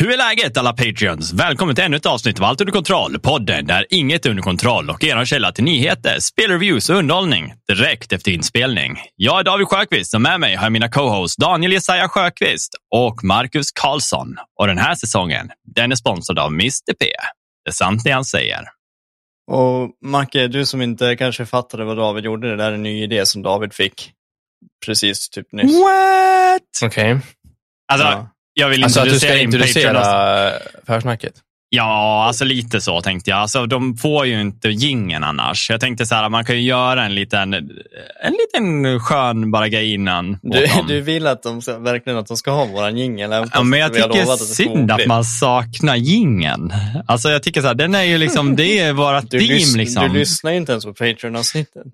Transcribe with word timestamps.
Hur 0.00 0.12
är 0.12 0.16
läget 0.16 0.56
alla 0.56 0.72
Patreons? 0.72 1.32
Välkommen 1.32 1.74
till 1.74 1.84
ännu 1.84 1.96
ett 1.96 2.06
avsnitt 2.06 2.38
av 2.38 2.44
Allt 2.44 2.60
under 2.60 2.72
kontroll. 2.72 3.18
Podden 3.18 3.66
där 3.66 3.86
inget 3.90 4.26
är 4.26 4.30
under 4.30 4.42
kontroll 4.42 4.90
och 4.90 5.04
er 5.04 5.24
källa 5.24 5.52
till 5.52 5.64
nyheter, 5.64 6.18
spelreviews 6.20 6.90
och 6.90 6.96
underhållning 6.96 7.52
direkt 7.68 8.12
efter 8.12 8.30
inspelning. 8.30 8.96
Jag 9.16 9.40
är 9.40 9.44
David 9.44 9.66
Sjöqvist 9.66 10.14
och 10.14 10.20
med 10.20 10.40
mig 10.40 10.54
har 10.54 10.64
jag 10.64 10.72
mina 10.72 10.88
co-hosts 10.88 11.36
Daniel 11.36 11.72
Jesaja 11.72 12.08
Sjöqvist 12.08 12.74
och 12.94 13.24
Marcus 13.24 13.72
Karlsson. 13.72 14.36
Och 14.60 14.66
den 14.66 14.78
här 14.78 14.94
säsongen, 14.94 15.50
den 15.74 15.92
är 15.92 15.96
sponsrad 15.96 16.38
av 16.38 16.48
Mr 16.52 16.92
P. 17.00 17.06
Det 17.64 17.70
är 17.70 17.72
sant 17.72 18.04
det 18.04 18.10
han 18.10 18.24
säger. 18.24 18.68
Och 19.50 19.90
Macke, 20.04 20.48
du 20.48 20.66
som 20.66 20.82
inte 20.82 21.16
kanske 21.16 21.46
fattade 21.46 21.84
vad 21.84 21.96
David 21.96 22.24
gjorde, 22.24 22.50
det 22.50 22.56
där 22.56 22.70
är 22.70 22.74
en 22.74 22.82
ny 22.82 23.02
idé 23.02 23.26
som 23.26 23.42
David 23.42 23.72
fick 23.72 24.12
precis 24.86 25.30
typ 25.30 25.52
nyss. 25.52 25.72
What? 25.72 26.90
Okej. 26.90 27.18
Alltså, 27.92 28.06
Ja. 28.06 28.30
Jag 28.54 28.68
vill 28.68 28.84
Alltså 28.84 29.00
att 29.00 29.06
du 29.06 29.10
introducera 29.10 29.34
ska 29.34 29.42
introducera 29.42 30.52
försnacket? 30.86 31.32
Ja, 31.72 32.24
alltså 32.26 32.44
lite 32.44 32.80
så 32.80 33.00
tänkte 33.00 33.30
jag. 33.30 33.38
Alltså, 33.38 33.66
de 33.66 33.96
får 33.96 34.26
ju 34.26 34.40
inte 34.40 34.68
gingen 34.68 35.24
annars. 35.24 35.70
Jag 35.70 35.80
tänkte 35.80 36.06
så 36.06 36.14
här, 36.14 36.28
man 36.28 36.44
kan 36.44 36.56
ju 36.56 36.62
göra 36.62 37.04
en 37.04 37.14
liten, 37.14 37.54
en 37.54 38.32
liten 38.32 39.00
skön 39.00 39.50
bara 39.50 39.68
grej 39.68 39.94
innan. 39.94 40.38
Du, 40.42 40.68
du 40.88 41.00
vill 41.00 41.26
att 41.26 41.42
de 41.42 41.62
ska, 41.62 41.78
verkligen 41.78 42.18
att 42.18 42.26
de 42.26 42.36
ska 42.36 42.50
ha 42.50 42.64
våran 42.64 42.98
jingel? 42.98 43.30
Ja, 43.52 43.62
men 43.62 43.80
jag 43.80 43.94
tycker 43.94 44.32
att 44.32 44.40
synd 44.40 44.90
att 44.90 45.06
man 45.06 45.24
saknar 45.24 45.96
gingen. 45.96 46.72
Alltså 47.06 47.28
jag 47.28 47.42
tycker 47.42 47.60
så 47.60 47.66
här, 47.66 47.74
den 47.74 47.94
är 47.94 48.02
ju 48.02 48.18
liksom, 48.18 48.56
det 48.56 48.78
är 48.78 48.92
vårt 48.92 49.30
du, 49.30 49.38
team 49.38 49.50
lys- 49.50 49.76
liksom. 49.76 50.12
du 50.12 50.18
lyssnar 50.18 50.50
ju 50.50 50.56
inte 50.56 50.72
ens 50.72 50.84
på 50.84 50.94
Patreon-avsnittet. 50.94 51.86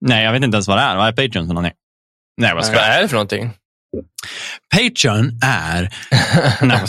Nej, 0.00 0.24
jag 0.24 0.32
vet 0.32 0.42
inte 0.42 0.56
ens 0.56 0.68
vad 0.68 0.78
det 0.78 0.82
är. 0.82 0.96
Vad 0.96 1.08
är 1.08 1.12
Patreon 1.12 1.46
för 1.46 1.54
någonting? 1.54 1.72
Nej, 2.40 2.54
vad 2.54 2.64
ska 2.64 2.74
Vad 2.76 2.84
är 2.84 3.02
det 3.02 3.08
för 3.08 3.14
någonting? 3.16 3.50
Patreon 4.74 5.38
är... 5.44 5.88
nej, 6.66 6.80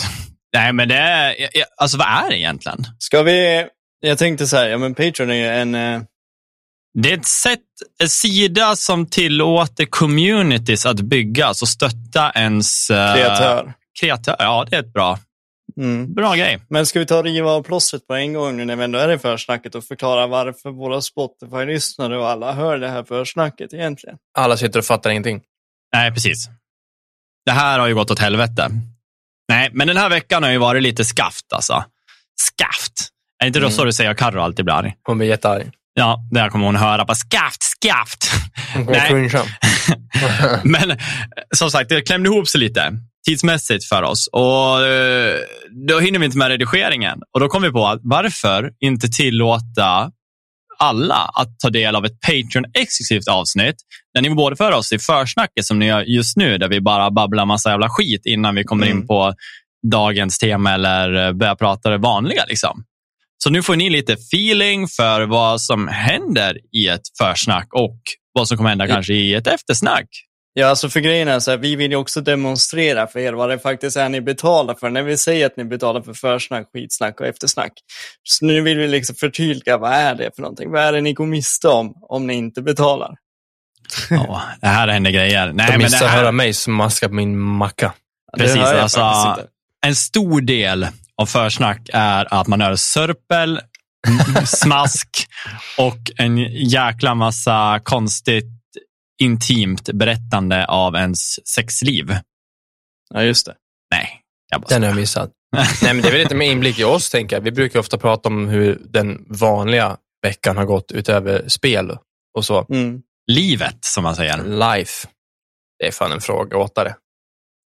nej, 0.53 0.73
men 0.73 0.87
det 0.87 0.95
är... 0.97 1.35
Alltså 1.77 1.97
vad 1.97 2.07
är 2.07 2.29
det 2.29 2.37
egentligen? 2.37 2.77
Ska 2.99 3.23
vi... 3.23 3.65
Jag 3.99 4.17
tänkte 4.17 4.47
så 4.47 4.55
här, 4.57 4.67
ja 4.69 4.77
men 4.77 4.95
Patreon 4.95 5.29
är 5.29 5.35
ju 5.35 5.45
en... 5.47 5.75
eh, 5.75 6.01
Det 7.01 7.11
är 7.11 7.17
ett 7.17 7.25
sätt, 7.27 7.59
en 8.01 8.09
sida 8.09 8.75
som 8.75 9.05
tillåter 9.05 9.85
communities 9.85 10.85
att 10.85 10.99
byggas 11.01 11.61
och 11.61 11.67
stötta 11.67 12.31
ens... 12.35 12.89
eh, 12.89 13.13
kreatör. 13.15 13.73
kreatör. 13.99 14.35
Ja, 14.39 14.65
det 14.69 14.75
är 14.75 14.79
ett 14.79 14.93
bra, 14.93 15.19
Mm. 15.77 16.13
bra 16.13 16.35
grej. 16.35 16.59
Men 16.69 16.85
ska 16.85 16.99
vi 16.99 17.05
ta 17.05 17.17
och 17.17 17.23
riva 17.23 17.51
av 17.51 17.63
plåstret 17.63 18.07
på 18.07 18.13
en 18.13 18.33
gång 18.33 18.57
nu 18.57 18.65
när 18.65 18.75
vi 18.75 18.83
ändå 18.83 18.99
är 18.99 19.11
i 19.11 19.17
försnacket 19.17 19.75
och 19.75 19.83
förklara 19.83 20.27
varför 20.27 20.69
våra 20.71 21.01
Spotify-lyssnare 21.01 22.17
och 22.17 22.29
alla 22.29 22.53
hör 22.53 22.77
det 22.77 22.89
här 22.89 23.03
försnacket 23.03 23.73
egentligen? 23.73 24.17
Alla 24.37 24.57
sitter 24.57 24.79
och 24.79 24.85
fattar 24.85 25.09
ingenting. 25.09 25.41
Nej, 25.93 26.11
precis. 26.11 26.45
Det 27.45 27.51
här 27.51 27.79
har 27.79 27.87
ju 27.87 27.95
gått 27.95 28.11
åt 28.11 28.19
helvete. 28.19 28.69
Nej, 29.49 29.69
men 29.73 29.87
den 29.87 29.97
här 29.97 30.09
veckan 30.09 30.43
har 30.43 30.51
ju 30.51 30.57
varit 30.57 30.83
lite 30.83 31.05
skaft 31.05 31.53
alltså. 31.53 31.83
Skaft. 32.41 32.93
Är 33.43 33.47
inte 33.47 33.59
det 33.59 33.65
Mm. 33.65 33.75
så 33.75 33.85
du 33.85 33.93
säger 33.93 34.13
Carro 34.13 34.41
alltid 34.41 34.65
blir 34.65 34.75
arg? 34.75 34.93
Hon 35.03 35.17
blir 35.17 35.27
jättearg. 35.27 35.71
Ja, 35.93 36.19
där 36.31 36.49
kommer 36.49 36.65
hon 36.65 36.75
höra 36.75 37.05
på 37.05 37.15
skaft, 37.15 37.63
skaft. 37.63 38.31
Nej. 38.87 39.29
Men 40.63 40.97
som 41.55 41.71
sagt, 41.71 41.89
det 41.89 42.01
klämde 42.01 42.29
ihop 42.29 42.47
sig 42.47 42.59
lite 42.59 42.93
tidsmässigt 43.27 43.85
för 43.85 44.03
oss 44.03 44.29
och 44.31 44.85
eh, 44.85 45.35
då 45.87 45.99
hinner 45.99 46.19
vi 46.19 46.25
inte 46.25 46.37
med 46.37 46.47
redigeringen. 46.47 47.19
Och 47.33 47.39
då 47.39 47.47
kom 47.47 47.61
vi 47.61 47.71
på 47.71 47.87
att 47.87 47.99
varför 48.03 48.71
inte 48.79 49.07
tillåta 49.07 50.11
alla 50.77 51.31
att 51.33 51.59
ta 51.59 51.69
del 51.69 51.95
av 51.95 52.05
ett 52.05 52.19
Patreon-exklusivt 52.27 53.27
avsnitt 53.29 53.75
där 54.13 54.21
ni 54.21 54.29
både 54.29 54.55
för 54.55 54.71
oss 54.71 54.91
i 54.91 54.99
försnacket 54.99 55.65
som 55.65 55.79
ni 55.79 55.85
gör 55.85 56.01
just 56.01 56.37
nu 56.37 56.57
där 56.57 56.67
vi 56.69 56.81
bara 56.81 57.11
babblar 57.11 57.45
massa 57.45 57.69
jävla 57.69 57.89
skit 57.89 58.21
innan 58.25 58.55
vi 58.55 58.63
kommer 58.63 58.85
Mm. 58.85 58.97
in 58.97 59.07
på 59.07 59.33
dagens 59.91 60.37
tema 60.37 60.73
eller 60.73 61.27
eh, 61.27 61.33
börjar 61.33 61.55
prata 61.55 61.89
det 61.89 61.97
vanliga. 61.97 62.45
Liksom. 62.45 62.83
Så 63.43 63.49
nu 63.49 63.63
får 63.63 63.75
ni 63.75 63.89
lite 63.89 64.13
feeling 64.13 64.87
för 64.87 65.21
vad 65.21 65.61
som 65.61 65.87
händer 65.87 66.57
i 66.75 66.87
ett 66.87 67.01
försnack 67.21 67.67
och 67.73 67.99
vad 68.33 68.47
som 68.47 68.57
kommer 68.57 68.69
hända 68.69 68.87
kanske 68.87 69.13
i 69.13 69.33
ett 69.33 69.47
eftersnack. 69.47 70.07
Ja, 70.57 70.67
alltså 70.67 70.89
för 70.89 70.99
grejen 70.99 71.27
är 71.27 71.39
så 71.39 71.51
här, 71.51 71.57
vi 71.57 71.75
vill 71.75 71.91
ju 71.91 71.97
också 71.97 72.21
demonstrera 72.21 73.07
för 73.07 73.19
er 73.19 73.33
vad 73.33 73.49
det 73.49 73.59
faktiskt 73.59 73.97
är 73.97 74.09
ni 74.09 74.21
betalar 74.21 74.73
för. 74.73 74.89
När 74.89 75.03
vi 75.03 75.17
säger 75.17 75.45
att 75.45 75.57
ni 75.57 75.65
betalar 75.65 76.01
för 76.01 76.13
försnack, 76.13 76.67
skitsnack 76.73 77.19
och 77.19 77.27
eftersnack. 77.27 77.71
Så 78.23 78.45
nu 78.45 78.61
vill 78.61 78.77
vi 78.77 78.87
liksom 78.87 79.15
förtydliga, 79.15 79.77
vad 79.77 79.91
är 79.91 80.15
det 80.15 80.35
för 80.35 80.41
någonting? 80.41 80.71
Vad 80.71 80.81
är 80.81 80.93
det 80.93 81.01
ni 81.01 81.13
går 81.13 81.25
miste 81.25 81.67
om, 81.67 81.93
om 82.01 82.27
ni 82.27 82.33
inte 82.33 82.61
betalar? 82.61 83.15
Ja, 84.09 84.41
det 84.61 84.67
här 84.67 84.87
händer 84.87 85.11
grejer. 85.11 85.45
Nej, 85.45 85.53
De 85.53 85.71
men 85.71 85.79
det 85.79 85.85
missar 85.85 86.07
här, 86.07 86.17
höra 86.17 86.31
mig 86.31 86.53
smaska 86.53 87.07
på 87.07 87.13
min 87.15 87.39
macka. 87.39 87.93
Precis, 88.37 88.61
alltså- 88.61 89.37
en 89.85 89.95
stor 89.95 90.41
del 90.41 90.87
av 91.21 91.25
försnack 91.25 91.89
är 91.93 92.33
att 92.33 92.47
man 92.47 92.61
hör 92.61 92.75
sörpel, 92.75 93.59
smask 94.45 95.27
och 95.77 96.11
en 96.17 96.37
jäkla 96.69 97.15
massa 97.15 97.79
konstigt 97.83 98.54
intimt 99.21 99.89
berättande 99.93 100.65
av 100.65 100.95
ens 100.95 101.47
sexliv. 101.47 102.15
Ja, 103.13 103.23
just 103.23 103.45
det. 103.45 103.55
Nej, 103.91 104.21
jag 104.51 104.61
bara 104.61 104.67
Den 104.67 104.81
har 104.81 104.89
jag 104.89 104.95
missat. 104.95 105.31
Nej, 105.81 105.93
men 105.93 106.01
det 106.01 106.07
är 106.07 106.11
väl 106.11 106.21
lite 106.21 106.35
mer 106.35 106.51
inblick 106.51 106.79
i 106.79 106.83
oss, 106.83 107.09
tänker 107.09 107.35
jag. 107.35 107.41
Vi 107.41 107.51
brukar 107.51 107.79
ofta 107.79 107.97
prata 107.97 108.29
om 108.29 108.47
hur 108.47 108.81
den 108.85 109.25
vanliga 109.29 109.97
veckan 110.21 110.57
har 110.57 110.65
gått 110.65 110.91
utöver 110.91 111.47
spel 111.49 111.97
och 112.37 112.45
så. 112.45 112.65
Mm. 112.69 113.01
Livet, 113.31 113.77
som 113.81 114.03
man 114.03 114.15
säger. 114.15 114.43
Life. 114.43 115.07
Det 115.79 115.87
är 115.87 115.91
fan 115.91 116.11
en 116.11 116.21
frågeåtare. 116.21 116.95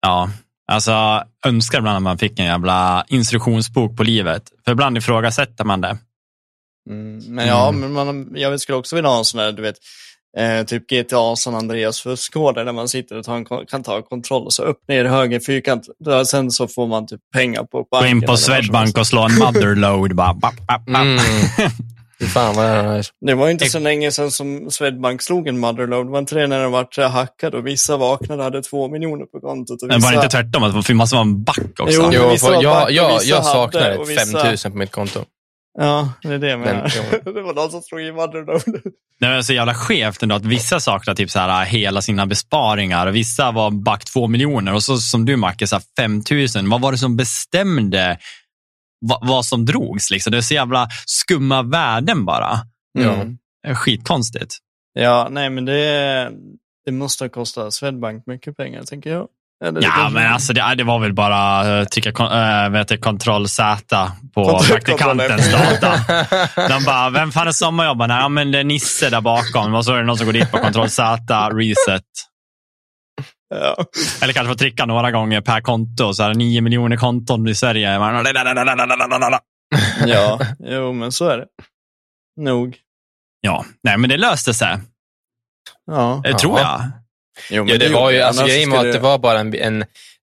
Ja, 0.02 0.30
alltså 0.72 1.24
önskar 1.46 1.78
ibland 1.78 1.96
att 1.96 2.02
man 2.02 2.18
fick 2.18 2.38
en 2.38 2.44
jävla 2.46 3.04
instruktionsbok 3.08 3.96
på 3.96 4.02
livet. 4.02 4.42
För 4.64 4.72
ibland 4.72 4.98
ifrågasätter 4.98 5.64
man 5.64 5.80
det. 5.80 5.98
Mm. 6.90 7.34
Men 7.34 7.46
ja, 7.46 7.68
Mm. 7.68 7.80
men 7.80 7.92
man, 7.92 8.32
jag 8.36 8.60
skulle 8.60 8.78
också 8.78 8.96
vilja 8.96 9.10
ha 9.10 9.18
en 9.18 9.24
sån 9.24 9.38
där, 9.38 9.52
du 9.52 9.62
vet, 9.62 9.76
eh, 10.38 10.64
typ 10.66 10.90
GTA 10.90 11.36
San 11.36 11.54
Andreas 11.54 12.00
fuskkoder 12.00 12.64
där 12.64 12.72
man 12.72 12.88
sitter 12.88 13.18
och 13.18 13.24
tar 13.24 13.36
en, 13.36 13.66
kan 13.66 13.82
ta 13.82 14.02
kontroll 14.02 14.44
och 14.44 14.52
så 14.52 14.62
upp, 14.62 14.78
ner, 14.88 15.04
höger, 15.04 15.40
fyrkant. 15.40 15.86
Sen 16.26 16.50
så 16.50 16.68
får 16.68 16.86
man 16.86 17.06
typ 17.06 17.20
pengar 17.34 17.64
på 17.64 17.78
Gå 17.78 17.86
banken. 17.90 18.10
in 18.10 18.16
eller 18.16 18.26
på 18.26 18.36
Swedbank 18.36 18.98
och 18.98 19.06
slå 19.06 19.22
en 19.22 19.38
motherload. 19.38 20.14
Bara, 20.16 20.34
bap, 20.34 20.54
bap, 20.66 20.86
bap. 20.86 20.96
Mm. 20.96 21.18
Fan 22.34 22.56
vad 22.56 22.66
det. 22.66 23.02
Det 23.26 23.34
var 23.34 23.48
inte 23.48 23.66
så 23.66 23.78
länge 23.78 24.10
sedan 24.12 24.30
som 24.30 24.70
Swedbank 24.70 25.22
slog 25.22 25.48
en 25.48 25.58
motherload. 25.58 26.06
Det 26.06 26.10
var 26.10 26.18
inte 26.18 26.34
det 26.34 26.46
när 26.46 26.60
den 26.60 26.70
vart 26.70 26.96
hackad 26.98 27.54
och 27.54 27.66
vissa 27.66 27.96
vaknade 27.96 28.38
och 28.38 28.44
hade 28.44 28.62
två 28.62 28.88
miljoner 28.88 29.24
på 29.24 29.40
kontot. 29.40 29.82
Och 29.82 29.88
Men 29.88 29.96
vissa... 29.96 30.06
var 30.06 30.12
det 30.12 30.24
inte 30.24 30.36
tvärtom? 30.36 30.62
Att 30.62 30.86
det 30.86 30.94
måste 30.94 31.16
vara 31.16 31.22
en 31.22 31.42
back 31.44 31.58
också? 31.80 32.00
Jo, 32.02 32.10
Jo, 32.12 32.28
vissa 32.30 32.46
var 32.50 32.62
jag, 32.62 32.74
back 32.74 32.84
och 32.84 32.92
jag, 32.92 33.22
jag 33.24 33.74
ett 33.74 34.08
vissa- 34.08 34.38
5000 34.38 34.72
på 34.72 34.78
mitt 34.78 34.90
konto. 34.90 35.24
Ja, 35.78 36.12
det 36.22 36.28
är 36.28 36.38
det 36.38 36.48
jag 36.48 36.60
Men, 36.60 36.76
menar. 36.76 37.24
det 37.34 37.42
var 37.42 37.54
någon 37.54 37.70
som 37.70 37.82
slog 37.82 38.00
i 38.00 38.12
motherload. 38.12 38.62
Det 39.20 39.26
är 39.26 39.42
så 39.42 39.52
jävla 39.52 39.74
skevt 39.74 40.22
ändå 40.22 40.34
att 40.34 40.44
vissa 40.44 40.80
saknar 40.80 41.14
typ 41.14 41.30
så 41.30 41.38
här, 41.38 41.64
hela 41.64 42.02
sina 42.02 42.26
besparingar 42.26 43.06
vissa 43.06 43.50
var 43.50 43.70
back 43.70 44.04
två 44.04 44.26
miljoner 44.26 44.74
och 44.74 44.82
så 44.82 44.96
som 44.98 45.24
du 45.24 45.36
Macke, 45.36 45.66
så 45.66 45.76
här 45.76 45.82
5 45.96 46.22
000. 46.56 46.70
Vad 46.70 46.80
var 46.80 46.92
det 46.92 46.98
som 46.98 47.16
bestämde 47.16 48.18
vad, 49.00 49.28
vad 49.28 49.44
som 49.44 49.66
drogs? 49.66 50.10
Liksom? 50.10 50.30
Det 50.30 50.36
är 50.36 50.42
så 50.42 50.54
jävla 50.54 50.88
skumma 51.06 51.62
värden 51.62 52.24
bara. 52.24 52.58
Mm. 52.98 53.38
Är 53.66 53.74
Skitkonstigt. 53.74 54.56
Ja, 54.92 55.28
nej 55.30 55.50
men 55.50 55.64
det, 55.64 56.32
det 56.84 56.92
måste 56.92 57.24
ha 57.24 57.28
kostat 57.28 57.74
Swedbank 57.74 58.26
mycket 58.26 58.56
pengar, 58.56 58.82
tänker 58.82 59.10
jag. 59.10 59.28
Eller 59.64 59.80
det 59.80 59.86
Ja, 59.86 59.92
kanske- 59.96 60.14
men 60.20 60.32
alltså 60.32 60.52
det, 60.52 60.74
det 60.74 60.84
var 60.84 60.98
väl 60.98 61.12
bara 61.12 61.64
uh, 61.80 61.84
trycka 61.84 62.12
kon, 62.12 62.32
äh, 62.32 62.68
vet 62.70 62.88
du, 62.88 62.98
kontroll 62.98 63.48
Z 63.48 64.12
på 64.34 64.44
Kontroll- 64.44 64.66
praktikantens 64.68 65.52
data. 65.52 65.92
De 66.68 66.84
bara, 66.84 67.10
vem 67.10 67.32
fan 67.32 67.48
är 67.48 67.52
sommarjobbar? 67.52 68.08
Nej, 68.08 68.20
ja, 68.20 68.28
men 68.28 68.50
det 68.52 68.58
är 68.58 68.64
Nisse 68.64 69.10
där 69.10 69.20
bakom. 69.20 69.74
Och 69.74 69.84
så 69.84 69.92
är 69.94 69.98
det 69.98 70.04
någon 70.04 70.16
som 70.16 70.26
går 70.26 70.32
dit 70.32 70.50
på 70.50 70.58
kontroll 70.58 70.90
Z, 70.90 71.50
reset. 71.52 72.02
Ja. 73.54 73.76
Eller 74.22 74.32
kanske 74.32 74.48
får 74.52 74.58
trycka 74.58 74.86
några 74.86 75.10
gånger 75.10 75.40
per 75.40 75.60
konto. 75.60 76.14
Så 76.14 76.22
här, 76.22 76.34
nio 76.34 76.60
miljoner 76.60 76.96
konton 76.96 77.48
i 77.48 77.54
Sverige. 77.54 77.90
ja, 80.06 80.38
jo 80.60 80.92
men 80.92 81.12
så 81.12 81.28
är 81.28 81.38
det. 81.38 81.46
Nog. 82.40 82.76
Ja, 83.40 83.64
nej, 83.82 83.96
men 83.98 84.10
det 84.10 84.16
löste 84.16 84.54
sig. 84.54 84.78
Ja. 85.86 86.20
Det 86.24 86.38
tror 86.38 86.58
jag. 86.58 86.82
Jo, 87.50 87.64
Ja, 87.68 87.78
det 87.78 87.84
gjorde 87.84 87.94
var 88.00 88.10
ju, 88.10 88.18
det. 88.18 88.26
alltså, 88.26 88.46
grejen 88.46 88.70
var 88.70 88.86
att 88.86 88.92
det 88.92 88.98
var 88.98 89.18
bara 89.18 89.38
en, 89.38 89.54
en, 89.54 89.84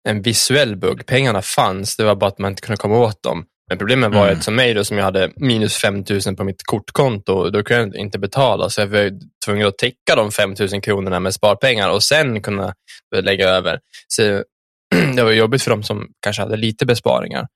en 0.09 0.21
visuell 0.21 0.75
bugg. 0.75 1.05
Pengarna 1.05 1.41
fanns, 1.41 1.97
det 1.97 2.03
var 2.03 2.15
bara 2.15 2.27
att 2.27 2.39
man 2.39 2.51
inte 2.51 2.61
kunde 2.61 2.77
komma 2.77 2.97
åt 2.97 3.23
dem. 3.23 3.45
Men 3.69 3.77
problemet 3.77 4.11
var 4.11 4.19
ju 4.23 4.27
Mm. 4.27 4.37
att 4.37 4.43
som 4.43 4.55
mig 4.55 4.73
då, 4.73 4.83
som 4.83 4.97
jag 4.97 5.03
hade 5.05 5.31
minus 5.35 5.75
5 5.77 6.03
000 6.25 6.35
på 6.35 6.43
mitt 6.43 6.63
kortkonto, 6.63 7.49
då 7.49 7.63
kunde 7.63 7.97
jag 7.97 8.05
inte 8.05 8.19
betala. 8.19 8.69
Så 8.69 8.81
jag 8.81 8.87
var 8.87 9.11
tvungen 9.45 9.67
att 9.67 9.77
täcka 9.77 10.15
de 10.15 10.31
5 10.31 10.55
000 10.59 10.81
kronorna 10.81 11.19
med 11.19 11.33
sparpengar 11.33 11.89
och 11.89 12.03
sen 12.03 12.41
kunna 12.41 12.73
lägga 13.15 13.49
över. 13.49 13.79
Så 14.07 14.21
det 15.15 15.23
var 15.23 15.31
jobbigt 15.31 15.61
för 15.63 15.69
dem 15.71 15.83
som 15.83 16.07
kanske 16.23 16.41
hade 16.41 16.57
lite 16.57 16.85
besparingar, 16.85 17.47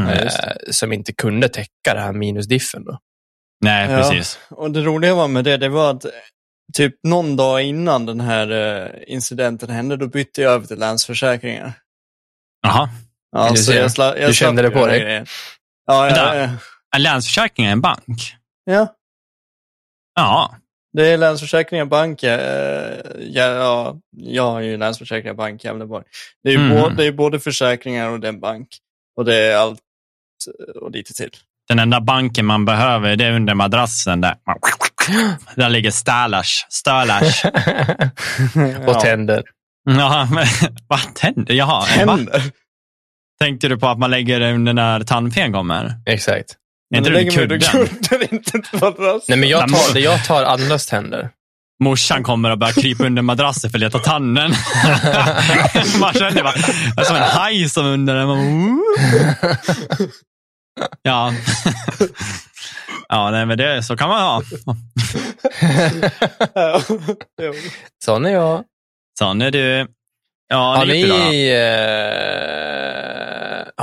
Mm. 0.00 0.10
Ja, 0.14 0.22
eh, 0.24 0.52
som 0.70 0.92
inte 0.92 1.12
kunde 1.12 1.48
täcka 1.48 1.94
det 1.94 2.00
här 2.00 2.12
minusdiffen. 2.12 2.84
Då. 2.84 2.98
Nej, 3.64 3.90
Ja. 3.90 3.96
precis. 3.96 4.38
Och 4.50 4.70
det 4.70 4.80
roliga 4.80 5.14
var 5.14 5.28
med 5.28 5.44
det, 5.44 5.56
det 5.56 5.68
var 5.68 5.90
att 5.90 6.04
typ 6.74 6.94
någon 7.02 7.36
dag 7.36 7.62
innan 7.62 8.06
den 8.06 8.20
här 8.20 8.50
eh, 8.50 8.90
incidenten 9.06 9.70
hände, 9.70 9.96
då 9.96 10.06
bytte 10.06 10.42
jag 10.42 10.52
över 10.52 10.66
till 10.66 10.78
Länsförsäkringar. 10.78 11.72
Jaha. 12.62 12.88
Ja, 13.32 13.50
Du 13.50 13.56
så 13.56 13.72
jag 13.72 13.92
sla, 13.92 14.18
jag 14.18 14.30
Du 14.30 14.34
kände 14.34 14.62
det 14.62 14.70
på 14.70 14.86
dig? 14.86 15.00
grejer. 15.00 15.28
Ja, 15.86 16.08
ja, 16.10 16.34
ja. 16.36 16.48
Är 16.96 16.98
Länsförsäkring 16.98 17.66
en 17.66 17.80
bank? 17.80 18.34
ja. 18.64 18.94
Ja. 20.14 20.54
Det 20.92 21.06
är 21.12 21.16
Länsförsäkringar 21.18 21.84
Bank. 21.84 22.22
eh, 22.22 22.98
Ja, 23.18 23.44
ja, 23.52 23.96
jag 24.16 24.50
har 24.50 24.60
ju 24.60 24.76
Länsförsäkringar 24.76 25.34
Bank 25.34 25.64
i 25.64 25.66
Gävleborg. 25.66 26.04
Det 26.42 26.48
är, 26.48 26.52
ju 26.52 26.58
Mm. 26.58 26.80
både, 26.82 26.94
det 26.94 27.04
är 27.04 27.12
både 27.12 27.40
försäkringar 27.40 28.08
och 28.10 28.20
den 28.20 28.40
bank. 28.40 28.68
Och 29.16 29.24
det 29.24 29.34
är 29.36 29.56
allt 29.56 29.80
eh, 30.68 30.82
och 30.82 30.90
lite 30.90 31.14
till. 31.14 31.30
Den 31.68 31.78
enda 31.78 32.00
banken 32.00 32.46
man 32.46 32.64
behöver 32.64 33.16
det 33.16 33.24
är 33.24 33.32
under 33.32 33.54
madrassen 33.54 34.20
där. 34.20 34.36
Där 35.54 35.68
ligger 35.68 35.90
Stalash. 35.90 36.66
Stalash. 36.68 37.46
och 38.86 39.00
tänder. 39.00 39.42
Ja, 39.90 40.28
men 40.32 40.46
vad 40.88 41.14
tänder? 41.14 41.54
Jaha, 41.54 41.80
va? 42.06 42.16
Händer. 42.16 42.42
Tänkte 43.40 43.68
du 43.68 43.78
på 43.78 43.88
att 43.88 43.98
man 43.98 44.10
lägger 44.10 44.40
det 44.40 44.52
under 44.52 44.72
när 44.72 45.00
tandfen 45.00 45.52
kommer? 45.52 45.94
Exakt. 46.06 46.56
Är 46.94 46.98
inte 46.98 47.10
Men 47.10 47.24
det 47.24 47.30
kudden? 47.30 47.60
kudden, 47.60 48.28
inte 48.30 48.50
på 48.52 48.76
madrassen. 48.78 49.20
Nej, 49.28 49.38
men 49.38 49.48
jag 49.48 49.68
tar, 49.68 49.98
jag 49.98 50.24
tar 50.24 50.44
andras 50.44 50.86
tänder. 50.86 51.30
Morsan 51.84 52.22
kommer 52.22 52.50
och 52.50 52.58
börjar 52.58 52.72
krypa 52.72 53.04
under 53.04 53.22
madrassen 53.22 53.70
för 53.70 53.78
att 53.78 53.80
leta 53.80 53.98
tanden. 53.98 54.50
man 56.00 56.12
känner 56.12 56.42
bara, 56.42 56.52
det 56.96 57.00
är 57.00 57.04
som 57.04 57.16
en 57.16 57.22
haj 57.22 57.68
som 57.68 57.86
under 57.86 58.14
den. 58.14 58.26
Man, 58.26 58.80
ja. 61.02 61.32
Ja, 63.08 63.30
nej, 63.30 63.46
men 63.46 63.58
det, 63.58 63.82
så 63.82 63.96
kan 63.96 64.08
man 64.08 64.22
ha. 64.22 64.42
Sån 68.04 68.26
är 68.26 68.30
jag. 68.30 68.64
Sån 69.18 69.42
är 69.42 69.50
du. 69.50 69.86
Ja, 70.48 70.76
Har 70.76 70.86
det 70.86 70.92
ni, 70.92 71.48
eh, 71.48 71.54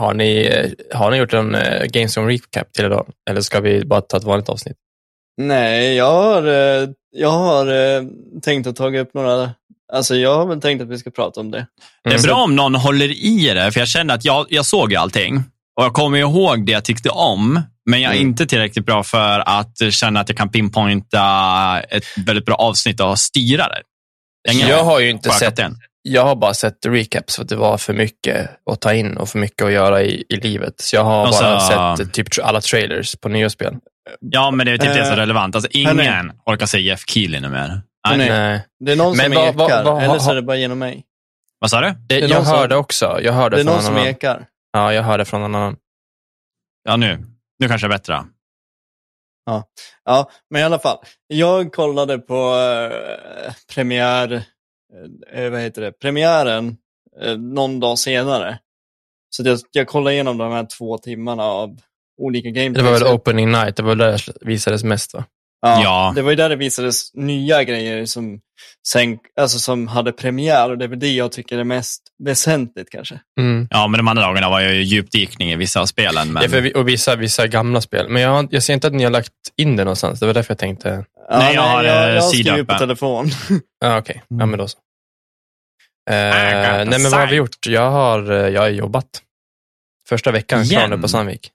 har 0.01 0.13
ni, 0.13 0.45
eh, 0.45 0.71
har 0.99 1.11
ni 1.11 1.17
gjort 1.17 1.33
en 1.33 1.55
uh, 1.55 1.83
Games 1.85 2.17
on 2.17 2.27
Recap 2.27 2.73
till 2.73 2.85
idag? 2.85 3.07
Eller 3.29 3.41
ska 3.41 3.59
vi 3.59 3.85
bara 3.85 4.01
ta 4.01 4.17
ett 4.17 4.23
vanligt 4.23 4.49
avsnitt? 4.49 4.77
Nej, 5.41 5.95
jag 5.95 6.11
har, 6.11 6.47
eh, 6.47 6.87
jag 7.15 7.29
har 7.31 7.67
eh, 7.97 8.03
tänkt 8.41 8.67
att 8.67 8.75
ta 8.75 8.97
upp 8.97 9.13
några... 9.13 9.51
Alltså 9.93 10.15
jag 10.15 10.35
har 10.37 10.45
väl 10.45 10.61
tänkt 10.61 10.81
att 10.81 10.87
vi 10.87 10.97
ska 10.97 11.09
prata 11.11 11.39
om 11.39 11.51
det. 11.51 11.67
Det 12.03 12.09
är 12.09 12.13
Mm. 12.13 12.23
bra 12.23 12.35
om 12.35 12.55
någon 12.55 12.75
håller 12.75 13.25
i 13.25 13.51
det, 13.53 13.71
för 13.71 13.79
jag 13.79 13.87
kände 13.87 14.13
att 14.13 14.25
jag, 14.25 14.45
jag 14.49 14.65
såg 14.65 14.91
ju 14.91 14.97
allting. 14.97 15.35
Och 15.79 15.83
jag 15.83 15.93
kommer 15.93 16.17
ihåg 16.17 16.65
det 16.65 16.71
jag 16.71 16.85
tyckte 16.85 17.09
om, 17.09 17.61
men 17.85 18.01
jag 18.01 18.11
är 18.11 18.15
Mm. 18.15 18.27
inte 18.29 18.45
tillräckligt 18.45 18.85
bra 18.85 19.03
för 19.03 19.39
att 19.59 19.93
känna 19.93 20.19
att 20.19 20.29
jag 20.29 20.37
kan 20.37 20.49
pinpointa 20.49 21.21
ett 21.89 22.03
väldigt 22.25 22.45
bra 22.45 22.55
avsnitt 22.55 22.99
och 22.99 23.19
styra 23.19 23.67
det. 23.67 23.81
Jag 24.47 24.53
har 24.53 24.55
ingen 24.57 24.69
Jag 24.69 24.83
har 24.83 24.99
ju 24.99 25.09
inte 25.09 25.29
sett 25.29 25.55
den. 25.55 25.75
jag 26.01 26.23
har 26.23 26.35
bara 26.35 26.53
sett 26.53 26.85
recaps 26.85 27.35
för 27.35 27.43
att 27.43 27.49
det 27.49 27.55
var 27.55 27.77
för 27.77 27.93
mycket 27.93 28.49
att 28.71 28.81
ta 28.81 28.93
in 28.93 29.17
och 29.17 29.29
för 29.29 29.39
mycket 29.39 29.65
att 29.65 29.71
göra 29.71 30.01
i, 30.03 30.23
i 30.29 30.35
livet. 30.35 30.73
Så 30.81 30.95
jag 30.95 31.03
har 31.03 31.31
så- 31.31 31.43
bara 31.43 31.97
sett 31.97 32.13
typ 32.13 32.27
alla 32.43 32.61
trailers 32.61 33.15
på 33.15 33.29
nya 33.29 33.49
spel. 33.49 33.75
Ja, 34.19 34.51
men 34.51 34.65
det 34.65 34.71
är 34.71 34.77
typ 34.77 34.87
det 34.93 34.93
som 34.95 35.03
är 35.05 35.11
Eh, 35.11 35.15
relevant. 35.17 35.55
Alltså, 35.55 35.69
ingen 35.71 36.31
orkar 36.45 36.65
se 36.65 36.79
Jeff 36.79 37.03
Keely 37.07 37.39
mer. 37.39 37.81
Nej. 38.07 38.17
Nej. 38.17 38.29
Nej. 38.29 38.65
Det 38.79 38.91
är 38.91 38.95
någon 38.95 39.17
Men 39.17 39.25
som 39.33 39.55
vad- 39.55 39.67
ekar, 39.69 39.83
vad- 39.83 40.03
eller 40.03 40.19
så 40.19 40.31
är 40.31 40.35
det 40.35 40.41
bara 40.41 40.57
genom 40.57 40.79
mig. 40.79 41.03
Vad 41.59 41.69
sa 41.69 41.81
du? 41.81 41.93
Det, 42.07 42.19
jag 42.19 42.29
någon 42.29 42.45
som- 42.45 42.55
hörde 42.57 42.75
också. 42.75 43.19
Jag 43.23 43.33
hörde 43.33 43.55
Det 43.57 43.61
är 43.61 43.63
från 43.63 43.73
någon 43.73 43.83
som 43.83 43.95
annan. 43.95 44.07
ekar. 44.07 44.45
Ja, 44.73 44.93
jag 44.93 45.03
hörde 45.03 45.25
från 45.25 45.43
en 45.43 45.55
annan. 45.55 45.75
Ja, 46.83 46.95
nu. 46.97 47.25
Nu 47.59 47.67
kanske 47.67 47.87
det 47.87 47.93
är 47.93 47.97
bättre. 47.97 48.23
Ja, 50.05 50.29
men 50.49 50.61
i 50.61 50.63
alla 50.63 50.79
fall. 50.79 50.97
Jag 51.27 51.73
kollade 51.73 52.17
på 52.19 52.55
eh, 52.55 53.53
premiär, 53.75 54.31
eh, 55.33 55.49
vad 55.49 55.59
heter 55.61 55.81
det, 55.81 55.91
premiären 55.91 56.77
eh, 57.21 57.37
någon 57.37 57.79
dag 57.79 57.99
senare. 57.99 58.59
Så 59.29 59.43
jag, 59.43 59.59
jag 59.71 59.87
kollade 59.87 60.13
igenom 60.13 60.37
de 60.37 60.51
här 60.51 60.67
två 60.77 60.97
timmarna 60.97 61.43
av 61.43 61.79
olika 62.21 62.49
Det 62.49 62.51
gameplays. 62.51 62.85
var 63.01 63.07
väl 63.07 63.15
opening 63.15 63.51
night, 63.51 63.75
det 63.75 63.83
var 63.83 63.95
där 63.95 64.11
det 64.11 64.33
visades 64.47 64.83
mest 64.83 65.13
va? 65.13 65.25
Ja, 65.69 65.81
Ja. 65.83 66.11
Det 66.15 66.21
var 66.21 66.29
ju 66.29 66.35
där 66.35 66.49
det 66.49 66.55
visades 66.55 67.13
nya 67.13 67.63
grejer 67.63 68.05
som, 68.05 68.39
sen, 68.87 69.17
alltså 69.39 69.59
som 69.59 69.87
hade 69.87 70.11
premiär 70.11 70.69
och 70.69 70.77
det 70.77 70.85
är 70.85 70.89
väl 70.89 70.99
det 70.99 71.11
jag 71.13 71.31
tycker 71.31 71.57
är 71.57 71.63
mest 71.63 72.01
väsentligt 72.23 72.89
kanske. 72.89 73.19
Mm. 73.39 73.67
Ja, 73.71 73.87
men 73.87 73.97
de 73.97 74.07
andra 74.07 74.23
dagarna 74.23 74.49
var 74.49 74.61
ju 74.61 74.83
djupdykning 74.83 75.51
i 75.51 75.55
vissa 75.55 75.81
av 75.81 75.85
spelen. 75.85 76.33
Men... 76.33 76.43
Ja, 76.43 76.49
för 76.49 76.61
vi, 76.61 76.73
och 76.73 76.87
vissa, 76.87 77.15
vissa 77.15 77.47
gamla 77.47 77.81
spel. 77.81 78.09
Men 78.09 78.21
jag, 78.21 78.47
jag 78.53 78.63
ser 78.63 78.73
inte 78.73 78.87
att 78.87 78.93
ni 78.93 79.03
har 79.03 79.11
lagt 79.11 79.31
in 79.57 79.75
det 79.75 79.83
någonstans. 79.83 80.19
Det 80.19 80.25
var 80.25 80.33
därför 80.33 80.51
jag 80.51 80.59
tänkte, 80.59 81.05
Ja, 81.29 81.37
Nej, 81.39 81.55
jag 81.55 81.61
har, 81.61 81.83
jag, 81.83 82.09
eh, 82.09 82.15
jag 82.15 82.21
har 82.21 82.29
skrivit 82.29 82.47
på 82.67 82.73
öppen. 82.73 82.77
telefon. 82.79 83.29
ja 83.79 83.97
okej, 83.97 84.23
ja 84.27 84.35
Mm. 84.35 84.49
men 84.49 84.59
då 84.59 84.67
så. 84.67 84.77
The 86.09 86.13
nej 86.85 86.85
men 86.99 87.11
vad 87.11 87.19
har 87.19 87.27
vi 87.27 87.35
gjort? 87.35 87.67
Jag 87.67 87.91
har, 87.91 88.31
eh, 88.31 88.49
jag 88.49 88.61
har 88.61 88.69
jobbat. 88.69 89.21
Första 90.09 90.31
veckan 90.31 90.61
Igen? 90.63 90.89
nu 90.89 90.97
på 90.97 91.07
Sandvik. 91.07 91.51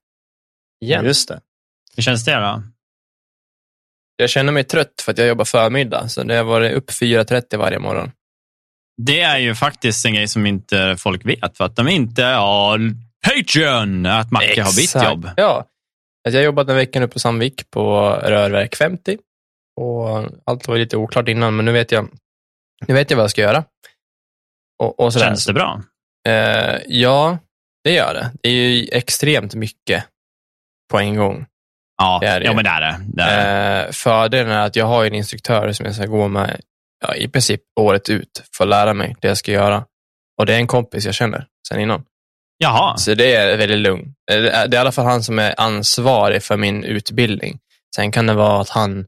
Igen. 0.85 1.05
Just 1.05 1.29
det. 1.29 1.41
Hur 1.97 2.03
känns 2.03 2.25
det 2.25 2.35
då? 2.35 2.63
Jag 4.21 4.31
känner 4.31 4.53
mig 4.53 4.65
trött 4.65 5.03
för 5.03 5.13
att 5.13 5.19
jag 5.19 5.29
jobbar 5.29 5.45
förmiddag, 5.45 6.09
så 6.09 6.23
det 6.23 6.35
har 6.35 6.45
varit 6.45 6.73
upp 6.73 6.91
4.30 6.91 7.57
varje 7.57 7.79
morgon. 7.79 8.11
Det 9.03 9.21
är 9.21 9.39
ju 9.39 9.55
faktiskt 9.55 10.07
en 10.07 10.15
grej 10.15 10.29
som 10.29 10.47
inte 10.47 10.97
folk 10.99 11.27
vet, 11.27 11.57
för 11.57 11.65
att 11.65 11.77
de 11.77 11.89
inte 11.89 12.25
har 12.25 12.81
Patreon, 13.27 14.07
att 14.07 14.31
Macke 14.31 14.63
har 14.63 14.77
bytt 14.77 14.85
Exakt. 14.85 15.11
jobb. 15.11 15.31
Ja. 15.37 15.65
Jag 16.23 16.43
jobbat 16.43 16.69
en 16.69 16.77
vecka 16.77 17.01
nu 17.01 17.09
på 17.09 17.19
Sandvik 17.19 17.71
på 17.71 18.11
Rörverk 18.11 18.77
50. 18.77 19.19
Och 19.77 20.29
allt 20.45 20.69
var 20.69 20.79
lite 20.79 20.97
oklart 20.97 21.29
innan, 21.29 21.57
men 21.57 21.65
nu 21.65 21.73
vet 21.73 21.93
jag, 21.93 22.09
nu 22.87 22.95
vet 22.95 23.11
jag 23.11 23.17
vad 23.17 23.25
jag 23.25 23.31
ska 23.31 23.41
göra. 23.41 23.65
Och, 24.79 25.01
och. 25.01 25.13
Känns 25.13 25.47
det 25.47 25.53
bra? 25.53 25.83
Eh, 26.29 26.77
ja, 26.87 27.39
det 27.85 27.93
gör 27.93 28.15
det. 28.15 28.31
Det 28.43 28.49
är 28.49 28.53
ju 28.53 28.89
extremt 28.93 29.55
mycket 29.55 30.05
på 30.91 30.99
en 30.99 31.17
gång. 31.17 31.47
Ja, 32.03 32.19
Det 32.21 32.27
är 32.27 32.41
det 32.41 32.47
ja 32.47 32.53
men 32.55 32.65
det 32.65 32.71
är 32.71 32.81
det. 32.81 32.97
det, 33.15 33.23
är 33.23 33.75
det. 33.83 33.87
Eh, 33.87 33.93
fördelen 33.93 34.51
är 34.53 34.67
att 34.67 34.77
jag 34.77 34.87
har 34.87 35.05
en 35.05 35.15
instruktör 35.15 35.73
som 35.73 35.87
jag 35.87 35.95
ska 35.95 36.07
gå 36.07 36.29
med 36.29 36.61
ja, 37.07 37.15
i 37.15 37.29
princip 37.29 37.61
året 37.81 38.09
ut 38.11 38.43
för 38.57 38.65
att 38.65 38.71
lära 38.71 38.95
mig 38.95 39.17
det 39.21 39.29
jag 39.29 39.37
ska 39.37 39.53
göra. 39.53 39.85
Och 40.39 40.47
det 40.47 40.55
är 40.55 40.59
en 40.59 40.67
kompis 40.67 41.05
jag 41.05 41.15
känner 41.15 41.47
sen 41.69 41.81
innan. 41.81 42.05
Jaha, 42.59 42.97
Så 42.97 43.15
det 43.15 43.35
är 43.35 43.57
väldigt 43.57 43.79
lugnt. 43.79 44.17
Eh, 44.33 44.37
Det 44.43 44.51
är 44.51 44.69
det 44.69 44.77
är 44.77 44.79
i 44.79 44.81
alla 44.81 44.93
fall 44.93 45.05
han 45.05 45.23
som 45.23 45.39
är 45.39 45.55
ansvarig 45.61 46.43
för 46.43 46.57
min 46.57 46.85
utbildning. 46.85 47.59
Sen 47.97 48.13
kan 48.13 48.27
det 48.27 48.35
vara 48.35 48.61
att 48.61 48.69
han 48.69 49.07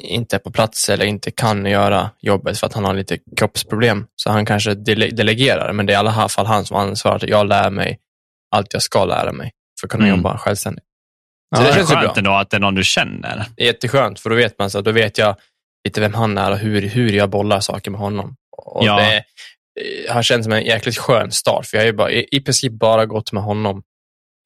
inte 0.00 0.36
är 0.36 0.40
på 0.40 0.50
plats 0.50 0.88
eller 0.88 1.04
inte 1.06 1.30
kan 1.30 1.66
göra 1.66 2.10
jobbet 2.20 2.58
för 2.58 2.66
att 2.66 2.72
han 2.74 2.84
har 2.84 2.94
lite 2.94 3.18
kroppsproblem. 3.36 4.06
Så 4.16 4.30
han 4.30 4.46
kanske 4.46 4.74
dele- 4.74 5.10
delegerar, 5.10 5.72
men 5.72 5.86
det 5.86 5.92
är 5.92 5.94
i 5.94 5.98
alla 5.98 6.28
fall 6.28 6.46
han 6.46 6.64
som 6.64 6.76
ansvarar 6.76 7.16
att 7.16 7.22
jag 7.28 7.46
lär 7.48 7.70
mig 7.70 7.98
allt 8.56 8.72
jag 8.72 8.82
ska 8.82 9.04
lära 9.04 9.32
mig 9.32 9.52
för 9.80 9.86
att 9.86 9.90
kunna 9.90 10.04
Mm. 10.06 10.16
jobba 10.16 10.38
självständigt. 10.38 10.84
Ja, 11.50 11.58
det 11.60 11.66
det 11.66 11.74
känns 11.74 11.90
ju 11.90 11.94
skönt 11.94 12.06
bra. 12.06 12.18
ändå 12.18 12.32
att 12.32 12.50
det 12.50 12.56
är 12.56 12.60
någon 12.60 12.74
du 12.74 12.84
känner. 12.84 13.44
Det 13.56 13.62
är 13.62 13.66
jätteskönt, 13.66 14.20
för 14.20 14.30
då 14.30 14.36
vet 14.36 14.58
man 14.58 14.70
så, 14.70 14.80
då 14.80 14.92
vet 14.92 15.18
jag 15.18 15.36
lite 15.84 16.00
vem 16.00 16.14
han 16.14 16.38
är 16.38 16.50
och 16.50 16.58
hur, 16.58 16.82
hur 16.82 17.12
jag 17.12 17.30
bollar 17.30 17.60
saker 17.60 17.90
med 17.90 18.00
honom. 18.00 18.36
Och 18.56 18.84
Ja. 18.86 18.96
Det 19.00 19.16
eh, 20.06 20.14
har 20.14 20.22
känts 20.22 20.44
som 20.44 20.52
en 20.52 20.64
jäkligt 20.64 20.98
skön 20.98 21.30
start, 21.32 21.66
för 21.66 21.76
jag 21.76 21.82
har 21.82 21.86
ju 21.86 21.92
bara, 21.92 22.10
i, 22.10 22.26
i 22.32 22.40
princip 22.40 22.72
bara 22.72 23.06
gått 23.06 23.32
med 23.32 23.42
honom 23.42 23.82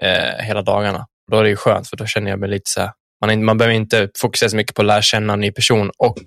eh, 0.05 0.45
hela 0.45 0.63
dagarna. 0.63 1.07
Då 1.31 1.39
är 1.39 1.43
det 1.43 1.49
ju 1.49 1.57
skönt, 1.57 1.89
för 1.89 1.97
då 1.97 2.07
känner 2.07 2.31
jag 2.31 2.41
mig 2.41 2.49
lite 2.49 2.71
så 2.71 2.81
här, 2.81 2.91
man, 3.21 3.31
är- 3.31 3.37
man 3.37 3.59
behöver 3.59 3.75
inte 3.75 4.09
fokusera 4.19 4.49
så 4.49 4.57
mycket 4.57 4.75
på 4.77 4.83
att 4.83 4.87
lära 4.87 5.03
känna 5.03 5.33
en 5.33 5.41
ny 5.41 5.53
person 5.53 5.91
och 5.99 6.19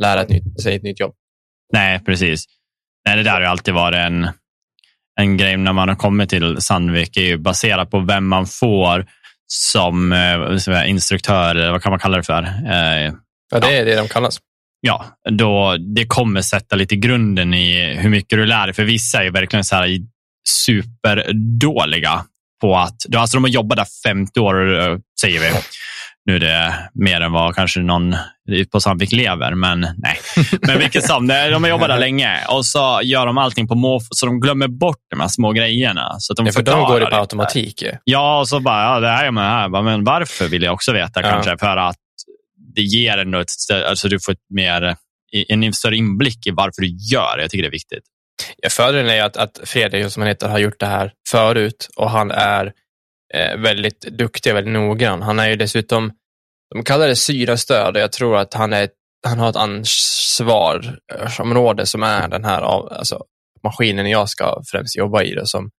lära 0.00 0.20
ett 0.22 0.28
nytt, 0.28 0.62
sig 0.62 0.76
ett 0.76 0.82
nytt 0.82 1.00
jobb. 1.00 1.14
Nej, 1.72 2.00
precis. 2.04 2.44
Nej, 3.06 3.16
det 3.16 3.22
där 3.22 3.32
har 3.32 3.40
alltid 3.42 3.74
varit 3.74 3.96
en, 3.96 4.28
en 5.20 5.36
grej 5.36 5.56
när 5.56 5.72
man 5.72 5.88
har 5.88 5.96
kommit 5.96 6.30
till 6.30 6.60
Sandvik, 6.60 7.16
är 7.16 7.20
ju 7.22 7.36
baserat 7.38 7.90
på 7.90 8.00
vem 8.00 8.26
man 8.28 8.46
får 8.46 9.06
som 9.52 10.12
eh, 10.12 10.90
instruktör, 10.90 11.70
vad 11.70 11.82
kan 11.82 11.90
man 11.90 11.98
kalla 11.98 12.16
det 12.16 12.22
för? 12.22 12.42
Eh, 12.42 13.12
Ja, 13.52 13.60
det 13.60 13.76
är 13.78 13.84
det 13.84 13.96
de 13.96 14.08
kallas. 14.08 14.38
ja, 14.80 15.04
då 15.30 15.76
det 15.76 16.06
kommer 16.06 16.42
sätta 16.42 16.76
lite 16.76 16.96
grunden 16.96 17.54
i 17.54 17.94
hur 17.94 18.10
mycket 18.10 18.38
du 18.38 18.46
lär 18.46 18.66
dig. 18.66 18.74
För 18.74 18.84
vissa 18.84 19.24
är 19.24 19.30
verkligen 19.30 19.64
så 19.64 19.76
här 19.76 19.98
superdåliga 20.48 22.24
på 22.60 22.76
att, 22.76 23.14
alltså 23.16 23.36
de 23.36 23.44
har 23.44 23.50
jobbat 23.50 23.76
där 23.78 23.86
50 24.08 24.40
år, 24.40 24.78
eh, 24.80 24.98
säger 25.20 25.40
vi. 25.40 25.46
Nu 26.26 26.36
är 26.36 26.40
det 26.40 26.74
mer 26.94 27.20
än 27.20 27.32
vad 27.32 27.54
kanske 27.54 27.80
någon 27.80 28.16
på 28.72 28.80
Sandvik 28.80 29.12
lever, 29.12 29.54
men 29.54 29.80
nej. 29.80 30.18
Men 30.62 30.78
vilket 30.78 31.04
som, 31.04 31.26
de 31.26 31.62
har 31.62 31.68
jobbat 31.68 31.88
där 31.88 31.98
länge 31.98 32.38
och 32.48 32.66
så 32.66 33.00
gör 33.04 33.26
de 33.26 33.38
allting 33.38 33.68
på 33.68 33.74
måfå, 33.74 34.06
så 34.10 34.26
de 34.26 34.40
glömmer 34.40 34.68
bort 34.68 34.98
de 35.10 35.20
här 35.20 35.28
små 35.28 35.52
grejerna. 35.52 36.16
Så 36.18 36.34
de 36.34 36.46
Ja, 36.46 36.52
för 36.52 36.62
de 36.62 36.80
går 36.84 37.00
det 37.00 37.06
på 37.06 37.16
automatik. 37.16 37.82
ju. 37.82 37.92
Ja, 38.04 38.40
och 38.40 38.48
så 38.48 38.60
bara, 38.60 38.82
ja, 38.94 39.00
det 39.00 39.08
här 39.08 39.24
är 39.26 39.30
man 39.30 39.44
här. 39.44 39.82
Men 39.82 40.04
varför 40.04 40.48
vill 40.48 40.62
jag 40.62 40.74
också 40.74 40.92
veta 40.92 41.22
Ja. 41.22 41.30
kanske. 41.30 41.58
För 41.58 41.76
att 41.76 41.96
det 42.74 42.82
ger 42.82 43.18
ändå 43.18 43.38
ett, 43.38 43.48
alltså 43.88 44.08
du 44.08 44.18
får 44.20 44.32
ett 44.32 44.38
mer, 44.54 44.96
en 45.48 45.72
större 45.72 45.96
inblick 45.96 46.46
i 46.46 46.50
varför 46.50 46.82
du 46.82 46.88
gör 47.12 47.36
det. 47.36 47.42
Jag 47.42 47.50
tycker 47.50 47.62
det 47.62 47.68
är 47.68 47.72
viktigt. 47.72 48.04
Ja, 48.62 48.68
fördelen 48.68 49.10
är 49.10 49.22
att, 49.24 49.36
att 49.36 49.60
Fredrik, 49.64 50.12
som 50.12 50.22
han 50.22 50.28
heter, 50.28 50.48
har 50.48 50.58
gjort 50.58 50.80
det 50.80 50.86
här 50.86 51.12
förut 51.30 51.88
och 51.96 52.10
han 52.10 52.30
är 52.30 52.72
väldigt 53.58 54.00
duktig 54.00 54.52
och 54.52 54.56
väldigt 54.56 54.72
noggrann. 54.72 55.22
Han 55.22 55.38
är 55.38 55.48
ju 55.48 55.56
dessutom, 55.56 56.12
de 56.74 56.84
kallar 56.84 57.08
det 57.08 57.16
syrastöd 57.16 57.96
och 57.96 58.02
jag 58.02 58.12
tror 58.12 58.36
att 58.36 58.54
han, 58.54 58.72
är, 58.72 58.88
han 59.26 59.38
har 59.38 59.50
ett 59.50 59.56
ansvarsområde 59.56 61.86
som 61.86 62.02
är 62.02 62.28
den 62.28 62.44
här 62.44 62.62
av, 62.62 62.92
alltså, 62.92 63.24
maskinen 63.62 64.10
jag 64.10 64.28
ska 64.28 64.62
främst 64.70 64.96
jobba 64.96 65.22
i. 65.22 65.34
Det, 65.34 65.46
som, 65.46 65.70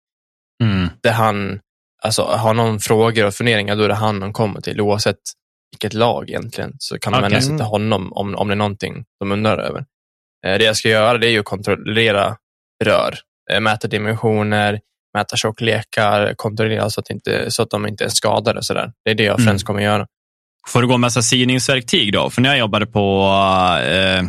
Mm. 0.64 0.90
där 1.04 1.12
han, 1.12 1.60
alltså, 2.04 2.24
har 2.24 2.54
någon 2.54 2.80
frågor 2.80 3.26
och 3.26 3.34
funderingar, 3.34 3.76
då 3.76 3.84
är 3.84 3.88
det 3.88 3.94
han 3.94 4.20
de 4.20 4.34
kommer 4.34 4.62
till. 4.62 4.82
Oavsett 4.82 5.18
vilket 5.72 5.94
lag 5.94 6.30
egentligen, 6.30 6.74
så 6.80 7.00
kan 7.00 7.14
de 7.14 7.18
Okej. 7.20 7.30
vända 7.30 7.42
sig 7.42 7.58
till 7.58 7.66
honom 7.66 8.14
om, 8.14 8.36
om 8.36 8.48
det 8.48 8.54
är 8.54 8.56
någonting 8.56 9.06
de 9.20 9.32
undrar 9.32 9.58
över. 9.58 9.80
Eh, 10.48 10.58
Det 10.58 10.64
jag 10.64 10.78
ska 10.78 10.90
göra 10.90 11.18
det 11.18 11.28
är 11.28 11.40
att 11.40 11.46
kontrollera 11.46 12.38
rör, 12.84 13.16
Eh, 13.52 13.60
mäta 13.60 13.88
dimensioner, 13.88 14.80
mäta 15.14 15.38
tjocklekar, 15.38 16.34
kontrollera 16.36 16.90
så 16.90 17.00
att, 17.00 17.10
inte, 17.10 17.52
så 17.52 17.64
att 17.64 17.70
de 17.70 17.88
inte 17.88 18.04
är 18.06 18.10
skadade. 18.10 18.60
Och 18.60 18.66
så 18.66 18.74
där. 18.74 18.92
Det 19.06 19.12
är 19.12 19.16
det 19.16 19.24
jag 19.24 19.40
Mm. 19.40 19.48
främst 19.48 19.66
kommer 19.66 19.82
göra. 19.82 20.06
Får 20.68 20.82
du 20.82 20.88
gå 20.88 20.98
med 20.98 21.12
syningsverktyg 21.12 22.14
då? 22.14 22.30
För 22.30 22.42
när 22.42 22.50
jag 22.50 22.60
jobbade 22.60 22.86
på, 22.86 23.24
eh, 23.86 24.24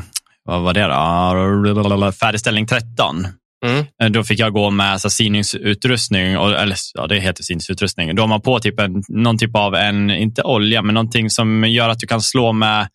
vad 0.45 0.63
var 0.63 0.75
det 0.75 2.07
då? 2.07 2.13
Färdigställning 2.13 2.67
13. 2.67 3.27
Mm. 3.67 3.85
Eh, 4.03 4.11
Då 4.11 4.25
fick 4.25 4.39
jag 4.39 4.53
gå 4.53 4.71
med 4.71 5.01
så 5.01 5.11
syningsutrustning, 5.11 6.33
eller 6.33 6.77
ja, 6.95 7.07
det 7.07 7.21
heter 7.21 7.43
syningsutrustning. 7.43 8.15
Då 8.17 8.23
har 8.23 8.29
man 8.29 8.41
på 8.41 8.59
typ 8.61 8.81
en, 8.81 9.03
någon 9.09 9.39
typ 9.39 9.57
av, 9.57 9.75
en, 9.75 10.11
inte 10.11 10.43
olja, 10.43 10.83
men 10.83 10.95
någonting 10.95 11.31
som 11.31 11.65
gör 11.65 11.89
att 11.89 11.99
du 11.99 12.07
kan 12.07 12.21
slå 12.21 12.53
med, 12.53 12.89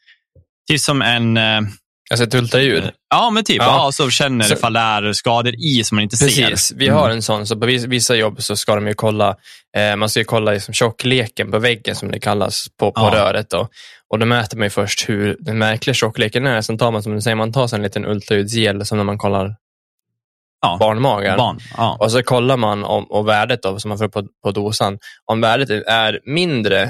typ 0.69 0.79
som 0.79 1.01
en, 1.01 1.37
eh, 1.37 1.61
Alltså 2.09 2.23
ett 2.27 2.33
ultraljud. 2.35 2.91
ja 3.09 3.29
men 3.29 3.43
typ, 3.43 3.57
Ja. 3.57 3.65
ja. 3.85 3.91
så 3.91 4.09
känner 4.09 4.45
Så- 4.45 4.53
ifall 4.53 4.73
det 4.73 4.79
är 4.79 5.13
skador 5.13 5.53
i 5.55 5.83
som 5.83 5.95
man 5.95 6.03
inte 6.03 6.17
Precis, 6.17 6.61
ser. 6.61 6.75
vi 6.75 6.87
har 6.87 7.09
en 7.09 7.21
sån. 7.21 7.47
Så 7.47 7.55
på 7.59 7.65
vissa, 7.65 8.15
jobb 8.15 8.41
så 8.43 8.55
ska 8.55 8.75
de 8.75 8.87
ju 8.87 8.93
kolla, 8.93 9.35
eh, 9.77 9.95
man 9.95 10.09
ska 10.09 10.19
ju 10.19 10.23
kolla 10.25 10.51
liksom 10.51 10.73
tjockleken 10.73 11.51
på 11.51 11.59
väggen 11.59 11.95
som 11.95 12.11
det 12.11 12.19
kallas 12.19 12.67
på, 12.79 12.91
på 12.91 13.01
Ja. 13.01 13.11
röret. 13.15 13.49
Då. 13.49 13.67
Och 14.09 14.19
då 14.19 14.25
mäter 14.25 14.57
man 14.57 14.65
ju 14.65 14.69
först 14.69 15.09
hur 15.09 15.37
den 15.39 15.57
märkliga 15.57 15.93
tjockleken 15.93 16.45
är. 16.47 16.61
Sen 16.61 16.77
tar 16.77 16.91
man 16.91 17.03
som 17.03 17.15
du 17.15 17.21
säger, 17.21 17.35
man 17.35 17.53
tar 17.53 17.75
en 17.75 17.83
liten 17.83 18.05
ultraljudsgel 18.05 18.85
som 18.85 18.97
när 18.97 19.05
man 19.05 19.17
kollar 19.17 19.55
Ja. 20.61 20.77
barnmagar. 20.79 21.37
Barn. 21.37 21.59
Ja. 21.77 21.97
Och 21.99 22.11
så 22.11 22.23
kollar 22.23 22.57
man 22.57 22.83
om, 22.83 23.03
och 23.03 23.27
värdet 23.27 23.63
då, 23.63 23.79
som 23.79 23.89
man 23.89 23.97
får 23.97 24.07
på, 24.07 24.23
på 24.43 24.51
dosan. 24.51 24.99
Om 25.25 25.41
värdet 25.41 25.69
är 25.87 26.19
mindre 26.25 26.83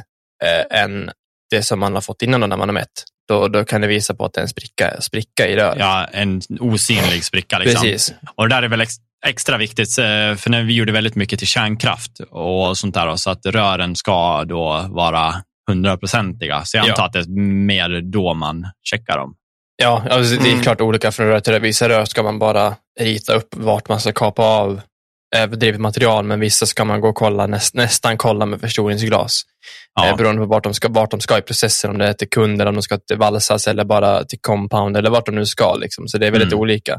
eh, 0.43 0.81
än 0.83 1.09
det 1.49 1.63
som 1.63 1.79
man 1.79 1.93
har 1.93 2.01
fått 2.01 2.21
innan 2.21 2.41
då 2.41 2.47
när 2.47 2.57
man 2.57 2.69
har 2.69 2.73
mätt, 2.73 3.03
då, 3.27 3.47
då 3.47 3.65
kan 3.65 3.81
det 3.81 3.87
visa 3.87 4.13
på 4.13 4.25
att 4.25 4.33
det 4.33 4.39
är 4.39 4.43
en 4.43 4.47
spricka, 4.49 5.01
spricka 5.01 5.47
i 5.47 5.55
röret. 5.55 5.75
ja, 5.79 6.05
en 6.13 6.41
osynlig 6.59 7.23
spricka. 7.23 7.57
Liksom. 7.59 7.81
Precis. 7.81 8.13
Och 8.35 8.49
det 8.49 8.55
där 8.55 8.63
är 8.63 8.67
väl 8.67 8.81
ex 8.81 8.93
extra 9.25 9.57
viktigt, 9.57 9.97
eh, 9.97 10.35
för 10.35 10.49
när 10.49 10.63
vi 10.63 10.73
gjorde 10.73 10.91
väldigt 10.91 11.15
mycket 11.15 11.39
till 11.39 11.47
kärnkraft 11.47 12.19
och 12.29 12.77
sånt 12.77 12.93
där, 12.95 13.15
så 13.15 13.29
att 13.29 13.45
rören 13.45 13.95
ska 13.95 14.43
då 14.43 14.85
vara 14.89 15.33
hundraprocentiga. 15.69 16.61
Så 16.65 16.77
jag 16.77 16.85
Ja. 16.87 16.91
antar 16.91 17.05
att 17.05 17.13
det 17.13 17.19
är 17.19 17.39
mer 17.65 18.01
då 18.01 18.33
man 18.33 18.65
checkar 18.83 19.17
dem. 19.17 19.35
Ja, 19.83 20.03
alltså 20.09 20.35
det 20.35 20.47
är 20.49 20.51
Mm. 20.51 20.63
klart 20.63 20.81
olika 20.81 21.11
från 21.11 21.27
rör 21.27 21.39
till 21.39 21.53
rör. 21.53 21.59
Vissa 21.59 21.89
rör 21.89 22.05
ska 22.05 22.23
man 22.23 22.39
bara 22.39 22.75
rita 22.99 23.33
upp 23.33 23.47
vart 23.55 23.89
man 23.89 23.99
ska 23.99 24.11
kapa 24.11 24.43
av 24.43 24.81
överdrivet 25.35 25.79
material, 25.81 26.25
men 26.25 26.39
vissa 26.39 26.65
ska 26.65 26.85
man 26.85 27.01
gå 27.01 27.09
och 27.09 27.15
kolla, 27.15 27.47
näst, 27.47 27.73
nästan 27.73 28.17
kolla 28.17 28.45
med 28.45 28.61
förstoringsglas. 28.61 29.41
Ja. 29.93 30.07
Eh, 30.09 30.15
beroende 30.17 30.41
på 30.41 30.45
vart 30.45 30.63
de, 30.63 30.73
ska, 30.73 30.87
vart 30.89 31.11
de 31.11 31.19
ska 31.19 31.37
i 31.37 31.41
processen, 31.41 31.89
om 31.91 31.97
det 31.97 32.07
är 32.07 32.13
till 32.13 32.29
kunder, 32.29 32.65
om 32.65 32.75
de 32.75 32.81
ska 32.81 32.97
till 32.97 33.17
valsas 33.17 33.67
eller 33.67 33.83
bara 33.83 34.23
till 34.23 34.39
compound 34.41 34.97
eller 34.97 35.09
vart 35.09 35.25
de 35.25 35.35
nu 35.35 35.45
ska. 35.45 35.75
Liksom. 35.75 36.07
Så 36.07 36.17
det 36.17 36.27
är 36.27 36.31
väldigt 36.31 36.51
Mm. 36.53 36.59
olika. 36.59 36.93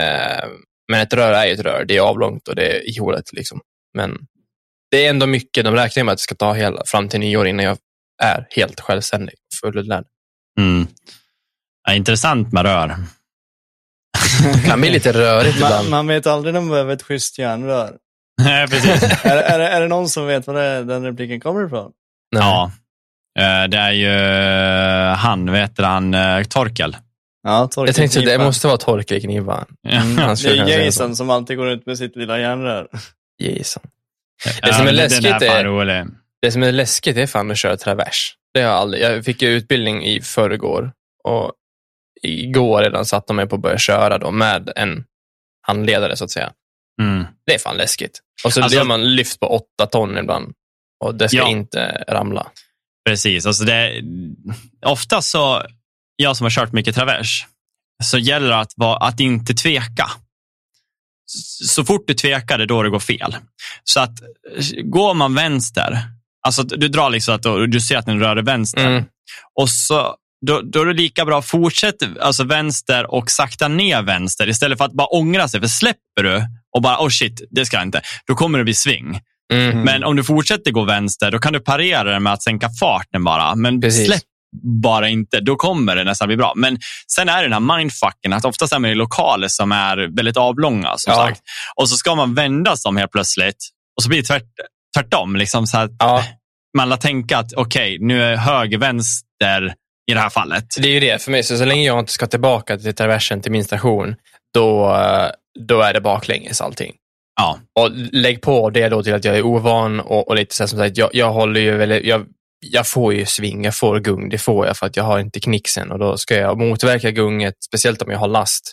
Eh, 0.00 0.48
men 0.92 1.00
ett 1.00 1.12
rör 1.12 1.32
är 1.32 1.46
ju 1.46 1.52
ett 1.52 1.60
rör. 1.60 1.84
Det 1.84 1.96
är 1.96 2.00
avlångt 2.00 2.48
och 2.48 2.54
det 2.56 2.76
är 2.76 2.96
ihåligt. 2.96 3.32
Liksom. 3.32 3.60
Men 3.96 4.18
det 4.90 5.06
är 5.06 5.10
ändå 5.10 5.26
mycket. 5.26 5.64
De 5.64 5.74
räknar 5.74 6.04
med 6.04 6.12
att 6.12 6.18
det 6.18 6.22
ska 6.22 6.34
ta 6.34 6.52
hela, 6.52 6.82
fram 6.86 7.08
till 7.08 7.20
nyår 7.20 7.46
innan 7.48 7.64
jag 7.64 7.78
är 8.22 8.46
helt 8.50 8.80
självständig, 8.80 9.34
fullärd. 9.60 10.04
Mm. 10.60 10.86
Ja, 11.88 11.94
intressant 11.94 12.52
med 12.52 12.62
rör. 12.62 12.96
Det 14.54 14.62
kan 14.68 14.80
bli 14.80 14.90
lite 14.90 15.12
rörigt 15.12 15.60
Man, 15.60 15.68
ibland. 15.68 15.90
man 15.90 16.06
vet 16.06 16.26
aldrig 16.26 16.54
när 16.54 16.60
man 16.60 16.70
behöver 16.70 16.92
ett 16.94 17.02
schysst 17.02 17.38
järnrör. 17.38 17.92
Nej, 18.42 18.68
Precis. 18.68 19.02
är, 19.24 19.36
är, 19.36 19.58
det- 19.58 19.68
är 19.68 19.80
det 19.80 19.88
någon 19.88 20.08
som 20.08 20.26
vet 20.26 20.46
var 20.46 20.54
det, 20.54 20.84
den 20.84 21.04
repliken 21.04 21.40
kommer 21.40 21.66
ifrån? 21.66 21.90
Nej. 22.32 22.42
Ja. 22.42 22.70
Eh, 23.40 23.68
Det 23.68 23.76
är 23.78 23.92
ju 23.92 24.08
eh, 25.10 25.16
han, 25.16 25.52
vet 25.52 25.78
han, 25.78 26.14
eh, 26.14 26.42
Torkel. 26.44 26.96
Ja, 27.42 27.68
Torkel 27.72 27.88
Jag 27.88 27.94
tänkte 27.96 28.18
att 28.18 28.24
det 28.24 28.38
måste 28.38 28.66
vara 28.66 28.76
Torkel 28.76 29.16
i. 29.30 29.36
Mm. 29.36 29.56
Det 30.42 30.48
är 30.48 30.84
Jason 30.84 31.16
som 31.16 31.30
alltid 31.30 31.56
går 31.56 31.68
ut 31.70 31.86
med 31.86 31.98
sitt 31.98 32.16
lilla 32.16 32.38
järnrör. 32.38 32.88
Jason. 33.42 33.82
Det 34.62 34.74
som 34.74 34.86
är 34.86 34.92
läskigt 34.92 35.24
är. 35.42 36.06
Det 36.42 36.50
som 36.52 36.62
är 36.62 36.72
läskigt 36.72 37.16
är 37.16 37.26
fan 37.26 37.50
att 37.50 37.58
köra 37.58 37.76
travers. 37.76 38.34
Det 38.54 38.60
har 38.60 38.68
jag 38.70 38.76
aldrig. 38.78 39.02
Jag 39.02 39.24
fick 39.24 39.42
ju 39.42 39.48
utbildning 39.48 40.04
i 40.06 40.20
förrgår 40.20 40.92
och 41.24 41.52
igår 42.22 42.82
redan 42.82 43.06
satte 43.06 43.24
de 43.26 43.36
mig 43.36 43.46
på 43.46 43.56
att 43.56 43.62
börja 43.62 43.78
köra 43.78 44.18
då 44.18 44.30
med 44.30 44.72
en 44.76 45.04
handledare 45.66 46.16
så 46.16 46.24
att 46.24 46.30
säga. 46.30 46.52
Mm. 47.02 47.24
Det 47.46 47.54
är 47.54 47.58
fan 47.58 47.76
läskigt. 47.76 48.20
Och 48.44 48.52
så 48.52 48.62
Alltså- 48.62 48.76
gör 48.78 48.84
man 48.84 49.14
lyft 49.16 49.40
på 49.40 49.46
åtta 49.46 49.86
ton 49.86 50.18
ibland 50.18 50.52
och 51.04 51.14
det 51.14 51.28
ska 51.28 51.36
Ja. 51.38 51.48
inte 51.48 52.04
ramla. 52.08 52.46
Precis. 53.08 53.46
Alltså 53.46 53.64
det, 53.64 54.02
ofta 54.86 55.22
så, 55.22 55.62
jag 56.16 56.36
som 56.36 56.44
har 56.44 56.50
kört 56.50 56.72
mycket 56.72 56.94
travers, 56.94 57.46
så 58.04 58.18
gäller 58.18 58.48
det 58.48 58.58
att, 58.60 58.72
vara, 58.76 58.96
att 58.96 59.20
inte 59.20 59.54
tveka. 59.54 60.10
Så 61.64 61.84
fort 61.84 62.04
du 62.06 62.14
tvekar, 62.14 62.58
det 62.58 62.64
är 62.64 62.66
då 62.68 62.82
det 62.82 62.90
går 62.90 63.00
fel. 63.00 63.36
Så 63.84 64.00
att 64.00 64.12
går 64.84 65.14
man 65.14 65.34
vänster, 65.34 65.98
alltså 66.46 66.62
du 66.62 66.88
drar 66.88 67.10
liksom 67.10 67.34
att 67.34 67.42
du, 67.42 67.66
du 67.66 67.80
ser 67.80 67.96
att 67.96 68.06
den 68.06 68.20
rör 68.20 68.34
dig 68.34 68.44
vänster, 68.44 68.86
Mm. 68.86 69.04
och 69.54 69.70
så 69.70 70.16
då, 70.46 70.60
då 70.60 70.80
är 70.80 70.86
det 70.86 70.92
lika 70.92 71.24
bra 71.24 71.38
att 71.38 71.46
fortsätta 71.46 72.06
alltså 72.20 72.44
vänster 72.44 73.14
och 73.14 73.30
sakta 73.30 73.68
ner 73.68 74.02
vänster 74.02 74.48
istället 74.48 74.78
för 74.78 74.84
att 74.84 74.92
bara 74.92 75.06
ångra 75.08 75.48
sig. 75.48 75.60
För 75.60 75.68
släpper 75.68 76.22
du 76.22 76.42
och 76.76 76.82
bara, 76.82 76.98
oh 77.04 77.08
shit, 77.08 77.42
det 77.50 77.66
ska 77.66 77.76
jag 77.76 77.86
inte, 77.86 78.00
då 78.26 78.34
kommer 78.34 78.58
det 78.58 78.64
bli 78.64 78.74
sving. 78.74 79.20
Mm. 79.52 79.80
Men 79.80 80.04
om 80.04 80.16
du 80.16 80.24
fortsätter 80.24 80.70
gå 80.70 80.84
vänster, 80.84 81.30
då 81.30 81.38
kan 81.38 81.52
du 81.52 81.60
parera 81.60 82.12
det 82.12 82.20
med 82.20 82.32
att 82.32 82.42
sänka 82.42 82.70
farten 82.80 83.24
bara. 83.24 83.54
Men 83.54 83.80
Precis. 83.80 84.06
släpp 84.06 84.22
bara 84.82 85.08
inte, 85.08 85.40
då 85.40 85.56
kommer 85.56 85.96
det 85.96 86.04
nästan 86.04 86.28
bli 86.28 86.36
bra. 86.36 86.52
Men 86.56 86.78
sen 87.14 87.28
är 87.28 87.36
det 87.36 87.42
den 87.48 87.52
här 87.68 87.76
mindfucken, 87.78 88.32
att 88.32 88.44
oftast 88.44 88.72
är 88.72 88.78
man 88.78 88.90
i 88.90 88.94
lokaler 88.94 89.48
som 89.48 89.72
är 89.72 89.96
väldigt 90.16 90.36
avlånga, 90.36 90.94
som 90.96 91.12
Ja. 91.12 91.16
sagt. 91.26 91.40
Och 91.76 91.88
så 91.88 91.96
ska 91.96 92.14
man 92.14 92.34
vända 92.34 92.76
sig 92.76 92.88
om 92.88 92.96
helt 92.96 93.12
plötsligt 93.12 93.56
och 93.96 94.02
så 94.02 94.08
blir 94.08 94.18
det 94.18 94.24
tvärt, 94.24 94.42
tvärtom. 94.96 95.36
Liksom 95.36 95.66
så 95.66 95.78
att 95.78 95.90
Ja, 95.98 96.24
Man 96.76 96.88
lär 96.88 96.96
tänka 96.96 97.38
att 97.38 97.52
okej, 97.52 97.98
nu 98.00 98.22
är 98.22 98.36
höger, 98.36 98.78
vänster 98.78 99.74
i 100.10 100.14
det 100.14 100.20
här 100.20 100.30
fallet. 100.30 100.64
det 100.78 100.88
är 100.88 100.92
ju 100.92 101.00
det 101.00 101.22
för 101.22 101.30
mig. 101.30 101.42
Så, 101.42 101.58
så 101.58 101.64
länge 101.64 101.86
jag 101.86 101.98
inte 101.98 102.12
ska 102.12 102.26
tillbaka 102.26 102.78
till 102.78 102.94
traversen 102.94 103.40
till 103.42 103.52
min 103.52 103.64
station, 103.64 104.16
då, 104.54 104.94
eh, 104.96 105.30
då 105.58 105.80
är 105.80 105.92
det 105.92 106.00
baklänges 106.00 106.60
allting. 106.60 106.94
Ja, 107.40 107.58
Och 107.80 107.90
lägg 108.12 108.42
på 108.42 108.70
det 108.70 108.88
då 108.88 109.02
till 109.02 109.14
att 109.14 109.24
jag 109.24 109.36
är 109.36 109.42
ovan 109.42 110.00
och, 110.00 110.28
och 110.28 110.36
lite 110.36 110.54
så 110.54 110.62
här 110.62 110.68
som 110.68 110.78
sagt, 110.78 110.96
jag, 110.96 111.10
jag 111.12 111.32
håller 111.32 111.60
ju 111.60 111.76
väldigt, 111.76 112.04
jag, 112.04 112.26
jag 112.66 112.86
får 112.86 113.14
ju 113.14 113.26
sving, 113.26 113.64
jag 113.64 113.76
får 113.76 114.00
gung, 114.00 114.28
det 114.28 114.38
får 114.38 114.66
jag 114.66 114.76
för 114.76 114.86
att 114.86 114.96
jag 114.96 115.04
har 115.04 115.18
inte 115.18 115.40
knixen 115.40 115.92
och 115.92 115.98
då 115.98 116.16
ska 116.16 116.34
jag 116.34 116.58
motverka 116.58 117.10
gunget, 117.10 117.54
speciellt 117.64 118.02
om 118.02 118.10
jag 118.10 118.18
har 118.18 118.28
last 118.28 118.72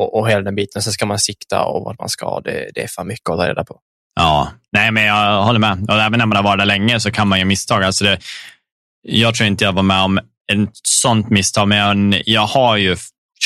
och, 0.00 0.18
och 0.18 0.30
hela 0.30 0.42
den 0.42 0.54
biten. 0.54 0.82
Sen 0.82 0.92
ska 0.92 1.06
man 1.06 1.18
sikta 1.18 1.64
och 1.64 1.84
vart 1.84 1.98
man 1.98 2.08
ska, 2.08 2.40
det, 2.40 2.70
det 2.74 2.82
är 2.82 2.88
för 2.88 3.04
mycket 3.04 3.30
att 3.30 3.38
ta 3.38 3.48
reda 3.48 3.64
på. 3.64 3.80
Ja, 4.20 4.48
nej 4.72 4.90
men 4.90 5.04
jag 5.04 5.42
håller 5.42 5.58
med. 5.58 5.86
Och 5.88 6.00
även 6.00 6.18
när 6.18 6.26
man 6.26 6.36
har 6.36 6.44
varit 6.44 6.60
där 6.60 6.66
länge 6.66 7.00
så 7.00 7.10
kan 7.10 7.28
man 7.28 7.38
ju 7.38 7.44
misstag. 7.44 7.82
Alltså 7.84 8.04
det, 8.04 8.18
jag 9.02 9.34
tror 9.34 9.46
inte 9.46 9.64
jag 9.64 9.72
var 9.72 9.82
med 9.82 10.02
om 10.02 10.20
ett 10.52 10.70
sånt 10.82 11.30
misstag, 11.30 11.68
men 11.68 12.14
jag 12.26 12.46
har 12.46 12.76
ju 12.76 12.96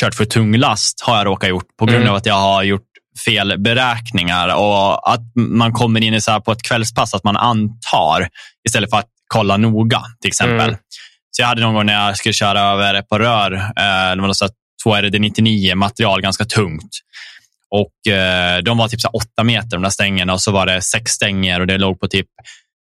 kört 0.01 0.15
för 0.15 0.25
tung 0.25 0.57
last 0.57 1.01
har 1.01 1.17
jag 1.17 1.27
råkat 1.27 1.51
gjort 1.51 1.77
på 1.79 1.85
grund 1.85 1.97
Mm. 2.03 2.11
av 2.11 2.17
att 2.17 2.27
jag 2.27 2.35
har 2.35 2.63
gjort 2.63 2.83
fel 3.27 3.55
beräkningar 3.59 4.49
och 4.57 5.13
att 5.13 5.21
man 5.37 5.73
kommer 5.73 6.01
in 6.05 6.15
i 6.15 6.21
så 6.21 6.31
här 6.31 6.41
på 6.41 6.53
ett 6.53 6.63
kvällspass 6.63 7.15
att 7.15 7.25
man 7.25 7.37
antar 7.37 8.29
istället 8.69 8.91
för 8.91 8.97
att 8.97 9.09
kolla 9.29 9.57
noga 9.57 10.03
till 10.21 10.29
exempel. 10.29 10.69
Mm. 10.69 10.77
Så 11.31 11.43
jag 11.43 11.47
hade 11.47 11.61
någon 11.63 11.75
gång 11.75 11.87
när 11.87 12.07
jag 12.07 12.17
skulle 12.17 12.33
köra 12.33 12.61
över 12.61 12.95
ett 12.95 13.09
par 13.09 13.19
rör, 13.21 13.53
eh, 13.53 14.17
det 14.17 14.23
var 14.23 14.33
så 14.33 14.45
här 14.45 14.53
2RD99 14.87 15.75
material, 15.75 16.21
ganska 16.23 16.45
tungt. 16.45 16.91
Och 17.71 18.13
eh, 18.13 18.59
De 18.63 18.79
var 18.79 18.89
typ 18.89 19.01
så 19.01 19.09
åtta 19.09 19.45
meter 19.45 19.69
de 19.69 19.83
där 19.83 19.91
stängerna 19.91 20.33
och 20.33 20.41
så 20.43 20.53
var 20.53 20.67
det 20.67 20.83
sex 20.83 21.13
stänger 21.13 21.61
och 21.61 21.67
det 21.67 21.79
låg 21.79 22.01
på 22.01 22.09
typ 22.09 22.27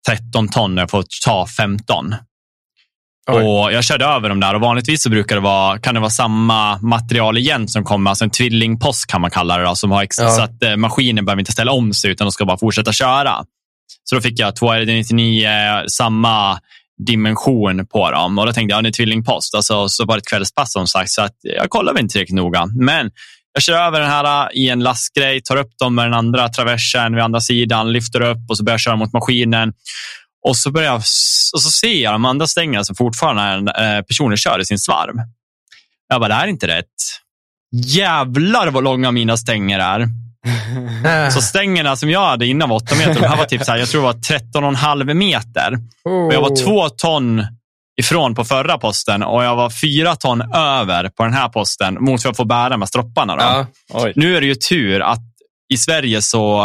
13 0.09 0.49
ton 0.49 0.77
och 0.77 0.81
jag 0.81 0.89
får 0.89 1.03
ta 1.25 1.47
15. 1.57 2.15
Oj. 3.27 3.43
Och 3.43 3.73
Jag 3.73 3.83
körde 3.83 4.05
över 4.05 4.29
dem 4.29 4.39
där 4.39 4.53
och 4.55 4.61
vanligtvis 4.61 5.03
så 5.03 5.09
brukar 5.09 5.35
det 5.35 5.41
vara, 5.41 5.79
kan 5.79 5.93
det 5.93 5.99
vara 5.99 6.09
samma 6.09 6.77
material 6.77 7.37
igen 7.37 7.67
som 7.67 7.83
kommer, 7.83 8.11
alltså 8.11 8.23
en 8.25 8.29
tvillingpost 8.31 9.07
kan 9.07 9.21
man 9.21 9.31
kalla 9.31 9.57
det, 9.57 9.63
då, 9.63 9.75
som 9.75 9.91
har 9.91 10.03
ex- 10.03 10.17
Ja. 10.19 10.29
så 10.29 10.41
att 10.41 10.63
eh, 10.63 10.75
maskinen 10.75 11.25
behöver 11.25 11.39
inte 11.39 11.51
ställa 11.51 11.71
om 11.71 11.93
sig 11.93 12.11
utan 12.11 12.25
de 12.27 12.31
ska 12.31 12.45
bara 12.45 12.57
fortsätta 12.57 12.91
köra. 12.91 13.35
Så 14.03 14.15
då 14.15 14.21
fick 14.21 14.39
jag 14.39 14.55
299, 14.55 15.49
samma 15.87 16.59
dimension 17.07 17.85
på 17.87 18.11
dem 18.11 18.37
och 18.39 18.45
då 18.45 18.53
tänkte 18.53 18.71
jag, 18.73 18.77
ja, 18.77 18.81
det 18.81 18.89
är 18.89 18.91
tvillingpost. 18.91 19.55
Alltså, 19.55 19.89
så 19.89 20.05
var 20.05 20.15
det 20.15 20.19
ett 20.19 20.27
kvällspass 20.27 20.73
som 20.73 20.87
sagt, 20.87 21.09
så 21.09 21.21
att 21.21 21.35
jag 21.41 21.69
kollade 21.69 21.99
inte 21.99 22.11
tillräckligt 22.11 22.35
noga. 22.35 22.65
Men 22.65 23.11
jag 23.53 23.63
kör 23.63 23.73
över 23.87 23.99
den 23.99 24.09
här 24.09 24.43
äh, 24.45 24.57
i 24.63 24.69
en 24.69 24.79
lastgrej, 24.79 25.41
tar 25.41 25.57
upp 25.57 25.71
dem 25.79 25.95
med 25.95 26.05
den 26.05 26.13
andra 26.13 26.49
traversen 26.49 27.15
vid 27.15 27.23
andra 27.23 27.41
sidan, 27.41 27.91
lyfter 27.91 28.21
upp 28.21 28.37
och 28.49 28.57
så 28.57 28.63
börjar 28.63 28.73
jag 28.73 28.81
köra 28.81 28.95
mot 28.95 29.13
maskinen. 29.13 29.73
Och 30.47 30.57
så, 30.57 30.71
börjar 30.71 30.87
jag, 30.87 30.97
och 31.53 31.61
så 31.61 31.71
ser 31.71 32.03
jag 32.03 32.13
de 32.13 32.25
andra 32.25 32.47
stängerna 32.47 32.83
som 32.83 32.95
fortfarande 32.95 33.71
är, 33.71 33.97
eh, 33.97 34.01
personer 34.01 34.35
kör 34.35 34.59
i 34.59 34.65
sin 34.65 34.79
svarv. 34.79 35.13
Jag 36.07 36.19
bara, 36.21 36.27
det 36.27 36.33
här 36.33 36.43
är 36.43 36.47
inte 36.47 36.67
rätt. 36.67 36.85
jävlar 37.85 38.67
vad 38.67 38.83
långa 38.83 39.11
mina 39.11 39.37
stänger 39.37 39.79
är. 39.79 40.07
Så 41.31 41.41
stängerna 41.41 41.95
som 41.95 42.09
jag 42.09 42.25
hade 42.25 42.45
innan 42.45 42.69
var 42.69 42.75
8 42.75 42.95
meter. 42.95 43.13
De 43.13 43.27
här 43.27 43.37
var 43.37 43.45
typ 43.45 43.63
så 43.65 43.71
här, 43.71 43.79
jag 43.79 43.89
tror 43.89 44.01
det 44.01 44.07
var 44.07 44.13
13,5 44.13 45.13
meter. 45.13 45.73
Och 46.05 46.33
jag 46.33 46.41
var 46.41 46.63
två 46.65 46.89
ton 46.89 47.45
ifrån 48.01 48.35
på 48.35 48.45
förra 48.45 48.77
posten 48.77 49.23
och 49.23 49.43
jag 49.43 49.55
var 49.55 49.69
fyra 49.69 50.15
ton 50.15 50.41
över 50.53 51.09
på 51.09 51.23
den 51.23 51.33
här 51.33 51.49
posten 51.49 51.93
mot 51.93 52.23
vad 52.23 52.29
jag 52.29 52.35
får 52.37 52.45
bära 52.45 52.77
med 52.77 52.87
stropparna. 52.87 53.35
Då. 53.35 53.65
Ja. 53.93 54.11
Nu 54.15 54.37
är 54.37 54.41
det 54.41 54.47
ju 54.47 54.55
tur 54.55 55.01
att 55.01 55.19
i 55.73 55.77
Sverige 55.77 56.21
så 56.21 56.61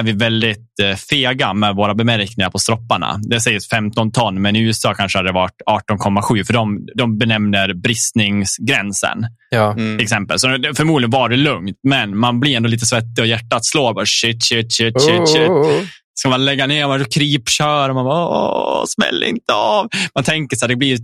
är 0.00 0.04
vi 0.04 0.12
väldigt 0.12 0.80
eh, 0.82 0.96
fega 0.96 1.54
med 1.54 1.74
våra 1.74 1.94
bemärkningar 1.94 2.50
på 2.50 2.58
stropparna. 2.58 3.20
Det 3.22 3.40
sägs 3.40 3.68
15 3.68 4.12
ton, 4.12 4.42
men 4.42 4.56
i 4.56 4.60
USA 4.60 4.94
kanske 4.94 5.18
hade 5.18 5.28
det 5.28 5.32
varit 5.32 5.62
18,7 5.70 6.44
för 6.44 6.52
de, 6.52 6.86
de 6.94 7.18
benämner 7.18 7.74
bristningsgränsen 7.74 9.26
Ja. 9.50 9.72
Mm. 9.72 9.98
till 9.98 10.04
exempel. 10.04 10.38
Så 10.38 10.46
det- 10.48 10.74
förmodligen 10.74 11.10
var 11.10 11.28
det 11.28 11.36
lugnt, 11.36 11.76
men 11.88 12.18
man 12.18 12.40
blir 12.40 12.56
ändå 12.56 12.68
lite 12.68 12.86
svettig 12.86 13.22
och 13.22 13.26
hjärtat 13.26 13.64
slår 13.64 13.94
bara 13.94 14.06
shit, 14.06 14.44
shit, 14.44 14.72
shit, 14.72 15.00
shit, 15.02 15.28
shit. 15.28 15.48
Oh. 15.48 15.82
Ska 16.14 16.28
man 16.28 16.44
lägga 16.44 16.66
ner, 16.66 16.86
man 16.88 17.04
krypkör 17.04 17.88
och 17.88 17.94
man 17.94 18.04
bara, 18.04 18.28
åh, 18.28 18.84
smäll 18.86 19.22
inte 19.22 19.52
av. 19.52 19.88
Man 20.14 20.24
tänker 20.24 20.56
så 20.56 20.64
här, 20.64 20.68
det 20.68 20.76
blir 20.76 20.94
ett, 20.94 21.00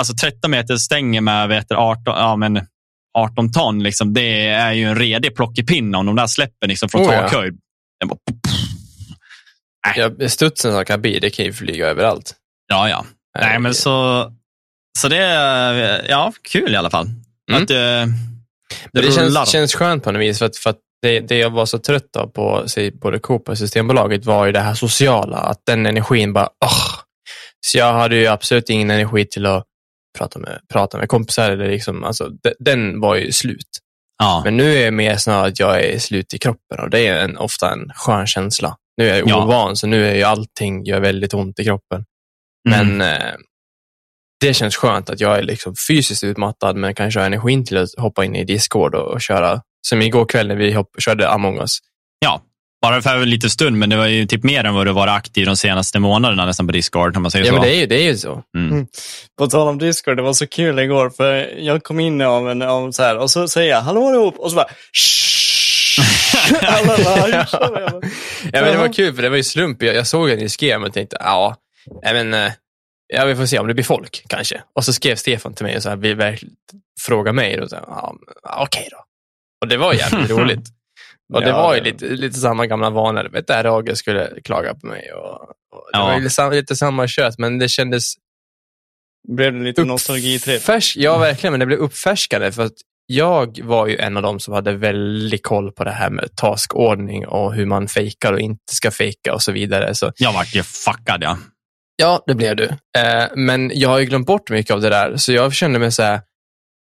alltså 0.00 0.14
13 0.26 0.50
meter 0.50 0.76
stänger 0.76 1.20
med 1.20 1.48
vet, 1.48 1.68
du, 1.68 1.74
18, 1.74 2.02
ja, 2.06 2.36
men 2.36 2.60
18 3.18 3.52
ton. 3.52 3.82
Liksom, 3.82 4.14
det 4.14 4.46
är 4.48 4.72
ju 4.72 4.84
en 4.84 4.96
redig 4.96 5.36
plockepinne 5.36 5.98
om 5.98 6.06
de 6.06 6.16
där 6.16 6.26
släpper 6.26 6.66
liksom, 6.68 6.88
från 6.88 7.00
Oh, 7.02 7.14
ja. 7.14 7.28
Den 8.02 8.08
bara, 8.08 8.18
Ja, 9.96 10.28
studsen 10.28 10.72
som 10.72 10.84
kan 10.84 11.00
bli, 11.02 11.18
det 11.18 11.30
kan 11.30 11.44
ju 11.44 11.52
flyga 11.52 11.86
överallt. 11.86 12.34
ja, 12.68 12.88
ja. 12.88 13.04
Nej, 13.38 13.58
men 13.58 13.74
så, 13.74 14.30
så 14.98 15.08
det 15.08 15.16
är 15.18 16.06
ja, 16.08 16.32
kul 16.42 16.72
i 16.72 16.76
alla 16.76 16.90
fall. 16.90 17.06
Mm. 17.50 17.62
Att 17.62 17.70
eh, 17.70 17.76
det, 17.76 18.06
Det, 18.92 19.00
det 19.00 19.02
rullar. 19.02 19.34
känns, 19.44 19.48
känns 19.52 19.74
skönt 19.74 20.04
på 20.04 20.12
något 20.12 20.22
vis, 20.22 20.38
för 20.38 20.46
att, 20.46 20.56
för 20.56 20.70
att 20.70 20.78
det, 21.02 21.20
det 21.20 21.38
jag 21.38 21.50
var 21.50 21.66
så 21.66 21.78
trött 21.78 22.16
av 22.16 22.26
på 22.26 22.64
säg, 22.68 22.90
både 22.90 23.18
Coop 23.18 23.48
och 23.48 23.58
Systembolaget 23.58 24.24
var 24.24 24.46
ju 24.46 24.52
det 24.52 24.60
här 24.60 24.74
sociala, 24.74 25.36
att 25.36 25.60
den 25.66 25.86
energin 25.86 26.32
bara, 26.32 26.48
åh. 26.64 26.94
Så 27.66 27.78
jag 27.78 27.92
hade 27.92 28.16
ju 28.16 28.26
absolut 28.26 28.70
ingen 28.70 28.90
energi 28.90 29.26
till 29.26 29.46
att 29.46 29.64
prata 30.18 30.38
med, 30.38 30.60
prata 30.72 30.98
med 30.98 31.08
kompisar, 31.08 31.50
eller 31.50 31.68
liksom, 31.68 32.04
alltså, 32.04 32.28
de, 32.28 32.52
den 32.58 33.00
var 33.00 33.14
ju 33.16 33.32
slut. 33.32 33.68
Ja. 34.22 34.42
Men 34.44 34.56
nu 34.56 34.74
är 34.74 34.84
jag 34.84 34.94
mer 34.94 35.16
snarare 35.16 35.48
att 35.48 35.60
jag 35.60 35.84
är 35.84 35.98
slut 35.98 36.34
i 36.34 36.38
kroppen 36.38 36.80
och 36.80 36.90
det 36.90 37.06
är 37.06 37.24
en, 37.24 37.36
ofta 37.38 37.72
en 37.72 37.90
skön 37.94 38.26
känsla. 38.26 38.76
Nu 38.96 39.08
är 39.08 39.18
jag 39.18 39.28
Ja. 39.28 39.44
ovan, 39.44 39.76
så 39.76 39.86
nu 39.86 40.06
är 40.06 40.14
ju 40.14 40.22
allting 40.22 40.84
gör 40.84 41.00
väldigt 41.00 41.34
ont 41.34 41.58
i 41.58 41.64
kroppen. 41.64 42.04
Mm. 42.68 42.98
Men 42.98 43.14
eh, 43.14 43.34
det 44.40 44.54
känns 44.54 44.76
skönt 44.76 45.10
att 45.10 45.20
jag 45.20 45.38
är 45.38 45.42
liksom 45.42 45.74
fysiskt 45.88 46.24
utmattad 46.24 46.76
men 46.76 46.94
kanske 46.94 47.20
har 47.20 47.26
energin 47.26 47.64
till 47.64 47.76
att 47.76 47.88
hoppa 47.98 48.24
in 48.24 48.36
i 48.36 48.44
Discord 48.44 48.94
och, 48.94 49.12
och 49.12 49.20
köra. 49.20 49.60
Som 49.88 50.02
igår 50.02 50.24
kväll 50.24 50.48
när 50.48 50.56
vi 50.56 50.72
hopp, 50.72 50.88
körde 50.98 51.28
Among 51.28 51.58
us. 51.58 51.78
Bara 52.82 53.02
för 53.02 53.16
en 53.22 53.30
liten 53.30 53.50
stund, 53.50 53.78
men 53.78 53.90
det 53.90 53.96
var 53.96 54.06
ju 54.06 54.26
typ 54.26 54.42
mer 54.42 54.64
än 54.64 54.74
vad 54.74 54.86
du 54.86 54.92
var 54.92 55.08
aktiv 55.08 55.46
de 55.46 55.56
senaste 55.56 55.98
månaderna 55.98 56.46
nästan 56.46 56.66
på 56.66 56.72
Discord. 56.72 57.16
Om 57.16 57.22
man 57.22 57.30
säger 57.30 57.44
Ja, 57.44 57.50
så. 57.50 57.54
men 57.54 57.62
det 57.62 57.74
är 57.76 57.80
ju, 57.80 57.86
det 57.86 57.94
är 57.96 58.02
ju 58.04 58.16
så. 58.16 58.42
Mm. 58.58 58.86
På 59.38 59.46
tal 59.46 59.68
om 59.68 59.78
Discord, 59.78 60.16
det 60.16 60.22
var 60.22 60.32
så 60.32 60.46
kul 60.46 60.78
igår 60.78 61.10
för 61.10 61.34
jag 61.58 61.82
kom 61.82 62.00
in 62.00 62.20
av 62.20 62.50
en, 62.50 62.62
av 62.62 62.92
så 62.92 63.02
här, 63.02 63.18
och 63.18 63.30
så 63.30 63.48
säger 63.48 63.70
jag 63.70 63.80
hallå 63.82 64.08
allihop 64.08 64.38
och 64.38 64.50
så 64.50 64.56
bara. 64.56 64.66
Alla 66.62 66.98
"Ja, 66.98 67.46
kör." 67.46 67.80
Jag 67.80 67.90
bara, 67.92 68.00
Ja, 68.52 68.60
men 68.62 68.72
det 68.72 68.78
var 68.78 68.92
kul 68.92 69.14
för 69.14 69.22
det 69.22 69.28
var 69.28 69.36
ju 69.36 69.44
slump. 69.44 69.82
Jag, 69.82 69.94
jag 69.94 70.06
såg 70.06 70.30
att 70.30 70.38
ni 70.38 70.48
skrev 70.48 70.82
och 70.84 70.92
tänkte, 70.92 71.16
ja, 71.20 71.56
men, 72.02 72.34
eh, 72.34 72.52
ja, 73.14 73.24
vi 73.24 73.36
får 73.36 73.46
se 73.46 73.58
om 73.58 73.66
det 73.66 73.74
blir 73.74 73.84
folk 73.84 74.24
kanske. 74.28 74.62
Och 74.76 74.84
så 74.84 74.92
skrev 74.92 75.16
Stefan 75.16 75.54
till 75.54 75.66
mig 75.66 75.76
och 75.76 75.82
så 75.82 75.88
här, 75.88 75.96
vill 75.96 76.16
verkligen 76.16 76.54
fråga 77.00 77.32
mig. 77.32 77.60
Och 77.60 77.70
så 77.70 77.76
här, 77.76 77.84
ja, 77.88 78.14
okej 78.58 78.88
då. 78.90 78.96
Och 79.62 79.68
det 79.68 79.76
var 79.76 79.92
jävligt 79.92 80.30
roligt. 80.38 80.68
Och 81.32 81.40
det 81.40 81.48
Ja, 81.48 81.62
var 81.62 81.74
ju 81.74 81.80
det- 81.80 81.90
lite, 81.90 82.06
lite 82.06 82.38
samma 82.40 82.66
gamla 82.66 82.90
vanor. 82.90 83.28
Vet 83.32 83.46
du, 83.46 83.54
Roger 83.54 83.94
skulle 83.94 84.30
klaga 84.44 84.74
på 84.74 84.86
mig. 84.86 85.12
Och, 85.12 85.40
och 85.40 85.88
det 85.92 85.98
Ja. 85.98 86.04
var 86.04 86.14
ju 86.14 86.18
lite, 86.20 86.34
samma- 86.34 86.50
lite 86.54 86.76
samma 86.76 87.06
kött, 87.08 87.34
men 87.38 87.58
det 87.58 87.68
kändes 87.68 88.14
Blev 89.28 89.52
det 89.52 89.58
lite 89.60 89.84
nostalgitripp? 89.84 90.62
Ja, 90.96 91.18
verkligen, 91.18 91.52
men 91.52 91.60
det 91.60 91.66
blev 91.66 91.78
uppfärskande 91.78 92.52
för 92.52 92.62
att 92.64 92.72
jag 93.06 93.58
var 93.64 93.86
ju 93.86 93.96
en 93.98 94.16
av 94.16 94.22
dem 94.22 94.40
som 94.40 94.54
hade 94.54 94.72
väldigt 94.72 95.42
koll 95.42 95.72
på 95.72 95.84
det 95.84 95.90
här 95.90 96.10
med 96.10 96.36
taskordning 96.36 97.26
och 97.26 97.54
hur 97.54 97.66
man 97.66 97.88
fejkar 97.88 98.32
och 98.32 98.40
inte 98.40 98.74
ska 98.74 98.90
fejka 98.90 99.34
och 99.34 99.42
så 99.42 99.52
vidare. 99.52 99.94
Så 99.94 100.12
Jag 100.16 100.32
vart 100.32 100.54
ju 100.54 100.62
fuckad, 100.62 101.22
ja. 101.22 101.38
ja, 101.96 102.22
det 102.26 102.34
blev 102.34 102.56
du. 102.56 102.64
Eh, 102.98 103.24
men 103.36 103.70
jag 103.74 103.88
har 103.88 103.98
ju 103.98 104.04
glömt 104.04 104.26
bort 104.26 104.50
mycket 104.50 104.72
av 104.74 104.80
det 104.80 104.88
där, 104.88 105.16
så 105.16 105.32
jag 105.32 105.52
kände 105.54 105.78
mig 105.78 105.92
så 105.92 106.02
här, 106.02 106.20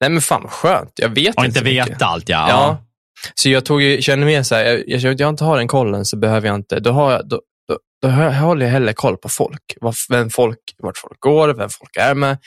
nej 0.01 0.11
men 0.11 0.20
fan 0.20 0.42
vad 0.42 0.53
skönt, 0.53 0.92
jag 0.96 1.09
vet 1.09 1.37
Och 1.37 1.44
inte 1.44 1.64
mycket. 1.64 1.88
veta 1.88 2.05
allt, 2.07 2.29
ja. 2.29 2.46
Ja. 2.49 2.86
Så 3.35 3.48
jag 3.50 3.64
tog, 3.64 3.83
ju- 3.83 4.02
kände 4.02 4.26
mer 4.26 4.42
så 4.42 4.55
här, 4.55 4.64
jag, 4.64 5.00
jag, 5.00 5.20
jag 5.20 5.29
inte 5.29 5.44
har 5.44 5.57
den 5.59 5.68
kollen 5.68 6.05
så 6.05 6.16
behöver 6.16 6.46
jag 6.48 6.55
inte, 6.57 6.81
då, 6.81 6.90
har 6.90 7.12
jag, 7.12 7.29
då, 7.29 7.40
då, 7.68 7.79
då 8.02 8.09
håller 8.31 8.66
jag 8.66 8.72
hellre 8.72 8.92
koll 8.92 9.16
på 9.16 9.29
folk. 9.29 9.62
Vad- 9.81 9.94
Vem 10.11 10.31
folk, 10.31 10.59
vart 10.79 10.98
folk 10.98 11.20
går, 11.20 11.48
vem 11.48 11.68
folk 11.70 11.96
är 11.96 12.14
med, 12.14 12.38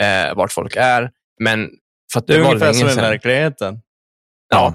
eh, 0.00 0.34
vart 0.34 0.52
folk 0.52 0.76
är. 0.76 1.10
Men 1.40 1.70
för 2.12 2.20
att 2.20 2.26
Det 2.26 2.32
det, 2.34 2.40
var 2.40 2.46
ungefär 2.54 2.72
som 2.72 2.88
i 2.88 2.94
verkligheten. 2.94 3.80
Ja. 4.48 4.74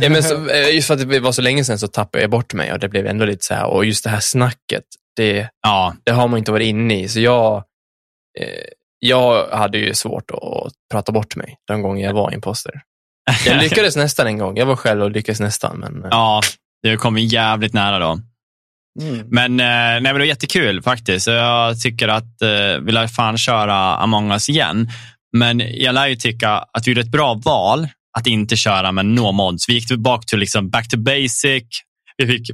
ja, 0.00 0.08
men 0.10 0.22
så, 0.22 0.48
eh, 0.50 0.74
just 0.74 0.86
för 0.86 0.94
att 0.94 1.10
det 1.10 1.20
var 1.20 1.32
så 1.32 1.42
länge 1.42 1.64
sedan 1.64 1.78
så 1.78 1.88
tappade 1.88 2.22
jag 2.24 2.30
bort 2.30 2.54
mig 2.54 2.72
och 2.72 2.78
det 2.78 2.88
blev 2.88 3.06
ändå 3.06 3.24
lite 3.24 3.44
så 3.44 3.54
här, 3.54 3.66
och 3.66 3.84
just 3.84 4.04
det 4.04 4.10
här 4.10 4.20
snacket, 4.20 4.84
det, 5.16 5.48
ja. 5.62 5.94
det 6.04 6.10
har 6.12 6.28
man 6.28 6.38
inte 6.38 6.52
varit 6.52 6.66
inne 6.66 7.00
i. 7.02 7.08
Så 7.08 7.20
jag, 7.20 7.56
eh, 8.38 8.64
jag 8.98 9.48
hade 9.48 9.78
ju 9.78 9.94
svårt 9.94 10.30
att 10.30 10.72
prata 10.92 11.12
bort 11.12 11.36
mig 11.36 11.56
de 11.66 11.82
gånger 11.82 12.04
jag 12.06 12.12
var 12.14 12.34
imposter. 12.34 12.72
Jag 13.46 13.62
lyckades 13.62 13.96
nästan 13.96 14.26
en 14.26 14.38
gång. 14.38 14.56
Jag 14.56 14.66
var 14.66 14.76
själv 14.76 15.02
och 15.02 15.10
lyckades 15.10 15.40
nästan. 15.40 15.78
Men, 15.78 16.02
eh, 16.04 16.08
Ja, 16.10 16.40
det 16.82 16.96
kom 16.96 17.18
ju 17.18 17.24
jävligt 17.26 17.72
nära 17.72 17.98
då. 17.98 18.18
Mm. 19.00 19.26
Men, 19.30 19.60
eh, 19.60 19.66
nej, 19.66 20.00
men 20.00 20.14
det 20.14 20.18
var 20.18 20.24
jättekul 20.26 20.82
faktiskt. 20.82 21.24
Så 21.24 21.30
Jag 21.30 21.80
tycker 21.80 22.08
att 22.08 22.42
eh, 22.42 22.78
vi 22.82 22.92
lär 22.92 23.06
fan 23.06 23.38
köra 23.38 23.96
Among 23.96 24.32
us 24.32 24.48
igen. 24.48 24.90
Men 25.36 25.60
jag 25.74 25.94
lär 25.94 26.06
ju 26.06 26.16
tycka 26.16 26.50
att 26.50 26.86
vi 26.86 26.90
gjorde 26.90 27.00
ett 27.00 27.10
bra 27.10 27.34
val 27.34 27.88
att 28.18 28.26
inte 28.26 28.56
köra 28.56 28.92
med 28.92 29.06
no 29.06 29.32
mods. 29.32 29.68
Vi 29.68 29.74
gick 29.74 29.88
tillbaka 29.88 30.22
till 30.22 30.38
liksom 30.38 30.70
back 30.70 30.88
to 30.88 30.96
basic. 30.98 31.64
Vi 32.16 32.26
fick 32.26 32.50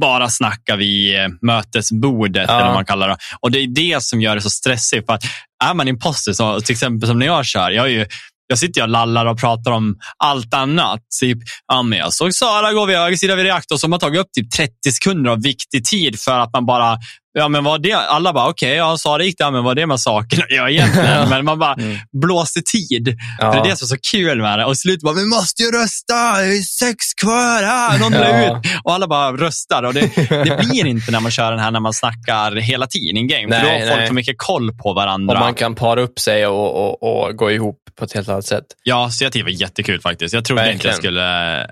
bara 0.00 0.28
snacka 0.28 0.76
vid 0.76 1.20
eh, 1.20 1.28
mötesbordet, 1.42 2.44
Ja. 2.48 2.54
eller 2.54 2.66
vad 2.66 2.74
man 2.74 2.84
kallar 2.84 3.08
det. 3.08 3.16
Och 3.40 3.50
det 3.50 3.58
är 3.58 3.66
det 3.66 4.02
som 4.02 4.20
gör 4.20 4.34
det 4.34 4.40
så 4.42 4.50
stressigt. 4.50 5.06
För 5.06 5.14
att 5.14 5.22
är 5.64 5.74
man 5.74 5.88
imposter, 5.88 6.32
så, 6.32 6.60
till 6.60 6.72
exempel 6.72 7.08
som 7.08 7.18
när 7.18 7.26
jag 7.26 7.46
kör, 7.46 7.70
jag, 7.70 7.86
är 7.86 7.90
ju, 7.90 8.06
jag 8.46 8.58
sitter 8.58 8.82
och 8.82 8.88
lallar 8.88 9.26
och 9.26 9.38
pratar 9.38 9.70
om 9.70 9.96
allt 10.24 10.54
annat. 10.54 11.00
Typ, 11.20 11.38
ja, 11.66 11.82
men 11.82 11.98
jag 11.98 12.12
såg 12.12 12.34
Sara 12.34 12.72
gå 12.72 12.86
vid 12.86 12.96
höger 12.96 13.16
sida 13.16 13.36
vid 13.36 13.44
reaktorn 13.44 13.78
som 13.78 13.92
har 13.92 13.98
tagit 13.98 14.20
upp 14.20 14.32
typ 14.32 14.50
30 14.50 14.72
sekunder 14.92 15.30
av 15.30 15.42
viktig 15.42 15.84
tid 15.84 16.20
för 16.20 16.38
att 16.38 16.52
man 16.52 16.66
bara, 16.66 16.98
ja 17.38 17.48
men 17.48 17.64
vad 17.64 17.82
det, 17.82 17.92
alla 17.92 18.32
bara 18.32 18.48
okej, 18.48 18.74
ja 18.76 18.98
Sara 18.98 19.24
gick 19.24 19.38
där, 19.38 19.50
men 19.50 19.64
vad 19.64 19.76
det 19.76 19.86
med 19.86 20.00
saken 20.00 20.42
göra 20.50 20.70
egentligen? 20.70 21.28
men 21.28 21.44
man 21.44 21.58
bara 21.58 21.74
Mm. 21.74 21.96
blåste 22.22 22.60
tid. 22.62 23.16
ja. 23.38 23.52
Det 23.52 23.58
är 23.58 23.64
det 23.70 23.76
som 23.76 23.84
är 23.84 23.88
så 23.88 23.96
kul 24.10 24.40
med 24.42 24.58
det. 24.58 24.64
Och 24.64 24.72
i 24.72 24.76
slutet 24.76 25.02
bara, 25.02 25.14
vi 25.14 25.24
måste 25.26 25.62
ju 25.62 25.70
rösta, 25.70 26.14
det 26.14 26.56
är 26.56 26.62
sex 26.62 27.14
kvar, 27.22 27.62
här, 27.62 27.98
någon 27.98 28.12
drar 28.12 28.24
Ja. 28.40 28.58
ut. 28.58 28.66
Och 28.84 28.94
alla 28.94 29.06
bara 29.08 29.32
röstar. 29.32 29.82
Och 29.82 29.94
det, 29.94 30.00
det 30.28 30.58
blir 30.70 30.86
inte 30.86 31.10
när 31.12 31.20
man 31.20 31.30
kör 31.30 31.50
den 31.50 31.60
här 31.60 31.70
när 31.70 31.80
man 31.80 31.92
snackar 31.92 32.56
hela 32.56 32.86
tiden 32.86 33.16
in 33.16 33.28
game. 33.28 33.46
Nej, 33.46 33.60
för 33.60 33.66
då 33.66 33.72
har 33.90 33.96
folk 33.96 34.06
för 34.06 34.14
mycket 34.14 34.34
koll 34.38 34.72
på 34.72 34.92
varandra. 34.92 35.34
Och 35.34 35.40
man 35.40 35.54
kan 35.54 35.74
para 35.74 36.00
upp 36.00 36.18
sig 36.18 36.46
och, 36.46 37.02
och, 37.02 37.26
och 37.28 37.36
gå 37.36 37.50
ihop 37.50 37.78
på 37.98 38.04
ett 38.04 38.12
helt 38.12 38.28
annat 38.28 38.46
sätt. 38.46 38.64
Ja, 38.82 39.10
så 39.10 39.24
jag 39.24 39.32
tyckte 39.32 39.48
det 39.50 39.52
var 39.54 39.60
jättekul 39.60 40.00
faktiskt. 40.00 40.34
Jag 40.34 40.44
trodde 40.44 40.72
inte 40.72 40.86
jag 40.86 40.96
skulle 40.96 41.60
eh, 41.60 41.66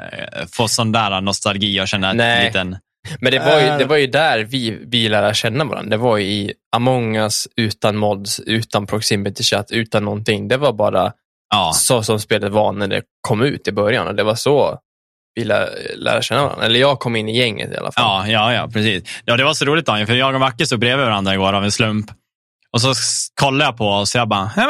få 0.53 0.69
sån 0.69 0.93
där 0.93 1.21
nostalgi 1.21 1.81
och 1.81 1.89
känna 1.89 2.11
en 2.11 2.45
liten... 2.45 2.77
Men 3.21 3.33
det 3.33 3.39
var 3.39 3.61
ju, 3.61 3.79
det 3.79 3.85
var 3.85 3.97
ju 3.97 4.07
där 4.07 4.39
vi, 4.45 4.79
vi 4.87 5.09
lärde 5.09 5.35
känna 5.35 5.65
varandra. 5.65 5.91
Det 5.91 5.97
var 5.97 6.17
ju 6.17 6.25
i 6.25 6.53
Among 6.77 7.17
us, 7.17 7.49
utan 7.57 7.97
mods, 7.97 8.41
utan 8.41 8.87
proximity 8.87 9.43
chat, 9.43 9.71
utan 9.71 10.05
någonting. 10.05 10.49
Det 10.49 10.57
var 10.57 10.73
bara 10.73 11.13
Ja, 11.51 11.73
så 11.75 12.03
som 12.03 12.21
spelet 12.21 12.53
var 12.53 12.73
när 12.73 12.89
det 12.89 13.03
kom 13.21 13.43
ut 13.43 13.69
i 13.69 13.73
början. 13.73 14.07
Och 14.07 14.15
det 14.15 14.23
var 14.23 14.35
så 14.35 14.79
vi 15.35 15.45
lär, 15.45 15.69
lärde 15.97 16.23
känna 16.23 16.43
varandra. 16.43 16.67
Eller 16.67 16.81
jag 16.81 16.99
kom 16.99 17.17
in 17.17 17.29
i 17.29 17.39
gänget 17.39 17.73
i 17.73 17.77
alla 17.77 17.93
fall. 17.93 18.05
ja, 18.05 18.29
ja, 18.29 18.55
ja, 18.55 18.69
precis. 18.73 19.23
Ja, 19.25 19.37
det 19.37 19.45
var 19.45 19.55
så 19.55 19.65
roligt 19.65 19.87
Daniel, 19.87 20.07
för 20.07 20.15
jag 20.15 20.35
och 20.35 20.41
Macke 20.41 20.67
stod 20.67 20.81
bredvid 20.81 21.07
varandra 21.07 21.35
igår 21.35 21.53
av 21.53 21.65
en 21.65 21.73
slump. 21.73 22.07
Och 22.73 22.81
så 22.81 22.95
kollade 23.41 23.65
jag 23.65 23.77
på 23.77 23.89
oss 23.89 24.15
och 24.15 24.19
jag 24.19 24.29
bara, 24.29 24.51
men, 24.57 24.67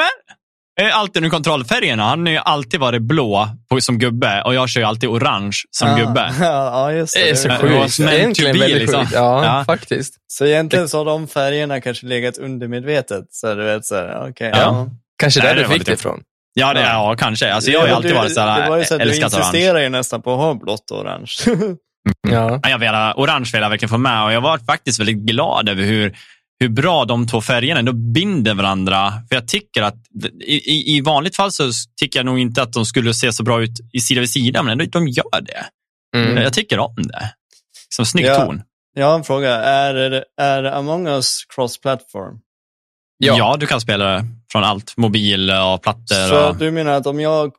jag 0.77 0.87
är 0.87 0.93
alltid 0.93 1.23
nu 1.23 1.31
kontrollfärgerna. 1.31 2.03
Han 2.03 2.27
har 2.27 2.33
ju 2.33 2.39
alltid 2.39 2.81
varit 2.81 3.03
blå 3.03 3.49
på, 3.71 3.81
som 3.81 3.99
gubbe 3.99 4.43
och 4.43 4.55
jag 4.55 4.69
kör 4.69 4.81
ju 4.81 4.87
alltid 4.87 5.09
orange 5.09 5.57
som 5.71 5.89
Ah, 5.89 5.97
gubbe. 5.99 6.33
ja, 6.41 6.93
just 6.93 7.15
det. 7.15 7.21
Det 7.21 7.31
är 7.31 7.35
så 7.35 7.49
Det 7.49 7.57
sjukt. 7.57 7.71
meant 7.73 7.97
to 7.97 8.03
Egentligen 8.15 8.59
väldigt 8.61 8.79
liksom. 8.83 9.01
sjukt. 9.01 9.13
Ja, 9.15 9.45
Ja. 9.59 9.65
faktiskt. 9.65 10.15
Så 10.27 10.47
egentligen 10.47 10.89
så 10.89 10.99
har 10.99 11.05
de 11.05 11.29
färgerna 11.29 11.81
kanske 11.81 12.07
legat 12.07 12.39
undermedvetet. 12.39 13.25
Så 13.31 13.55
du 13.55 13.65
vet, 13.65 13.85
så 13.87 13.95
här, 13.95 14.29
okej. 14.31 14.51
Ja. 14.55 14.59
ja. 14.61 14.87
Kanske 15.19 15.41
Nej, 15.41 15.49
där 15.49 15.55
det 15.63 15.69
du 15.69 15.75
fick 15.75 15.87
det 15.87 15.93
ifrån. 15.93 16.21
Ja, 16.55 16.75
det, 16.75 16.81
ja 16.81 17.15
kanske. 17.19 17.53
Alltså, 17.55 17.71
jag 17.71 17.81
har 17.81 17.87
ju 17.87 17.91
Ja, 17.91 17.97
alltid 17.97 18.11
du- 18.11 18.15
varit 18.15 18.35
så 18.35 18.41
det 18.41 18.47
var 18.47 18.57
ju 18.77 18.83
här, 18.83 18.83
så 18.85 18.95
att 18.95 19.01
Du 19.01 19.09
älskat 19.09 19.33
orange. 19.35 19.47
insisterar 19.47 19.79
ju 19.81 19.89
nästan 19.89 20.23
på 20.23 20.33
att 20.33 20.39
ha 20.39 20.55
blått 20.55 20.91
och 20.91 21.01
orange. 21.01 21.33
Ja. 22.31 22.61
Ja, 22.63 22.69
Jag 22.71 22.79
vill, 22.79 22.89
orange 23.23 23.51
vill 23.53 23.63
jag 23.63 23.71
verkligen 23.71 23.89
få 23.91 23.99
med 23.99 24.25
och 24.25 24.33
jag 24.33 24.41
var 24.41 24.59
faktiskt 24.59 25.01
väldigt 25.01 25.17
glad 25.17 25.69
över 25.69 25.83
hur, 25.83 26.17
hur 26.65 26.71
bra 26.71 27.05
de 27.05 27.27
två 27.27 27.41
färgerna 27.41 27.81
ändå 27.81 27.93
binder 27.93 28.55
varandra. 28.55 29.13
För 29.29 29.35
jag 29.35 29.49
tycker 29.49 29.83
att 29.83 29.97
i, 30.45 30.97
i, 30.97 31.01
vanligt 31.01 31.37
fall 31.37 31.53
så 31.53 31.71
tycker 32.01 32.19
jag 32.19 32.27
nog 32.27 32.39
inte 32.39 32.63
att 32.63 32.73
de 32.73 32.87
skulle 32.87 33.15
se 33.15 33.33
så 33.33 33.43
bra 33.43 33.63
ut 33.63 33.71
i 33.93 34.01
sida 34.01 34.21
vid 34.21 34.31
sida, 34.31 34.63
men 34.63 34.73
ändå 34.73 34.85
de 34.85 35.09
gör 35.09 35.41
det. 35.41 35.67
Mm. 36.17 36.43
Jag 36.43 36.53
tycker 36.53 36.79
om 36.79 36.95
det. 36.97 37.35
Som 37.89 38.07
snygg 38.07 38.27
Ja. 38.27 38.47
ton. 38.47 38.63
Jag 38.95 39.07
har 39.07 39.15
en 39.15 39.25
fråga. 39.25 39.55
Är, 39.55 40.25
är 40.41 40.65
Among 40.65 41.07
Us 41.07 41.45
cross-platform? 41.49 42.41
Ja. 43.19 43.39
Ja. 43.39 43.57
du 43.61 43.67
kan 43.67 43.81
spela 43.81 44.05
det 44.05 44.27
från 44.53 44.65
allt. 44.65 44.97
Mobil 44.97 45.51
och 45.51 45.83
plattor. 45.83 46.29
Så 46.29 46.49
Och... 46.49 46.57
du 46.57 46.71
menar 46.71 46.93
att 46.93 47.07
om 47.07 47.21
jag 47.21 47.53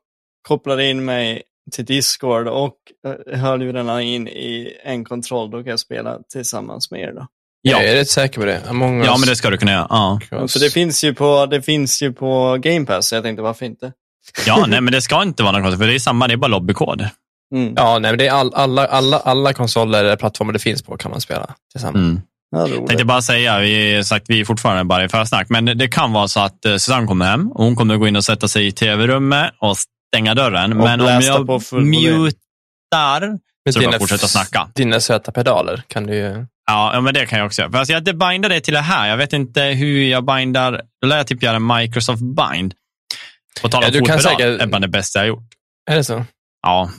kopplar 0.48 0.80
in 0.80 1.06
mig 1.06 1.44
till 1.72 1.86
Discord 1.86 2.48
och 2.48 2.76
eh, 3.08 3.39
hörlurarna 3.39 4.02
in 4.02 4.28
i 4.28 4.78
en 4.84 5.06
kontroll, 5.06 5.52
då 5.52 5.58
kan 5.58 5.70
jag 5.70 5.80
spela 5.80 6.20
tillsammans 6.30 6.91
med 6.91 7.02
er 7.02 7.13
då? 7.13 7.28
Ja. 7.67 7.82
Jag 7.82 7.91
är 7.91 7.95
rätt 7.95 8.10
säker 8.10 8.39
på 8.39 8.45
det. 8.45 8.62
Among 8.69 8.99
Us. 8.99 9.08
ja, 9.08 9.17
men 9.17 9.30
det 9.30 9.36
ska 9.36 9.49
du 9.49 9.58
kunna 9.58 9.71
göra. 9.71 9.88
Ja. 9.89 10.19
För 10.30 10.60
det 10.60 10.69
finns 10.69 11.04
ju 11.04 11.13
på, 11.13 11.45
det 11.45 11.62
finns 11.62 12.01
ju 12.01 12.13
på 12.13 12.58
Game 12.60 12.86
Pass, 12.86 13.08
så 13.08 13.15
jag 13.15 13.23
tänkte 13.23 13.41
varför 13.41 13.65
inte? 13.65 13.91
ja 14.47 14.65
nej, 14.67 14.82
men 14.82 14.93
det 14.93 15.01
ska 15.01 15.21
inte 15.21 15.43
vara 15.43 15.51
något 15.51 15.62
konstigt, 15.62 15.80
för 15.80 15.88
det 15.88 15.95
är 15.95 15.99
samma, 15.99 16.28
det 16.28 16.34
är 16.34 16.38
bara 16.38 16.47
lobbykod. 16.47 17.08
Mm. 17.56 17.73
Ja, 17.78 17.99
nej, 17.99 18.12
men 18.12 18.17
det 18.17 18.28
är 18.28 18.32
all, 18.32 18.54
alla, 18.54 18.86
alla, 18.86 19.19
alla 19.19 19.54
konsoler 19.54 19.99
eller 19.99 20.15
plattformar 20.15 20.54
det 20.54 20.60
finns 20.60 20.82
på 20.84 20.97
kan 20.97 21.12
man 21.12 21.21
spela 21.21 21.56
tillsammans. 21.71 21.95
Mm. 21.95 22.21
Ja. 22.51 22.88
Tänkte 22.88 23.06
bara 23.06 23.21
säga, 23.21 23.60
vi, 23.60 24.04
sagt, 24.04 24.25
vi 24.30 24.39
är 24.39 24.45
fortfarande 24.45 24.84
bara 24.84 25.04
i 25.04 25.10
försnack, 25.10 25.49
men 25.49 25.65
det 25.65 25.88
kan 25.88 26.13
vara 26.13 26.28
så 26.28 26.39
att 26.39 26.65
eh, 26.65 26.71
Susanne 26.71 27.08
kommer 27.08 27.25
hem 27.25 27.51
och 27.51 27.63
hon 27.63 27.75
kommer 27.75 27.97
gå 27.97 28.08
in 28.08 28.15
och 28.15 28.23
sätta 28.23 28.47
sig 28.47 28.67
i 28.67 28.71
tv-rummet 28.71 29.51
och 29.60 29.78
stänga 30.13 30.36
dörren. 30.36 30.73
Och 30.73 30.78
men 30.78 31.01
om 31.01 31.08
jag 31.08 31.47
mutar 31.47 33.30
Med 33.65 33.73
så 33.73 33.80
bara 33.80 33.89
att 33.89 34.01
fortsätta 34.01 34.28
snacka. 34.28 34.69
Dina 34.75 34.99
söta 34.99 35.32
pedaler 35.32 35.84
kan 35.88 36.08
du 36.08 36.15
ju... 36.15 36.45
Ja, 36.65 37.01
men 37.01 37.13
det 37.13 37.25
kan 37.25 37.39
jag 37.39 37.45
också 37.45 37.62
göra. 37.62 37.71
För 37.71 37.78
alltså, 37.78 37.91
jag 37.93 37.99
inte 38.01 38.13
bindar 38.13 38.49
det 38.49 38.62
till 38.62 38.73
det 38.73 38.80
här. 38.82 39.08
Jag 39.08 39.17
vet 39.17 39.34
inte 39.34 39.62
hur 39.63 40.04
jag 40.08 40.25
bindar. 40.25 40.82
Då 41.01 41.08
lär 41.08 41.17
jag 41.17 41.28
typ 41.28 41.43
göra 41.43 41.56
en 41.56 41.67
Microsoft 41.67 42.21
Bind. 42.21 42.73
På 43.62 43.69
tal 43.69 43.84
om 43.84 43.86
Ja, 43.88 43.91
du 43.91 43.99
kan 44.06 44.17
fotpedal, 44.19 44.38
säkert- 44.39 44.62
är 44.62 44.67
bland 44.67 44.84
det 44.84 44.88
bästa 44.88 45.19
jag 45.19 45.23
har 45.23 45.28
gjort. 45.28 45.49
Är 45.91 45.95
det 45.95 46.04
så? 46.04 46.25
Ja, 46.62 46.89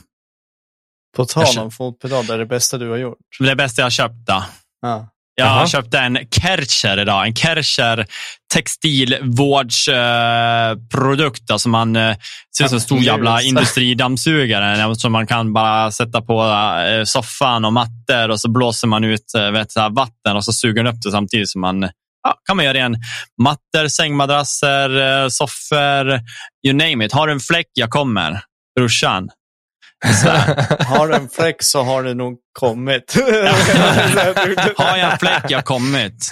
På 1.15 1.25
tal 1.25 1.57
om 1.59 1.71
fotpedal, 1.71 2.25
det 2.25 2.33
är 2.33 2.37
det 2.37 2.45
bästa 2.45 2.77
du 2.77 2.89
har 2.89 2.97
gjort. 2.97 3.17
det 3.39 3.45
är 3.45 3.49
det 3.49 3.55
bästa 3.55 3.81
jag 3.81 3.85
har 3.85 3.89
köpt. 3.91 4.15
Då. 4.27 4.43
Ja. 4.81 5.09
Jag 5.39 5.47
Jaha. 5.47 5.67
köpte 5.67 5.99
en 5.99 6.17
Kärcher 6.31 6.99
idag. 6.99 7.27
En 7.27 7.35
Kärcher 7.35 8.05
textilvårdsprodukt 8.53 11.49
eh, 11.49 11.57
som 11.57 11.71
man 11.71 11.95
eh, 11.95 12.15
ser 12.57 12.63
ut 12.63 12.69
som 12.69 12.77
en 12.77 12.81
stor 12.81 12.99
jävla 12.99 13.41
industridammsugare 13.41 14.95
som 14.95 15.11
man 15.11 15.27
kan 15.27 15.53
bara 15.53 15.91
sätta 15.91 16.21
på 16.21 16.43
eh, 16.43 17.03
soffan 17.03 17.65
och 17.65 17.73
mattor 17.73 18.29
och 18.29 18.39
så 18.39 18.51
blåser 18.51 18.87
man 18.87 19.03
ut 19.03 19.33
eh, 19.37 19.51
vet, 19.51 19.71
så 19.71 19.89
vatten 19.89 20.35
och 20.35 20.45
så 20.45 20.51
suger 20.51 20.83
den 20.83 20.93
upp 20.93 21.01
det 21.01 21.11
samtidigt 21.11 21.49
som 21.49 21.61
man 21.61 21.81
ja, 22.23 22.35
kan 22.47 22.57
man 22.57 22.65
göra 22.65 22.77
en 22.77 22.95
mattor, 23.41 23.87
sängmadrasser, 23.87 25.21
eh, 25.23 25.27
soffor, 25.29 26.19
you 26.67 26.73
name 26.73 27.05
it. 27.05 27.11
Har 27.11 27.27
du 27.27 27.33
en 27.33 27.39
fläck, 27.39 27.67
jag 27.73 27.89
kommer. 27.89 28.41
Brorsan. 28.79 29.29
Har 30.85 31.07
du 31.07 31.15
en 31.15 31.29
fläck 31.29 31.63
så 31.63 31.83
har 31.83 32.03
det 32.03 32.13
nog 32.13 32.37
kommit. 32.59 33.15
Har 34.77 34.97
jag 34.97 35.11
en 35.11 35.17
fläck, 35.17 35.43
jag 35.49 35.65
kommit. 35.65 36.31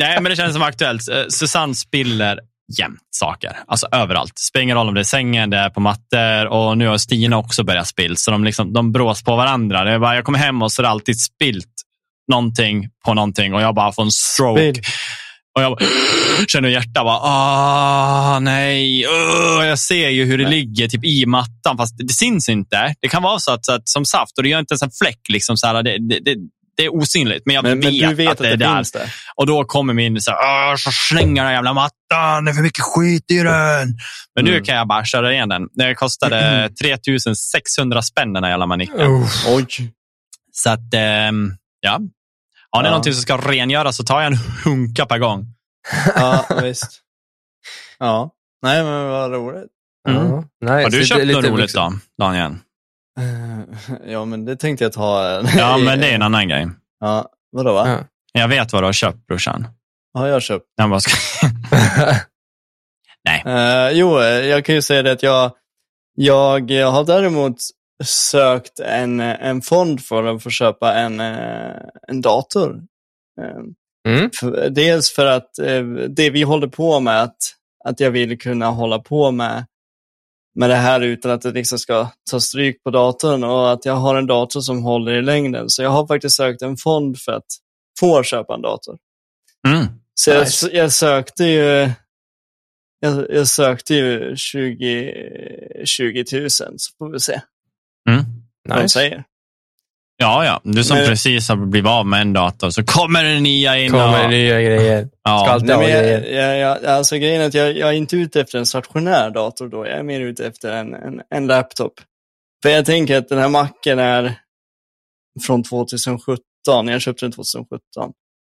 Nej, 0.00 0.20
men 0.20 0.24
det 0.24 0.36
känns 0.36 0.52
som 0.52 0.62
aktuellt. 0.62 1.08
Eh, 1.08 1.24
Susanne 1.28 1.74
spiller 1.74 2.40
jämt 2.78 3.00
saker. 3.10 3.56
Alltså 3.66 3.88
överallt. 3.92 4.38
Spelar 4.38 4.62
ingen 4.62 4.76
roll 4.76 4.88
om 4.88 4.94
det 4.94 5.00
är 5.00 5.04
sängen, 5.04 5.50
det 5.50 5.56
är 5.56 5.70
på 5.70 5.80
mattor 5.80 6.46
och 6.46 6.78
nu 6.78 6.86
har 6.86 6.98
Stina 6.98 7.38
också 7.38 7.64
börjat 7.64 7.86
spill. 7.86 8.16
Så 8.16 8.30
de, 8.30 8.44
liksom, 8.44 8.72
de 8.72 8.92
brås 8.92 9.22
på 9.22 9.36
varandra. 9.36 9.84
Det 9.84 9.90
är 9.90 9.98
bara, 9.98 10.14
jag 10.14 10.24
kommer 10.24 10.38
hem 10.38 10.62
och 10.62 10.72
så 10.72 10.82
är 10.82 10.84
det 10.84 10.90
alltid 10.90 11.20
spilt 11.20 11.72
någonting 12.32 12.88
på 13.04 13.14
någonting 13.14 13.54
och 13.54 13.62
jag 13.62 13.74
bara 13.74 13.92
får 13.92 14.02
en 14.02 14.10
stroke. 14.10 14.74
Spill. 14.74 14.82
Och 15.56 15.62
jag 15.62 15.72
bara, 15.78 15.86
känner 16.48 16.68
hjärtat 16.68 17.04
bara, 17.04 17.18
ah, 17.22 18.38
nej, 18.40 19.04
uh, 19.06 19.66
jag 19.66 19.78
ser 19.78 20.08
ju 20.08 20.24
hur 20.24 20.38
det 20.38 20.48
ligger 20.48 20.88
typ 20.88 21.04
i 21.04 21.26
mattan, 21.26 21.76
fast 21.76 21.94
det 21.98 22.12
syns 22.12 22.48
inte. 22.48 22.94
Det 23.00 23.08
kan 23.08 23.22
vara 23.22 23.38
så 23.38 23.52
att, 23.52 23.64
så 23.66 23.72
att 23.72 23.88
som 23.88 24.04
saft, 24.04 24.36
och 24.38 24.42
det 24.42 24.48
gör 24.48 24.58
inte 24.58 24.72
ens 24.72 24.82
en 24.82 24.90
fläck, 24.90 25.20
liksom, 25.28 25.56
så 25.56 25.66
här, 25.66 25.82
det, 25.82 26.08
det, 26.08 26.20
det, 26.24 26.36
det 26.76 26.84
är 26.84 26.94
osynligt, 26.94 27.42
men 27.46 27.54
jag 27.54 27.64
Men, 27.64 27.80
vet, 27.80 28.00
men 28.00 28.08
du 28.10 28.14
vet 28.14 28.30
att 28.30 28.38
det 28.38 28.48
är 28.48 28.56
där. 28.56 28.84
där. 28.92 29.10
Och 29.36 29.46
då 29.46 29.64
kommer 29.64 29.94
min, 29.94 30.20
så, 30.20 30.30
här, 30.30 30.38
"Ah, 30.72 30.76
så 30.76 30.90
slänger 30.92 31.44
den 31.44 31.52
jävla 31.52 31.72
mattan, 31.72 32.44
det 32.44 32.50
är 32.50 32.54
för 32.54 32.62
mycket 32.62 32.84
skit 32.84 33.30
i 33.30 33.36
den. 33.38 33.96
Men 34.34 34.44
nu 34.44 34.50
Mm. 34.52 34.64
kan 34.64 34.76
jag 34.76 34.88
bara 34.88 35.04
köra 35.04 35.32
igen 35.32 35.48
den. 35.48 35.62
Det 35.74 35.94
kostade 35.94 36.70
3600 36.82 38.02
spänn 38.02 38.32
den 38.32 38.44
här 38.44 38.50
jävla 38.50 38.66
manicken. 38.66 39.24
Oj. 39.48 39.66
Så 40.52 40.70
att, 40.70 40.94
ehm, 40.94 41.52
ja. 41.80 42.00
Har 42.76 42.82
ni 42.82 42.86
Ja. 42.86 42.90
någonting 42.90 43.12
som 43.12 43.22
ska 43.22 43.36
rengöras 43.36 43.96
så 43.96 44.04
tar 44.04 44.20
jag 44.20 44.32
en 44.32 44.38
hunka 44.64 45.06
per 45.06 45.18
gång. 45.18 45.46
Ja, 46.14 46.44
visst. 46.62 47.00
Ja. 47.98 48.30
Nej, 48.62 48.84
men 48.84 49.08
vad 49.08 49.32
roligt. 49.32 49.70
Mm. 50.08 50.26
Ja, 50.26 50.40
nice. 50.60 50.72
Har 50.82 50.90
du 50.90 51.04
köpt 51.06 51.26
något 51.26 51.44
roligt 51.44 51.60
vuxen. 51.60 52.00
då, 52.18 52.24
Daniel? 52.24 52.52
Eh, 53.20 53.96
Ja, 54.12 54.24
men 54.24 54.44
det 54.44 54.56
tänkte 54.56 54.84
jag 54.84 54.92
ta. 54.92 55.42
Ja, 55.56 55.78
men 55.78 56.00
det 56.00 56.08
är 56.10 56.14
en 56.14 56.22
annan 56.22 56.48
grej. 56.48 56.68
Ja, 57.00 57.28
vadå 57.52 57.72
va? 57.74 57.88
Ja. 57.88 57.98
Jag 58.40 58.48
vet 58.48 58.72
vad 58.72 58.82
du 58.82 58.86
har 58.86 58.92
köpt, 58.92 59.26
brorsan. 59.26 59.68
Har 60.14 60.26
jag 60.26 60.42
köpt? 60.42 60.64
Jag 60.76 60.90
bara 60.90 61.00
ska... 61.00 61.12
Eh, 63.46 63.90
jo, 63.92 64.18
eh, 64.20 64.24
jag 64.46 64.64
kan 64.64 64.74
ju 64.74 64.82
säga 64.82 65.02
det 65.02 65.12
att 65.12 65.22
jag, 65.22 65.52
jag, 66.14 66.70
jag 66.70 66.90
har 66.90 67.04
däremot 67.04 67.56
sökt 68.04 68.80
en, 68.80 69.20
en 69.20 69.62
fond 69.62 70.04
för 70.04 70.24
att 70.24 70.42
få 70.42 70.50
köpa 70.50 70.94
en, 70.94 71.20
eh, 71.20 71.82
en 72.08 72.20
dator. 72.22 72.82
Eh, 73.40 73.60
Mm. 74.06 74.30
Dels 74.74 75.10
för 75.10 75.26
att 75.26 75.58
eh, 75.58 75.84
det 76.08 76.30
vi 76.30 76.42
håller 76.42 76.66
på 76.66 77.00
med, 77.00 77.22
att, 77.22 77.36
att 77.84 78.00
jag 78.00 78.10
vill 78.10 78.38
kunna 78.38 78.66
hålla 78.66 78.98
på 78.98 79.30
med, 79.30 79.66
med 80.54 80.70
det 80.70 80.76
här 80.76 81.00
utan 81.00 81.30
att 81.30 81.42
det 81.42 81.52
liksom 81.52 81.78
ska 81.78 82.08
ta 82.30 82.40
stryk 82.40 82.82
på 82.82 82.90
datorn 82.90 83.44
och 83.44 83.72
att 83.72 83.84
jag 83.84 83.94
har 83.94 84.14
en 84.14 84.26
dator 84.26 84.60
som 84.60 84.82
håller 84.82 85.12
i 85.12 85.22
längden. 85.22 85.70
Så 85.70 85.82
jag 85.82 85.90
har 85.90 86.06
faktiskt 86.06 86.36
sökt 86.36 86.62
en 86.62 86.76
fond 86.76 87.18
för 87.18 87.32
att 87.32 87.46
få 88.00 88.22
köpa 88.22 88.54
en 88.54 88.62
dator. 88.62 88.98
Mm. 89.68 89.86
Så 90.14 90.40
Nice. 90.40 90.66
jag, 90.66 90.84
jag 90.84 90.92
sökte 90.92 91.44
ju 91.44 91.90
jag, 93.00 93.26
jag 93.30 93.48
sökte 93.48 93.94
ju 93.94 94.36
20, 94.36 95.82
20 95.84 96.24
000 96.32 96.50
så 96.50 96.76
får 96.98 97.12
vi 97.12 97.20
se 97.20 97.40
Mm. 98.08 98.24
vad 98.68 98.78
de 98.78 98.82
Nice. 98.82 98.98
säger. 98.98 99.24
Ja, 100.18 100.44
ja. 100.44 100.60
Du 100.64 100.84
som 100.84 100.96
Men- 100.96 101.06
precis 101.06 101.48
har 101.48 101.56
blivit 101.56 101.90
av 101.90 102.06
med 102.06 102.20
en 102.20 102.32
dator, 102.32 102.70
så 102.70 102.84
kommer 102.84 103.24
det 103.24 103.40
nya 103.40 103.78
in. 103.78 103.90
Kommer 103.90 104.24
och... 104.24 104.30
nya 104.30 104.62
grejer. 104.62 105.00
Ska 105.02 105.10
Ja. 105.24 105.50
alltid 105.50 105.66
Nej, 105.68 105.76
ha 105.76 105.82
men 105.82 105.90
jag, 105.92 106.02
grejer. 106.04 106.46
jag, 106.48 106.58
jag, 106.58 106.84
alltså 106.84 107.16
grejen 107.16 107.42
är 107.42 107.46
att 107.46 107.54
jag, 107.54 107.76
jag 107.76 107.88
är 107.88 107.92
inte 107.92 108.16
ute 108.16 108.40
efter 108.40 108.58
en 108.58 108.66
stationär 108.66 109.30
dator 109.30 109.68
då. 109.68 109.86
Jag 109.86 109.98
är 109.98 110.02
mer 110.02 110.20
ute 110.20 110.46
efter 110.46 110.72
en, 110.72 110.94
en, 110.94 111.22
en 111.30 111.46
laptop. 111.46 111.92
För 112.62 112.68
jag 112.70 112.86
tänker 112.86 113.18
att 113.18 113.28
den 113.28 113.38
här 113.38 113.48
macken 113.48 113.98
är 113.98 114.34
från 115.46 115.62
2017. 115.62 116.38
Jag 116.88 117.00
köpte 117.00 117.24
den 117.24 117.32
2017. 117.32 117.80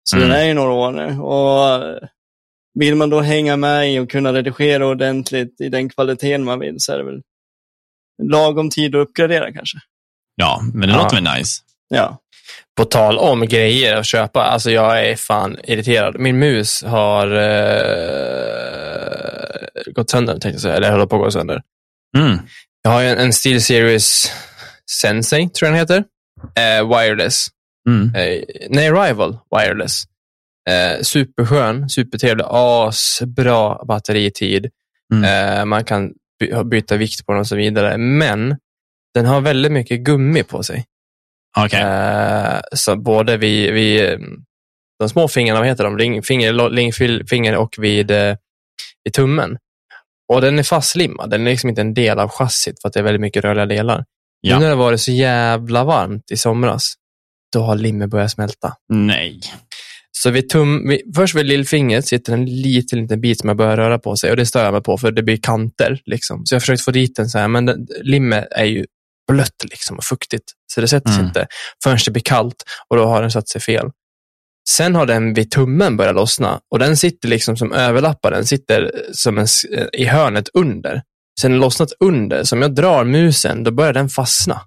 Så 0.05 0.17
Mm. 0.17 0.29
den 0.29 0.39
är 0.39 0.45
ju 0.45 0.55
några 0.55 0.73
år 0.73 0.93
nu. 0.93 1.21
Och 1.21 1.99
vill 2.79 2.95
man 2.95 3.11
då 3.11 3.21
hänga 3.21 3.57
med 3.57 3.93
i 3.93 3.99
och 3.99 4.11
kunna 4.11 4.33
redigera 4.33 4.87
ordentligt 4.87 5.61
i 5.61 5.69
den 5.69 5.89
kvaliteten 5.89 6.45
man 6.45 6.59
vill 6.59 6.75
så 6.79 6.93
är 6.93 6.99
det 6.99 7.05
väl 7.05 7.21
lagom 8.23 8.71
tid 8.71 8.95
att 8.95 9.09
uppgradera 9.09 9.53
kanske. 9.53 9.79
ja, 10.37 10.61
men 10.75 10.89
det 10.89 10.95
Ja. 10.95 11.03
låter 11.03 11.17
väl 11.23 11.39
nice. 11.39 11.63
Ja. 11.89 12.19
På 12.77 12.85
tal 12.85 13.19
om 13.19 13.47
grejer 13.47 13.97
att 13.97 14.07
köpa, 14.07 14.43
alltså 14.43 14.71
jag 14.71 15.07
är 15.09 15.17
fan 15.17 15.57
irriterad. 15.65 16.19
Min 16.21 16.39
mus 16.39 16.83
har 16.83 17.27
eh, 18.67 19.93
gått 19.95 20.11
sönder, 20.11 20.33
tänkte 20.33 20.49
jag 20.49 20.61
säga, 20.61 20.77
eller 20.77 20.91
håller 20.91 21.07
på 21.07 21.17
att 21.17 21.23
gå 21.23 21.31
sönder. 21.31 21.63
Mm. 22.19 22.39
Jag 22.83 22.91
har 22.91 23.01
ju 23.01 23.09
en, 23.09 23.19
en 23.19 23.33
SteelSeries 23.33 24.33
Sensei, 25.03 25.49
tror 25.49 25.67
jag 25.69 25.73
den 25.73 25.81
heter. 25.81 26.05
Eh, 26.57 26.89
wireless. 26.99 27.47
Mm. 27.89 28.15
Eh, 28.15 28.43
nej, 28.69 28.91
Rival 28.93 29.39
Wireless. 29.57 30.03
Eh, 30.71 31.03
superskön, 31.03 31.89
supertrevlig, 31.89 32.45
asbra 32.49 33.85
batteritid. 33.85 34.71
Mm. 35.15 35.25
Eh, 35.59 35.65
man 35.65 35.85
kan 35.85 36.13
byta 36.65 36.97
vikt 36.97 37.27
på 37.27 37.33
den 37.33 37.41
och 37.41 37.47
så 37.47 37.57
vidare. 37.57 37.99
Men 37.99 38.57
den 39.15 39.27
har 39.27 39.41
väldigt 39.41 39.73
mycket 39.73 40.01
gummi 40.01 40.43
på 40.43 40.63
sig. 40.63 40.85
Okej. 41.59 41.81
Eh, 41.81 42.61
så 42.73 42.97
både 42.97 43.37
vid, 43.37 43.73
vid 43.73 44.19
de 44.99 45.09
små 45.09 45.29
fingrarna, 45.29 45.61
vad 45.61 45.69
heter 45.69 45.85
de? 45.85 45.99
Ringfinger, 45.99 46.71
lillfinger 46.71 47.57
och 47.57 47.75
vid, 47.79 48.11
eh, 48.11 48.37
vid 49.05 49.15
tummen. 49.15 49.59
Och 50.33 50.41
den 50.41 50.59
är 50.59 50.63
fastlimmad. 50.63 51.31
Den 51.31 51.47
är 51.47 51.51
liksom 51.51 51.69
inte 51.69 51.81
en 51.81 51.95
del 51.95 52.19
av 52.19 52.29
chassit 52.29 52.81
för 52.81 52.89
att 52.89 52.95
det 52.95 53.01
är 53.01 53.05
väldigt 53.05 53.21
mycket 53.21 53.45
rörliga 53.45 53.67
delar. 53.67 54.05
Ja. 54.41 54.55
Nu 54.55 54.61
när 54.61 54.71
det 54.71 54.77
har 54.77 54.85
varit 54.85 55.01
så 55.01 55.13
jävla 55.13 55.85
varmt 55.85 56.31
i 56.31 56.37
somras, 56.37 56.95
då 57.53 57.63
har 57.63 57.77
limmet 57.77 58.11
börjat 58.11 58.31
smälta. 58.31 58.75
Nej. 58.89 59.41
Så 60.23 60.31
vid 60.31 60.49
tum, 60.49 60.89
vid, 60.89 61.01
först 61.17 61.35
vid 61.35 61.47
lillfingret 61.47 62.07
sitter 62.07 62.33
en 62.33 62.45
liten, 62.45 63.01
liten 63.01 63.21
bit 63.21 63.41
som 63.41 63.49
jag 63.49 63.57
börjar 63.57 63.77
röra 63.77 63.99
på 63.99 64.17
sig 64.17 64.31
och 64.31 64.37
det 64.37 64.47
stör 64.47 64.65
jag 64.65 64.73
mig 64.73 64.83
på 64.83 64.99
för 64.99 65.13
det 65.13 65.23
blir 65.23 65.37
kanter. 65.43 66.01
Liksom. 66.07 66.47
Så 66.47 66.55
jag 66.55 66.57
har 66.57 66.61
försökt 66.61 66.83
få 66.83 66.91
dit 66.91 67.17
den 67.17 67.29
så 67.29 67.39
här, 67.39 67.49
men 67.49 67.67
den, 67.67 67.87
limmet 68.03 68.47
är 68.51 68.65
ju 68.65 68.87
blött 69.33 69.65
liksom, 69.71 69.97
och 69.97 70.05
fuktigt. 70.05 70.45
Så 70.75 70.81
det 70.81 70.89
sätter 70.89 71.09
sig 71.11 71.19
Mm. 71.19 71.27
inte 71.27 71.47
förrän 71.83 71.99
det 72.05 72.11
blir 72.11 72.23
kallt 72.23 72.57
och 72.89 72.97
då 72.97 73.05
har 73.07 73.21
den 73.23 73.31
satt 73.31 73.49
sig 73.49 73.61
fel. 73.61 73.91
Sen 74.69 74.95
har 74.95 75.07
den 75.07 75.35
vid 75.35 75.51
tummen 75.51 75.97
börjat 75.97 76.15
lossna 76.15 76.61
och 76.71 76.79
den 76.79 76.97
sitter 76.97 77.29
liksom 77.29 77.57
som 77.57 77.73
överlappar, 77.73 78.31
den 78.31 78.47
sitter 78.47 78.93
som 79.13 79.39
en, 79.39 79.47
i 79.93 80.05
hörnet 80.05 80.49
under. 80.55 81.03
Sen 81.41 81.51
den 81.51 81.61
lossnat 81.61 81.93
under, 82.01 82.45
så 82.45 82.57
om 82.57 82.63
jag 82.63 82.75
drar 82.75 83.05
musen, 83.05 83.65
då 83.65 83.71
börjar 83.71 83.93
den 83.93 84.09
fastna. 84.09 84.61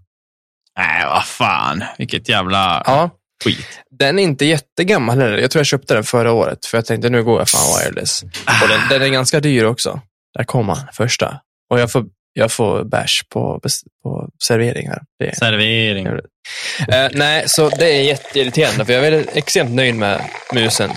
Nej, 0.77 1.05
vad 1.05 1.25
fan. 1.25 1.83
Vilket 1.97 2.29
jävla 2.29 2.83
Ja, 2.85 3.09
skit. 3.43 3.67
den 3.91 4.19
är 4.19 4.23
inte 4.23 4.45
jättegammal 4.45 5.19
heller. 5.21 5.38
Jag 5.38 5.52
tror 5.52 5.60
jag 5.60 5.67
köpte 5.67 5.93
den 5.93 6.04
förra 6.04 6.32
året, 6.32 6.65
för 6.65 6.78
jag 6.78 6.86
tänkte 6.86 7.10
nu 7.10 7.23
går 7.23 7.39
jag 7.39 7.49
fan 7.49 7.80
wireless. 7.80 8.23
Och 8.62 8.69
den, 8.69 8.80
den 8.89 9.02
är 9.02 9.08
ganska 9.08 9.39
dyr 9.39 9.63
också. 9.63 10.02
Där 10.38 10.43
kom 10.43 10.69
han, 10.69 10.88
första. 10.93 11.39
Och 11.69 11.80
jag 11.80 11.91
får, 11.91 12.06
jag 12.34 12.52
får 12.52 12.84
bärs 12.84 13.23
på, 13.30 13.60
på 14.04 14.30
servering 14.43 14.88
här. 14.88 15.02
Det, 15.19 15.36
Servering. 15.36 16.08
Eh, 16.08 17.10
nej, 17.12 17.43
så 17.47 17.69
det 17.69 17.86
är 17.86 18.04
jätteirriterande, 18.04 18.86
för 18.86 18.93
jag 18.93 19.08
är 19.08 19.25
extremt 19.34 19.71
nöjd 19.71 19.95
med 19.95 20.21
musen 20.54 20.91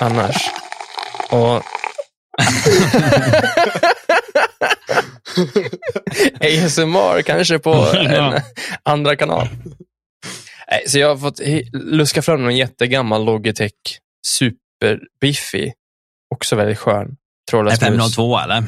annars. 0.00 0.50
Och... 1.30 1.62
ASMR 6.40 7.22
kanske 7.22 7.58
på 7.58 7.74
en 7.94 8.40
andra 8.82 9.16
kanal. 9.16 9.48
Nej, 10.70 10.82
så 10.88 10.98
jag 10.98 11.08
har 11.08 11.16
fått 11.16 11.40
luska 11.72 12.22
fram 12.22 12.42
någon 12.42 12.56
jättegammal 12.56 13.24
Logitech 13.24 13.72
Super 14.26 15.00
Biffy. 15.20 15.72
Också 16.34 16.56
väldigt 16.56 16.78
skön. 16.78 17.16
Mus. 17.52 17.80
502 17.80 18.38
eller? 18.38 18.64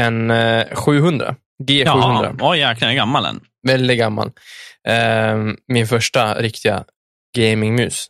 En 0.00 0.30
eh, 0.30 0.66
700. 0.74 1.36
G700. 1.62 1.84
Jaha, 1.84 2.34
oj 2.40 2.58
jäklar, 2.58 2.80
den 2.80 2.88
är 2.90 2.94
gammal 2.94 3.22
den. 3.22 3.40
Väldigt 3.66 3.98
gammal. 3.98 4.30
Eh, 4.88 5.36
min 5.68 5.86
första 5.86 6.34
riktiga 6.34 6.84
gamingmus. 7.36 8.06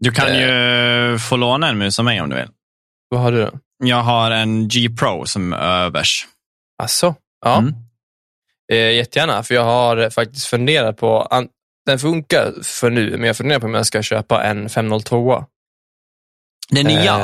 Du 0.00 0.10
kan 0.12 0.26
Eh. 0.28 0.40
ju 0.40 1.18
få 1.18 1.36
låna 1.36 1.68
en 1.68 1.78
mus 1.78 1.98
av 1.98 2.04
mig 2.04 2.20
om 2.20 2.28
du 2.30 2.36
vill. 2.36 2.48
Vad 3.08 3.20
har 3.20 3.32
du 3.32 3.42
då? 3.42 3.50
Jag 3.84 4.02
har 4.02 4.30
en 4.30 4.68
G 4.68 4.88
Pro 4.98 5.26
som 5.26 5.52
övers. 5.52 6.26
Asså? 6.82 7.14
Ja, 7.44 7.58
Mm. 7.58 7.74
eh, 8.72 8.92
jättegärna. 8.96 9.42
För 9.42 9.54
jag 9.54 9.64
har 9.64 10.10
faktiskt 10.10 10.46
funderat 10.46 10.96
på, 10.96 11.22
den 11.86 11.98
funkar 11.98 12.52
för 12.62 12.90
nu, 12.90 13.10
men 13.10 13.22
jag 13.26 13.36
funderar 13.36 13.60
på 13.60 13.66
om 13.66 13.74
jag 13.74 13.86
ska 13.86 14.02
köpa 14.02 14.44
en 14.44 14.68
502. 14.68 15.44
Den 16.70 16.86
nya, 16.86 17.20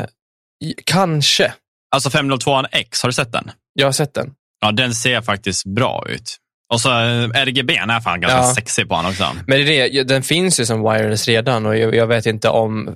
Eh, 0.64 0.71
kanske. 0.87 1.53
alltså 1.94 2.11
502 2.11 2.62
X, 2.73 3.03
har 3.03 3.09
du 3.09 3.12
sett 3.12 3.33
den? 3.33 3.51
Jag 3.73 3.87
har 3.87 3.92
sett 3.92 4.14
den. 4.14 4.31
Ja, 4.61 4.73
den 4.73 4.94
ser 4.94 5.21
faktiskt 5.21 5.64
bra 5.66 6.05
ut. 6.09 6.37
Och 6.73 6.81
så 6.81 6.90
eh, 6.90 7.31
RGB 7.44 7.77
är 7.77 8.01
fan 8.01 8.21
ganska 8.21 8.38
Ja. 8.38 8.55
sexig 8.55 8.88
på 8.88 8.94
den 8.97 9.07
också. 9.07 9.25
Men 9.47 9.59
det 9.66 9.73
är 9.79 9.90
det, 9.92 10.03
den 10.03 10.23
finns 10.23 10.61
ju 10.61 10.66
som 10.66 10.83
wireless 10.83 11.29
redan 11.29 11.66
och 11.66 11.77
jag, 11.79 11.94
jag 11.94 12.07
vet 12.07 12.27
inte 12.27 12.49
om 12.49 12.88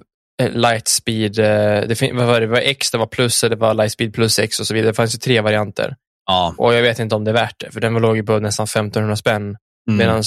eh, 0.42 0.51
Lightspeed, 0.51 1.38
eh, 1.38 1.88
det, 1.88 1.96
fin- 1.98 2.16
vad 2.16 2.27
var 2.27 2.40
det, 2.40 2.46
det 2.46 2.53
var 2.53 2.59
X, 2.61 2.90
det 2.90 2.98
var 2.98 3.07
plus, 3.07 3.40
det 3.40 3.57
var 3.57 3.75
Lightspeed 3.75 4.14
plus 4.14 4.38
X 4.38 4.61
och 4.61 4.66
så 4.66 4.75
vidare. 4.75 4.90
Det 4.90 4.94
fanns 4.94 5.14
ju 5.14 5.18
tre 5.18 5.40
varianter. 5.40 5.96
Ja. 6.27 6.55
Och 6.59 6.75
jag 6.75 6.83
vet 6.83 6.98
inte 6.98 7.14
om 7.14 7.25
det 7.25 7.31
är 7.31 7.35
värt 7.35 7.61
det, 7.61 7.70
för 7.70 7.81
den 7.81 7.94
låg 7.94 8.16
ju 8.16 8.22
på 8.22 8.38
nästan 8.38 8.64
1500 8.64 9.16
spänn. 9.16 9.42
Mm. 9.42 9.57
Medan 9.98 10.22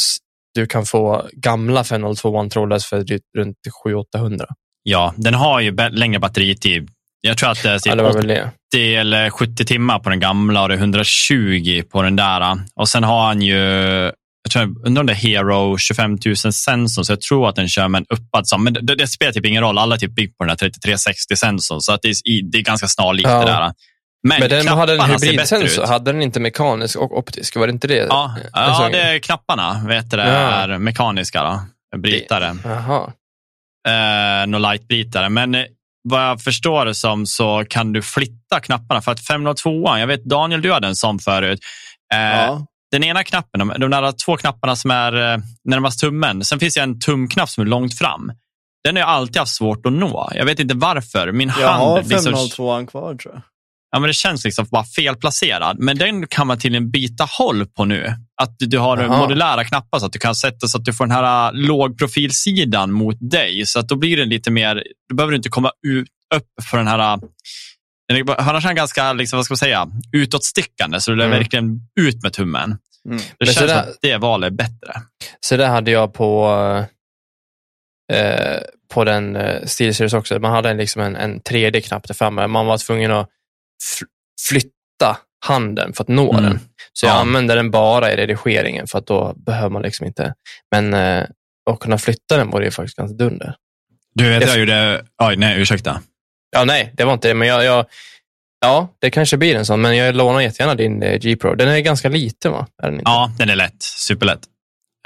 du 0.56 0.65
kan 0.68 0.86
få 0.86 1.30
gamla 1.34 1.84
502 1.84 2.30
One 2.30 2.50
trådlös 2.50 2.86
för 2.86 2.98
runt 3.38 3.58
700-800. 4.18 4.46
ja, 4.84 5.13
den 5.18 5.34
har 5.34 5.60
ju 5.60 5.76
längre 5.91 6.20
batteritid. 6.20 6.89
Jag 7.22 7.38
tror 7.38 7.50
att 7.52 7.63
det 7.63 7.70
är 7.70 7.74
Ja, 7.74 7.80
typ 7.80 7.98
det 7.98 8.04
var 8.04 8.10
80 8.10 8.18
väl 8.28 8.52
det. 8.72 8.96
eller 8.96 9.30
70 9.30 9.65
timmar 9.65 10.00
på 10.00 10.10
den 10.10 10.20
gamla 10.20 10.62
och 10.62 10.70
det 10.70 10.76
är 10.76 10.78
120 10.80 11.84
på 11.91 12.02
den 12.02 12.15
där. 12.15 12.58
Och 12.76 12.89
sen 12.89 13.04
har 13.04 13.26
han 13.28 13.41
ju, 13.41 13.56
jag 14.44 14.52
tror, 14.54 14.86
undrar 14.88 15.00
om 15.02 15.08
det 15.08 15.13
är 15.13 15.15
Hero 15.15 15.78
25 15.78 16.18
000 16.26 16.36
sensorn, 16.36 17.06
så 17.06 17.12
jag 17.12 17.22
tror 17.22 17.50
att 17.50 17.56
den 17.56 17.70
kör 17.70 17.88
med 17.88 18.00
en 18.00 18.06
uppad 18.18 18.48
som, 18.48 18.63
men 18.63 18.74
det, 18.74 18.96
det 18.96 19.08
spelar 19.08 19.32
typ 19.32 19.46
ingen 19.46 19.63
roll, 19.63 19.78
alla 19.78 19.96
är 19.96 20.00
typ 20.00 20.15
byggt 20.15 20.38
på 20.38 20.44
den 20.44 20.50
här 20.50 20.58
3360 20.58 21.36
sensorn, 21.36 21.82
så 21.82 21.94
att 21.94 22.02
det, 22.02 22.08
är, 22.10 22.52
det 22.52 22.58
är 22.58 22.62
ganska 22.62 22.88
snarlikt 22.88 23.30
Ja. 23.30 23.39
det 23.39 23.46
där. 23.46 23.74
Men, 24.28 24.40
Men 24.40 24.50
den 24.50 24.68
hade 24.68 24.94
en 24.94 25.02
hybridsensor, 25.02 25.86
hade 25.88 26.12
den 26.12 26.22
inte 26.22 26.40
mekanisk 26.40 26.96
och 26.98 27.18
optisk? 27.18 27.56
Var 27.56 27.68
det 27.68 27.72
inte 27.74 27.88
det? 27.88 27.96
Ja, 28.10 28.36
ja 28.54 28.90
det 28.92 29.02
är 29.02 29.20
knapparna, 29.20 29.82
vet 29.88 30.12
du, 30.12 30.18
det 30.18 30.24
Ja. 30.28 30.30
är 30.34 30.78
mekaniska 30.78 31.44
då, 31.44 31.98
brytare. 31.98 32.56
Jaha. 32.64 33.12
eh, 33.88 34.48
någon 34.48 34.62
lightbrytare. 34.62 35.30
Men 35.30 35.56
eh, 35.56 35.64
vad 36.10 36.22
jag 36.24 36.42
förstår 36.42 36.86
det 36.86 36.96
som 36.96 37.26
så 37.26 37.64
kan 37.70 37.94
du 37.94 38.02
flytta 38.02 38.60
knapparna. 38.60 39.02
För 39.02 39.12
att 39.12 39.20
502, 39.28 39.98
jag 39.98 40.08
vet 40.08 40.24
Daniel, 40.26 40.62
du 40.62 40.74
hade 40.74 40.88
en 40.88 40.96
sån 40.96 41.20
förut. 41.20 41.60
Eh, 42.14 42.20
Ja. 42.20 42.66
Den 42.92 43.04
ena 43.04 43.24
knappen, 43.24 43.60
de, 43.60 43.74
de 43.80 43.92
där 43.92 44.12
två 44.26 44.38
knapparna 44.38 44.76
som 44.76 44.92
är 44.92 45.34
eh, 45.34 45.38
närmast 45.64 46.00
tummen. 46.00 46.44
Sen 46.46 46.60
finns 46.60 46.74
det 46.74 46.82
en 46.82 47.00
tumknapp 47.00 47.50
som 47.50 47.62
är 47.62 47.66
långt 47.68 47.98
fram. 47.98 48.32
Den 48.84 48.96
har 48.96 49.00
jag 49.02 49.10
alltid 49.10 49.38
haft 49.38 49.56
svårt 49.56 49.86
att 49.86 49.94
nå. 49.94 50.30
Jag 50.36 50.46
vet 50.46 50.60
inte 50.60 50.76
varför. 50.76 51.32
Min 51.32 51.52
Jag 51.60 51.68
har 51.68 51.96
hand 51.96 52.10
liksom, 52.10 52.34
502 52.34 52.86
kvar 52.86 53.16
tror 53.16 53.34
jag. 53.34 53.42
Ja, 53.95 53.99
men 53.99 54.08
det 54.08 54.13
känns 54.13 54.45
liksom 54.45 54.65
bara 54.71 54.84
felplacerad. 54.84 55.79
Men 55.79 55.97
den 55.97 56.27
kan 56.27 56.47
man 56.47 56.60
tydligen 56.60 56.91
byta 56.91 57.23
håll 57.38 57.65
på 57.65 57.86
nu. 57.86 58.13
Att 58.41 58.55
du, 58.60 58.77
har 58.77 58.97
Jaha. 58.97 59.17
modulära 59.17 59.63
knappar 59.63 59.99
så 59.99 60.05
att 60.05 60.13
du 60.13 60.19
kan 60.19 60.36
sätta 60.36 60.67
så 60.67 60.77
att 60.77 60.86
du 60.86 60.93
får 60.93 61.05
den 61.05 61.12
här 61.15 61.47
äh, 61.47 61.53
lågprofilsidan 61.53 62.91
mot 62.91 63.17
dig. 63.31 63.65
Så 63.65 63.79
att 63.79 63.88
då 63.89 63.95
blir 63.95 64.17
det 64.17 64.25
lite 64.25 64.51
mer, 64.51 64.84
då 65.10 65.15
behöver 65.15 65.31
du 65.31 65.38
inte 65.38 65.49
komma 65.49 65.71
ut, 65.88 66.08
upp 66.36 66.47
för 66.69 66.77
den 66.77 66.88
här 66.88 67.13
äh, 67.13 67.19
den 68.10 68.17
är- 68.17 68.49
Annars 68.49 68.63
är 68.63 68.69
den 68.69 68.75
ganska, 68.75 69.13
liksom, 69.13 69.38
vad 69.38 69.45
ska 69.45 69.51
man 69.51 69.58
säga, 69.58 69.88
utåtstickande, 70.12 70.99
så 71.01 71.12
du 71.12 71.17
lär 71.17 71.25
Mm. 71.25 71.38
verkligen 71.39 71.79
ut 71.99 72.23
med 72.23 72.34
tummen. 72.34 72.63
Mm. 73.10 73.17
Det 73.17 73.23
Men 73.39 73.45
känns 73.45 73.58
som 73.58 73.67
där- 73.67 73.75
att 73.79 73.97
det 74.01 74.17
valet 74.17 74.47
är 74.51 74.55
bättre. 74.55 75.01
Så 75.39 75.58
det 75.58 75.67
hade 75.67 75.91
jag 75.91 76.13
på, 76.13 76.47
eh, 78.13 78.58
på 78.93 79.03
den 79.03 79.36
eh, 79.36 79.65
SteelSeries 79.65 80.13
också. 80.13 80.39
Man 80.39 80.51
hade 80.51 80.69
en, 80.69 80.77
liksom 80.77 81.01
en, 81.01 81.15
en 81.15 81.41
3D-knapp 81.41 82.08
där 82.08 82.13
framme. 82.13 82.47
Man 82.47 82.65
var 82.65 82.77
tvungen 82.77 83.12
att 83.12 83.29
flytta 84.50 85.18
handen 85.46 85.94
för 85.94 86.04
att 86.04 86.08
nå 86.08 86.32
Mm. 86.34 86.44
den. 86.44 86.60
Så 86.94 87.06
jag 87.06 87.14
Ja. 87.16 87.20
använde 87.20 87.56
den 87.56 87.72
bara 87.72 88.12
i 88.14 88.16
redigeringen 88.16 88.88
för 88.88 89.00
att 89.00 89.08
då 89.08 89.34
behöver 89.36 89.70
man 89.70 89.82
liksom 89.82 90.06
inte. 90.08 90.34
Men 90.72 90.94
eh, 90.94 91.24
att 91.70 91.80
kunna 91.80 91.98
flytta 91.98 92.38
den 92.38 92.50
var 92.50 92.60
det 92.60 92.66
ju 92.66 92.72
faktiskt 92.72 92.98
ganska 92.98 93.16
dunder. 93.18 93.56
Du 94.16 94.30
vet, 94.30 94.42
Det- 94.42 94.48
jag 94.48 94.60
gjorde, 94.60 95.06
oj 95.24 95.36
nej, 95.36 95.62
ursäkta. 95.62 96.02
Ja, 96.52 96.64
nej, 96.66 96.92
det 96.94 97.04
var 97.04 97.14
inte 97.14 97.28
det, 97.28 97.34
men 97.34 97.48
jag, 97.48 97.64
jag 97.64 97.86
Ja, 98.62 98.88
det 99.00 99.10
kanske 99.10 99.38
blir 99.38 99.56
en 99.56 99.66
sån, 99.66 99.82
men 99.82 99.98
jag 99.98 100.16
lånar 100.16 100.42
jättegärna 100.42 100.76
din 100.76 101.04
eh, 101.04 101.20
G-Pro. 101.20 101.56
Den 101.56 101.68
är 101.70 101.80
ganska 101.80 102.10
liten, 102.10 102.52
va? 102.52 102.68
Är 102.84 102.86
den 102.88 102.94
inte? 103.00 103.04
Ja, 103.12 103.32
den 103.38 103.50
är 103.50 103.56
lätt, 103.56 103.84
superlätt. 103.84 104.40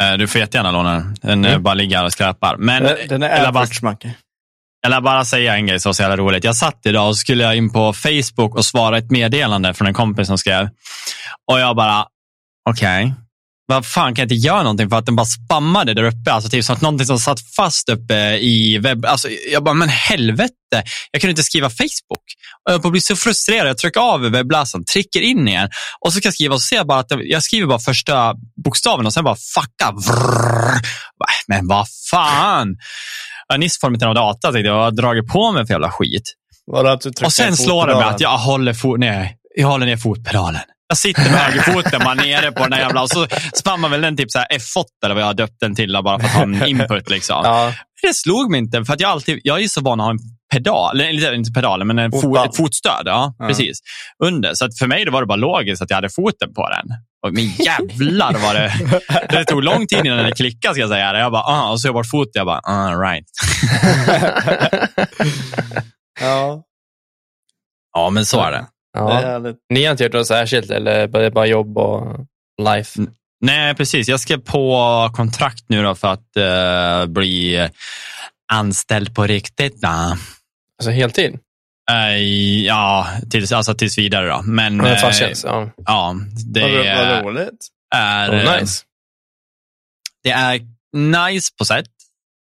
Eh, 0.02 0.14
Du 0.18 0.28
får 0.28 0.42
jättegärna 0.42 0.72
låna 0.72 0.94
den. 0.94 1.16
Den 1.22 1.46
eh, 1.46 1.52
Mm. 1.52 1.64
bara 1.64 1.74
ligger 1.74 2.04
och 2.04 2.12
skräpar. 2.12 2.58
Men 2.58 2.84
Den, 2.84 2.98
den 3.08 3.24
är 3.24 3.30
eller 3.30 3.52
bara- 3.52 3.64
average, 3.64 3.84
Macke. 3.84 4.14
Jag 4.82 4.90
lär 4.90 5.02
bara 5.02 5.26
säga 5.26 5.56
en 5.56 5.68
grej 5.68 5.80
som 5.80 5.90
var 5.90 5.94
så 5.94 6.02
jävla 6.02 6.18
roligt. 6.18 6.44
Jag 6.44 6.56
satt 6.56 6.86
idag 6.86 7.08
och 7.08 7.18
skulle 7.18 7.44
jag 7.44 7.56
in 7.56 7.72
på 7.72 7.94
Facebook 7.94 8.56
och 8.56 8.66
svara 8.66 8.98
ett 8.98 9.12
meddelande 9.12 9.74
från 9.74 9.88
en 9.88 9.94
kompis 9.94 10.28
som 10.28 10.38
skrev. 10.38 10.70
Och 11.52 11.60
jag 11.60 11.76
bara, 11.76 12.06
okej, 12.70 13.14
vad 13.70 13.86
fan 13.86 14.16
kan 14.16 14.22
jag 14.22 14.26
inte 14.26 14.48
göra 14.48 14.64
någonting 14.64 14.90
för 14.90 14.98
att 14.98 15.06
den 15.06 15.16
bara 15.16 15.26
spammade 15.26 15.94
där 15.94 16.04
uppe? 16.04 16.32
Alltså 16.32 16.50
typ 16.50 16.66
som 16.66 16.76
att 16.76 16.82
någonting 16.82 17.08
som 17.08 17.20
satt 17.20 17.40
fast 17.56 17.90
uppe 17.90 18.38
i 18.38 18.78
webb. 18.78 19.06
Alltså, 19.06 19.30
jag 19.52 19.64
bara, 19.64 19.74
men 19.74 19.90
helvete, 19.90 20.84
jag 21.12 21.22
kunde 21.22 21.32
inte 21.32 21.44
skriva 21.44 21.70
Facebook. 21.70 22.24
Och 22.66 22.74
jag 22.74 22.92
blir 22.92 23.02
så 23.02 23.16
frustrerad. 23.16 23.68
Jag 23.68 23.78
trycker 23.78 24.00
av 24.00 24.22
webbläsaren, 24.22 24.86
trycker 24.86 25.22
in 25.22 25.48
igen 25.48 25.70
och 26.06 26.14
så 26.14 26.20
ska 26.20 26.28
jag 26.28 26.34
skriva 26.34 26.56
och 26.56 26.62
så 26.62 26.66
ser 26.66 26.76
jag 26.76 26.88
bara 26.88 27.00
att 27.00 27.12
jag 27.24 27.44
skriver 27.44 27.68
bara 27.68 27.80
första 27.80 28.34
bokstaven 28.64 29.06
och 29.06 29.14
sen 29.14 29.24
bara 29.24 29.36
fucka. 29.36 29.92
Vrrr. 29.92 30.82
Men 31.48 31.68
vad 31.68 31.88
fan. 32.12 32.76
Jag 33.50 33.60
nyss 33.60 33.80
format 33.80 34.04
av 34.04 34.16
data, 34.16 34.52
tänkte 34.52 34.68
jag, 34.68 34.78
jag 34.78 34.84
har 34.84 34.92
dragit 34.92 35.28
på 35.28 35.52
mig 35.52 35.66
för 35.66 35.74
jävla 35.74 35.92
skit. 35.92 36.34
Och 37.26 37.34
sen 37.34 37.58
slår 37.58 37.88
det 37.88 37.96
mig 37.96 38.04
att 38.04 38.20
jag 38.20 38.38
håller, 38.38 38.74
fot, 38.74 39.00
nej, 39.00 39.38
jag 39.56 39.68
håller 39.68 39.86
ner 39.86 39.98
fotpedalen. 39.98 40.62
Jag 40.88 40.98
sitter 40.98 41.22
med 41.32 41.40
högerfoten 41.40 42.00
bara 42.04 42.14
nere 42.14 42.52
på 42.52 42.64
den 42.64 42.74
här 42.74 42.80
jävla... 42.80 43.02
Och 43.02 43.10
så 43.10 43.28
spammar 43.54 43.90
väl 43.90 44.02
den 44.02 44.18
typ 44.18 44.32
så 44.32 44.40
här 44.40 44.48
F8 44.58 44.84
eller 45.06 45.16
vad 45.16 45.22
jag 45.22 45.28
har 45.28 45.34
döpt 45.34 45.60
den 45.60 45.76
till, 45.76 46.00
bara 46.04 46.20
för 46.20 46.28
att 46.28 46.34
ha 46.34 46.42
en 46.42 46.68
input. 46.68 47.10
Liksom. 47.10 47.42
Ja, 47.44 47.74
Det 48.02 48.14
slog 48.14 48.52
mig 48.52 48.60
inte, 48.60 48.86
för 48.86 48.94
att 48.94 49.00
jag, 49.00 49.12
alltid, 49.12 49.40
jag 49.44 49.64
är 49.64 49.68
så 49.68 49.82
van 49.82 50.00
att 50.00 50.06
ha 50.06 50.12
en 50.12 50.20
pedal, 50.54 51.02
eller 51.02 51.34
inte 51.34 51.52
pedal, 51.52 51.84
men 51.86 52.00
en 52.00 52.12
fo, 52.12 52.22
Fotband. 52.22 52.50
ett 52.50 52.56
fotstöd. 52.58 53.02
Ja, 53.06 53.34
Ja. 53.40 53.48
precis. 53.48 53.80
Under. 54.24 54.54
Så 54.54 54.66
att 54.66 54.78
för 54.78 54.88
mig 54.88 55.06
då 55.06 55.12
var 55.12 55.22
det 55.22 55.28
bara 55.28 55.36
logiskt 55.36 55.82
att 55.82 55.90
jag 55.90 55.98
hade 55.98 56.10
foten 56.10 56.54
på 56.54 56.70
den. 56.70 56.86
Och 57.28 57.34
men 57.34 57.44
jävlar 57.50 58.34
var 58.34 58.54
det... 58.54 58.74
Det 59.38 59.46
tog 59.46 59.64
lång 59.64 59.88
tid 59.88 60.06
innan 60.06 60.18
det 60.26 60.32
klickade, 60.32 60.74
ska 60.74 60.82
jag 60.82 60.90
säga. 60.90 61.20
Jag 61.20 61.32
bara, 61.32 61.42
ah, 61.44 61.72
och 61.72 61.82
så 61.82 61.88
jag 61.88 61.94
bort 61.94 62.10
foten. 62.12 62.32
Jag 62.34 62.46
bara, 62.46 62.62
ah, 62.64 62.96
right. 62.96 63.26
Ja, 66.22 66.64
Ja, 67.94 68.10
men 68.10 68.26
så 68.26 68.42
är 68.42 68.52
det. 68.52 68.66
det 68.94 69.00
är 69.00 69.46
ja. 69.48 69.54
Ni 69.70 69.84
har 69.86 69.92
inte 69.92 70.04
gjort 70.04 70.14
något 70.14 70.28
särskilt, 70.28 70.70
eller 70.72 70.92
är 70.92 71.08
det 71.08 71.32
bara 71.32 71.46
jobb 71.46 71.78
och 71.78 72.26
life? 72.62 73.02
Nej, 73.42 73.76
precis. 73.76 74.08
Jag 74.08 74.20
skrev 74.20 74.38
på 74.38 75.10
kontrakt 75.16 75.64
nu 75.68 75.84
då 75.84 75.96
för 75.96 76.08
att 76.08 76.38
eh, 76.38 77.06
bli 77.12 77.70
anställd 78.54 79.16
på 79.16 79.24
riktigt. 79.28 79.82
Då. 79.82 80.16
Alltså 80.80 80.92
heltid? 80.92 81.40
Eh, 81.92 82.18
ja, 82.66 83.08
tills, 83.30 83.52
alltså 83.52 83.74
tills 83.74 83.98
vidare 83.98 84.28
då. 84.28 84.42
Men 84.42 84.78
Men 84.78 84.86
eh, 84.86 85.12
tjänst? 85.12 85.44
Ja. 85.44 85.72
ja, 85.86 86.16
det 86.54 86.62
Vad, 86.62 86.72
vad 86.72 86.86
är, 86.86 87.24
roligt. 87.24 87.68
är, 87.96 88.30
Oh, 88.30 88.36
eh, 88.36 88.60
nice. 88.62 88.84
det 90.24 90.32
är 90.32 90.60
nice 90.94 91.50
på 91.58 91.66
sätt. 91.66 91.86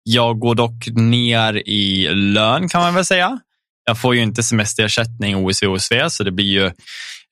Jag 0.03 0.39
går 0.39 0.55
dock 0.55 0.87
ner 0.95 1.69
i 1.69 2.09
lön 2.15 2.69
kan 2.69 2.81
man 2.81 2.95
väl 2.95 3.05
säga. 3.05 3.39
Jag 3.87 4.01
får 4.01 4.15
ju 4.15 4.23
inte 4.23 4.43
semesterersättning 4.43 5.37
OSV 5.37 5.67
och 5.67 5.73
OSV, 5.73 5.95
så 6.09 6.25
det 6.25 6.31
blir 6.31 6.47
ju 6.47 6.67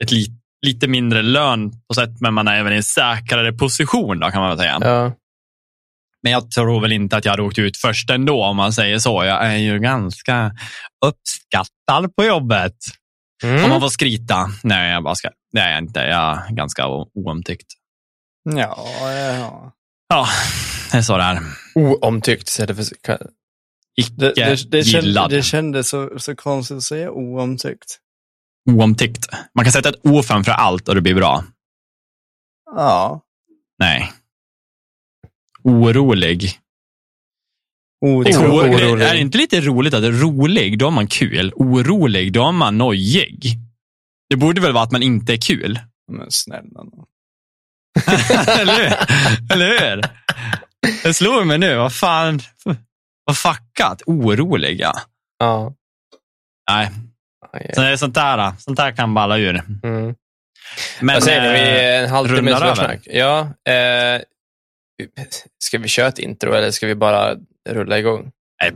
ett 0.05 0.11
li 0.11 0.27
lite 0.67 0.89
mindre 0.89 1.23
lön 1.23 1.73
på 1.89 1.95
sätt, 1.95 2.11
men 2.21 2.35
man 2.35 2.49
är 2.49 2.57
även 2.61 2.73
i 2.73 2.77
en 2.77 2.83
säkrare 2.83 3.53
position 3.53 4.21
då, 4.21 4.31
kan 4.31 4.41
man 4.41 4.49
väl 4.51 4.59
säga. 4.59 4.79
Ja. 4.81 5.13
Men 6.23 6.33
jag 6.33 6.51
tror 6.51 6.81
väl 6.81 6.93
inte 6.93 7.17
att 7.17 7.25
jag 7.25 7.33
hade 7.33 7.43
åkt 7.43 7.59
ut 7.59 7.77
först 7.77 8.11
ändå, 8.11 8.45
om 8.45 8.57
man 8.57 8.73
säger 8.73 8.99
så. 8.99 9.25
Jag 9.25 9.47
är 9.47 9.57
ju 9.57 9.79
ganska 9.79 10.53
uppskattad 11.07 12.17
på 12.17 12.25
jobbet. 12.25 12.77
Mm. 13.45 13.65
Om 13.65 13.71
man 13.71 13.81
får 13.81 13.89
skryta. 13.89 14.51
Nej, 14.63 14.93
jag 14.93 15.03
bara 15.03 15.15
ska. 15.15 15.31
Det 15.53 15.61
är 15.61 15.71
jag 15.71 15.79
inte. 15.79 16.01
Jag 16.01 16.49
är 16.49 16.55
ganska 16.55 16.87
oomtyckt. 17.15 17.67
Ja, 18.45 19.13
ja. 19.13 19.73
Ja, 20.09 20.27
det 20.93 20.99
är 20.99 21.03
så 21.03 21.17
det 21.17 21.23
är. 21.23 21.41
Oomtyckt 21.75 22.49
istället 22.49 22.77
för... 22.77 22.87
Icke 23.97 24.13
Det, 24.17 24.33
det, 24.35 24.71
det, 24.71 24.85
kände, 24.85 25.29
det 25.29 25.43
kändes 25.43 25.89
så, 25.89 26.19
så 26.19 26.37
konstigt 26.37 26.77
att 26.77 26.83
säga 26.83 27.11
oomtyckt. 27.11 27.99
Oomtyckt. 28.71 29.27
Man 29.55 29.65
kan 29.65 29.73
sätta 29.73 29.89
ett 29.89 30.01
O 30.03 30.23
framför 30.23 30.53
allt 30.53 30.89
och 30.89 30.95
det 30.95 31.01
blir 31.01 31.15
bra. 31.15 31.45
Ja. 32.77 33.21
Nej. 33.79 34.13
Orolig. 35.65 36.59
Otroligt. 38.05 38.37
Oro- 38.37 38.89
orolig. 38.89 39.07
Är 39.07 39.13
det 39.13 39.21
inte 39.21 39.39
lite 39.39 39.61
roligt 39.61 39.95
att 39.95 40.05
rolig, 40.05 40.79
då 40.79 40.87
är 40.87 40.91
man 40.91 41.07
kul. 41.07 41.53
Orolig, 41.57 42.33
då 42.33 42.49
är 42.49 42.53
man 42.53 42.79
nojig. 42.79 43.59
Det 44.31 44.37
borde 44.37 44.61
väl 44.61 44.73
vara 44.73 44.85
att 44.85 44.93
man 44.93 45.03
inte 45.03 45.33
är 45.33 45.37
kul? 45.37 45.79
Men 46.13 46.31
snälla 46.31 46.83
nån. 46.83 47.07
Eller 48.61 48.75
hur? 48.75 48.93
Eller 49.53 49.67
hur? 49.97 50.03
Det 51.03 51.15
slår 51.15 51.45
mig 51.45 51.59
nu. 51.59 51.77
Vad 51.77 51.95
fan. 51.95 52.41
Vad 53.25 53.37
fuckat. 53.39 54.03
Oroliga. 54.07 54.93
Ja. 55.39 55.75
Nej, 56.71 56.91
så 57.75 57.81
det 57.81 57.89
är 57.89 57.97
sånt 57.97 58.15
där, 58.15 58.53
sånt 58.59 58.77
där 58.77 58.93
kan 58.93 59.15
balla 59.15 59.39
ur. 59.39 59.55
Mm. 59.83 60.15
Men, 61.01 61.15
Vad 61.15 61.23
säger 61.23 61.43
ni? 61.43 61.49
Vi 61.49 61.59
är 61.61 61.99
en 61.99 62.05
eh, 62.05 62.11
halvtimme 62.11 62.51
över. 62.51 63.01
Ja. 63.05 63.41
Eh, 63.73 64.21
ska 65.65 65.79
vi 65.79 65.89
köra 65.89 66.09
ett 66.09 66.19
intro 66.19 66.53
eller 66.53 66.71
ska 66.71 66.87
vi 66.87 66.95
bara 66.95 67.37
rulla 67.71 67.99
igång? 67.99 68.31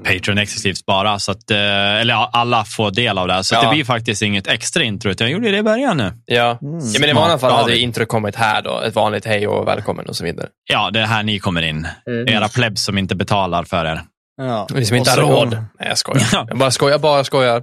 Patreon 0.05 0.39
exklusivt 0.39 0.87
bara, 0.87 1.19
så 1.19 1.33
att, 1.33 1.51
eh, 1.51 1.59
eller 2.01 2.15
alla 2.15 2.65
får 2.65 2.91
del 2.91 3.19
av 3.19 3.29
det. 3.29 3.45
Så 3.45 3.55
Ja. 3.55 3.63
det 3.63 3.69
blir 3.75 3.85
faktiskt 3.85 4.23
inget 4.23 4.47
extra 4.47 4.83
intro, 4.83 5.11
utan 5.11 5.27
jag 5.27 5.33
gjorde 5.33 5.51
det 5.51 5.57
i 5.59 5.63
början 5.63 5.97
nu. 5.97 6.13
Ja. 6.25 6.59
Mm. 6.63 6.79
ja 6.93 7.01
men 7.01 7.11
I 7.11 7.13
vanliga 7.13 7.39
fall 7.39 7.53
hade 7.53 7.79
intro 7.79 8.07
kommit 8.07 8.37
här 8.37 8.63
då. 8.63 8.81
Ett 8.81 8.95
vanligt 8.95 9.25
hej 9.25 9.49
och 9.49 9.69
välkommen 9.69 10.07
och 10.07 10.17
så 10.17 10.25
vidare. 10.25 10.49
Ja, 10.71 10.91
det 10.91 11.01
är 11.01 11.05
här 11.07 11.23
ni 11.23 11.39
kommer 11.39 11.63
in. 11.63 11.89
Mm. 12.07 12.29
Era 12.29 12.49
plebs 12.49 12.85
som 12.85 12.99
inte 12.99 13.15
betalar 13.15 13.65
för 13.65 13.85
er. 13.85 14.01
Ja. 14.37 14.69
Vi 14.75 14.85
som 14.87 14.97
inte 14.97 15.11
har 15.11 15.19
råd. 15.19 15.51
Nej, 15.51 15.89
jag 15.89 15.99
skojar. 15.99 16.29
Ja. 16.33 16.47
Jag 16.49 16.59
bara 16.59 16.71
skojar, 16.71 16.99
bara 16.99 17.25
skojar. 17.25 17.63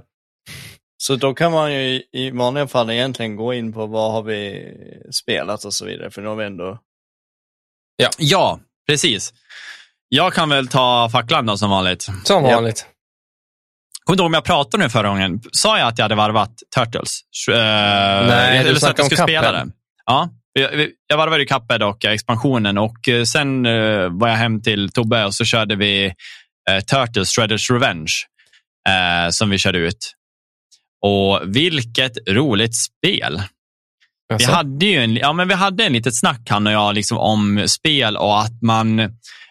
Så 1.02 1.16
då 1.16 1.34
kan 1.34 1.52
man 1.52 1.72
ju 1.72 1.80
i, 1.80 2.02
i 2.12 2.30
vanliga 2.30 2.66
fall 2.66 2.90
egentligen 2.90 3.36
gå 3.36 3.54
in 3.54 3.72
på 3.72 3.86
vad 3.86 4.12
har 4.12 4.22
vi 4.22 4.66
spelat 5.12 5.64
och 5.64 5.74
så 5.74 5.84
vidare. 5.86 6.10
För 6.10 6.22
nu 6.22 6.28
har 6.28 6.36
vi 6.36 6.44
ändå... 6.44 6.78
Ja, 8.18 8.60
precis. 8.88 9.32
Jag 10.08 10.34
kan 10.34 10.48
väl 10.48 10.68
ta 10.68 11.08
facklan 11.12 11.46
då 11.46 11.56
som 11.56 11.70
vanligt. 11.70 12.02
Som 12.24 12.44
Ja. 12.44 12.54
vanligt. 12.54 12.86
Kommer 14.04 14.16
du 14.16 14.22
ihåg 14.22 14.26
om 14.26 14.34
jag 14.34 14.44
pratade 14.44 14.82
nu 14.84 14.90
förra 14.90 15.08
gången? 15.08 15.40
Sa 15.52 15.78
jag 15.78 15.88
att 15.88 15.98
jag 15.98 16.04
hade 16.04 16.14
varvat 16.14 16.50
Turtles? 16.76 17.20
Uh, 17.50 17.56
Nej, 17.56 18.62
du 18.64 18.70
eller 18.70 18.70
så 18.70 18.74
att 18.74 18.80
snackade 18.80 18.98
jag 18.98 19.04
om 19.04 19.10
skulle 19.10 19.22
spela 19.26 19.40
Cuphead. 19.48 19.66
det. 19.66 19.72
Ja, 20.06 20.28
jag, 20.52 20.88
jag 21.06 21.16
varvade 21.16 21.40
ju 21.42 21.46
Cuphead 21.46 21.82
och 21.88 22.04
expansionen 22.04 22.78
och 22.78 23.08
eh, 23.08 23.24
sen 23.24 23.66
eh, 23.66 24.08
var 24.10 24.28
jag 24.28 24.36
hem 24.36 24.62
till 24.62 24.92
Tobbe 24.92 25.24
och 25.24 25.34
så 25.34 25.44
körde 25.44 25.76
vi 25.76 26.04
eh, 26.70 26.80
Turtles 26.80 27.30
Shredders 27.30 27.70
Revenge 27.70 28.12
eh, 28.88 29.30
som 29.30 29.50
vi 29.50 29.58
körde 29.58 29.78
ut. 29.78 30.14
Och 31.06 31.40
vilket 31.56 32.12
roligt 32.28 32.74
spel. 32.76 33.42
Vi 34.38 34.44
hade 34.44 34.86
ju 34.86 35.04
en, 35.04 35.16
ja, 35.16 35.32
men 35.32 35.48
vi 35.48 35.54
hade 35.54 35.84
en 35.84 35.92
litet 35.92 36.16
snack 36.16 36.40
han 36.50 36.66
och 36.66 36.72
jag 36.72 36.94
liksom, 36.94 37.18
om 37.18 37.64
spel 37.66 38.16
och 38.16 38.40
att 38.40 38.62
man, 38.62 38.96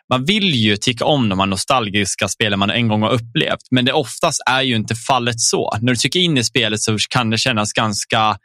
man 0.09 0.25
vill 0.25 0.55
ju 0.55 0.77
tycka 0.77 1.05
om 1.05 1.29
de 1.29 1.39
här 1.39 1.45
nostalgiska 1.45 2.27
spelen 2.27 2.59
man 2.59 2.69
en 2.69 2.87
gång 2.87 3.01
har 3.01 3.09
upplevt. 3.09 3.67
Men 3.71 3.85
det 3.85 3.93
oftast 3.93 4.41
är 4.45 4.61
ju 4.61 4.75
inte 4.75 4.95
fallet 4.95 5.39
så. 5.39 5.77
När 5.81 5.93
du 5.93 5.97
tycker 5.97 6.19
in 6.19 6.37
i 6.37 6.43
spelet 6.43 6.81
så 6.81 6.97
kan 7.09 7.29
det 7.29 7.37
kännas 7.37 7.73
ganska 7.73 8.37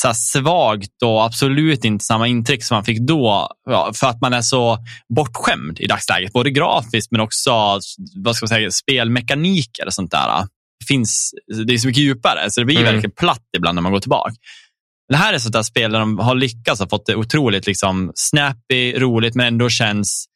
så 0.00 0.14
svagt 0.14 1.02
och 1.04 1.24
absolut 1.24 1.84
inte 1.84 2.04
samma 2.04 2.26
intryck 2.28 2.64
som 2.64 2.74
man 2.74 2.84
fick 2.84 3.00
då. 3.00 3.48
Ja, 3.64 3.92
för 3.94 4.06
att 4.06 4.20
man 4.20 4.32
är 4.32 4.42
så 4.42 4.78
bortskämd 5.16 5.80
i 5.80 5.86
dagsläget. 5.86 6.32
Både 6.32 6.50
grafiskt 6.50 7.10
men 7.10 7.20
också 7.20 7.80
vad 8.14 8.36
ska 8.36 8.44
man 8.44 8.48
säga, 8.48 8.70
spelmekaniker 8.70 9.86
och 9.86 9.94
sånt 9.94 10.10
där. 10.10 10.46
Det, 10.80 10.86
finns, 10.88 11.34
det 11.66 11.74
är 11.74 11.78
så 11.78 11.86
mycket 11.86 12.02
djupare 12.02 12.50
så 12.50 12.60
det 12.60 12.64
blir 12.64 12.76
Mm. 12.76 12.92
verkligen 12.92 13.10
platt 13.16 13.44
ibland 13.56 13.74
när 13.74 13.82
man 13.82 13.92
går 13.92 14.00
tillbaka. 14.00 14.32
Det 15.08 15.16
här 15.16 15.32
är 15.32 15.38
sånt 15.38 15.52
där 15.52 15.62
spel 15.62 15.92
där 15.92 16.00
de 16.00 16.18
har 16.18 16.34
lyckats 16.34 16.80
och 16.80 16.90
fått 16.90 17.06
det 17.06 17.16
otroligt 17.16 17.66
liksom, 17.66 18.12
snappy, 18.14 18.98
roligt, 18.98 19.34
men 19.34 19.46
ändå 19.46 19.68
känns 19.68 20.26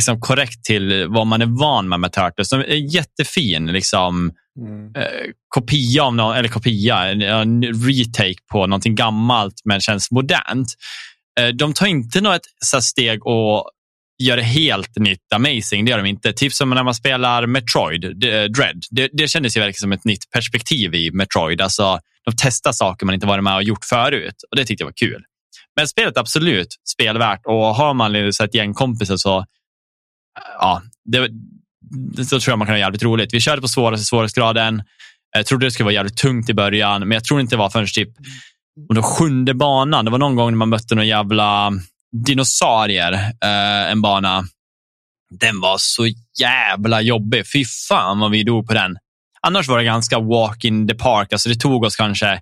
liksom, 0.00 0.20
korrekt 0.20 0.64
till 0.64 1.06
vad 1.08 1.26
man 1.26 1.42
är 1.42 1.60
van 1.60 1.88
med 1.88 2.00
med 2.00 2.12
Turtles. 2.12 2.48
De 2.50 2.60
är 2.60 2.94
jättefin 2.94 3.66
liksom, 3.66 4.32
Mm. 4.60 4.96
eh, 4.96 5.30
kopia, 5.48 6.04
av 6.04 6.14
någon, 6.14 6.36
eller 6.36 6.48
kopia, 6.48 7.06
en, 7.06 7.62
retake 7.62 8.34
på 8.52 8.66
någonting 8.66 8.94
gammalt 8.94 9.54
men 9.64 9.80
känns 9.80 10.10
modernt. 10.10 10.68
Eh, 11.40 11.48
de 11.48 11.72
tar 11.72 11.86
inte 11.86 12.20
något 12.20 12.40
steg 12.80 13.26
och 13.26 13.70
gör 14.18 14.36
det 14.36 14.42
helt 14.42 14.98
nytt 14.98 15.32
amazing. 15.34 15.84
Det 15.84 15.90
gör 15.90 15.98
de 15.98 16.06
inte. 16.06 16.32
Typ 16.32 16.52
som 16.52 16.70
när 16.70 16.82
man 16.82 16.94
spelar 16.94 17.46
Metroid, 17.46 18.20
Dread. 18.20 18.82
Det, 18.90 19.10
det 19.12 19.28
kändes 19.28 19.56
ju 19.56 19.60
verkligen 19.60 19.80
som 19.80 19.92
ett 19.92 20.04
nytt 20.04 20.30
perspektiv 20.30 20.94
i 20.94 21.10
Metroid. 21.10 21.60
Alltså, 21.60 22.00
de 22.24 22.34
testar 22.36 22.72
saker 22.72 23.06
man 23.06 23.14
inte 23.14 23.26
varit 23.26 23.44
med 23.44 23.54
och 23.54 23.62
gjort 23.62 23.84
förut 23.84 24.34
och 24.50 24.56
det 24.56 24.64
tyckte 24.64 24.82
jag 24.82 24.86
var 24.86 24.92
kul. 24.96 25.24
Men 25.76 25.88
spelet 25.88 26.16
är 26.16 26.20
absolut 26.20 26.68
spelvärt 26.94 27.40
och 27.46 27.74
har 27.74 27.94
man 27.94 28.32
så 28.32 28.44
ett 28.44 28.54
gäng 28.54 28.74
kompisar 28.74 29.16
så 29.16 29.44
ja, 30.58 30.82
det, 31.04 31.28
det, 32.16 32.24
så 32.24 32.40
tror 32.40 32.52
jag 32.52 32.58
man 32.58 32.66
kan 32.66 32.74
ha 32.74 32.78
jävligt 32.78 33.02
roligt. 33.02 33.34
Vi 33.34 33.40
körde 33.40 33.62
på 33.62 33.68
svåraste 33.68 34.06
svårighetsgraden. 34.06 34.82
Jag 35.36 35.46
trodde 35.46 35.66
det 35.66 35.70
skulle 35.70 35.84
vara 35.84 35.94
jävligt 35.94 36.16
tungt 36.16 36.48
i 36.50 36.54
början, 36.54 37.00
men 37.00 37.12
jag 37.12 37.24
tror 37.24 37.40
inte 37.40 37.54
det 37.54 37.58
var 37.58 37.70
förrän 37.70 37.86
typ 37.86 38.08
och 38.88 38.94
då 38.94 39.02
sjunde 39.02 39.54
banan. 39.54 40.04
Det 40.04 40.10
var 40.10 40.18
någon 40.18 40.36
gång 40.36 40.50
när 40.50 40.56
man 40.56 40.68
mötte 40.68 40.94
någon 40.94 41.06
jävla 41.06 41.72
dinosaurier, 42.14 43.12
eh, 43.12 43.90
en 43.90 44.02
bana. 44.02 44.44
Den 45.40 45.60
var 45.60 45.76
så 45.78 46.08
jävla 46.40 47.00
jobbig. 47.00 47.44
Fy 47.52 47.64
fan 47.88 48.18
vad 48.18 48.30
vi 48.30 48.42
dog 48.42 48.66
på 48.66 48.74
den. 48.74 48.96
Annars 49.40 49.68
var 49.68 49.78
det 49.78 49.84
ganska 49.84 50.18
walk 50.18 50.64
in 50.64 50.88
the 50.88 50.94
park. 50.94 51.32
Alltså 51.32 51.48
det 51.48 51.54
tog 51.54 51.84
oss 51.84 51.96
kanske 51.96 52.40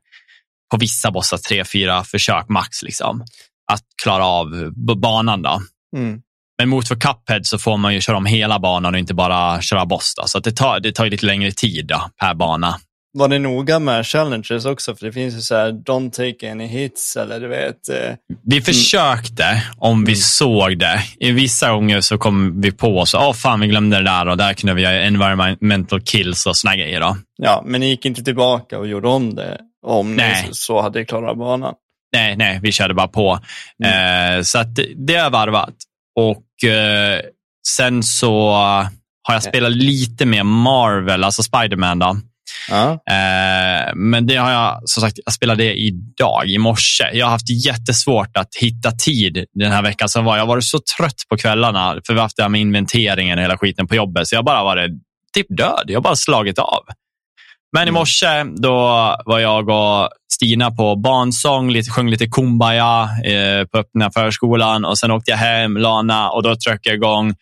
på 0.70 0.76
vissa 0.76 1.10
bossar 1.10 1.38
tre, 1.38 1.64
fyra 1.64 2.04
försök 2.04 2.48
max 2.48 2.82
liksom, 2.82 3.24
att 3.72 3.84
klara 4.02 4.24
av 4.24 4.72
banan. 5.00 5.42
Då. 5.42 5.62
Mm. 5.96 6.20
Men 6.58 6.68
mot 6.68 6.88
för 6.88 6.94
Cuphead 6.94 7.46
så 7.46 7.58
får 7.58 7.76
man 7.76 7.94
ju 7.94 8.00
köra 8.00 8.16
om 8.16 8.26
hela 8.26 8.58
banan 8.58 8.94
och 8.94 8.98
inte 8.98 9.14
bara 9.14 9.62
köra 9.62 9.86
boss. 9.86 10.14
Då. 10.16 10.26
Så 10.26 10.38
det, 10.38 10.52
tar, 10.52 10.80
det 10.80 10.92
tar 10.92 11.06
lite 11.06 11.26
längre 11.26 11.52
tid 11.52 11.86
då, 11.86 12.10
per 12.20 12.34
bana. 12.34 12.78
Var 13.14 13.28
det 13.28 13.38
noga 13.38 13.78
med 13.78 14.06
challenges 14.06 14.64
också? 14.64 14.96
För 14.96 15.06
det 15.06 15.12
finns 15.12 15.34
ju 15.34 15.40
så 15.40 15.54
här, 15.54 15.72
don't 15.72 16.10
take 16.10 16.50
any 16.52 16.66
hits 16.66 17.16
eller 17.16 17.40
du 17.40 17.48
vet. 17.48 17.88
Eh, 17.88 18.14
Vi 18.44 18.60
försökte 18.60 19.62
om 19.78 20.04
vi 20.04 20.16
såg 20.16 20.78
det. 20.78 21.00
I 21.20 21.30
vissa 21.32 21.70
gånger 21.72 22.00
så 22.00 22.18
kom 22.18 22.60
vi 22.60 22.72
på 22.72 22.98
oss, 22.98 23.14
åh 23.14 23.32
fan 23.32 23.60
vi 23.60 23.66
glömde 23.66 23.96
det 23.96 24.02
där 24.04 24.28
och 24.28 24.36
där 24.36 24.54
kunde 24.54 24.74
vi 24.74 24.82
göra 24.82 25.02
environmental 25.02 26.00
kills 26.00 26.46
och 26.46 26.56
såna 26.56 26.76
grejer. 26.76 27.00
Då. 27.00 27.16
ja, 27.42 27.62
men 27.66 27.80
ni 27.80 27.88
gick 27.88 28.06
inte 28.06 28.22
tillbaka 28.24 28.78
och 28.78 28.86
gjorde 28.88 29.08
om 29.08 29.34
det 29.34 29.60
om 29.86 30.14
Nej. 30.16 30.44
ni 30.48 30.54
så 30.54 30.80
hade 30.82 31.04
klarat 31.04 31.38
banan. 31.38 31.74
Nej, 32.14 32.36
nej, 32.36 32.60
vi 32.62 32.72
körde 32.72 32.94
bara 32.94 33.08
på. 33.08 33.38
Eh, 33.84 34.42
så 34.42 34.58
att 34.58 34.76
det- 34.96 35.14
är 35.14 35.30
varvat. 35.30 35.74
Och 36.20 36.70
eh, 36.70 37.20
sen 37.68 38.02
så 38.02 38.50
har 39.22 39.34
jag 39.34 39.42
spelat 39.42 39.72
lite 39.72 40.26
mer 40.26 40.42
Marvel, 40.42 41.24
alltså 41.24 41.42
Spiderman 41.42 41.98
då. 41.98 42.16
Ja. 42.68 42.90
Eh, 42.92 43.94
men 43.94 44.26
det 44.26 44.36
har 44.36 44.50
jag, 44.50 44.80
som 44.84 45.00
sagt, 45.00 45.18
jag 45.24 45.34
spelade 45.34 45.64
det 45.64 45.74
idag, 45.74 46.46
i 46.46 46.58
morse. 46.58 47.04
Jag 47.12 47.26
har 47.26 47.30
haft 47.30 47.66
jättesvårt 47.66 48.36
att 48.36 48.54
hitta 48.60 48.90
tid 48.90 49.44
den 49.54 49.72
här 49.72 49.82
veckan 49.82 50.08
som 50.08 50.24
var. 50.24 50.36
Jag 50.36 50.42
har 50.42 50.48
varit 50.48 50.64
så 50.64 50.80
trött 50.98 51.22
på 51.28 51.36
kvällarna, 51.36 52.00
för 52.06 52.12
vi 52.12 52.18
har 52.18 52.24
haft 52.24 52.36
det 52.36 52.42
här 52.42 52.50
med 52.50 52.60
inventeringen 52.60 53.38
och 53.38 53.44
hela 53.44 53.58
skiten 53.58 53.86
på 53.86 53.94
jobbet, 53.94 54.28
så 54.28 54.34
jag 54.34 54.38
har 54.38 54.44
bara 54.44 54.64
varit 54.64 54.90
typ 55.34 55.46
död. 55.56 55.84
Jag 55.86 55.96
har 55.96 56.02
bara 56.02 56.16
slagit 56.16 56.58
av. 56.58 56.82
Men 57.72 57.88
i 57.88 57.90
morse 57.90 58.44
då 58.44 58.76
var 59.24 59.38
jag 59.38 59.68
och 59.68 60.08
Stina 60.32 60.70
på 60.70 60.96
barnsång, 60.96 61.70
lite, 61.70 61.90
sjöng 61.90 62.10
lite 62.10 62.26
Kumbaya 62.26 63.08
eh, 63.24 63.64
på 63.64 63.78
öppna 63.78 64.10
förskolan 64.10 64.84
och 64.84 64.98
sen 64.98 65.10
åkte 65.10 65.30
jag 65.30 65.38
hem, 65.38 65.76
Lana 65.76 66.30
och 66.30 66.42
då 66.42 66.56
tryckte 66.56 66.88
jag 66.88 66.96
igång. 66.96 67.34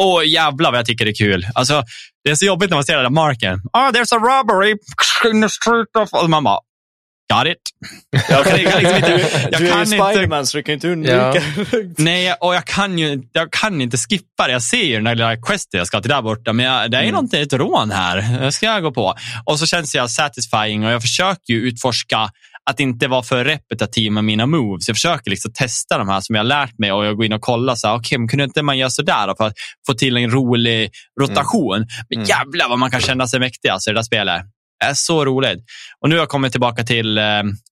Åh 0.00 0.26
jävlar 0.26 0.70
vad 0.70 0.78
jag 0.78 0.86
tycker 0.86 1.04
det 1.04 1.10
är 1.10 1.14
kul. 1.14 1.46
Alltså, 1.54 1.82
det 2.24 2.30
är 2.30 2.34
så 2.34 2.44
jobbigt 2.44 2.70
när 2.70 2.76
man 2.76 2.84
ser 2.84 2.94
den 2.94 3.02
där 3.02 3.10
marken. 3.10 3.54
Oh, 3.72 3.90
there's 3.90 4.14
a 4.14 4.18
robbery 4.18 4.70
in 5.32 5.42
the 5.42 5.48
street 5.48 5.96
of... 5.96 6.12
Och 6.12 6.30
man 6.30 6.44
bara, 6.44 6.60
Got 7.32 7.46
it. 7.46 7.58
Jag 8.28 8.44
kan, 8.44 8.60
jag 8.62 8.72
kan 8.72 8.82
liksom 8.82 8.96
inte, 8.96 9.48
jag 9.50 9.60
du 9.60 9.66
är 9.66 9.70
kan 9.70 9.78
ju 9.78 9.84
inte 9.84 10.12
Spiderman 10.12 10.46
så 10.46 10.56
du 10.56 10.62
kan 10.62 10.72
inte 10.74 10.88
undvika. 10.88 11.42
Nej, 11.96 12.34
och 12.40 12.54
jag 12.54 12.64
kan 12.64 12.98
ju 12.98 13.22
jag 13.32 13.52
kan 13.52 13.80
inte 13.80 13.96
skippa 13.96 14.46
det. 14.46 14.52
Jag 14.52 14.62
ser 14.62 14.82
ju 14.82 14.94
den 14.94 15.04
där 15.04 15.14
lilla 15.14 15.36
questen 15.36 15.78
jag 15.78 15.86
ska 15.86 16.00
till 16.00 16.10
där 16.10 16.22
borta, 16.22 16.52
men 16.52 16.66
jag, 16.66 16.90
det 16.90 16.96
är 16.96 17.02
mm. 17.02 17.12
någonting, 17.12 17.42
ett 17.42 17.52
rån 17.52 17.90
här. 17.90 18.40
Det 18.40 18.52
ska 18.52 18.66
jag 18.66 18.82
gå 18.82 18.92
på. 18.92 19.14
Och 19.44 19.58
så 19.58 19.66
känns 19.66 19.94
jag 19.94 20.10
satisfying 20.10 20.84
och 20.84 20.92
jag 20.92 21.02
försöker 21.02 21.52
ju 21.52 21.60
utforska 21.60 22.30
att 22.70 22.80
inte 22.80 23.08
vara 23.08 23.22
för 23.22 23.44
repetitiv 23.44 24.12
med 24.12 24.24
mina 24.24 24.46
moves. 24.46 24.88
Jag 24.88 24.96
försöker 24.96 25.30
liksom 25.30 25.52
testa 25.52 25.98
de 25.98 26.08
här 26.08 26.20
som 26.20 26.34
jag 26.34 26.40
har 26.42 26.48
lärt 26.48 26.78
mig 26.78 26.92
och 26.92 27.04
jag 27.04 27.16
går 27.16 27.26
in 27.26 27.32
och 27.32 27.40
kollar. 27.40 27.74
Så 27.74 27.88
här, 27.88 27.96
okay, 27.96 28.18
men 28.18 28.28
kunde 28.28 28.44
inte 28.44 28.62
man 28.62 28.78
göra 28.78 28.90
sådär 28.90 29.34
för 29.38 29.46
att 29.46 29.54
få 29.86 29.94
till 29.94 30.16
en 30.16 30.30
rolig 30.30 30.90
rotation? 31.20 31.76
Mm. 31.76 31.88
Men 32.08 32.18
mm. 32.18 32.28
jävlar 32.28 32.68
vad 32.68 32.78
man 32.78 32.90
kan 32.90 33.00
känna 33.00 33.26
sig 33.26 33.40
mäktig 33.40 33.68
alltså, 33.68 33.90
i 33.90 33.92
det 33.92 33.98
där 33.98 34.02
spelet. 34.02 34.42
Det 34.80 34.86
är 34.86 34.94
så 34.94 35.24
roligt. 35.24 35.64
Och 36.00 36.08
nu 36.08 36.14
har 36.14 36.20
jag 36.20 36.28
kommit 36.28 36.52
tillbaka 36.52 36.82
till, 36.82 37.18
eh, 37.18 37.24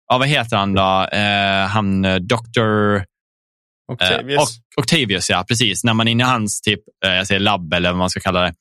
ja, 0.09 0.19
vad 0.19 0.29
heter 0.29 0.57
han 0.57 0.75
då? 0.75 1.09
Eh, 1.13 1.67
han 1.67 2.05
eh, 2.05 2.17
Dr. 2.17 3.03
Octavius. 3.93 4.41
Eh, 4.41 4.81
Octavius, 4.81 5.31
ja. 5.31 5.45
Precis. 5.49 5.85
När 5.85 5.95
man 5.95 6.09
är 6.09 6.13
inne 6.13 6.23
i 6.23 6.27
hans 6.27 6.61
typ, 6.61 6.81
eh, 7.07 7.13
jag 7.13 7.27
säger 7.27 7.41
labb 7.41 7.73
eller 7.73 7.91
vad 7.91 7.99
man 7.99 8.11
ska 8.11 8.21
kalla 8.21 8.41
det. 8.41 8.53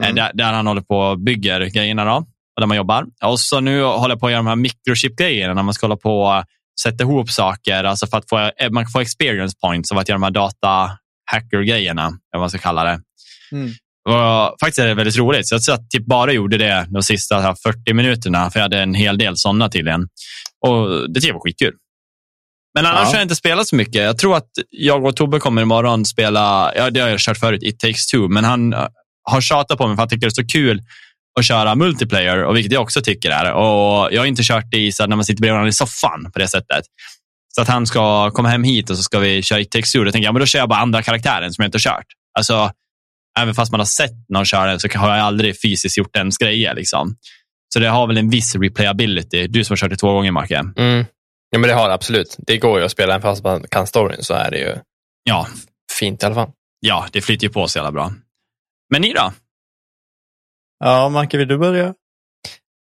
Eh, 0.00 0.04
mm. 0.08 0.14
Där, 0.14 0.30
där, 0.34 0.52
han 0.52 0.66
håller 0.66 0.82
på 0.82 0.98
och 0.98 1.20
bygger 1.20 1.60
grejerna. 1.60 2.04
Då, 2.04 2.26
och 2.56 2.60
där 2.60 2.66
man 2.66 2.76
jobbar. 2.76 3.06
Och 3.24 3.40
så 3.40 3.60
nu 3.60 3.82
håller 3.82 4.14
jag 4.14 4.20
på 4.20 4.26
att 4.26 4.32
göra 4.32 4.42
de 4.42 4.46
här 4.46 4.56
microchip-grejerna 4.56 5.54
när 5.54 5.62
man 5.62 5.74
ska 5.74 5.86
hålla 5.86 5.96
på 5.96 6.22
och 6.22 6.44
sätta 6.82 7.04
ihop 7.04 7.30
saker. 7.30 7.84
Alltså 7.84 8.06
för 8.06 8.18
att 8.18 8.28
få, 8.28 8.38
eh, 8.38 8.70
man 8.70 8.84
kan 8.84 8.90
få 8.90 9.00
experience 9.00 9.56
points 9.62 9.92
av 9.92 9.98
att 9.98 10.08
göra 10.08 10.18
de 10.18 10.22
här 10.22 10.30
data 10.30 10.90
hacker-grejerna. 11.30 12.02
Eller 12.02 12.18
vad 12.32 12.40
man 12.40 12.50
ska 12.50 12.58
kalla 12.58 12.84
det. 12.84 13.00
Mm. 13.52 13.72
Och 14.08 14.56
faktiskt 14.60 14.78
är 14.78 14.86
det 14.86 14.94
väldigt 14.94 15.16
roligt. 15.16 15.48
Så 15.48 15.54
jag 15.54 15.62
tror 15.62 15.74
att 15.74 15.90
typ 15.90 16.06
bara 16.06 16.32
gjorde 16.32 16.58
det 16.58 16.86
de 16.90 17.02
sista 17.02 17.54
40 17.54 17.94
minuterna, 17.94 18.50
för 18.50 18.58
jag 18.58 18.64
hade 18.64 18.82
en 18.82 18.94
hel 18.94 19.18
del 19.18 19.36
sådana 19.36 19.68
till 19.68 19.88
en. 19.88 20.08
Och 20.66 21.10
det 21.10 21.14
tycker 21.14 21.28
jag 21.28 21.34
var 21.34 21.40
skitkul. 21.40 21.74
Men 22.74 22.86
annars 22.86 23.00
ja. 23.00 23.06
har 23.06 23.14
jag 23.14 23.22
inte 23.22 23.34
spelat 23.34 23.66
så 23.66 23.76
mycket. 23.76 24.02
Jag 24.02 24.18
tror 24.18 24.36
att 24.36 24.50
jag 24.70 25.04
och 25.04 25.16
Tobbe 25.16 25.38
kommer 25.38 25.62
imorgon 25.62 26.04
spela, 26.04 26.72
ja, 26.76 26.90
det 26.90 27.00
har 27.00 27.08
jag 27.08 27.20
kört 27.20 27.38
förut, 27.38 27.62
It 27.62 27.80
takes 27.80 28.06
two, 28.06 28.28
men 28.28 28.44
han 28.44 28.72
äh, 28.72 28.86
har 29.22 29.40
tjatat 29.40 29.78
på 29.78 29.86
mig 29.86 29.96
för 29.96 30.02
att 30.02 30.10
han 30.10 30.18
tycker 30.18 30.26
det 30.26 30.30
är 30.30 30.44
så 30.44 30.46
kul 30.46 30.82
att 31.38 31.46
köra 31.46 31.74
multiplayer, 31.74 32.44
och 32.44 32.56
vilket 32.56 32.72
jag 32.72 32.82
också 32.82 33.02
tycker 33.02 33.30
är. 33.30 33.52
Och 33.52 34.12
jag 34.12 34.20
har 34.20 34.26
inte 34.26 34.42
kört 34.42 34.64
det 34.70 34.78
i 34.78 34.92
så 34.92 35.06
när 35.06 35.16
man 35.16 35.24
sitter 35.24 35.40
bredvid 35.40 35.52
varandra 35.52 35.68
i 35.68 35.72
soffan 35.72 36.30
på 36.32 36.38
det 36.38 36.48
sättet. 36.48 36.84
Så 37.54 37.62
att 37.62 37.68
han 37.68 37.86
ska 37.86 38.30
komma 38.30 38.48
hem 38.48 38.64
hit 38.64 38.90
och 38.90 38.96
så 38.96 39.02
ska 39.02 39.18
vi 39.18 39.42
köra 39.42 39.64
takes 39.64 39.92
two. 39.92 40.04
Då 40.04 40.12
tänker 40.12 40.26
jag, 40.26 40.34
men 40.34 40.40
då 40.40 40.46
kör 40.46 40.58
jag 40.58 40.68
bara 40.68 40.78
andra 40.78 41.02
karaktären 41.02 41.52
som 41.52 41.62
jag 41.62 41.68
inte 41.68 41.76
har 41.76 41.80
kört. 41.94 42.06
Alltså, 42.38 42.72
även 43.38 43.54
fast 43.54 43.72
man 43.72 43.80
har 43.80 43.86
sett 43.86 44.28
någon 44.28 44.44
köra 44.44 44.70
den 44.70 44.80
så 44.80 44.88
har 44.94 45.16
jag 45.16 45.26
aldrig 45.26 45.60
fysiskt 45.62 45.98
gjort 45.98 46.16
ens 46.16 46.38
grejer. 46.38 46.74
Liksom. 46.74 47.16
Så 47.74 47.80
det 47.80 47.88
har 47.88 48.06
väl 48.06 48.18
en 48.18 48.30
viss 48.30 48.56
replayability. 48.56 49.46
Du 49.46 49.64
som 49.64 49.72
har 49.72 49.76
kört 49.76 49.90
det 49.90 49.96
två 49.96 50.12
gånger, 50.12 50.32
Marke. 50.32 50.58
Mm. 50.76 51.04
Ja, 51.50 51.58
men 51.58 51.68
det 51.68 51.74
har 51.74 51.88
det 51.88 51.94
absolut. 51.94 52.36
Det 52.38 52.58
går 52.58 52.78
ju 52.78 52.84
att 52.84 52.92
spela, 52.92 53.14
även 53.14 53.22
fast 53.22 53.44
man 53.44 53.64
kan 53.70 53.86
storyn 53.86 54.22
så 54.22 54.34
är 54.34 54.50
det 54.50 54.58
ju 54.58 54.76
ja. 55.24 55.46
fint 55.98 56.22
i 56.22 56.26
alla 56.26 56.34
fall. 56.34 56.50
Ja, 56.80 57.06
det 57.12 57.20
flyter 57.20 57.46
ju 57.46 57.52
på 57.52 57.68
så 57.68 57.78
jävla 57.78 57.92
bra. 57.92 58.12
Men 58.90 59.02
ni 59.02 59.12
då? 59.12 59.32
Ja, 60.84 61.08
Marke, 61.08 61.36
vill 61.38 61.48
du 61.48 61.58
börja? 61.58 61.94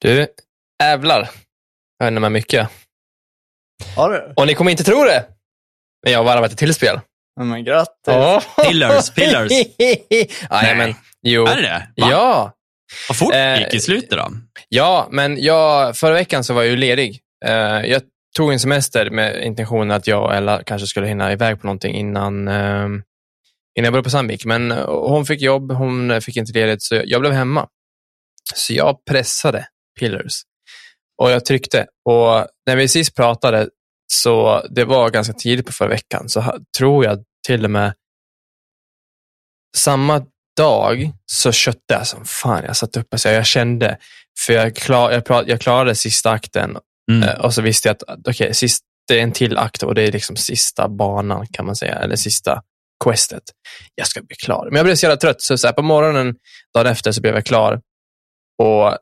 Du, 0.02 0.28
jävlar. 0.84 1.30
Jag 1.98 2.06
händer 2.06 2.22
mig 2.22 2.30
mycket. 2.30 2.70
Har 3.96 4.10
du? 4.10 4.34
Och 4.36 4.48
ni 4.48 4.56
kommer 4.56 4.72
inte 4.72 4.84
tro 4.84 5.04
det, 5.04 5.26
men 6.04 6.14
jag 6.14 6.20
har 6.20 6.26
varvat 6.26 6.52
ett 6.52 6.58
till 6.58 6.74
spel. 6.74 7.00
Men 7.40 7.64
grattis. 7.64 8.08
Oh. 8.08 8.66
Pillars, 8.68 9.14
pillars. 9.14 9.52
Nej, 10.50 10.76
men 10.76 10.96
jo. 11.22 11.46
Är 11.46 11.56
det 11.56 11.62
det? 11.62 12.02
Va? 12.02 12.08
Ja. 12.12 12.52
Vad 13.10 13.18
fort 13.18 13.34
det 13.34 13.60
gick 13.60 13.74
i 13.74 13.80
slutet 13.80 14.10
då. 14.10 14.32
Ja, 14.70 15.08
men 15.12 15.44
jag, 15.44 15.98
förra 15.98 16.14
veckan 16.14 16.44
så 16.44 16.54
var 16.54 16.62
jag 16.62 16.70
ju 16.72 16.78
ledig. 16.78 17.20
Eh, 17.46 17.54
jag 17.86 18.02
tog 18.38 18.54
en 18.54 18.60
semester 18.60 19.10
med 19.10 19.44
intentionen 19.44 19.92
att 19.92 20.08
jag 20.08 20.24
och 20.24 20.36
Ella 20.36 20.64
kanske 20.64 20.88
skulle 20.88 21.08
hinna 21.08 21.32
iväg 21.32 21.62
på 21.62 21.68
någonting 21.68 21.96
innan, 21.96 22.48
eh, 22.48 22.56
innan 22.86 23.04
jag 23.76 23.92
började 23.92 24.04
på 24.04 24.10
Sandvik. 24.10 24.46
Men 24.46 24.72
hon 24.88 25.26
fick 25.26 25.42
jobb, 25.42 25.72
hon 25.72 26.22
fick 26.22 26.38
inte 26.38 26.54
ledigt, 26.54 26.82
så 26.82 27.02
jag 27.06 27.22
blev 27.22 27.34
hemma. 27.34 27.68
Så 28.54 28.74
jag 28.74 29.06
pressade 29.06 29.68
Pillars 30.00 30.42
och 31.22 31.32
jag 31.32 31.46
tryckte. 31.46 31.86
Och 32.06 32.48
när 32.66 32.76
vi 32.76 32.88
sist 32.88 33.16
pratade, 33.16 33.70
så 34.14 34.66
det 34.70 34.86
var 34.86 35.10
ganska 35.10 35.34
tidigt 35.34 35.66
på 35.66 35.72
förra 35.72 35.90
veckan, 35.90 36.30
så 36.30 36.60
tror 36.78 37.06
jag 37.06 37.24
till 37.48 37.66
och 37.66 37.72
med 37.72 37.94
samma 39.78 40.26
dag 40.58 41.12
så 41.26 41.52
köttade 41.52 42.00
jag 42.00 42.08
som 42.08 42.26
fan. 42.26 42.64
Jag 42.66 42.78
satt 42.78 42.98
uppe 42.98 43.18
så 43.18 43.28
jag 43.28 43.46
kände, 43.46 43.98
för 44.46 44.54
jag, 44.54 44.76
klar, 44.76 45.12
jag, 45.12 45.50
jag 45.50 45.62
klarade 45.62 45.96
sista 45.96 46.32
akten 46.32 46.78
mm. 47.12 47.30
Eh, 47.30 47.40
och 47.40 47.54
så 47.54 47.62
visste 47.62 47.90
jag 47.90 47.96
att 48.08 48.28
okay, 48.28 48.54
sist, 48.54 48.84
det 49.08 49.20
är 49.20 49.24
en 49.24 49.32
till 49.32 49.58
akt 49.58 49.84
och 49.84 49.96
det 49.96 50.04
är 50.04 50.12
liksom 50.12 50.36
sista 50.36 50.88
banan 50.88 51.48
kan 51.48 51.66
man 51.66 51.76
säga, 51.76 51.96
eller 51.96 52.16
sista 52.16 52.62
questet. 53.04 53.44
Jag 53.96 54.08
ska 54.08 54.22
bli 54.22 54.36
klar. 54.36 54.66
Men 54.66 54.76
jag 54.76 54.86
blev 54.86 54.96
så 54.96 55.06
jävla 55.06 55.18
trött, 55.18 55.42
så, 55.42 55.58
så 55.58 55.74
på 55.74 55.82
morgonen 55.82 56.36
dagen 56.74 56.88
efter 56.88 57.12
så 57.12 57.22
blev 57.22 57.36
jag 57.36 57.46
klar. 57.46 57.82
Och 58.60 58.98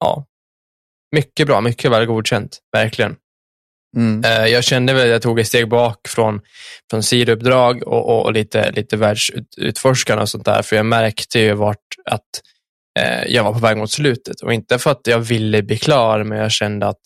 ja, 0.00 0.26
mycket 1.16 1.46
bra, 1.46 1.60
mycket 1.60 1.90
väl 1.90 2.06
godkänt, 2.06 2.58
verkligen. 2.72 3.16
Mm. 3.96 4.24
Eh, 4.24 4.46
jag 4.46 4.64
kände 4.64 4.92
väl 4.92 5.02
att 5.02 5.08
jag 5.08 5.22
tog 5.22 5.40
ett 5.40 5.46
steg 5.46 5.68
bak 5.68 6.08
från, 6.08 6.40
från 6.90 7.02
sidouppdrag 7.02 7.82
och, 7.82 8.08
och, 8.08 8.24
och 8.24 8.32
lite, 8.32 8.70
lite 8.70 8.96
världsutforskande 8.96 10.22
och 10.22 10.28
sånt 10.28 10.44
där, 10.44 10.62
för 10.62 10.76
jag 10.76 10.86
märkte 10.86 11.38
ju 11.38 11.54
vart 11.54 11.78
att 12.10 12.20
eh, 13.00 13.24
jag 13.26 13.44
var 13.44 13.52
på 13.52 13.58
väg 13.58 13.76
mot 13.76 13.90
slutet. 13.90 14.40
Och 14.40 14.52
inte 14.52 14.78
för 14.78 14.90
att 14.90 15.06
jag 15.06 15.18
ville 15.18 15.62
bli 15.62 15.78
klar, 15.78 16.24
men 16.24 16.38
jag 16.38 16.52
kände 16.52 16.86
att 16.86 17.00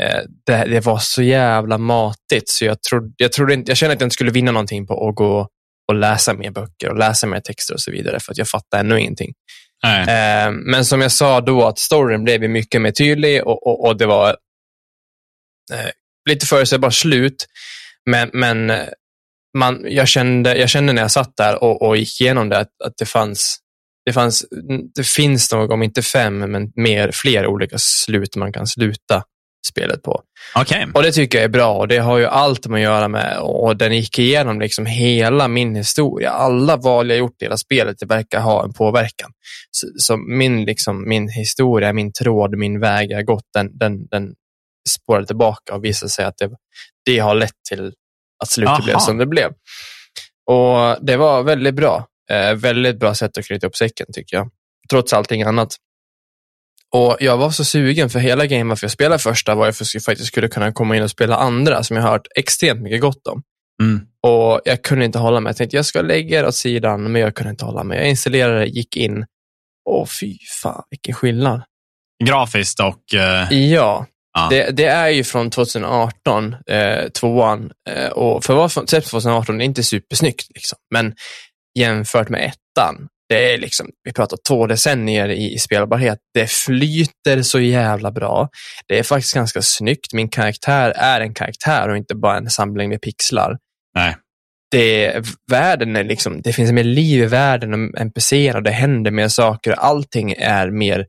eh, 0.00 0.20
det, 0.46 0.64
det, 0.64 0.80
var 0.80 0.98
så 0.98 1.22
jävla 1.22 1.78
matigt, 1.78 2.48
så 2.48 2.64
jag, 2.64 2.82
trodde, 2.82 3.12
jag, 3.16 3.32
trodde 3.32 3.54
inte, 3.54 3.70
jag 3.70 3.76
kände 3.76 3.94
att 3.94 4.00
jag 4.00 4.06
inte 4.06 4.14
skulle 4.14 4.30
vinna 4.30 4.52
någonting 4.52 4.86
på 4.86 5.08
att 5.08 5.14
gå 5.14 5.48
och 5.88 5.94
läsa 5.94 6.34
mer 6.34 6.50
böcker 6.50 6.90
och 6.90 6.98
läsa 6.98 7.26
mer 7.26 7.40
texter 7.40 7.74
och 7.74 7.80
så 7.80 7.90
vidare, 7.90 8.20
för 8.20 8.32
att 8.32 8.38
jag 8.38 8.48
fattade 8.48 8.80
ännu 8.80 9.00
ingenting. 9.00 9.32
Eh, 9.84 10.52
men 10.52 10.84
som 10.84 11.00
jag 11.00 11.12
sa 11.12 11.40
då, 11.40 11.66
att 11.66 11.78
storyn 11.78 12.24
blev 12.24 12.50
mycket 12.50 12.82
mer 12.82 12.90
tydlig 12.90 13.46
och, 13.46 13.66
och, 13.66 13.86
och 13.86 13.96
det 13.96 14.06
var 14.06 14.28
eh, 15.72 15.90
lite 16.30 16.46
förutsägbart 16.46 16.94
slut. 16.94 17.46
Men, 18.10 18.30
men 18.32 18.70
eh, 18.70 18.88
man, 19.58 19.84
jag, 19.88 20.08
kände, 20.08 20.56
jag 20.56 20.68
kände 20.68 20.92
när 20.92 21.02
jag 21.02 21.10
satt 21.10 21.36
där 21.36 21.62
och, 21.62 21.82
och 21.82 21.96
gick 21.96 22.20
igenom 22.20 22.48
det 22.48 22.58
att, 22.58 22.82
att 22.84 22.94
det 22.98 23.06
fanns 23.06 23.58
det, 24.06 24.12
fanns, 24.12 24.44
det 24.94 25.06
finns 25.06 25.52
nog, 25.52 25.70
om 25.70 25.82
inte 25.82 26.02
fem, 26.02 26.38
men 26.38 26.72
mer, 26.76 27.10
fler 27.12 27.46
olika 27.46 27.76
slut 27.78 28.36
man 28.36 28.52
kan 28.52 28.66
sluta 28.66 29.22
spelet 29.66 30.02
på. 30.02 30.22
Okay. 30.60 30.86
Och 30.94 31.02
Det 31.02 31.12
tycker 31.12 31.38
jag 31.38 31.44
är 31.44 31.48
bra 31.48 31.74
och 31.74 31.88
det 31.88 31.98
har 31.98 32.18
ju 32.18 32.26
allt 32.26 32.66
med 32.66 32.78
att 32.78 32.82
göra 32.82 33.08
med 33.08 33.38
och 33.38 33.76
den 33.76 33.92
gick 33.92 34.18
igenom 34.18 34.60
liksom 34.60 34.86
hela 34.86 35.48
min 35.48 35.74
historia. 35.74 36.30
Alla 36.30 36.76
val 36.76 37.10
jag 37.10 37.18
gjort 37.18 37.42
i 37.42 37.44
hela 37.44 37.56
spelet 37.56 37.96
det 37.98 38.06
verkar 38.06 38.40
ha 38.40 38.64
en 38.64 38.72
påverkan. 38.72 39.30
Så, 39.70 39.86
så, 39.96 40.16
min, 40.16 40.64
liksom, 40.64 41.08
min 41.08 41.28
historia, 41.28 41.92
min 41.92 42.12
tråd, 42.12 42.58
min 42.58 42.80
väg 42.80 43.10
jag 43.10 43.24
gått, 43.24 43.46
den, 43.54 43.78
den, 43.78 44.06
den 44.06 44.34
spårade 44.88 45.26
tillbaka 45.26 45.74
och 45.74 45.84
visade 45.84 46.10
sig 46.10 46.24
att 46.24 46.36
det, 46.38 46.50
det 47.04 47.18
har 47.18 47.34
lett 47.34 47.62
till 47.68 47.92
att 48.42 48.50
slutet 48.50 48.72
Aha. 48.72 48.84
blev 48.84 48.98
som 48.98 49.18
det 49.18 49.26
blev. 49.26 49.52
Och 50.50 51.06
Det 51.06 51.16
var 51.16 51.42
väldigt 51.42 51.74
bra. 51.74 52.06
Eh, 52.30 52.54
väldigt 52.54 52.98
bra 52.98 53.14
sätt 53.14 53.38
att 53.38 53.44
knyta 53.46 53.66
upp 53.66 53.76
säcken 53.76 54.06
tycker 54.12 54.36
jag. 54.36 54.50
Trots 54.90 55.12
allting 55.12 55.42
annat. 55.42 55.76
Och 56.94 57.16
Jag 57.20 57.36
var 57.36 57.50
så 57.50 57.64
sugen 57.64 58.10
för 58.10 58.18
hela 58.18 58.46
grejen 58.46 58.68
varför 58.68 58.84
jag 58.84 58.92
spelade 58.92 59.18
första 59.18 59.54
var 59.54 59.72
för 59.72 59.84
att 59.84 59.94
jag 59.94 60.02
faktiskt 60.02 60.28
skulle 60.28 60.48
kunna 60.48 60.72
komma 60.72 60.96
in 60.96 61.02
och 61.02 61.10
spela 61.10 61.36
andra 61.36 61.82
som 61.82 61.96
jag 61.96 62.02
har 62.02 62.10
hört 62.10 62.26
extremt 62.36 62.82
mycket 62.82 63.00
gott 63.00 63.26
om. 63.26 63.42
Mm. 63.82 64.00
Och 64.22 64.60
Jag 64.64 64.82
kunde 64.82 65.04
inte 65.04 65.18
hålla 65.18 65.40
mig. 65.40 65.50
Jag 65.50 65.56
tänkte 65.56 65.76
jag 65.76 65.86
ska 65.86 66.02
lägga 66.02 66.42
det 66.42 66.48
åt 66.48 66.54
sidan, 66.54 67.12
men 67.12 67.22
jag 67.22 67.34
kunde 67.34 67.50
inte 67.50 67.64
hålla 67.64 67.84
mig. 67.84 67.98
Jag 67.98 68.08
installerade, 68.08 68.66
gick 68.66 68.96
in 68.96 69.26
och 69.90 70.08
fy 70.20 70.36
fan 70.62 70.82
vilken 70.90 71.14
skillnad. 71.14 71.62
Grafiskt 72.24 72.80
och... 72.80 73.02
Uh... 73.14 73.52
Ja, 73.52 74.06
Ja. 74.36 74.46
Det, 74.50 74.70
det, 74.70 74.84
är 74.84 75.08
ju 75.08 75.24
från 75.24 75.50
2018, 75.50 76.56
eh, 76.66 77.08
tvåan. 77.08 77.70
Eh, 77.90 78.08
och 78.08 78.44
för 78.44 78.52
att 78.52 78.56
vara 78.56 78.68
från 78.68 78.86
2018, 78.86 79.58
det 79.58 79.64
är 79.64 79.66
inte 79.66 79.82
supersnyggt. 79.82 80.46
Liksom. 80.54 80.78
Men 80.94 81.14
jämfört 81.78 82.28
med 82.28 82.40
ettan, 82.40 83.08
det 83.28 83.52
är 83.52 83.58
liksom, 83.58 83.90
vi 84.02 84.12
pratar 84.12 84.38
två 84.48 84.66
decennier 84.66 85.28
i, 85.28 85.54
i 85.54 85.58
spelbarhet. 85.58 86.18
Det 86.34 86.50
flyter 86.50 87.42
så 87.42 87.60
jävla 87.60 88.10
bra. 88.10 88.48
Det 88.88 88.98
är 88.98 89.02
faktiskt 89.02 89.34
ganska 89.34 89.62
snyggt. 89.62 90.12
Min 90.12 90.28
karaktär 90.28 90.90
är 90.96 91.20
en 91.20 91.34
karaktär 91.34 91.88
och 91.88 91.96
inte 91.96 92.14
bara 92.14 92.36
en 92.36 92.50
samling 92.50 92.88
med 92.88 93.02
pixlar. 93.02 93.58
Nej. 93.94 94.16
Det, 94.70 95.22
världen 95.50 95.96
är 95.96 96.04
liksom, 96.04 96.42
det 96.42 96.52
finns 96.52 96.72
mer 96.72 96.84
liv 96.84 97.22
i 97.22 97.26
världen 97.26 97.74
och 97.74 98.00
NPCer 98.00 98.56
och 98.56 98.62
det 98.62 98.70
händer 98.70 99.10
mer 99.10 99.28
saker. 99.28 99.72
Allting 99.72 100.32
är 100.32 100.70
mer 100.70 101.06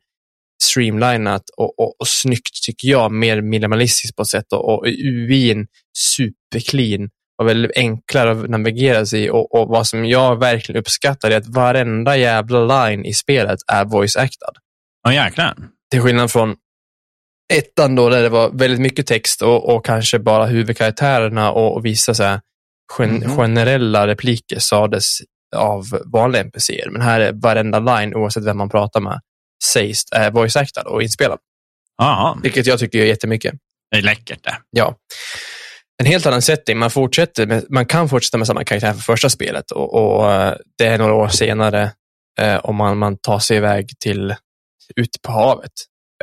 streamlinat 0.64 1.44
och, 1.58 1.80
och, 1.80 1.96
och 2.00 2.08
snyggt 2.08 2.64
tycker 2.66 2.88
jag, 2.88 3.12
mer 3.12 3.42
minimalistiskt 3.42 4.16
på 4.16 4.22
ett 4.22 4.28
sätt 4.28 4.54
och, 4.54 4.74
och 4.74 4.86
UIn 4.88 5.68
superclean 5.98 7.10
och 7.42 7.48
väldigt 7.48 7.72
enklare 7.76 8.32
att 8.32 8.50
navigera 8.50 9.06
sig 9.06 9.32
och, 9.32 9.56
och 9.56 9.68
vad 9.70 9.88
som 9.88 10.06
jag 10.06 10.40
verkligen 10.40 10.80
uppskattar 10.80 11.32
är 11.32 11.38
att 11.38 11.48
varenda 11.48 12.18
jävla 12.18 12.86
line 12.88 13.06
i 13.06 13.14
spelet 13.14 13.60
är 13.72 13.86
voice-actad. 13.86 14.54
Ja, 15.04 15.14
jäklar. 15.14 15.56
Till 15.92 16.02
skillnad 16.02 16.32
från 16.32 16.56
ettan 17.54 17.96
då, 17.96 18.10
där 18.10 18.22
det 18.22 18.30
var 18.30 18.50
väldigt 18.50 18.80
mycket 18.80 19.08
text 19.08 19.42
och, 19.42 19.76
och 19.76 19.86
kanske 19.86 20.20
bara 20.20 20.46
huvudkaraktärerna 20.46 21.52
och, 21.52 21.76
och 21.76 21.86
vissa 21.86 22.14
så 22.14 22.24
här, 22.24 22.42
gen, 23.00 23.10
Mhm. 23.16 23.36
generella 23.38 24.08
repliker 24.08 24.60
sades 24.60 25.18
av 25.56 25.84
vanliga 26.06 26.42
NPCer. 26.44 26.90
Men 26.92 27.02
här 27.02 27.20
är 27.20 27.32
varenda 27.34 27.80
line, 27.80 28.16
oavsett 28.16 28.44
vem 28.46 28.58
man 28.58 28.70
pratar 28.70 29.00
med, 29.00 29.20
sägs 29.66 30.04
är 30.12 30.32
voice-actad 30.32 30.84
och 30.86 31.04
inspelad. 31.04 31.40
Jaha, 31.98 32.38
Vilket 32.44 32.66
jag 32.66 32.80
tycker 32.80 33.00
är 33.00 33.06
jättemycket. 33.06 33.54
det 33.92 33.98
är 33.98 34.02
läckert 34.02 34.44
det. 34.44 34.58
Ja. 34.70 34.96
En 35.98 36.06
helt 36.06 36.26
annan 36.26 36.42
setting. 36.42 36.78
Man, 36.78 36.92
fortsätter 36.92 37.48
med, 37.48 37.66
man 37.70 37.86
kan 37.86 38.10
fortsätta 38.10 38.38
med 38.38 38.48
samma 38.48 38.64
karaktär 38.64 38.94
för 38.94 39.02
första 39.02 39.30
spelet 39.30 39.72
och, 39.72 39.94
och 39.94 40.32
eh, 40.32 40.56
det 40.78 40.86
är 40.86 40.98
några 40.98 41.14
år 41.14 41.28
senare 41.28 41.92
eh, 42.40 42.56
om 42.56 42.76
man, 42.76 42.98
man 42.98 43.18
tar 43.18 43.40
sig 43.40 43.58
iväg 43.58 44.00
till 44.00 44.36
ut 44.96 45.22
på 45.22 45.32
havet. 45.32 45.72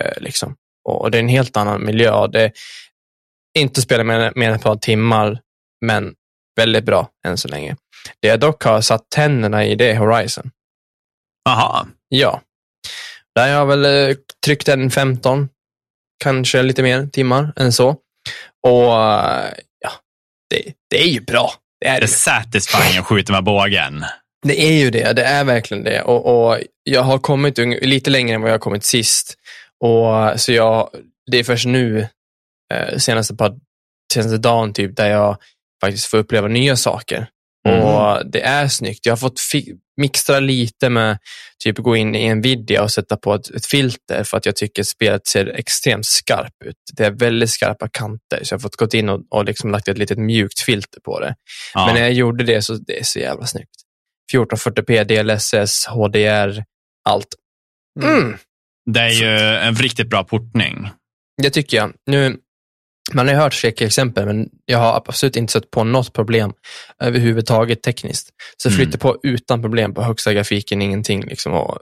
Eh, 0.01 0.23
liksom. 0.23 0.57
och, 0.89 1.01
och 1.01 1.11
det 1.11 1.19
är 1.19 1.23
en 1.23 1.29
helt 1.29 1.57
annan 1.57 1.85
miljö. 1.85 2.27
Det 2.27 2.43
är 2.43 2.53
inte 3.59 3.83
spela 3.83 4.05
mer, 4.05 4.33
mer 4.37 4.49
än 4.49 4.55
ett 4.55 4.63
par 4.63 4.77
timmar, 4.77 5.41
men 5.85 6.15
väldigt 6.57 6.85
bra 6.85 7.09
än 7.27 7.39
så 7.39 7.49
länge. 7.49 7.77
Det 8.21 8.29
jag 8.29 8.41
dock 8.41 8.65
har 8.65 8.81
satt 8.81 9.11
tänderna 9.11 9.65
i 9.65 9.75
det 9.75 9.91
är 9.91 9.97
Horizon. 9.97 10.51
Jaha, 11.45 11.87
Ja. 12.09 12.43
Där 13.35 13.43
har 13.43 13.49
jag 13.49 13.67
väl 13.67 13.85
eh, 13.85 14.17
tryckt 14.45 14.69
en 14.69 14.91
15, 14.91 15.49
kanske 16.25 16.63
lite 16.63 16.83
mer 16.83 17.07
timmar 17.07 17.53
än 17.57 17.73
så. 17.73 17.97
Och 18.63 18.93
ja, 19.79 19.93
det, 20.51 20.73
det 20.91 21.03
är 21.03 21.09
ju 21.09 21.21
bra. 21.21 21.53
Det 21.81 21.87
är, 21.87 22.01
det 22.01 22.05
är 22.05 22.09
satisfying 22.09 22.99
att 22.99 23.07
skjuta 23.07 23.33
med 23.33 23.45
bågen. 23.45 24.05
det 24.47 24.63
är 24.63 24.73
ju 24.73 24.91
det. 24.91 25.13
Det 25.13 25.25
är 25.25 25.45
verkligen 25.45 25.85
det. 25.85 26.03
Och, 26.03 26.47
och 26.47 26.59
jag 26.85 27.03
har 27.03 27.19
kommit 27.19 27.59
lite 27.83 28.11
längre 28.11 28.35
än 28.35 28.41
vad 28.41 28.51
jag 28.51 28.55
har 28.55 28.59
kommit 28.59 28.85
sist. 28.85 29.35
Och 29.81 30.41
så 30.41 30.53
jag, 30.53 30.91
det 31.31 31.39
är 31.39 31.45
först 31.45 31.67
nu, 31.67 32.09
eh, 32.75 32.99
senaste, 32.99 33.35
par, 33.35 33.55
senaste 34.13 34.39
dagen 34.39 34.73
typ, 34.73 34.97
där 34.97 35.11
jag 35.11 35.37
faktiskt 35.81 36.07
får 36.07 36.19
uppleva 36.19 36.49
nya 36.49 36.77
saker. 36.77 37.29
Mm. 37.69 37.83
Och 37.83 38.31
det 38.31 38.43
är 38.43 38.69
snyggt. 38.69 39.07
Jag 39.07 39.13
har 39.13 39.17
fått 39.17 39.41
mixtra 39.97 40.41
lite 40.41 40.91
med 40.91 41.19
typ 41.65 41.79
gå 41.79 41.97
in 41.97 42.15
i 42.15 42.35
Nvidia 42.35 42.83
och 42.83 42.91
sätta 42.91 43.17
på 43.17 43.35
ett, 43.35 43.51
ett 43.51 43.67
filter 43.67 44.25
för 44.25 44.37
att 44.37 44.47
jag 44.47 44.57
tycker 44.57 44.83
spelet 44.83 45.27
ser 45.27 45.47
extremt 45.47 46.07
skarpt 46.07 46.63
ut. 46.65 46.77
Det 46.93 47.05
är 47.05 47.11
väldigt 47.11 47.51
skarpa 47.51 47.89
kanter, 47.89 48.41
så 48.43 48.53
jag 48.53 48.59
har 48.59 48.63
fått 48.63 48.77
gå 48.77 48.89
in 48.93 49.09
och, 49.09 49.21
och 49.31 49.45
liksom 49.45 49.71
lagt 49.71 49.89
ett 49.89 49.99
litet 49.99 50.19
mjukt 50.19 50.61
filter 50.61 51.01
på 51.01 51.21
det. 51.21 51.35
Ja. 51.75 51.87
Men 51.87 51.95
när 51.95 52.03
jag 52.03 52.13
gjorde 52.13 52.45
det 52.45 52.63
så 52.63 52.75
det 52.75 53.01
är 53.01 53.05
så 53.05 53.19
jävla 53.19 53.47
snyggt. 53.47 53.77
1440p, 54.33 55.05
DLSS, 55.05 55.87
HDR, 55.87 56.65
allt. 57.05 57.29
Mm. 58.03 58.37
Det 58.91 59.01
är 59.01 59.11
ju 59.11 59.29
en 59.69 59.75
riktigt 59.75 60.11
bra 60.11 60.25
portning. 60.25 60.91
Det 61.43 61.51
tycker 61.51 61.77
jag. 61.77 61.93
Nu, 62.07 62.37
man 63.15 63.29
har 63.29 63.35
hört 63.35 63.55
skräckexempel, 63.55 64.27
men 64.27 64.49
jag 64.65 64.79
har 64.79 64.97
absolut 64.97 65.37
inte 65.37 65.53
sett 65.53 65.71
på 65.71 65.85
något 65.85 66.13
problem 66.13 66.53
överhuvudtaget 67.03 67.83
tekniskt. 67.83 68.29
Så 68.57 68.69
Mm. 68.69 68.93
på 68.93 69.19
utan 69.23 69.63
problem 69.63 69.95
på 69.95 70.03
högsta 70.03 70.33
grafiken, 70.33 70.83
ingenting. 70.83 71.25
Liksom, 71.27 71.53
och 71.53 71.79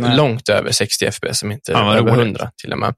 Nej. 0.00 0.16
långt 0.16 0.48
över 0.48 0.72
60 0.72 1.10
FPS, 1.10 1.38
som 1.38 1.52
inte 1.52 1.72
vad 1.72 1.96
över 1.96 2.10
roligt. 2.10 2.14
100 2.14 2.50
till 2.62 2.72
och 2.72 2.78
med. 2.78 2.94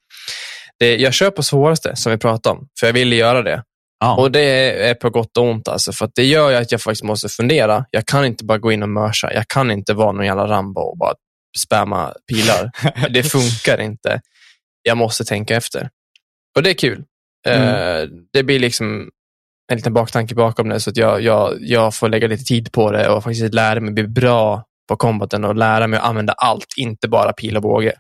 Det, 0.78 0.96
jag 0.96 1.14
kör 1.14 1.30
på 1.30 1.42
svåraste, 1.42 1.96
som 1.96 2.12
vi 2.12 2.18
pratade 2.18 2.58
om, 2.58 2.68
för 2.80 2.86
jag 2.86 2.94
ville 2.94 3.16
göra 3.16 3.42
det. 3.42 3.62
Ja. 4.00 4.16
Och 4.16 4.32
det 4.32 4.40
är 4.88 4.94
på 4.94 5.10
gott 5.10 5.36
och 5.36 5.44
ont, 5.44 5.68
alltså, 5.68 5.92
för 5.92 6.10
det 6.14 6.24
gör 6.24 6.50
ju 6.50 6.56
att 6.56 6.72
jag 6.72 6.80
faktiskt 6.82 7.02
måste 7.04 7.28
fundera. 7.28 7.84
Jag 7.90 8.06
kan 8.06 8.24
inte 8.24 8.44
bara 8.44 8.58
gå 8.58 8.72
in 8.72 8.82
och 8.82 8.88
mörsa. 8.88 9.32
Jag 9.34 9.48
kan 9.48 9.70
inte 9.70 9.94
vara 9.94 10.12
någon 10.12 10.26
jävla 10.26 10.46
Rambo 10.48 10.80
och 10.80 10.98
bara 10.98 11.14
spamma 11.58 12.14
pilar. 12.28 12.70
det 13.10 13.22
funkar 13.22 13.80
inte. 13.80 14.20
Jag 14.82 14.96
måste 14.96 15.24
tänka 15.24 15.56
efter. 15.56 15.90
Och 16.56 16.62
det 16.62 16.70
är 16.70 16.74
kul. 16.74 17.04
Eh, 17.46 18.08
det 18.32 18.42
blir 18.42 18.58
liksom 18.58 19.10
en 19.72 19.76
liten 19.76 19.94
baktanke 19.94 20.34
bakom 20.34 20.68
det, 20.68 20.80
så 20.80 20.90
att 20.90 20.96
jag, 20.96 21.20
jag, 21.22 21.56
jag 21.60 21.94
får 21.94 22.08
lägga 22.08 22.28
lite 22.28 22.44
tid 22.44 22.72
på 22.72 22.90
det 22.90 23.08
och 23.08 23.24
faktiskt 23.24 23.54
lära 23.54 23.80
mig 23.80 23.92
bli 23.92 24.08
bra 24.08 24.64
på 24.88 24.96
combaten 24.96 25.44
och 25.44 25.54
lära 25.54 25.86
mig 25.86 25.98
att 25.98 26.04
använda 26.04 26.32
allt, 26.32 26.66
inte 26.76 27.08
bara 27.08 27.32
pil 27.32 27.56
och 27.56 27.62
båge. 27.62 27.92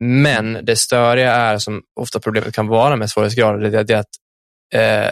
Men 0.00 0.58
det 0.62 0.76
störiga 0.76 1.32
är, 1.32 1.58
som 1.58 1.82
ofta 2.00 2.20
problemet 2.20 2.54
kan 2.54 2.66
vara 2.66 2.96
med 2.96 3.10
svårighetsgrader, 3.10 3.70
det 3.84 3.94
är 3.94 3.98
att 3.98 4.06
eh, 4.74 5.10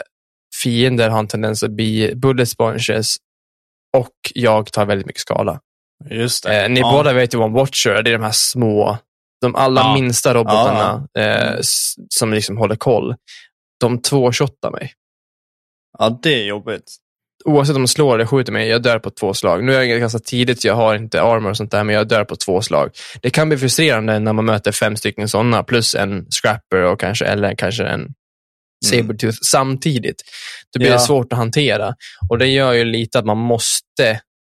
fiender 0.62 1.08
har 1.08 1.18
en 1.18 1.28
tendens 1.28 1.62
att 1.62 1.70
bli 1.70 2.12
bullet 2.16 2.48
sponges 2.48 3.16
och 3.96 4.14
jag 4.34 4.72
tar 4.72 4.86
väldigt 4.86 5.06
mycket 5.06 5.22
skada. 5.22 5.60
Just. 6.10 6.46
Eh, 6.46 6.68
ni 6.68 6.80
Ja. 6.80 6.92
båda 6.92 7.12
vet 7.12 7.34
ju 7.34 7.38
vad 7.38 7.48
en 7.48 7.52
Watcher 7.54 7.90
är. 7.90 8.02
Det 8.02 8.10
är 8.10 8.18
de 8.18 8.24
här 8.24 8.32
små, 8.32 8.98
de 9.40 9.54
allra 9.56 9.82
Ja. 9.82 9.94
minsta 9.94 10.34
robotarna 10.34 11.08
eh, 11.18 11.46
Mm. 11.52 11.58
som 12.08 12.32
liksom 12.32 12.56
håller 12.56 12.76
koll. 12.76 13.14
De 13.80 14.02
två-shottar 14.02 14.70
mig. 14.70 14.92
Ja, 15.98 16.18
det 16.22 16.34
är 16.34 16.44
jobbigt. 16.44 16.96
Oavsett 17.44 17.76
om 17.76 17.82
de 17.82 17.88
slår 17.88 18.14
eller 18.14 18.26
skjuter 18.26 18.52
mig, 18.52 18.68
jag 18.68 18.82
dör 18.82 18.98
på 18.98 19.10
två 19.10 19.34
slag. 19.34 19.64
Nu 19.64 19.74
är 19.74 19.80
det 19.80 19.98
ganska 19.98 20.18
tidigt, 20.18 20.64
jag 20.64 20.74
har 20.74 20.94
inte 20.94 21.22
armor 21.22 21.50
och 21.50 21.56
sånt 21.56 21.70
där, 21.70 21.84
men 21.84 21.94
jag 21.94 22.08
dör 22.08 22.24
på 22.24 22.36
två 22.36 22.62
slag. 22.62 22.90
Det 23.22 23.30
kan 23.30 23.48
bli 23.48 23.58
frustrerande 23.58 24.18
när 24.18 24.32
man 24.32 24.44
möter 24.44 24.72
fem 24.72 24.96
stycken 24.96 25.28
sådana, 25.28 25.62
plus 25.62 25.94
en 25.94 26.26
scrapper 26.30 26.82
och 26.82 27.00
kanske, 27.00 27.24
eller 27.24 27.54
kanske 27.54 27.84
en 27.86 28.08
sabertooth 28.84 29.38
samtidigt. 29.50 30.22
Då 30.72 30.78
blir 30.78 30.88
Ja. 30.88 30.94
det 30.94 31.00
svårt 31.00 31.32
att 31.32 31.38
hantera. 31.38 31.94
Och 32.30 32.38
det 32.38 32.46
gör 32.46 32.72
ju 32.72 32.84
lite 32.84 33.18
att 33.18 33.24
man 33.26 33.38
måste 33.38 34.08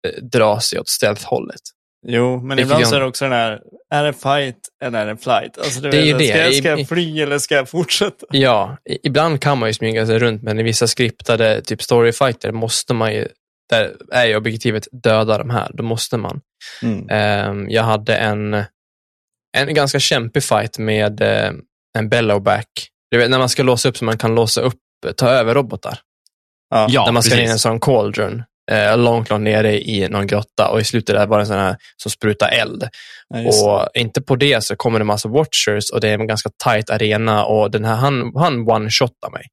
eh, 0.06 0.22
dra 0.22 0.60
sig 0.60 0.80
åt 0.80 0.88
stealth-hållet. 0.88 1.60
Jo, 2.06 2.40
men 2.40 2.48
Vilket 2.56 2.64
ibland 2.64 2.82
jag- 2.82 2.88
så 2.88 2.96
är 2.96 3.00
det 3.00 3.06
också 3.06 3.24
den 3.24 3.32
här, 3.32 3.60
är 3.94 4.04
det 4.04 4.12
fight 4.12 4.56
eller 4.84 4.98
är 4.98 5.06
det 5.06 5.16
flight? 5.16 5.58
Alltså, 5.58 5.80
Det 5.80 5.96
är 5.98 6.02
ju 6.04 6.12
det. 6.18 6.26
Ska, 6.28 6.38
jag- 6.38 6.54
ska 6.54 6.68
jag 6.68 6.88
fly 6.88 7.20
eller 7.20 7.38
ska 7.38 7.54
jag 7.54 7.68
fortsätta? 7.68 8.26
Ja, 8.30 8.76
ibland 9.02 9.40
kan 9.40 9.58
man 9.58 9.68
ju 9.68 9.72
smyga 9.74 10.06
sig 10.06 10.18
runt, 10.18 10.42
men 10.42 10.60
i 10.60 10.62
vissa 10.62 10.86
skriptade 10.86 11.60
typ 11.62 11.82
storyfighter 11.82 12.52
måste 12.52 12.94
man 12.94 13.12
ju, 13.14 13.28
där 13.70 13.92
är 14.12 14.26
ju 14.26 14.36
objektivet 14.36 14.88
döda 14.92 15.38
de 15.38 15.50
här, 15.50 15.70
då 15.74 15.82
måste 15.82 16.16
man. 16.16 16.40
Mm. 16.82 17.08
Ehm, 17.10 17.70
jag 17.70 17.82
hade 17.82 18.16
en, 18.16 18.54
en 19.58 19.74
ganska 19.74 19.98
kämpig 20.00 20.42
fight 20.42 20.78
med 20.78 21.20
eh, 21.20 21.52
en 21.98 22.08
bellowback. 22.08 22.68
Du 23.10 23.18
vet, 23.18 23.30
när 23.30 23.38
man 23.38 23.48
ska 23.48 23.62
låsa 23.62 23.88
upp 23.88 23.96
så 23.96 24.04
man 24.04 24.18
kan 24.18 24.34
låsa 24.34 24.60
upp, 24.60 24.78
ta 25.16 25.28
över 25.28 25.54
robotar. 25.54 25.98
Ja. 26.88 27.04
När 27.04 27.12
man 27.12 27.22
ska 27.22 27.34
ner 27.36 27.42
i 27.42 27.46
en 27.46 27.58
sån 27.58 27.80
cauldron, 27.80 28.42
eh, 28.72 28.98
långt, 28.98 29.30
långt 29.30 29.42
nere 29.42 29.80
i 29.80 30.08
någon 30.08 30.26
grotta 30.26 30.68
och 30.68 30.80
i 30.80 30.84
slutet 30.84 31.16
där 31.16 31.26
var 31.26 31.38
det 31.38 31.42
en 31.42 31.46
sån 31.46 31.56
här 31.56 31.76
som 31.96 32.10
sprutar 32.10 32.48
eld. 32.48 32.88
Ja. 33.28 33.48
Och 33.48 33.88
inte 33.94 34.22
på 34.22 34.36
det 34.36 34.64
så 34.64 34.76
kommer 34.76 34.98
det 34.98 35.04
massa 35.04 35.28
watchers 35.28 35.90
och 35.90 36.00
det 36.00 36.08
är 36.08 36.18
en 36.18 36.26
ganska 36.26 36.50
tight 36.64 36.90
arena 36.90 37.44
och 37.44 37.70
den 37.70 37.84
här, 37.84 37.94
han, 37.94 38.32
han 38.36 38.68
one-shotar 38.68 39.30
mig. 39.32 39.46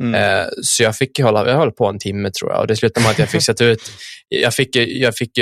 Mm. 0.00 0.14
Eh, 0.14 0.46
så 0.62 0.82
jag 0.82 0.96
fick 0.96 1.20
hålla, 1.20 1.48
jag 1.48 1.56
höll 1.56 1.72
på 1.72 1.86
en 1.86 1.98
timme 1.98 2.30
tror 2.30 2.52
jag 2.52 2.60
och 2.60 2.66
det 2.66 2.76
slutade 2.76 3.04
med 3.04 3.10
att 3.10 3.18
jag 3.18 3.28
fick 3.28 3.42
sätta 3.50 3.64
ut, 3.64 3.80
jag 4.28 4.54
fick, 4.54 4.76
jag 4.76 5.16
fick 5.16 5.38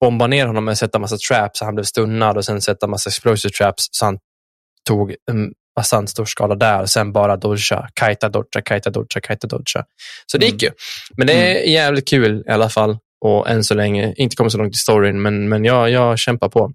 bomba 0.00 0.26
ner 0.26 0.46
honom 0.46 0.64
med 0.64 0.72
att 0.72 0.78
sätta 0.78 0.98
massa 0.98 1.16
traps 1.16 1.58
så 1.58 1.64
han 1.64 1.74
blev 1.74 1.84
stunnad 1.84 2.36
och 2.36 2.44
sen 2.44 2.60
sätta 2.60 2.86
massa 2.86 3.10
explosive 3.10 3.52
traps 3.52 3.88
så 3.90 4.04
han 4.04 4.18
tog 4.86 5.14
en 5.76 5.80
bastant 5.80 6.10
stor 6.10 6.24
skala 6.24 6.54
där 6.54 6.80
och 6.82 6.90
sen 6.90 7.12
bara 7.12 7.36
dodga, 7.36 7.88
kajta, 7.94 8.28
dodga, 8.28 8.62
kajta, 8.64 8.90
dodga, 8.90 9.20
kajta, 9.20 9.46
dodga. 9.46 9.84
Så 10.26 10.38
det 10.38 10.46
gick 10.46 10.62
ju. 10.62 10.70
Men 11.16 11.26
det 11.26 11.32
är 11.32 11.70
jävligt 11.70 12.08
kul 12.08 12.44
i 12.48 12.50
alla 12.50 12.68
fall 12.68 12.98
och 13.24 13.50
än 13.50 13.64
så 13.64 13.74
länge, 13.74 14.14
inte 14.16 14.36
kommit 14.36 14.52
så 14.52 14.58
långt 14.58 14.74
i 14.74 14.78
storyn, 14.78 15.22
men, 15.22 15.48
men 15.48 15.64
jag, 15.64 15.90
jag 15.90 16.18
kämpar 16.18 16.48
på. 16.48 16.72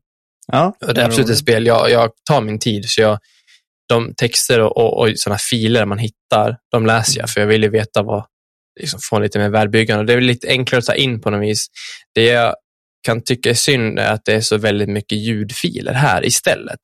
ja, 0.47 0.73
Och 0.87 0.93
det 0.93 1.01
är 1.01 1.05
absolut 1.05 1.29
ett 1.29 1.37
spel, 1.37 1.65
jag, 1.65 1.91
jag 1.91 2.09
tar 2.29 2.41
min 2.41 2.59
tid. 2.59 2.89
Så 2.89 3.01
jag, 3.01 3.19
de 3.89 4.13
texter 4.15 4.59
och, 4.59 4.77
och, 4.77 4.99
och 4.99 5.09
sådana 5.15 5.37
filer 5.37 5.85
man 5.85 5.97
hittar, 5.97 6.57
de 6.71 6.85
läser 6.85 7.19
jag, 7.19 7.29
för 7.29 7.41
jag 7.41 7.47
vill 7.47 7.63
ju 7.63 7.69
veta 7.69 8.01
vad, 8.03 8.25
liksom 8.79 8.99
få 9.09 9.19
lite 9.19 9.39
mer 9.39 9.49
välbyggande. 9.49 10.03
Det 10.05 10.13
är 10.13 10.21
lite 10.21 10.47
enklare 10.47 10.79
att 10.79 10.85
ta 10.85 10.95
in 10.95 11.21
på 11.21 11.29
något 11.29 11.41
vis. 11.49 11.65
Det 12.15 12.25
jag 12.25 12.55
kan 13.05 13.23
tycka 13.23 13.49
är 13.49 13.53
synd 13.53 13.99
är 13.99 14.11
att 14.11 14.25
det 14.25 14.33
är 14.33 14.41
så 14.41 14.57
väldigt 14.57 14.89
mycket 14.89 15.17
ljudfiler 15.17 15.93
här 15.93 16.25
istället. 16.25 16.79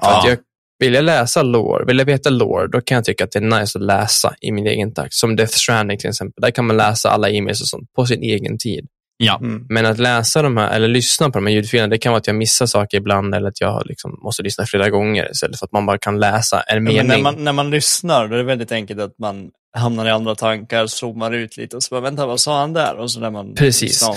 För 0.00 0.10
Ja. 0.10 0.20
att 0.20 0.28
jag, 0.28 0.38
vill 0.78 0.94
jag 0.94 1.04
läsa 1.04 1.42
lore, 1.42 1.84
vill 1.84 1.98
jag 1.98 2.06
veta 2.06 2.30
lore, 2.30 2.66
då 2.68 2.80
kan 2.80 2.94
jag 2.94 3.04
tycka 3.04 3.24
att 3.24 3.30
det 3.32 3.38
är 3.38 3.60
nice 3.60 3.78
att 3.78 3.84
läsa 3.84 4.34
i 4.40 4.52
min 4.52 4.66
egen 4.66 4.94
takt. 4.94 5.14
Som 5.14 5.36
Death 5.36 5.52
Stranding 5.52 5.98
till 5.98 6.08
exempel. 6.08 6.42
Där 6.42 6.50
kan 6.50 6.66
man 6.66 6.76
läsa 6.76 7.10
alla 7.10 7.30
e-mails 7.30 7.60
och 7.60 7.68
sånt 7.68 7.92
på 7.96 8.06
sin 8.06 8.22
egen 8.22 8.58
tid. 8.58 8.86
Ja. 9.16 9.38
Mm. 9.42 9.66
Men 9.68 9.86
att 9.86 9.98
läsa 9.98 10.42
de 10.42 10.56
här, 10.56 10.70
eller 10.76 10.88
lyssna 10.88 11.26
på 11.30 11.38
de 11.38 11.46
här 11.46 11.54
ljudfilerna, 11.54 11.88
det 11.88 11.98
kan 11.98 12.12
vara 12.12 12.18
att 12.18 12.26
jag 12.26 12.36
missar 12.36 12.66
saker 12.66 12.96
ibland 12.96 13.34
eller 13.34 13.48
att 13.48 13.60
jag 13.60 13.82
liksom 13.86 14.18
måste 14.22 14.42
lyssna 14.42 14.66
flera 14.66 14.90
gånger 14.90 15.30
istället 15.30 15.58
för 15.58 15.66
att 15.66 15.72
man 15.72 15.86
bara 15.86 15.98
kan 15.98 16.20
läsa 16.20 16.60
en 16.60 16.74
Ja, 16.76 16.80
mening. 16.80 16.96
men 16.96 17.06
när, 17.06 17.22
man, 17.22 17.44
när 17.44 17.52
man 17.52 17.70
lyssnar, 17.70 18.28
då 18.28 18.34
är 18.34 18.38
det 18.38 18.44
väldigt 18.44 18.72
enkelt 18.72 19.00
att 19.00 19.18
man 19.18 19.50
hamnar 19.76 20.06
i 20.06 20.10
andra 20.10 20.34
tankar, 20.34 20.86
zoomar 20.86 21.32
ut 21.32 21.56
lite 21.56 21.76
och 21.76 21.82
så 21.82 21.94
bara, 21.94 22.00
vänta, 22.00 22.26
vad 22.26 22.40
sa 22.40 22.60
han 22.60 22.72
där? 22.72 22.94
Och 22.96 23.10
så 23.10 23.20
där 23.20 23.30
man 23.30 23.54
Precis. 23.54 24.02
Ja. 24.02 24.16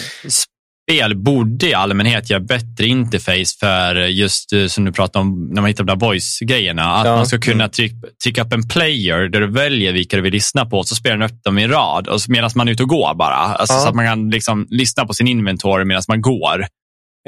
Spel 0.91 1.15
borde 1.17 1.67
i 1.69 1.73
allmänhet 1.73 2.29
ge 2.29 2.39
bättre 2.39 2.85
interface 2.85 3.57
för 3.59 3.95
just 3.95 4.53
eh, 4.53 4.67
som 4.67 4.85
du 4.85 4.91
pratade 4.91 5.23
om 5.25 5.49
när 5.53 5.61
man 5.61 5.67
hittar 5.67 5.83
de 5.83 5.99
där 5.99 6.05
voice-grejerna. 6.07 6.95
Att 6.95 7.05
Ja. 7.05 7.15
man 7.15 7.25
ska 7.25 7.37
kunna 7.39 7.63
Mm. 7.63 7.69
tryck, 7.71 7.91
trycka 8.23 8.41
upp 8.43 8.53
en 8.53 8.67
player 8.67 9.17
där 9.29 9.39
du 9.41 9.47
väljer 9.51 9.93
vilka 9.93 10.15
du 10.17 10.21
vill 10.23 10.33
lyssna 10.33 10.65
på 10.65 10.83
så 10.83 10.95
spelar 10.95 11.17
den 11.17 11.29
upp 11.31 11.43
dem 11.43 11.57
i 11.57 11.67
rad 11.67 12.07
och 12.07 12.19
medan 12.27 12.49
man 12.55 12.67
är 12.67 12.71
ute 12.71 12.83
och 12.83 12.89
går 12.89 13.13
bara. 13.13 13.35
Alltså, 13.35 13.73
Ja. 13.73 13.79
Så 13.79 13.87
att 13.89 13.95
man 13.95 14.05
kan 14.05 14.29
liksom 14.29 14.67
lyssna 14.69 15.05
på 15.05 15.13
sin 15.13 15.27
inventory 15.27 15.85
medan 15.85 16.03
man 16.07 16.21
går. 16.21 16.65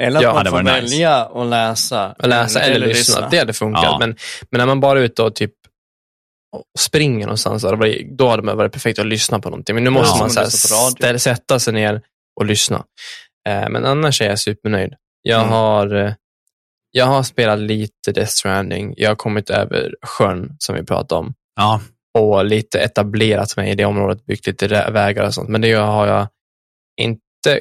Eller 0.02 0.16
att 0.18 0.22
Ja, 0.22 0.34
man 0.34 0.46
får 0.46 0.62
nice. 0.62 0.72
välja 0.74 1.16
att 1.24 1.46
läsa. 1.46 2.14
Att 2.18 2.28
läsa 2.28 2.60
eller, 2.60 2.86
lyssna. 2.86 3.28
Det 3.30 3.38
hade 3.38 3.52
funkat. 3.52 3.82
Ja. 3.84 3.96
Men, 4.00 4.16
men 4.50 4.58
när 4.58 4.66
man 4.66 4.80
bara 4.80 4.98
är 4.98 5.02
ute 5.02 5.22
och 5.22 5.34
typ 5.34 5.52
och 6.56 6.62
springer 6.78 7.26
någonstans, 7.26 7.62
då 7.62 7.68
hade 7.68 8.42
det 8.42 8.54
varit- 8.54 8.72
perfekt 8.72 8.98
att 8.98 9.06
lyssna 9.06 9.38
på 9.38 9.50
någonting. 9.50 9.74
Men 9.74 9.84
nu 9.84 9.90
måste 9.90 10.16
Ja, 10.16 10.20
man 10.20 10.30
så 10.30 10.40
här, 10.40 11.12
lyssna 11.12 11.18
sätta 11.18 11.58
sig 11.58 11.72
ner 11.74 12.00
och 12.40 12.46
lyssna. 12.46 12.84
Eh, 13.48 13.68
men 13.68 13.84
annars 13.84 14.20
är 14.22 14.28
jag 14.28 14.38
supernöjd. 14.38 14.94
Jag, 15.22 15.38
Mm. 15.40 15.52
har, 15.52 15.94
eh, 15.94 16.12
jag 16.90 17.06
har 17.06 17.22
spelat 17.22 17.58
lite 17.58 18.12
Death 18.14 18.30
Stranding. 18.30 18.94
Jag 18.96 19.10
har 19.10 19.16
kommit 19.16 19.50
över 19.50 19.94
sjön, 20.06 20.56
som 20.58 20.74
vi 20.74 20.82
pratade 20.82 21.18
om, 21.18 21.34
Ja, 21.56 21.80
och 22.18 22.44
lite 22.44 22.80
etablerat 22.80 23.56
mig 23.56 23.70
i 23.70 23.74
det 23.74 23.84
området, 23.84 24.26
byggt 24.26 24.46
lite 24.46 24.66
vägar 24.90 25.26
och 25.26 25.34
sånt. 25.34 25.48
Men 25.48 25.60
det 25.60 25.72
har 25.72 26.06
jag 26.06 26.28
inte 27.00 27.60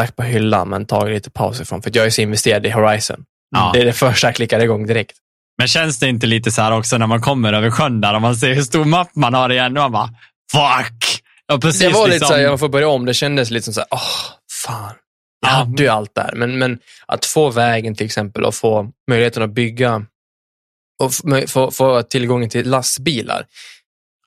lagt 0.00 0.16
på 0.16 0.22
hyllan, 0.22 0.68
men 0.68 0.86
tagit 0.86 1.14
lite 1.14 1.30
paus 1.30 1.60
ifrån, 1.60 1.82
för 1.82 1.90
jag 1.94 2.06
är 2.06 2.10
så 2.10 2.20
investerad 2.22 2.66
i 2.66 2.70
Horizon. 2.70 3.24
Ja. 3.50 3.70
Det 3.74 3.80
är 3.80 3.84
det 3.84 3.92
första 3.92 4.26
jag 4.26 4.34
klickar 4.36 4.60
igång 4.60 4.86
direkt. 4.86 5.16
men 5.58 5.68
känns 5.68 5.98
det 5.98 6.08
inte 6.08 6.26
lite 6.26 6.50
så 6.50 6.62
här 6.62 6.72
också 6.72 6.98
när 6.98 7.06
man 7.06 7.20
kommer 7.20 7.52
över 7.52 7.70
sjön 7.70 8.00
där 8.00 8.14
och 8.14 8.22
man 8.22 8.36
ser 8.36 8.54
hur 8.54 8.62
stor 8.62 8.84
mapp 8.84 9.14
man 9.14 9.34
har 9.34 9.50
igen 9.52 9.76
och 9.76 9.82
man 9.82 9.92
bara, 9.92 10.08
fuck! 10.52 11.22
Ja, 11.46 11.58
precis. 11.58 11.80
det 11.80 11.88
var 11.88 12.04
lite 12.06 12.10
liksom. 12.14 12.28
så 12.28 12.34
här, 12.34 12.40
jag 12.42 12.60
får 12.60 12.68
börja 12.68 12.88
om, 12.88 13.04
det 13.06 13.14
kändes 13.14 13.50
lite 13.50 13.64
som 13.64 13.74
så 13.74 13.80
här, 13.80 13.88
åh, 13.90 14.00
fan. 14.66 14.94
Jag 15.40 15.50
Ja. 15.50 15.54
hade 15.56 15.82
ju 15.82 15.88
allt 15.88 16.14
där, 16.14 16.32
men, 16.36 16.58
men 16.58 16.78
att 17.06 17.24
få 17.24 17.50
vägen 17.50 17.94
till 17.94 18.06
exempel 18.06 18.44
och 18.44 18.54
få 18.54 18.90
möjligheten 19.10 19.42
att 19.42 19.50
bygga 19.50 20.06
och 21.02 21.10
få, 21.50 21.70
få 21.70 22.02
tillgången 22.02 22.50
till 22.50 22.70
lastbilar. 22.70 23.46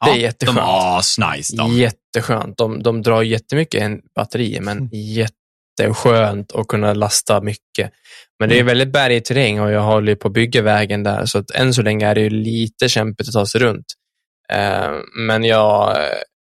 det 0.05 0.11
är 0.11 0.15
jätteskönt. 0.15 0.57
De 0.57 0.61
är 0.63 0.97
asnice 0.99 1.55
de. 1.57 1.73
Jätteskönt. 1.77 2.57
De, 2.57 2.83
de 2.83 3.01
drar 3.01 3.21
jättemycket 3.21 3.81
en 3.81 4.01
batteri, 4.15 4.59
men 4.61 4.89
jätteskönt 4.91 6.51
att 6.51 6.67
kunna 6.67 6.93
lasta 6.93 7.41
mycket. 7.41 7.91
Men 8.39 8.49
det 8.49 8.55
är 8.55 8.57
Mm. 8.61 8.67
väldigt 8.67 8.91
bergig 8.93 9.25
terräng 9.25 9.59
och 9.59 9.71
jag 9.71 9.81
håller 9.81 10.15
på 10.15 10.27
att 10.27 10.33
bygga 10.33 10.61
vägen 10.61 11.03
där, 11.03 11.25
så 11.25 11.37
att 11.39 11.51
än 11.51 11.73
så 11.73 11.81
länge 11.81 12.07
är 12.07 12.15
det 12.15 12.29
lite 12.29 12.89
kämpigt 12.89 13.27
att 13.27 13.33
ta 13.33 13.45
sig 13.45 13.61
runt. 13.61 13.85
Eh, 14.53 14.91
men 15.27 15.43
jag, 15.43 15.97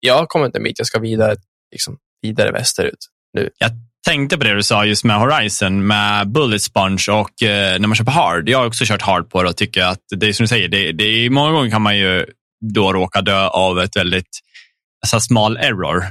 jag 0.01 0.14
har 0.14 0.26
kommit 0.26 0.57
en 0.57 0.62
bit, 0.62 0.78
jag 0.78 0.87
ska 0.87 0.99
vidare, 0.99 1.37
liksom, 1.72 1.99
vidare 2.22 2.53
västerut. 2.53 2.99
Tänkte 4.07 4.39
på 4.39 4.45
det 4.45 4.55
du 4.55 4.62
sa 4.62 4.84
just 4.84 5.05
med 5.05 5.16
Horizon, 5.16 5.87
med 5.87 6.32
Bullet 6.32 6.62
Sponge 6.62 7.07
och 7.11 7.43
eh, 7.43 7.78
när 7.80 7.89
man 7.89 7.97
köper 7.97 8.12
hard. 8.12 8.49
Jag 8.49 8.59
har 8.59 8.66
också 8.66 8.84
kört 8.87 9.03
hard 9.03 9.30
på 9.30 9.43
det 9.43 9.49
och 9.49 9.57
tycker 9.57 9.82
att 9.82 10.01
det 10.16 10.28
är 10.28 10.32
som 10.32 10.45
du 10.45 10.49
säger, 10.49 10.68
det, 10.68 10.93
det 10.93 11.05
är, 11.05 11.30
många 11.30 11.53
gånger 11.53 11.70
kan 11.70 11.82
man 11.82 11.99
ju 11.99 12.26
då 12.74 12.93
råka 12.93 13.22
dö 13.22 13.47
av 13.47 13.80
ett 13.80 13.97
väldigt 13.97 14.28
så 15.07 15.16
här, 15.16 15.20
smal 15.20 15.57
error. 15.57 16.05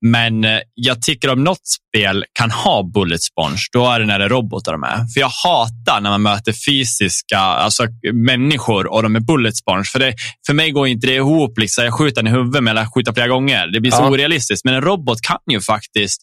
Men 0.00 0.44
eh, 0.44 0.58
jag 0.74 1.02
tycker 1.02 1.32
om 1.32 1.44
något 1.44 1.66
spel 1.66 2.24
kan 2.32 2.50
ha 2.50 2.82
Bullet 2.94 3.22
Sponge, 3.22 3.58
då 3.72 3.90
är 3.90 4.00
det 4.00 4.06
när 4.06 4.18
det 4.18 4.24
är 4.24 4.28
robotar 4.28 4.76
med. 4.76 5.06
För 5.14 5.20
jag 5.20 5.28
hatar 5.44 6.00
när 6.00 6.10
man 6.10 6.22
möter 6.22 6.52
fysiska 6.66 7.38
alltså 7.38 7.86
människor 8.12 8.86
och 8.92 9.02
de 9.02 9.16
är 9.16 9.20
Bullet 9.20 9.56
Sponge. 9.56 9.84
För, 9.84 9.98
det, 9.98 10.14
för 10.46 10.54
mig 10.54 10.70
går 10.70 10.86
inte 10.88 11.06
det 11.06 11.14
ihop. 11.14 11.58
Liksom. 11.58 11.84
Jag 11.84 11.94
skjuter 11.94 12.22
den 12.22 12.26
i 12.34 12.36
huvudet 12.36 12.68
eller 12.68 12.86
skjuter 12.86 13.12
flera 13.12 13.28
gånger. 13.28 13.66
Det 13.66 13.80
blir 13.80 13.90
så 13.90 14.02
Ja. 14.02 14.10
orealistiskt. 14.10 14.64
Men 14.64 14.74
en 14.74 14.82
robot 14.82 15.20
kan 15.20 15.38
ju 15.50 15.60
faktiskt 15.60 16.22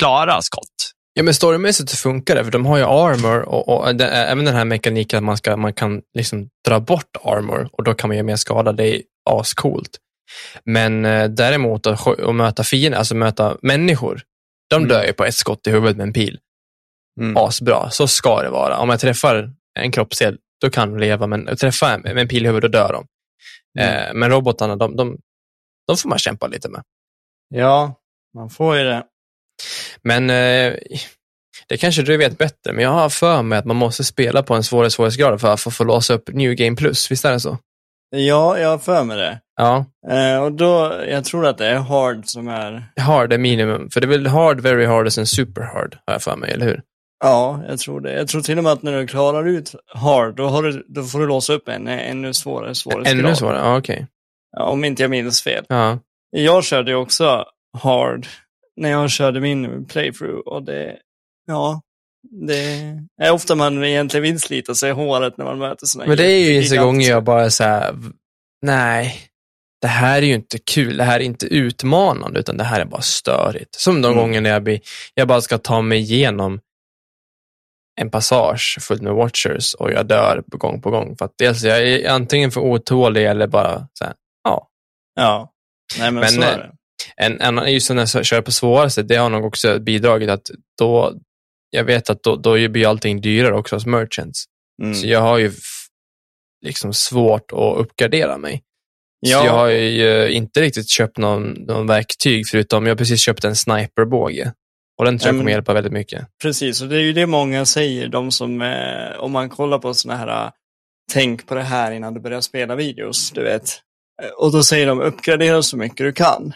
klara 0.00 0.42
skott. 0.42 0.92
Ja, 1.14 1.22
men 1.22 1.34
storymässigt 1.34 1.90
så 1.90 1.96
funkar 1.96 2.34
det, 2.34 2.44
för 2.44 2.50
de 2.50 2.66
har 2.66 2.76
ju 2.76 2.84
armor 2.84 3.42
och, 3.42 3.68
och 3.68 3.96
det, 3.96 4.08
även 4.08 4.44
den 4.44 4.54
här 4.54 4.64
mekaniken 4.64 5.16
att 5.16 5.24
man, 5.24 5.36
ska, 5.36 5.56
man 5.56 5.72
kan 5.74 6.02
liksom 6.14 6.48
dra 6.68 6.80
bort 6.80 7.16
armor 7.24 7.68
och 7.72 7.84
då 7.84 7.94
kan 7.94 8.08
man 8.08 8.16
göra 8.16 8.26
mer 8.26 8.36
skada. 8.36 8.72
Det 8.72 8.96
är 8.96 9.02
ascoolt. 9.30 9.98
Men 10.64 11.04
eh, 11.04 11.28
däremot 11.28 11.86
att, 11.86 12.06
att 12.06 12.34
möta 12.34 12.64
fiender, 12.64 12.98
alltså 12.98 13.14
möta 13.14 13.56
människor, 13.62 14.22
de 14.70 14.76
Mm. 14.76 14.88
dör 14.88 15.04
ju 15.04 15.12
på 15.12 15.24
ett 15.24 15.34
skott 15.34 15.66
i 15.66 15.70
huvudet 15.70 15.96
med 15.96 16.06
en 16.06 16.12
pil. 16.12 16.38
Mm. 17.20 17.36
Asbra, 17.36 17.90
så 17.90 18.06
ska 18.08 18.42
det 18.42 18.50
vara. 18.50 18.78
Om 18.78 18.88
jag 18.88 19.00
träffar 19.00 19.50
en 19.78 19.92
kroppsdel, 19.92 20.38
då 20.60 20.70
kan 20.70 20.90
de 20.90 20.98
leva, 20.98 21.26
men 21.26 21.46
jag 21.46 21.58
träffar 21.58 21.94
en 21.94 22.00
med 22.00 22.18
en 22.18 22.28
pil 22.28 22.44
i 22.44 22.48
huvudet, 22.48 22.72
då 22.72 22.78
dör 22.78 22.92
de. 22.92 23.06
Mm. 23.82 23.96
Eh, 24.08 24.14
men 24.14 24.30
robotarna, 24.30 24.76
de, 24.76 24.96
de, 24.96 25.18
de 25.86 25.96
får 25.96 26.08
man 26.08 26.18
kämpa 26.18 26.46
lite 26.46 26.68
med. 26.68 26.82
Ja, 27.54 27.94
man 28.34 28.50
får 28.50 28.76
ju 28.76 28.84
det. 28.84 29.04
Men 30.02 30.30
eh, 30.30 30.74
det 31.68 31.76
kanske 31.76 32.02
du 32.02 32.16
vet 32.16 32.38
bättre, 32.38 32.72
men 32.72 32.84
jag 32.84 32.90
har 32.90 33.08
för 33.08 33.42
mig 33.42 33.58
att 33.58 33.64
man 33.64 33.76
måste 33.76 34.04
spela 34.04 34.42
på 34.42 34.54
en 34.54 34.62
svårare 34.62 34.90
svårighetsgrad 34.90 35.40
för 35.40 35.52
att 35.52 35.60
få, 35.60 35.84
låsa 35.84 36.14
upp 36.14 36.28
New 36.28 36.54
Game 36.54 36.76
Plus. 36.76 37.10
Visst 37.10 37.24
är 37.24 37.32
det 37.32 37.40
så? 37.40 37.58
Ja, 38.10 38.58
jag 38.58 38.68
har 38.68 38.78
för 38.78 39.04
mig 39.04 39.16
det. 39.16 39.40
Ja, 39.56 39.84
Eh, 40.10 40.42
och 40.42 40.52
då, 40.52 40.94
jag 41.08 41.24
tror 41.24 41.46
att 41.46 41.58
det 41.58 41.66
är 41.66 41.76
hard 41.76 42.22
som 42.24 42.48
är, 42.48 42.92
hard 43.00 43.32
är 43.32 43.38
minimum. 43.38 43.90
För 43.90 44.00
det 44.00 44.06
är 44.06 44.08
väl 44.08 44.26
hard, 44.26 44.60
very 44.60 44.86
hard 44.86 45.06
och 45.06 45.12
sen 45.12 45.26
super 45.26 45.62
hard, 45.62 45.98
har 46.06 46.14
jag 46.14 46.22
för 46.22 46.36
mig, 46.36 46.50
eller 46.50 46.66
hur? 46.66 46.82
ja, 47.24 47.62
jag 47.68 47.78
tror 47.78 48.00
det. 48.00 48.12
Jag 48.12 48.28
tror 48.28 48.42
till 48.42 48.58
och 48.58 48.64
med 48.64 48.72
att 48.72 48.82
när 48.82 49.00
du 49.00 49.06
klarar 49.06 49.48
ut 49.48 49.74
hard, 49.94 50.36
då, 50.36 50.62
du, 50.62 50.84
då 50.88 51.02
får 51.02 51.18
du 51.20 51.26
låsa 51.26 51.52
upp 51.52 51.68
en 51.68 51.88
ännu 51.88 52.34
svårare 52.34 52.74
svårighetsgrad. 52.74 53.24
Ännu 53.24 53.36
svårare? 53.36 53.58
Ja, 53.58 53.78
okej. 53.78 54.06
Ja, 54.56 54.64
om 54.64 54.84
inte 54.84 55.02
jag 55.02 55.10
minns 55.10 55.42
fel. 55.42 55.64
Ja. 55.68 55.98
Jag 56.30 56.64
körde 56.64 56.90
ju 56.90 56.96
också 56.96 57.44
hard 57.78 58.26
när 58.76 58.90
jag 58.90 59.10
körde 59.10 59.40
min 59.40 59.86
playthrough 59.86 60.38
och 60.48 60.62
det, 60.62 60.98
ja, 61.46 61.82
det 62.30 62.94
är 63.22 63.32
ofta 63.32 63.54
man 63.54 63.84
egentligen 63.84 64.22
vill 64.22 64.40
slita 64.40 64.74
sig 64.74 64.90
i 64.90 64.92
håret 64.92 65.38
när 65.38 65.44
man 65.44 65.58
möter 65.58 65.86
sådana 65.86 66.08
Men 66.08 66.16
det 66.16 66.32
är 66.32 66.38
ju 66.52 66.58
vissa 66.60 66.76
gånger 66.76 67.08
jag 67.08 67.24
bara 67.24 67.50
så 67.50 67.64
här, 67.64 67.94
nej, 68.62 69.16
det 69.80 69.88
här 69.88 70.18
är 70.22 70.26
ju 70.26 70.34
inte 70.34 70.58
kul. 70.58 70.96
Det 70.96 71.04
här 71.04 71.20
är 71.20 71.24
inte 71.24 71.46
utmanande, 71.46 72.40
utan 72.40 72.56
det 72.56 72.64
här 72.64 72.80
är 72.80 72.84
bara 72.84 73.02
störigt. 73.02 73.74
Som 73.74 74.02
de 74.02 74.12
Mm. 74.12 74.18
gånger 74.20 74.40
när 74.40 74.50
jag, 74.50 74.62
blir, 74.62 74.80
jag 75.14 75.28
bara 75.28 75.40
ska 75.40 75.58
ta 75.58 75.80
mig 75.80 75.98
igenom 75.98 76.60
en 78.00 78.10
passage 78.10 78.78
fullt 78.80 79.02
med 79.02 79.14
watchers 79.14 79.74
och 79.74 79.92
jag 79.92 80.06
dör 80.06 80.42
gång 80.46 80.82
på 80.82 80.90
gång. 80.90 81.16
För 81.16 81.24
att 81.24 81.34
dels 81.38 81.62
jag 81.62 81.88
är 81.88 82.10
antingen 82.10 82.50
för 82.50 82.60
otålig 82.60 83.26
eller 83.26 83.46
bara 83.46 83.88
så 83.92 84.04
här, 84.04 84.14
ja. 84.44 84.68
Ja, 85.14 85.52
nej 85.98 86.10
men, 86.10 86.20
Men, 86.20 86.28
så 86.28 86.40
är 86.42 86.52
eh, 86.52 86.58
det. 86.58 86.70
En, 87.16 87.40
en, 87.40 87.72
just 87.72 87.90
när 87.90 88.16
jag 88.16 88.26
kör 88.26 88.42
på 88.42 88.52
svåraste, 88.52 89.02
det 89.02 89.16
har 89.16 89.30
nog 89.30 89.44
också 89.44 89.78
bidragit 89.78 90.30
att 90.30 90.50
då, 90.78 91.14
jag 91.70 91.84
vet 91.84 92.10
att 92.10 92.22
då, 92.22 92.36
då 92.36 92.68
blir 92.68 92.88
allting 92.88 93.20
dyrare 93.20 93.54
också 93.54 93.76
hos 93.76 93.86
merchants. 93.86 94.44
Mm. 94.82 94.94
Så 94.94 95.06
jag 95.06 95.20
har 95.20 95.38
ju 95.38 95.52
liksom 96.66 96.92
svårt 96.92 97.52
att 97.52 97.76
uppgradera 97.76 98.38
mig. 98.38 98.62
Ja. 99.20 99.40
Så 99.40 99.46
jag 99.46 99.52
har 99.52 99.68
ju 99.68 100.28
inte 100.28 100.60
riktigt 100.60 100.88
köpt 100.88 101.18
någon, 101.18 101.50
någon 101.52 101.86
verktyg 101.86 102.48
förutom 102.48 102.86
jag 102.86 102.90
har 102.90 102.96
precis 102.96 103.20
köpt 103.20 103.44
en 103.44 103.56
sniperbåge. 103.56 104.52
Och 104.98 105.04
den 105.04 105.18
tror 105.18 105.28
jag 105.28 105.34
Ja, 105.34 105.40
kommer 105.40 105.50
hjälpa 105.50 105.72
väldigt 105.74 105.92
mycket. 105.92 106.26
Precis, 106.42 106.82
och 106.82 106.88
det 106.88 106.96
är 106.96 107.00
ju 107.00 107.12
det 107.12 107.26
många 107.26 107.64
säger, 107.64 108.08
de 108.08 108.30
som, 108.30 108.62
eh, 108.62 109.18
om 109.18 109.32
man 109.32 109.48
kollar 109.48 109.78
på 109.78 109.94
sådana 109.94 110.20
här, 110.20 110.46
eh, 110.46 110.50
tänk 111.12 111.46
på 111.46 111.54
det 111.54 111.62
här 111.62 111.92
innan 111.92 112.14
du 112.14 112.20
börjar 112.20 112.40
spela 112.40 112.74
videos, 112.74 113.30
du 113.30 113.42
vet. 113.42 113.62
Eh, 114.22 114.28
Och 114.28 114.52
då 114.52 114.62
säger 114.62 114.86
de, 114.86 115.00
uppgradera 115.00 115.62
så 115.62 115.76
mycket 115.76 115.96
du 115.98 116.12
kan. 116.12 116.52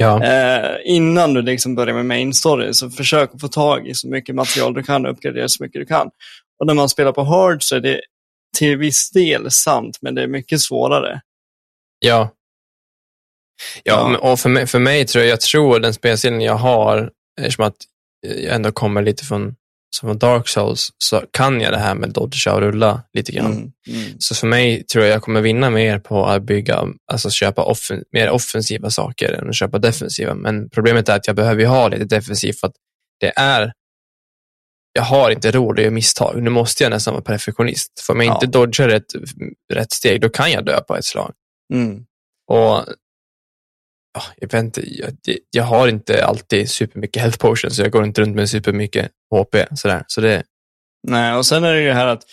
Ja. 0.00 0.24
Eh, 0.24 0.76
innan 0.84 1.34
du 1.34 1.42
liksom 1.42 1.74
börjar 1.74 1.94
med 1.94 2.06
main 2.06 2.34
story, 2.34 2.74
så 2.74 2.90
försök 2.90 3.34
att 3.34 3.40
få 3.40 3.48
tag 3.48 3.88
i 3.88 3.94
så 3.94 4.08
mycket 4.08 4.34
material 4.34 4.74
du 4.74 4.82
kan 4.82 5.06
och 5.06 5.12
uppgradera 5.12 5.48
så 5.48 5.62
mycket 5.62 5.80
du 5.80 5.86
kan. 5.86 6.10
Och 6.60 6.66
när 6.66 6.74
man 6.74 6.88
spelar 6.88 7.12
på 7.12 7.22
hard 7.24 7.62
så 7.62 7.76
är 7.76 7.80
det 7.80 8.00
till 8.56 8.76
viss 8.76 9.10
del 9.10 9.50
sant, 9.50 9.98
men 10.00 10.14
det 10.14 10.22
är 10.22 10.26
mycket 10.26 10.60
svårare. 10.60 11.20
Ja. 11.98 12.30
Ja, 13.82 14.12
Ja. 14.12 14.18
och 14.30 14.40
för 14.40 14.48
mig, 14.48 14.66
för 14.66 14.78
mig 14.78 15.06
tror 15.06 15.24
jag, 15.24 15.32
jag 15.32 15.40
tror 15.40 15.80
den 15.80 15.94
spelstilen 15.94 16.40
jag 16.40 16.54
har, 16.54 17.10
eftersom 17.40 17.64
att 17.64 17.76
jag 18.26 18.54
ändå 18.54 18.72
kommer 18.72 19.02
lite 19.02 19.24
från, 19.24 19.54
som 19.90 20.08
från 20.08 20.18
Dark 20.18 20.48
Souls, 20.48 20.88
så 20.98 21.22
kan 21.30 21.60
jag 21.60 21.72
det 21.72 21.78
här 21.78 21.94
med 21.94 22.10
dodga 22.10 22.54
och 22.54 22.60
rulla 22.60 23.02
lite 23.12 23.32
grann. 23.32 23.52
Mm, 23.52 23.72
mm. 23.88 24.16
Så 24.18 24.34
för 24.34 24.46
mig 24.46 24.84
tror 24.86 25.04
jag 25.04 25.14
jag 25.14 25.22
kommer 25.22 25.40
vinna 25.40 25.70
mer 25.70 25.98
på 25.98 26.26
att 26.26 26.42
bygga, 26.42 26.84
alltså 27.12 27.30
köpa 27.30 27.64
offen, 27.64 28.02
mer 28.12 28.30
offensiva 28.30 28.90
saker 28.90 29.32
än 29.32 29.48
att 29.48 29.56
köpa 29.56 29.78
defensiva. 29.78 30.34
Men 30.34 30.70
problemet 30.70 31.08
är 31.08 31.16
att 31.16 31.26
jag 31.26 31.36
behöver 31.36 31.60
ju 31.60 31.66
ha 31.66 31.88
lite 31.88 32.04
defensivt 32.04 32.60
för 32.60 32.66
att 32.66 32.74
det 33.20 33.32
är, 33.36 33.72
jag 34.92 35.02
har 35.02 35.30
inte 35.30 35.50
råd 35.50 35.78
att 35.78 35.82
göra 35.82 35.90
misstag. 35.94 36.42
Nu 36.42 36.50
måste 36.50 36.82
jag 36.82 36.90
nästan 36.90 37.14
vara 37.14 37.24
perfektionist. 37.24 38.00
För 38.06 38.12
om 38.12 38.20
jag 38.20 38.26
Ja. 38.28 38.34
inte 38.34 38.46
dodgar 38.46 38.88
rätt, 38.88 39.12
rätt 39.72 39.92
steg, 39.92 40.20
då 40.20 40.28
kan 40.28 40.50
jag 40.52 40.64
dö 40.64 40.80
på 40.80 40.96
ett 40.96 41.04
slag. 41.04 41.32
Mm. 41.74 42.04
Och 42.50 42.84
jag, 44.36 44.52
vet 44.52 44.64
inte, 44.64 44.82
jag, 44.84 45.10
jag 45.50 45.64
har 45.64 45.88
inte 45.88 46.24
alltid 46.24 46.70
supermycket 46.70 47.22
health 47.22 47.38
potions, 47.38 47.76
så 47.76 47.82
jag 47.82 47.92
går 47.92 48.04
inte 48.04 48.20
runt 48.20 48.36
med 48.36 48.50
supermycket 48.50 49.10
HP. 49.30 49.56
Sådär. 49.74 50.04
Så 50.06 50.20
det, 50.20 50.42
Nej, 51.08 51.34
och 51.34 51.46
sen 51.46 51.64
är 51.64 51.74
det 51.74 51.82
ju 51.82 51.90
här 51.90 52.06
att 52.06 52.24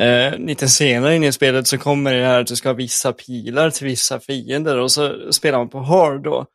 eh, 0.00 0.38
lite 0.38 0.68
senare 0.68 1.16
in 1.16 1.24
i 1.24 1.32
spelet 1.32 1.66
så 1.66 1.78
kommer 1.78 2.14
det 2.14 2.26
här 2.26 2.40
att 2.40 2.46
du 2.46 2.56
ska 2.56 2.68
ha 2.68 2.74
vissa 2.74 3.12
pilar 3.12 3.70
till 3.70 3.86
vissa 3.86 4.20
fiender 4.20 4.78
och 4.78 4.92
så 4.92 5.32
spelar 5.32 5.58
man 5.58 5.68
på 5.68 5.80
hard 5.80 6.22
då. 6.22 6.46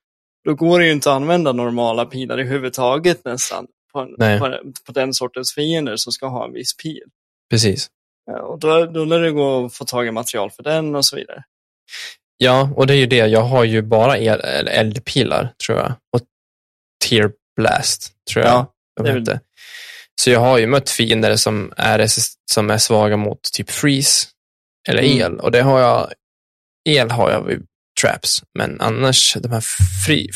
Då 0.45 0.53
går 0.55 0.80
det 0.80 0.86
ju 0.86 0.91
inte 0.91 1.09
att 1.09 1.15
använda 1.15 1.51
normala 1.51 2.05
pilar 2.05 2.39
i 2.39 2.43
huvudtaget 2.43 3.26
nästan 3.26 3.67
på, 3.93 3.99
en, 3.99 4.39
på, 4.39 4.57
på 4.86 4.91
den 4.91 5.13
sortens 5.13 5.53
fiender 5.53 5.95
som 5.95 6.11
ska 6.13 6.28
ha 6.28 6.45
en 6.45 6.53
viss 6.53 6.78
pil. 6.78 7.03
precis. 7.49 7.88
Ja, 8.26 8.41
och 8.41 8.59
då, 8.59 8.86
då 8.86 9.05
lär 9.05 9.19
det 9.19 9.32
gå 9.32 9.65
att 9.65 9.73
få 9.73 9.86
tag 9.86 10.07
i 10.07 10.11
material 10.11 10.51
för 10.51 10.63
den 10.63 10.95
och 10.95 11.05
så 11.05 11.15
vidare. 11.15 11.43
Ja, 12.38 12.70
och 12.76 12.88
det 12.88 12.94
är 12.94 12.98
ju 12.98 13.06
det. 13.06 13.16
Jag 13.28 13.42
har 13.44 13.64
ju 13.64 13.82
bara 13.82 14.18
el, 14.18 14.40
eldpilar, 14.68 15.54
tror 15.66 15.78
jag. 15.78 15.94
Och 16.14 16.22
Tear 17.06 17.32
Blast, 17.56 18.12
tror 18.32 18.46
jag 18.46 18.54
Ja, 18.54 18.74
de 18.96 19.04
det 19.04 19.10
är 19.12 19.20
hette. 19.20 19.40
Så 20.22 20.30
jag 20.30 20.40
har 20.40 20.58
ju 20.58 20.68
mött 20.68 20.90
fiender 20.90 21.36
som 21.36 21.74
är, 21.78 22.08
som 22.52 22.70
är 22.70 22.78
svaga 22.78 23.18
mot 23.18 23.44
typ 23.54 23.70
freeze 23.72 24.28
eller 24.90 25.04
Mm. 25.04 25.22
el. 25.22 25.40
Och 25.40 25.52
det 25.52 25.62
har 25.62 25.80
jag, 25.80 26.14
el 26.90 27.12
har 27.12 27.32
jag 27.32 27.44
vid 27.44 27.66
traps, 28.02 28.44
men 28.58 28.82
annars, 28.82 29.34
de 29.40 29.52
här 29.52 29.64
free, 30.06 30.30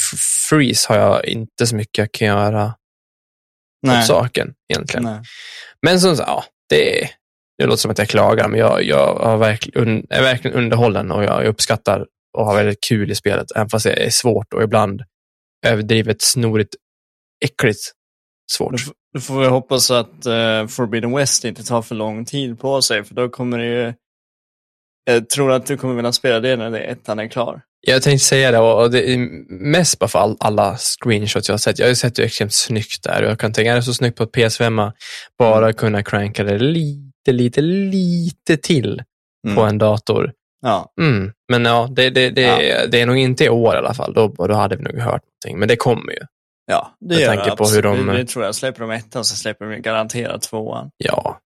freeze 0.50 0.93
har 0.93 1.00
jag 1.00 1.26
inte 1.26 1.68
så 1.68 1.76
mycket 1.76 1.97
jag 1.97 2.12
kan 2.12 2.28
göra 2.28 2.76
åt 3.88 4.06
saken 4.08 4.54
egentligen. 4.74 5.04
Nej. 5.04 5.22
Men 5.82 6.00
som 6.02 6.18
sagt, 6.18 6.28
ja, 6.30 6.43
det, 6.70 7.10
det 7.60 7.66
låter 7.66 7.78
som 7.78 7.91
att 7.91 7.97
jag 7.97 8.07
klagar, 8.07 8.47
men 8.47 8.60
jag, 8.60 8.84
jag 8.84 9.38
verkligen, 9.38 9.88
un, 9.88 10.05
är 10.10 10.22
verkligen 10.22 10.57
underhållen 10.57 11.12
och 11.12 11.24
jag, 11.24 11.45
uppskattar 11.45 12.05
och 12.38 12.45
har 12.45 12.55
väldigt 12.55 12.84
kul 12.89 13.12
i 13.12 13.16
spelet, 13.16 13.47
även 13.55 13.70
fast 13.70 13.86
det 13.86 14.05
är 14.05 14.10
svårt 14.10 14.53
och 14.53 14.64
ibland 14.64 15.01
överdrivet 15.66 16.22
snorigt, 16.22 16.76
äckligt 17.45 17.80
svårt. 18.51 18.76
Då, 19.14 19.20
får 19.20 19.39
vi 19.39 19.47
hoppas 19.47 19.91
att 19.91 20.26
eh, 20.26 20.68
Forbidden 20.68 21.16
West 21.16 21.45
inte 21.45 21.64
tar 21.64 21.82
för 21.82 21.95
lång 21.95 22.26
tid 22.26 22.60
på 22.60 22.82
sig, 22.82 23.03
för 23.03 23.16
då 23.16 23.30
kommer 23.30 23.57
det 23.57 23.66
ju... 23.66 23.93
Jag 25.05 25.30
tror 25.30 25.51
att 25.51 25.66
du 25.66 25.78
kommer 25.78 25.95
vilja 25.95 26.12
spela 26.12 26.39
det 26.39 26.55
när 26.55 26.72
det 26.72 26.80
ettan 26.80 27.20
är 27.20 27.28
klar. 27.28 27.62
Jag 27.82 28.03
tänkte 28.03 28.26
säga 28.26 28.51
det, 28.51 28.60
och 28.60 28.82
och 28.82 28.91
det 28.91 29.14
är 29.14 29.18
mest 29.49 29.99
bara 29.99 30.07
för 30.07 30.20
all, 30.20 30.38
alla 30.39 30.78
screenshots 30.78 31.49
jag 31.49 31.53
har 31.53 31.57
sett. 31.57 31.80
Jag 31.80 31.86
har 31.86 31.89
ju 31.89 31.95
sett 31.95 32.16
det 32.16 32.24
extremt 32.24 32.53
snyggt 32.53 33.03
där 33.03 33.24
och 33.24 33.30
jag 33.30 33.39
kan 33.39 33.53
tänka, 33.53 33.72
är 33.72 33.76
det 33.76 33.84
så 33.84 33.93
snyggt 33.93 34.18
på 34.18 34.24
ett 34.24 34.36
PS5, 34.36 34.91
bara 35.38 35.74
kunna 35.74 36.03
cranka 36.03 36.43
det 36.43 36.57
lite, 36.57 37.09
lite, 37.28 37.61
lite 37.61 38.57
till 38.57 39.03
på 39.55 39.61
en 39.61 39.78
dator. 39.78 40.34
Ja, 40.61 40.93
Mm. 41.01 41.32
Men 41.51 41.65
ja, 41.65 41.88
det, 41.91 42.09
det, 42.09 42.30
det, 42.30 42.91
det 42.91 43.01
är 43.01 43.05
nog 43.05 43.17
inte 43.17 43.43
i 43.45 43.49
år 43.49 43.76
i 43.76 43.78
alla 43.78 43.93
fall. 43.93 44.13
Då, 44.13 44.28
då 44.28 44.53
hade 44.53 44.76
vi 44.76 44.84
nog 44.84 44.93
hört 44.99 45.22
någonting. 45.24 45.59
Men 45.59 45.67
det 45.67 45.76
kommer 45.76 46.11
ju. 46.11 46.20
ja 46.67 46.95
det 46.99 47.13
Jag 47.15 47.22
gör 47.22 47.28
tänker 47.28 47.49
det 47.51 47.55
på 47.57 47.65
hur 47.65 47.82
de- 47.82 48.05
Det, 48.07 48.26
tror 48.26 48.45
jag. 48.45 48.55
Släpper 48.55 48.82
de 48.82 48.91
ettan 48.91 49.26
så 49.26 49.36
släpper 49.36 49.65
de 49.65 49.82
garanterat 49.82 50.41
tvåan. 50.41 50.89
Ja, 50.97 51.39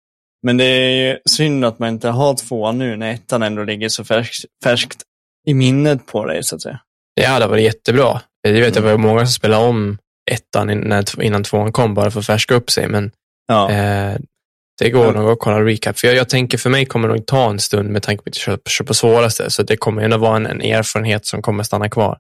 Men 0.43 0.57
det 0.57 0.65
är 0.65 1.09
ju 1.09 1.19
synd 1.29 1.65
att 1.65 1.79
man 1.79 1.89
inte 1.89 2.09
har 2.09 2.35
tvåan 2.35 2.79
nu 2.79 2.97
när 2.97 3.13
ettan 3.15 3.43
ändå 3.43 3.65
ligger 3.65 3.89
så 3.89 4.05
färskt, 4.05 4.45
färskt 4.65 5.03
i 5.47 5.55
minnet 5.55 6.07
på 6.07 6.25
dig, 6.27 6.45
så 6.45 6.57
att 6.57 6.63
säga. 6.63 6.81
det 7.17 7.25
hade 7.25 7.47
varit 7.47 7.65
jättebra. 7.65 8.21
Jag 8.43 8.53
vet 8.53 8.69
att 8.69 8.75
det 8.75 8.81
Mm. 8.81 8.91
var 8.91 8.99
många 9.09 9.21
som 9.27 9.33
spelade 9.33 9.67
om 9.67 9.99
ettan 10.31 10.71
innan, 10.71 11.05
innan 11.21 11.45
tvåan 11.45 11.73
kom, 11.73 11.95
bara 11.95 12.11
för 12.11 12.21
att 12.21 12.27
färska 12.27 12.55
upp 12.55 12.71
sig. 12.71 12.89
Men 12.89 13.11
Ja, 13.47 13.71
eh, 13.71 14.17
det 14.85 14.91
går 14.91 15.13
nog 15.13 15.31
att 15.31 15.39
kolla 15.39 15.65
recap. 15.65 15.99
För 15.99 16.09
jag, 16.09 16.17
jag 16.17 16.29
tänker, 16.29 16.59
för 16.59 16.71
mig 16.71 16.87
kommer 16.87 17.09
det 17.09 17.15
nog 17.15 17.27
ta 17.27 17.51
en 17.51 17.59
stund 17.59 17.91
med 17.91 18.03
tanke 18.03 18.25
på 18.25 18.29
att 18.31 18.37
jag 18.37 18.43
kör, 18.43 18.59
kör 18.69 18.85
på 18.85 18.95
svåraste. 18.95 19.51
Så 19.51 19.63
det 19.63 19.77
kommer 19.77 20.03
ändå 20.03 20.17
vara 20.17 20.37
en, 20.37 20.47
en 20.47 20.61
erfarenhet 20.63 21.27
som 21.27 21.43
kommer 21.43 21.63
stanna 21.63 21.89
kvar. 21.89 22.19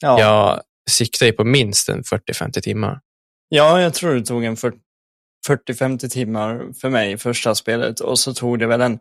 ja. 0.00 0.20
Jag 0.20 0.60
siktar 0.90 1.26
ju 1.26 1.32
på 1.32 1.44
minst 1.44 1.88
en 1.88 2.02
40-50 2.02 2.60
timmar. 2.60 3.00
ja, 3.48 3.80
jag 3.80 3.94
tror 3.94 4.14
det 4.14 4.24
tog 4.24 4.44
en 4.44 4.56
40 4.56 4.76
40-50 5.48 6.08
timmar 6.08 6.60
för 6.80 6.90
mig 6.90 7.18
första 7.18 7.54
spelet 7.54 8.00
och 8.00 8.18
så 8.18 8.34
tog 8.34 8.58
det 8.58 8.66
väl 8.66 8.80
en 8.80 8.98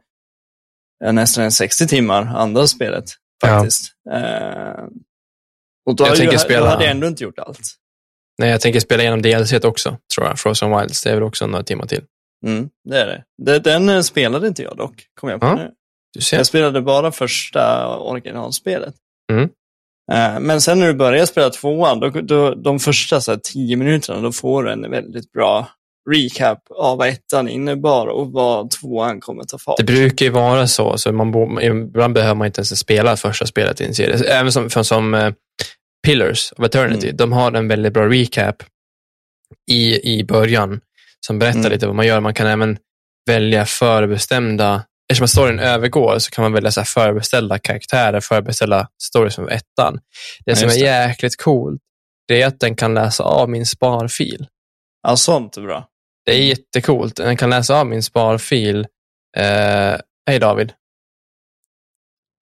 ja, 1.05 1.11
nästan 1.11 1.43
en 1.43 1.51
60 1.51 1.87
timmar 1.87 2.21
andra 2.25 2.67
spelet 2.67 3.05
faktiskt. 3.41 3.91
Eh, 4.13 4.83
och 5.85 5.95
då, 5.95 6.03
Jag 6.03 6.09
hade 6.15 6.39
spela- 6.39 6.59
då 6.59 6.65
hade 6.71 6.83
jag 6.83 6.91
ändå 6.91 7.07
inte 7.07 7.23
gjort 7.23 7.39
allt. 7.39 7.59
Nej, 8.37 8.49
jag 8.49 8.61
tänker 8.61 8.79
spela 8.79 9.03
igenom 9.03 9.21
DLC 9.21 9.53
också, 9.53 9.97
tror 10.15 10.27
jag. 10.27 10.39
Frozen 10.39 10.77
Wilds, 10.79 11.03
det 11.03 11.09
är 11.09 11.13
väl 11.13 11.23
också 11.23 11.47
några 11.47 11.63
timmar 11.63 11.85
till. 11.87 12.03
Mm, 12.45 12.69
det 12.89 12.97
är 12.99 13.23
det. 13.37 13.59
Den 13.59 13.89
eh, 13.89 14.01
spelade 14.01 14.47
inte 14.47 14.63
jag 14.63 14.77
dock, 14.77 14.93
kom 15.19 15.29
jag 15.29 15.39
på 15.41 15.47
Ja. 15.47 15.55
nu. 15.55 15.71
Du 16.13 16.21
ser. 16.21 16.37
Jag 16.37 16.45
spelade 16.45 16.81
bara 16.81 17.11
första 17.11 17.87
originalspelet. 17.97 18.95
Mm. 19.31 19.49
Eh, 20.11 20.39
Men 20.39 20.61
sen 20.61 20.79
när 20.79 20.87
du 20.87 20.93
börjar 20.93 21.25
spela 21.25 21.49
tvåan, 21.49 21.99
då, 21.99 22.09
då, 22.09 22.55
de 22.55 22.79
första 22.79 23.21
så 23.21 23.31
här, 23.31 23.39
tio 23.43 23.75
minuterna, 23.75 24.21
då 24.21 24.31
får 24.31 24.63
du 24.63 24.71
en 24.71 24.91
väldigt 24.91 25.31
bra 25.31 25.67
recap 26.09 26.59
av 26.75 26.97
vad 26.97 27.07
ettan 27.07 27.49
innebar 27.49 28.07
och 28.07 28.31
vad 28.31 28.71
tvåan 28.71 29.19
kommer 29.19 29.43
ta 29.43 29.57
fart. 29.57 29.77
Det 29.77 29.83
brukar 29.83 30.25
ju 30.25 30.31
vara 30.31 30.67
så, 30.67 30.97
så 30.97 31.11
man 31.11 31.59
ibland 31.61 32.13
behöver 32.13 32.35
man 32.35 32.47
inte 32.47 32.59
ens 32.59 32.79
spela 32.79 33.17
första 33.17 33.45
spelet 33.45 33.81
i 33.81 33.85
en 33.85 33.93
serie. 33.95 34.33
Även 34.39 34.51
som, 34.51 34.69
för, 34.69 34.83
som 34.83 35.13
eh, 35.13 35.33
Pillars 36.07 36.51
of 36.57 36.65
Eternity, 36.65 37.07
Mm. 37.07 37.17
de 37.17 37.31
har 37.31 37.51
en 37.51 37.67
väldigt 37.67 37.93
bra 37.93 38.07
recap 38.09 38.63
i, 39.71 40.11
i 40.19 40.23
början 40.23 40.81
som 41.25 41.39
berättar 41.39 41.59
Mm. 41.59 41.71
lite 41.71 41.87
vad 41.87 41.95
man 41.95 42.07
gör. 42.07 42.19
Man 42.19 42.33
kan 42.33 42.47
även 42.47 42.77
välja 43.27 43.65
förbestämda, 43.65 44.85
eftersom 45.11 45.27
storyn 45.27 45.59
övergår 45.59 46.19
så 46.19 46.31
kan 46.31 46.41
man 46.43 46.53
välja 46.53 46.71
så 46.71 46.79
här 46.79 46.85
förbeställda 46.85 47.59
karaktärer, 47.59 48.19
förbeställda 48.19 48.87
stories 49.03 49.35
från 49.35 49.49
ettan. 49.49 49.99
Det 50.45 50.51
Ja, 50.51 50.55
som 50.55 50.69
är 50.69 50.73
det. 50.73 50.79
jäkligt 50.79 51.37
coolt, 51.41 51.81
det 52.27 52.41
är 52.41 52.47
att 52.47 52.59
den 52.59 52.75
kan 52.75 52.93
läsa 52.93 53.23
av 53.23 53.49
min 53.49 53.65
sparfil. 53.65 54.47
Ja, 55.07 55.15
sånt 55.17 55.57
är 55.57 55.61
bra. 55.61 55.87
Det 56.25 56.31
är 56.31 56.43
jättecoolt. 56.43 57.15
Den 57.15 57.37
kan 57.37 57.49
läsa 57.49 57.79
av 57.79 57.87
min 57.87 58.03
sparfil. 58.03 58.87
Eh, 59.37 59.95
hej 60.29 60.39
David. 60.39 60.73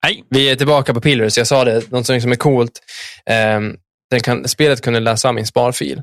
Hej. 0.06 0.24
Vi 0.30 0.50
är 0.50 0.56
tillbaka 0.56 0.94
på 0.94 1.02
Pillars. 1.02 1.38
Jag 1.38 1.48
sa 1.48 1.64
det, 1.66 1.92
något 1.92 2.06
som 2.06 2.32
är 2.32 2.36
coolt. 2.36 2.80
Ehm, 3.26 3.76
den 4.10 4.20
kan, 4.20 4.48
spelet 4.48 4.82
kunde 4.82 5.00
läsa 5.00 5.28
av 5.28 5.36
min 5.36 5.46
sparfil. 5.48 6.02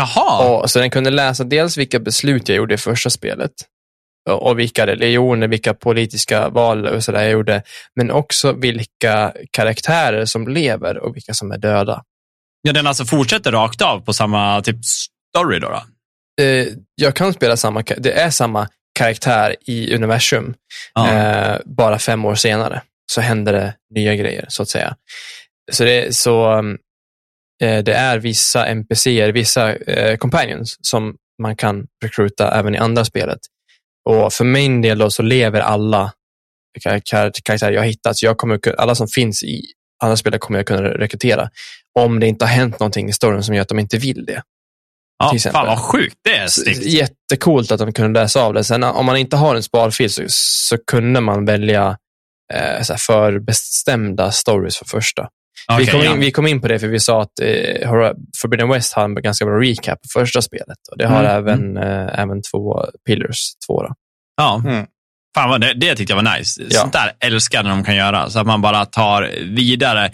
Jaha. 0.00 0.48
Och, 0.48 0.70
så 0.70 0.78
den 0.78 0.90
kunde 0.90 1.10
läsa 1.10 1.44
dels 1.44 1.76
vilka 1.76 1.98
beslut 1.98 2.48
jag 2.48 2.56
gjorde 2.56 2.74
i 2.74 2.78
första 2.78 3.10
spelet. 3.10 3.52
Och, 4.30 4.58
vilka 4.58 4.86
religioner, 4.86 5.48
vilka 5.48 5.74
politiska 5.74 6.48
val 6.48 6.86
och 6.86 7.04
sådär 7.04 7.22
jag 7.22 7.30
gjorde. 7.30 7.62
Men 7.96 8.10
också 8.10 8.52
vilka 8.52 9.32
karaktärer 9.50 10.24
som 10.24 10.48
lever 10.48 10.98
och 10.98 11.16
vilka 11.16 11.34
som 11.34 11.52
är 11.52 11.58
döda. 11.58 12.02
Ja, 12.62 12.72
den 12.72 12.86
alltså 12.86 13.04
fortsätter 13.04 13.52
rakt 13.52 13.82
av 13.82 14.00
på 14.00 14.12
samma 14.12 14.62
typ 14.62 14.76
story 15.36 15.58
då? 15.58 15.68
då? 15.68 15.82
Eh, 16.44 16.66
jag 16.94 17.14
kan 17.14 17.32
spela 17.32 17.56
samma, 17.56 17.82
det 17.96 18.12
är 18.12 18.30
samma 18.30 18.68
karaktär 18.98 19.56
i 19.66 19.94
universum. 19.94 20.54
Ja. 20.94 21.12
Eh, 21.12 21.58
bara 21.64 21.98
fem 21.98 22.24
år 22.24 22.34
senare 22.34 22.82
så 23.12 23.20
händer 23.20 23.52
det 23.52 23.74
nya 23.94 24.14
grejer, 24.14 24.44
så 24.48 24.62
att 24.62 24.68
säga. 24.68 24.96
Så 25.72 25.84
det, 25.84 26.16
så, 26.16 26.52
eh, 26.52 26.62
det 27.60 27.92
är 27.94 28.18
vissa 28.18 28.66
NPCer, 28.66 29.32
vissa 29.32 29.74
eh, 29.74 30.16
companions 30.16 30.76
som 30.80 31.14
man 31.42 31.56
kan 31.56 31.86
rekryta 32.04 32.58
även 32.58 32.74
i 32.74 32.78
andra 32.78 33.04
spelet. 33.04 33.38
Och 34.10 34.32
för 34.32 34.44
min 34.44 34.82
del 34.82 34.98
då 34.98 35.10
så 35.10 35.22
lever 35.22 35.60
alla 35.60 36.12
kar- 36.80 37.00
kar- 37.04 37.32
karaktärer 37.44 37.72
jag 37.72 37.84
hittat. 37.84 38.16
Så 38.16 38.26
jag 38.26 38.38
kommer, 38.38 38.60
alla 38.80 38.94
som 38.94 39.08
finns 39.08 39.42
i 39.42 39.62
andra 40.02 40.16
spelet 40.16 40.40
kommer 40.40 40.58
jag 40.58 40.66
kunna 40.66 40.82
rekrytera. 40.82 41.48
Om 41.98 42.20
det 42.20 42.26
inte 42.26 42.44
har 42.44 42.52
hänt 42.52 42.80
någonting 42.80 43.08
i 43.08 43.12
storyn 43.12 43.42
som 43.42 43.54
gör 43.54 43.62
att 43.62 43.68
de 43.68 43.78
inte 43.78 43.98
vill 43.98 44.24
det. 44.26 44.42
ja, 45.18 45.30
fan 45.52 45.66
vad 45.66 45.78
sjukt. 45.78 46.16
Det 46.24 46.36
är 46.36 46.46
snyggt. 46.46 46.82
Jättecoolt 46.82 47.70
att 47.70 47.78
de 47.78 47.92
kunde 47.92 48.20
läsa 48.20 48.42
av 48.42 48.54
det. 48.54 48.64
Sen 48.64 48.84
om 48.84 49.06
man 49.06 49.16
inte 49.16 49.36
har 49.36 49.54
en 49.54 49.62
sparfil 49.62 50.10
så, 50.10 50.22
så 50.28 50.78
kunde 50.90 51.20
man 51.20 51.44
välja 51.44 51.96
eh, 52.54 52.96
förbestämda 52.98 54.30
stories 54.32 54.76
för 54.78 54.84
första. 54.84 55.28
Vi, 55.68 55.74
Okej, 55.74 55.86
kom 55.86 56.00
in, 56.00 56.06
ja. 56.06 56.14
vi 56.14 56.30
kom 56.30 56.46
in 56.46 56.60
på 56.60 56.68
det 56.68 56.78
för 56.78 56.86
vi 56.88 57.00
sa 57.00 57.22
att 57.22 57.40
eh, 57.42 57.88
Forbidden 58.42 58.68
West 58.68 58.92
har 58.92 59.04
en 59.04 59.14
ganska 59.14 59.44
bra 59.44 59.60
recap 59.60 60.02
på 60.02 60.08
första 60.20 60.42
spelet. 60.42 60.78
Och 60.92 60.98
det 60.98 61.06
har 61.06 61.24
Mm, 61.24 61.36
även, 61.36 61.76
eh, 61.76 62.18
även 62.20 62.42
två 62.42 62.84
Pillars 63.06 63.52
2. 63.66 63.82
Då. 63.82 63.94
Ja. 64.36 64.62
Mm. 64.66 64.86
Fan 65.36 65.50
vad, 65.50 65.60
det, 65.60 65.72
det 65.74 65.94
tyckte 65.96 66.12
jag 66.14 66.22
var 66.22 66.38
nice. 66.38 66.62
Ja. 66.70 66.80
Sånt 66.80 66.92
där 66.92 67.12
älskar 67.20 67.62
när 67.62 67.70
de 67.70 67.84
kan 67.84 67.96
göra. 67.96 68.30
Så 68.30 68.38
att 68.38 68.46
man 68.46 68.62
bara 68.62 68.86
tar 68.86 69.30
vidare. 69.56 70.10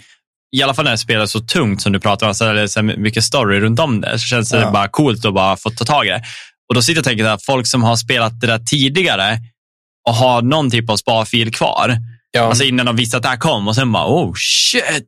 I 0.55 0.63
alla 0.63 0.73
fall 0.73 0.85
när 0.85 0.91
det 0.91 0.97
spelar 0.97 1.25
så 1.25 1.39
tungt 1.39 1.81
som 1.81 1.91
du 1.91 1.99
pratar 1.99 2.27
om, 2.27 2.35
så 2.35 2.45
är 2.45 2.53
det 2.53 2.69
så 2.69 2.81
mycket 2.81 3.23
story 3.23 3.59
runt 3.59 3.79
om 3.79 4.01
det, 4.01 4.19
så 4.19 4.25
känns 4.25 4.49
det 4.49 4.59
Ja. 4.59 4.71
bara 4.71 4.87
coolt 4.87 5.25
att 5.25 5.33
bara 5.33 5.57
få 5.57 5.69
ta 5.69 5.85
tag 5.85 6.05
i 6.05 6.09
det. 6.09 6.21
Och 6.69 6.75
då 6.75 6.81
sitter 6.81 6.95
jag 6.97 7.01
och 7.01 7.05
tänker 7.05 7.25
att 7.25 7.45
folk 7.45 7.67
som 7.67 7.83
har 7.83 7.95
spelat 7.95 8.41
det 8.41 8.47
där 8.47 8.59
tidigare 8.59 9.37
och 10.09 10.15
har 10.15 10.41
någon 10.41 10.71
typ 10.71 10.89
av 10.89 10.97
sparfil 10.97 11.53
kvar, 11.53 11.97
Ja, 12.31 12.41
alltså 12.41 12.63
innan 12.63 12.85
de 12.85 12.95
visste 12.95 13.17
att 13.17 13.23
det 13.23 13.29
här 13.29 13.37
kom 13.37 13.67
och 13.67 13.75
sen 13.75 13.91
bara, 13.91 14.07
oh 14.07 14.33
shit. 14.35 15.05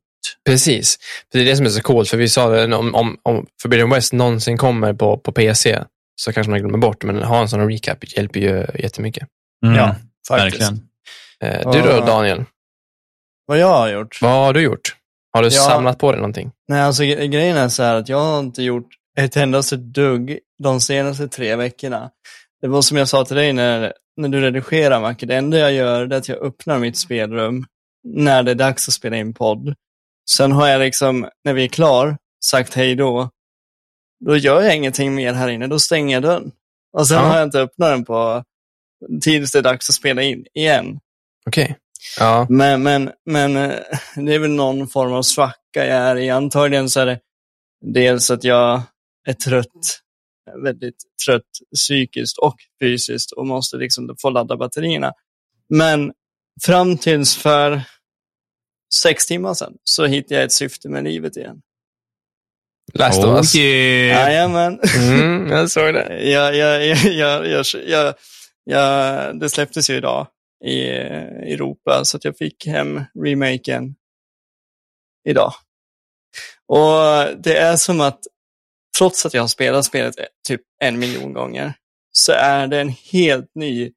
Precis. 0.49 0.97
Det 1.31 1.39
är 1.39 1.45
det 1.45 1.55
som 1.57 1.65
är 1.65 1.69
så 1.69 1.81
coolt, 1.81 2.09
för 2.09 2.17
vi 2.17 2.29
sa 2.29 2.49
det, 2.49 2.75
om, 2.75 2.95
om, 2.95 3.17
om 3.23 3.45
Forbidden 3.61 3.89
West 3.89 4.13
någonsin 4.13 4.57
kommer 4.57 4.93
på, 4.93 5.17
på 5.17 5.31
PC 5.31 5.83
så 6.21 6.33
kanske 6.33 6.49
man 6.51 6.59
glömmer 6.59 6.77
bort, 6.77 7.03
men 7.03 7.23
ha 7.23 7.41
en 7.41 7.49
sån 7.49 7.69
recap 7.71 8.17
hjälper 8.17 8.39
ju 8.39 8.65
jättemycket. 8.79 9.27
Mm, 9.65 9.75
Ja, 9.77 9.95
faktiskt. 10.27 10.61
verkligen. 10.61 10.87
Eh, 11.65 11.71
du 11.71 11.81
då. 11.81 12.05
Daniel? 12.05 12.43
Vad 13.45 13.57
jag 13.59 13.67
har 13.67 13.89
gjort? 13.89 14.21
Vad 14.21 14.31
har 14.31 14.53
du 14.53 14.61
gjort? 14.61 14.95
Har 15.33 15.41
du 15.43 15.47
Ja. 15.47 15.61
samlat 15.61 15.99
på 15.99 16.11
dig 16.11 16.21
någonting? 16.21 16.51
Nej, 16.67 16.81
alltså 16.81 17.03
gre- 17.03 17.25
grejen 17.25 17.57
är 17.57 17.69
så 17.69 17.83
här 17.83 17.95
att 17.95 18.09
jag 18.09 18.17
har 18.19 18.39
inte 18.39 18.63
gjort 18.63 18.87
ett 19.19 19.37
endaste 19.37 19.75
dugg 19.77 20.39
de 20.63 20.81
senaste 20.81 21.27
tre 21.27 21.55
veckorna. 21.55 22.09
Det 22.61 22.67
var 22.67 22.81
som 22.81 22.97
jag 22.97 23.07
sa 23.07 23.25
till 23.25 23.35
dig 23.35 23.53
när, 23.53 23.93
när 24.17 24.29
du 24.29 24.41
redigerar, 24.41 25.01
Macke. 25.01 25.25
Det 25.25 25.35
enda 25.35 25.57
jag 25.59 25.73
gör 25.73 26.01
är 26.01 26.17
att 26.17 26.29
jag 26.29 26.37
öppnar 26.37 26.79
mitt 26.79 26.97
spelrum 26.97 27.65
när 28.07 28.43
det 28.43 28.51
är 28.51 28.55
dags 28.55 28.87
att 28.87 28.93
spela 28.93 29.17
in 29.17 29.33
podd. 29.33 29.75
Sen 30.29 30.51
har 30.51 30.67
jag 30.67 30.79
liksom, 30.79 31.29
när 31.43 31.53
vi 31.53 31.63
är 31.63 31.67
klar, 31.67 32.17
sagt 32.45 32.73
hej 32.73 32.95
då. 32.95 33.29
Då 34.25 34.37
gör 34.37 34.61
jag 34.61 34.75
ingenting 34.75 35.15
mer 35.15 35.33
här 35.33 35.47
inne, 35.49 35.67
då 35.67 35.79
stänger 35.79 36.15
jag 36.15 36.23
dörren. 36.23 36.51
Och 36.93 37.07
sen 37.07 37.17
Ja. 37.17 37.23
har 37.23 37.37
jag 37.37 37.43
inte 37.47 37.59
öppnat 37.59 37.89
den 37.89 38.05
på 38.05 38.43
tills 39.21 39.51
det 39.51 39.57
är 39.59 39.63
dags 39.63 39.89
att 39.89 39.95
spela 39.95 40.21
in 40.21 40.45
igen. 40.53 40.99
Okej. 41.47 41.77
Ja. 42.19 42.47
Men, 42.49 42.83
men, 42.83 43.11
men 43.25 43.55
eh, 43.55 43.79
det 44.15 44.33
är 44.33 44.39
väl 44.39 44.51
någon 44.51 44.87
form 44.87 45.13
av 45.13 45.21
svacka 45.21 45.55
jag 45.85 45.87
är 45.87 46.15
i. 46.15 46.29
Antagligen 46.29 46.89
så 46.89 46.99
är 46.99 47.05
det 47.05 47.19
dels 47.81 48.31
att 48.31 48.43
jag 48.43 48.81
är 49.27 49.33
trött 49.33 50.01
väldigt 50.63 50.95
trött 51.25 51.41
psykiskt 51.75 52.37
och 52.37 52.55
fysiskt 52.81 53.31
och 53.31 53.47
måste 53.47 53.77
liksom 53.77 54.15
få 54.21 54.29
ladda 54.29 54.57
batterierna. 54.57 55.13
Men 55.69 56.11
fram 56.65 56.97
tills 56.97 57.35
för 57.35 57.81
sex 58.93 59.25
timmar 59.25 59.53
sedan 59.53 59.73
så 59.83 60.05
hittade 60.05 60.35
jag 60.35 60.43
ett 60.43 60.51
syfte 60.51 60.89
med 60.89 61.03
livet 61.03 61.37
igen. 61.37 61.61
Last 62.93 63.23
of 63.23 63.37
us. 63.37 63.55
Jajamän. 63.55 64.79
Mm, 64.97 65.47
jag 65.51 65.71
såg 65.71 65.93
det. 65.93 66.23
jag, 66.29 66.55
jag, 66.55 66.85
jag, 66.85 66.97
jag, 66.97 67.47
jag, 67.47 67.65
jag, 67.87 68.15
jag, 68.63 69.39
det 69.39 69.49
släpptes 69.49 69.89
ju 69.89 69.95
idag 69.95 70.27
i 70.65 70.81
Europa 71.53 72.05
så 72.05 72.17
att 72.17 72.25
jag 72.25 72.37
fick 72.37 72.67
hem 72.67 73.03
remaken 73.23 73.95
idag. 75.29 75.53
Och 76.67 77.27
det 77.43 77.57
är 77.57 77.75
som 77.75 78.01
att 78.01 78.19
trots 78.97 79.25
att 79.25 79.33
jag 79.33 79.43
har 79.43 79.47
spelat 79.47 79.85
spelet 79.85 80.15
typ 80.47 80.61
en 80.79 80.99
miljon 80.99 81.33
gånger 81.33 81.73
så 82.11 82.31
är 82.31 82.67
det 82.67 82.81
en 82.81 82.89
helt 82.89 83.55
ny 83.55 83.91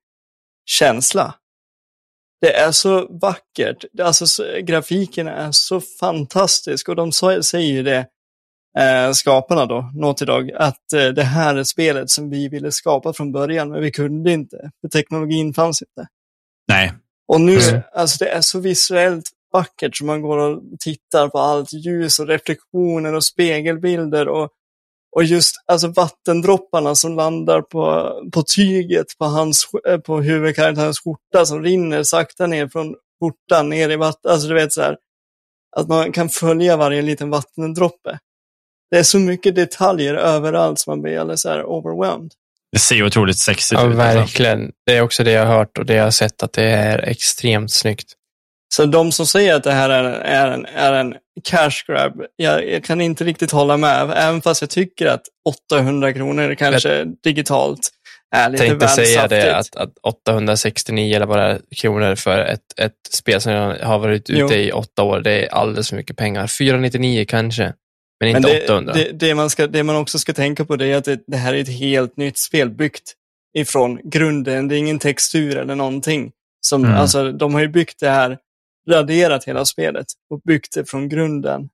känsla. 0.64 1.34
Det 2.40 2.56
är 2.56 2.72
så 2.72 3.06
vackert. 3.20 3.84
Alltså, 4.02 4.26
så, 4.26 4.44
grafiken 4.62 5.28
är 5.28 5.52
så 5.52 5.80
fantastisk 5.80 6.88
och 6.88 6.96
de 6.96 7.12
säger 7.12 7.72
ju 7.72 7.82
det, 7.82 8.06
eh, 8.78 9.12
skaparna 9.12 9.66
då, 9.66 9.90
Naughty 9.94 10.24
Dog, 10.24 10.52
att 10.52 10.92
eh, 10.92 11.06
det 11.08 11.22
här 11.22 11.56
är 11.56 11.64
spelet 11.64 12.10
som 12.10 12.30
vi 12.30 12.48
ville 12.48 12.72
skapa 12.72 13.12
från 13.12 13.32
början, 13.32 13.70
men 13.70 13.80
vi 13.80 13.90
kunde 13.90 14.32
inte, 14.32 14.70
för 14.80 14.88
teknologin 14.88 15.54
fanns 15.54 15.82
inte. 15.82 16.08
Nej. 16.68 16.92
Och 17.28 17.40
nu, 17.40 17.58
Mm. 17.68 17.80
alltså 17.94 18.24
det 18.24 18.30
är 18.30 18.40
så 18.40 18.60
visuellt 18.60 19.24
vackert 19.52 19.96
så 19.96 20.04
man 20.04 20.22
går 20.22 20.38
och 20.38 20.62
tittar 20.80 21.28
på 21.28 21.38
allt 21.38 21.72
ljus 21.72 22.18
och 22.18 22.26
reflektioner 22.28 23.14
och 23.14 23.24
spegelbilder 23.24 24.28
och, 24.28 24.50
och 25.16 25.24
just 25.24 25.54
alltså 25.66 25.88
vattendropparna 25.88 26.94
som 26.94 27.16
landar 27.16 27.62
på, 27.62 28.12
på 28.32 28.42
tyget 28.56 29.06
på, 29.18 29.24
hans, 29.24 29.64
eh, 29.88 29.98
på 29.98 30.20
huvudkaraktärens 30.20 31.00
skjorta 31.00 31.46
som 31.46 31.62
rinner 31.62 32.02
sakta 32.02 32.46
ner 32.46 32.68
från 32.68 32.94
skjortan 33.20 33.68
ner 33.68 33.90
i 33.90 33.96
vattnet. 33.96 34.32
Alltså 34.32 34.48
du 34.48 34.54
vet 34.54 34.72
så 34.72 34.82
här, 34.82 34.96
att 35.76 35.88
man 35.88 36.12
kan 36.12 36.28
följa 36.28 36.76
varje 36.76 37.02
liten 37.02 37.30
vattendroppe. 37.30 38.18
Det 38.90 38.98
är 38.98 39.02
så 39.02 39.18
mycket 39.18 39.54
detaljer 39.54 40.14
överallt 40.14 40.78
så 40.78 40.90
man 40.90 41.02
blir 41.02 41.18
alldeles 41.18 41.42
så 41.42 41.48
här 41.48 41.64
overwhelmed. 41.64 42.32
Det 42.72 42.78
ser 42.78 43.06
otroligt 43.06 43.38
sexigt 43.38 43.80
Ja, 43.80 43.86
ut. 43.86 43.98
alltså. 43.98 44.18
verkligen. 44.18 44.72
Det 44.86 44.96
är 44.96 45.02
också 45.02 45.24
det 45.24 45.30
jag 45.32 45.46
har 45.46 45.56
hört 45.56 45.78
och 45.78 45.86
det 45.86 45.94
jag 45.94 46.04
har 46.04 46.10
sett 46.10 46.42
att 46.42 46.52
det 46.52 46.62
är 46.64 46.98
extremt 46.98 47.72
snyggt. 47.72 48.12
Så 48.74 48.86
de 48.86 49.12
som 49.12 49.26
säger 49.26 49.54
att 49.54 49.64
det 49.64 49.72
här 49.72 49.90
är, 49.90 50.04
är, 50.04 50.50
en, 50.50 50.66
är 50.66 50.92
en 50.92 51.14
cash 51.44 51.84
grab, 51.86 52.22
jag, 52.36 52.68
jag 52.68 52.84
kan 52.84 53.00
inte 53.00 53.24
riktigt 53.24 53.50
hålla 53.50 53.76
med. 53.76 54.12
Även 54.16 54.42
fast 54.42 54.60
jag 54.60 54.70
tycker 54.70 55.06
att 55.06 55.22
800 55.72 56.12
kronor 56.12 56.54
kanske 56.54 57.04
digitalt 57.04 57.90
är 58.36 58.50
lite 58.50 58.64
tänkte 58.64 58.86
väl 58.86 58.94
säga 58.94 59.20
saftigt. 59.20 59.30
det 59.30 59.56
att, 59.56 59.76
att 59.76 59.98
869 60.02 61.16
eller 61.16 61.38
är, 61.38 61.60
kronor 61.76 62.14
för 62.14 62.38
ett, 62.38 62.60
ett 62.80 62.92
spel 63.10 63.40
som 63.40 63.52
har 63.82 63.98
varit 63.98 64.30
ute 64.30 64.40
Jo. 64.40 64.52
i 64.52 64.72
åtta 64.72 65.02
år, 65.02 65.20
det 65.20 65.46
är 65.46 65.54
alldeles 65.54 65.88
för 65.88 65.96
mycket 65.96 66.16
pengar. 66.16 66.46
499 66.46 67.24
kanske, 67.28 67.72
men 68.20 68.28
inte 68.28 68.40
Men 68.40 68.50
det, 68.50 68.64
800. 68.64 68.92
det, 68.92 69.12
det, 69.12 69.34
man 69.34 69.50
ska, 69.50 69.66
det 69.66 69.82
man 69.82 69.96
också 69.96 70.18
ska 70.18 70.32
tänka 70.32 70.64
på 70.64 70.76
det 70.76 70.86
är 70.86 70.96
att 70.96 71.04
det, 71.04 71.20
det 71.26 71.36
här 71.36 71.54
är 71.54 71.60
ett 71.60 71.78
helt 71.78 72.16
nytt 72.16 72.38
spel 72.38 72.70
byggt 72.70 73.14
ifrån 73.58 74.00
grunden. 74.04 74.68
Det 74.68 74.74
är 74.76 74.78
ingen 74.78 74.98
textur 74.98 75.56
eller 75.56 75.74
någonting. 75.74 76.30
Som, 76.60 76.84
Mm. 76.84 76.96
alltså, 76.96 77.32
de 77.32 77.54
har 77.54 77.60
ju 77.60 77.68
byggt 77.68 78.00
det 78.00 78.10
här, 78.10 78.38
raderat 78.90 79.44
hela 79.44 79.64
spelet 79.64 80.06
och 80.30 80.40
byggt 80.40 80.74
det 80.74 80.90
från 80.90 81.08
grunden 81.08 81.68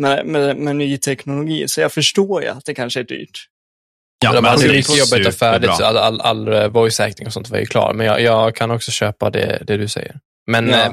med, 0.00 0.26
med, 0.26 0.56
med 0.56 0.76
ny 0.76 0.98
teknologi. 0.98 1.68
Så 1.68 1.80
jag 1.80 1.92
förstår 1.92 2.42
ju 2.42 2.48
att 2.48 2.64
det 2.64 2.74
kanske 2.74 3.00
är 3.00 3.04
dyrt. 3.04 3.46
Ja, 4.24 4.32
de 4.32 4.34
men 4.34 4.44
hade 4.44 4.76
alltså, 4.76 4.92
är 4.92 4.98
jobbet 4.98 5.26
och 5.26 5.34
färdigt, 5.34 5.70
all, 5.70 5.96
all, 5.96 6.20
all 6.20 6.48
eh, 6.48 6.68
voice 6.68 7.00
acting 7.00 7.26
och 7.26 7.32
sånt 7.32 7.50
var 7.50 7.58
ju 7.58 7.66
klar. 7.66 7.94
Men 7.94 8.06
jag, 8.06 8.20
jag 8.22 8.54
kan 8.56 8.70
också 8.70 8.90
köpa 8.90 9.30
det, 9.30 9.62
det 9.66 9.76
du 9.76 9.88
säger. 9.88 10.20
Men 10.50 10.68
Ja. 10.68 10.84
eh, 10.84 10.92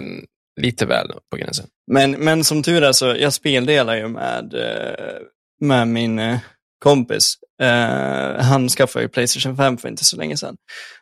lite 0.62 0.86
väl 0.86 1.08
på 1.32 1.38
gränsen. 1.38 1.66
Men, 1.92 2.12
men 2.12 2.44
som 2.44 2.64
tur 2.64 2.84
är 2.84 2.92
så, 2.92 3.06
jag 3.06 3.34
speldelar 3.34 3.96
ju 3.96 4.08
med, 4.08 4.54
eh, 4.54 5.16
med 5.62 5.88
min 5.88 6.20
eh, 6.20 6.38
kompis. 6.84 7.34
Eh, 7.62 8.44
han 8.44 8.70
skaffade 8.70 9.06
ju 9.06 9.10
Playstation 9.10 9.58
5 9.58 9.78
för 9.78 9.90
inte 9.90 10.06
så 10.06 10.18
länge 10.18 10.38
sedan. 10.38 10.56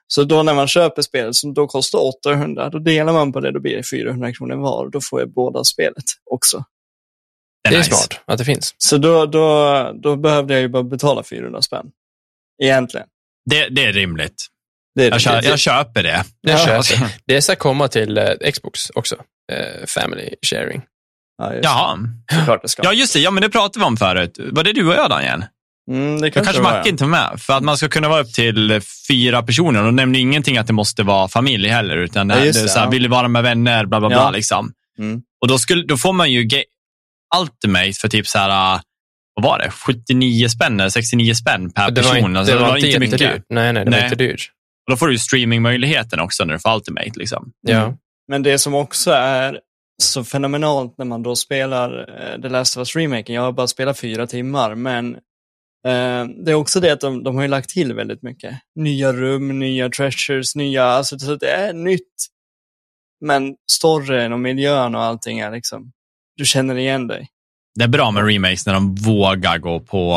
Så 0.07 0.23
då 0.23 0.43
när 0.43 0.53
man 0.53 0.67
köper 0.67 1.01
spelet 1.01 1.35
som 1.35 1.53
då 1.53 1.67
kostar 1.67 1.99
800, 1.99 2.69
då 2.69 2.79
delar 2.79 3.13
man 3.13 3.33
på 3.33 3.39
det, 3.39 3.51
då 3.51 3.59
blir 3.59 3.77
det 3.77 3.83
400 3.89 4.33
kronor 4.33 4.55
var. 4.55 4.89
Då 4.89 5.01
får 5.01 5.19
jag 5.19 5.29
båda 5.33 5.63
spelet 5.63 6.03
också. 6.31 6.63
Det 7.69 7.75
är 7.75 7.77
nice. 7.77 7.89
smart 7.95 8.21
att 8.25 8.37
det 8.37 8.45
finns. 8.45 8.75
Så 8.77 8.97
då, 8.97 9.25
då, 9.25 9.91
då 10.03 10.15
behövde 10.15 10.53
jag 10.53 10.61
ju 10.61 10.67
bara 10.67 10.83
betala 10.83 11.23
400 11.23 11.61
spänn. 11.61 11.85
Egentligen. 12.63 13.07
Det, 13.49 13.67
det 13.69 13.85
är 13.85 13.93
rimligt. 13.93 14.45
Det 14.95 15.05
är 15.05 15.11
Jag, 15.11 15.21
kö, 15.21 15.41
det. 15.41 15.47
jag 15.47 15.59
köper 15.59 16.03
det. 16.03 16.23
Jag 16.41 16.59
Ja. 16.59 16.83
köper. 16.83 17.09
Det 17.25 17.41
ska 17.41 17.55
komma 17.55 17.87
till 17.87 18.17
eh, 18.17 18.51
Xbox 18.53 18.89
också. 18.89 19.15
Eh, 19.51 19.85
family 19.87 20.29
sharing. 20.41 20.81
Ja, 21.37 21.53
just, 21.53 21.63
Jaha. 21.65 21.97
det. 22.47 22.59
Det 22.61 22.69
ska. 22.69 22.83
Ja, 22.83 22.93
just 22.93 23.13
det. 23.13 23.19
Ja, 23.19 23.31
men 23.31 23.41
det 23.41 23.49
pratade 23.49 23.79
vi 23.79 23.85
om 23.85 23.97
förut. 23.97 24.37
Var 24.51 24.63
det 24.63 24.73
du 24.73 24.87
och 24.87 24.93
jag, 24.93 25.09
Daniel? 25.09 25.45
Mm, 25.91 26.21
det 26.21 26.27
Jag 26.27 26.33
kanske 26.33 26.53
kanske 26.53 26.61
var, 26.63 26.77
Macke 26.77 26.89
inte 26.89 27.03
var 27.03 27.11
med. 27.11 27.41
För 27.41 27.53
att 27.53 27.63
man 27.63 27.77
ska 27.77 27.89
kunna 27.89 28.09
vara 28.09 28.21
upp 28.21 28.33
till 28.33 28.81
fyra 29.07 29.43
personer. 29.43 29.79
Och 29.79 29.85
de 29.85 29.95
nämnde 29.95 30.19
ingenting 30.19 30.57
att 30.57 30.67
det 30.67 30.73
måste 30.73 31.03
vara 31.03 31.27
familj 31.27 31.67
heller. 31.67 31.97
Utan 31.97 32.27
det, 32.27 32.33
Ja, 32.35 32.39
det 32.39 32.47
det, 32.47 32.53
så 32.53 32.79
här, 32.79 32.85
ja. 32.85 32.89
vill 32.91 33.03
du 33.03 33.09
vara 33.09 33.27
med 33.27 33.43
vänner, 33.43 33.85
bla 33.85 33.99
bla 33.99 34.09
bla. 34.09 34.17
Ja. 34.17 34.31
Liksom. 34.31 34.71
Mm. 34.99 35.21
Och 35.41 35.47
då, 35.47 35.57
skulle, 35.57 35.83
då 35.85 35.97
får 35.97 36.13
man 36.13 36.31
ju 36.31 36.49
Ultimate 37.41 37.93
för 37.93 38.07
typ 38.07 38.27
så 38.27 38.37
här, 38.39 38.79
vad 39.35 39.43
var 39.43 39.59
det, 39.59 39.69
79 39.71 40.47
spänn 40.49 40.79
eller 40.79 40.89
69 40.89 41.33
spänn 41.33 41.71
per 41.71 41.91
Det 41.91 42.01
var, 42.01 42.13
person. 42.13 42.25
inte, 42.29 42.39
alltså, 42.39 42.55
det 42.55 42.61
var 42.61 42.75
inte 42.75 42.87
inte 42.87 42.99
mycket. 42.99 43.45
Nej, 43.49 43.73
nej, 43.73 43.85
det 43.85 43.91
var 43.91 43.97
Nej. 43.97 44.03
inte 44.03 44.15
dyrt. 44.15 44.51
Och 44.87 44.91
då 44.91 44.97
får 44.97 45.07
du 45.07 45.17
streamingmöjligheten 45.19 46.19
också 46.19 46.45
när 46.45 46.53
du 46.53 46.59
får 46.59 46.75
Ultimate. 46.75 47.11
Liksom. 47.15 47.51
Ja. 47.67 47.93
Men 48.27 48.43
det 48.43 48.57
som 48.59 48.73
också 48.75 49.11
är 49.11 49.59
så 50.03 50.23
fenomenalt 50.23 50.97
när 50.97 51.05
man 51.05 51.23
då 51.23 51.35
spelar 51.35 51.99
eh, 51.99 52.41
The 52.41 52.49
Last 52.49 52.77
of 52.77 52.79
Us 52.81 52.95
Remaken, 52.95 53.35
jag 53.35 53.41
har 53.41 53.51
bara 53.51 53.67
spelat 53.67 53.99
fyra 53.99 54.27
timmar, 54.27 54.75
men 54.75 55.17
det 56.45 56.51
är 56.51 56.53
också 56.53 56.79
det 56.79 56.91
att 56.93 57.01
de, 57.01 57.23
de 57.23 57.35
har 57.35 57.41
ju 57.41 57.47
lagt 57.47 57.69
till 57.69 57.93
väldigt 57.93 58.21
mycket. 58.23 58.55
Nya 58.75 59.13
rum, 59.13 59.59
nya 59.59 59.89
treasures, 59.89 60.55
nya, 60.55 60.83
alltså 60.83 61.19
så 61.19 61.35
det 61.35 61.51
är 61.51 61.73
nytt. 61.73 62.25
Men 63.25 63.55
storyn 63.71 64.33
och 64.33 64.39
miljön 64.39 64.95
och 64.95 65.01
allting 65.01 65.39
är 65.39 65.51
liksom, 65.51 65.91
du 66.37 66.45
känner 66.45 66.75
igen 66.75 67.07
dig. 67.07 67.27
Det 67.75 67.83
är 67.83 67.87
bra 67.87 68.11
med 68.11 68.25
remakes 68.25 68.65
när 68.65 68.73
de 68.73 68.95
vågar 68.95 69.57
gå 69.57 69.79
på 69.79 70.09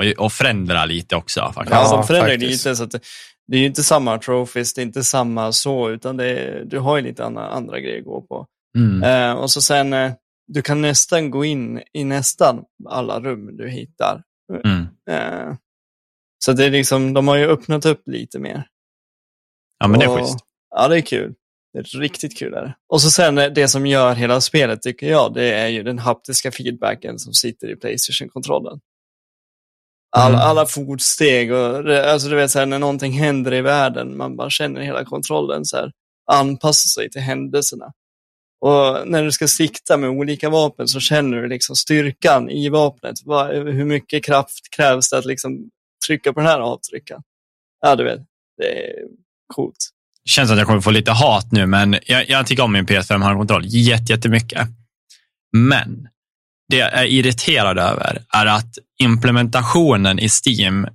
och, 0.00 0.24
och 0.24 0.32
förändra 0.32 0.84
lite 0.84 1.16
också. 1.16 1.52
Faktiskt. 1.54 1.70
Ja, 1.70 1.96
de 1.96 2.06
förändrar 2.06 2.30
faktiskt. 2.30 2.64
lite 2.64 2.76
så 2.76 2.84
att 2.84 2.90
det, 2.90 3.00
det 3.48 3.56
är 3.56 3.60
ju 3.60 3.66
inte 3.66 3.82
samma 3.82 4.18
trophies, 4.18 4.74
det 4.74 4.80
är 4.80 4.86
inte 4.86 5.04
samma 5.04 5.52
så, 5.52 5.90
utan 5.90 6.16
det 6.16 6.26
är, 6.26 6.64
du 6.64 6.78
har 6.78 6.96
ju 6.96 7.02
lite 7.02 7.24
andra, 7.24 7.48
andra 7.48 7.80
grejer 7.80 7.98
att 7.98 8.04
gå 8.04 8.20
på. 8.20 8.46
Mm. 8.78 9.02
Eh, 9.02 9.32
och 9.32 9.50
så 9.50 9.62
sen, 9.62 9.92
eh, 9.92 10.12
du 10.46 10.62
kan 10.62 10.82
nästan 10.82 11.30
gå 11.30 11.44
in 11.44 11.82
i 11.92 12.04
nästan 12.04 12.62
alla 12.88 13.20
rum 13.20 13.56
du 13.56 13.68
hittar. 13.68 14.22
Mm. 14.64 14.86
Eh, 15.10 15.54
så 16.44 16.52
det 16.52 16.64
är 16.64 16.70
liksom, 16.70 17.14
de 17.14 17.28
har 17.28 17.36
ju 17.36 17.46
öppnat 17.46 17.86
upp 17.86 18.02
lite 18.08 18.38
mer. 18.38 18.66
Ja, 19.78 19.88
men 19.88 20.00
det 20.00 20.06
är 20.06 20.10
Och- 20.10 20.18
schysst. 20.18 20.38
Ja, 20.70 20.88
det 20.88 20.96
är 20.96 21.00
kul. 21.00 21.34
Det 21.72 21.78
är 21.78 21.98
riktigt 22.00 22.38
kul. 22.38 22.54
Är 22.54 22.62
det. 22.62 22.74
Och 22.88 23.02
så 23.02 23.10
sen 23.10 23.38
eh, 23.38 23.50
det 23.52 23.68
som 23.68 23.86
gör 23.86 24.14
hela 24.14 24.40
spelet, 24.40 24.82
tycker 24.82 25.10
jag, 25.10 25.34
det 25.34 25.52
är 25.54 25.68
ju 25.68 25.82
den 25.82 25.98
haptiska 25.98 26.52
feedbacken 26.52 27.18
som 27.18 27.32
sitter 27.34 27.70
i 27.70 27.76
Playstation-kontrollen. 27.76 28.80
All, 30.16 30.30
Mm. 30.32 30.40
Alla 30.40 30.66
fotsteg 30.66 31.52
och 31.52 31.88
alltså 31.94 32.28
du 32.28 32.36
vet 32.36 32.50
så 32.50 32.58
här, 32.58 32.66
när 32.66 32.78
någonting 32.78 33.12
händer 33.12 33.54
i 33.54 33.60
världen, 33.62 34.16
man 34.16 34.36
bara 34.36 34.50
känner 34.50 34.80
hela 34.80 35.04
kontrollen 35.04 35.64
så 35.64 35.76
här, 35.76 35.92
anpassa 36.30 36.88
sig 36.88 37.10
till 37.10 37.20
händelserna. 37.20 37.92
Och 38.60 39.08
när 39.08 39.22
du 39.24 39.32
ska 39.32 39.48
sikta 39.48 39.96
med 39.96 40.10
olika 40.10 40.50
vapen 40.50 40.88
så 40.88 41.00
känner 41.00 41.36
du 41.42 41.48
liksom 41.48 41.76
styrkan 41.76 42.50
i 42.50 42.68
vapnet. 42.68 43.14
Hur 43.52 43.84
mycket 43.84 44.24
kraft 44.24 44.70
krävs 44.76 45.10
det 45.10 45.18
att 45.18 45.24
liksom 45.24 45.70
trycka 46.06 46.32
på 46.32 46.40
den 46.40 46.48
här 46.48 46.60
avtryckaren? 46.60 47.22
Ja, 47.80 47.96
du 47.96 48.04
vet. 48.04 48.20
Det 48.56 48.86
är 48.86 48.92
coolt. 49.54 49.76
Det 50.24 50.30
känns 50.30 50.48
som 50.48 50.54
att 50.54 50.58
jag 50.58 50.66
kommer 50.66 50.80
få 50.80 50.90
lite 50.90 51.10
hat 51.10 51.52
nu, 51.52 51.66
men 51.66 51.98
jag, 52.06 52.28
jag 52.30 52.46
tycker 52.46 52.62
om 52.62 52.72
min 52.72 52.86
PS5 52.86 53.22
handkontroll 53.22 53.62
jätte- 53.66 54.12
jättemycket. 54.12 54.68
Men 55.56 56.08
det 56.68 56.76
jag 56.76 56.92
är 56.92 57.04
irriterad 57.04 57.78
över 57.78 58.22
är 58.34 58.46
att 58.46 58.78
implementationen 59.02 60.18
i 60.18 60.28
Steam, 60.28 60.86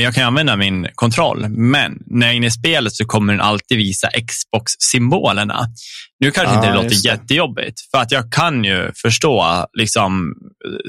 jag 0.00 0.14
kan 0.14 0.24
använda 0.24 0.56
min 0.56 0.88
kontroll, 0.94 1.48
men 1.48 1.98
när 2.06 2.26
jag 2.26 2.32
är 2.32 2.36
inne 2.36 2.46
i 2.46 2.50
spelet 2.50 2.92
så 2.92 3.04
kommer 3.04 3.32
den 3.32 3.40
alltid 3.40 3.78
visa 3.78 4.08
Xbox-symbolerna. 4.08 5.66
Nu 6.20 6.30
kanske 6.30 6.54
Ah, 6.54 6.56
inte 6.56 6.68
det 6.68 6.74
låter 6.74 6.88
det. 6.88 7.04
jättejobbigt, 7.04 7.80
för 7.90 7.98
att 7.98 8.12
jag 8.12 8.32
kan 8.32 8.64
ju 8.64 8.90
förstå 9.02 9.66
liksom, 9.78 10.34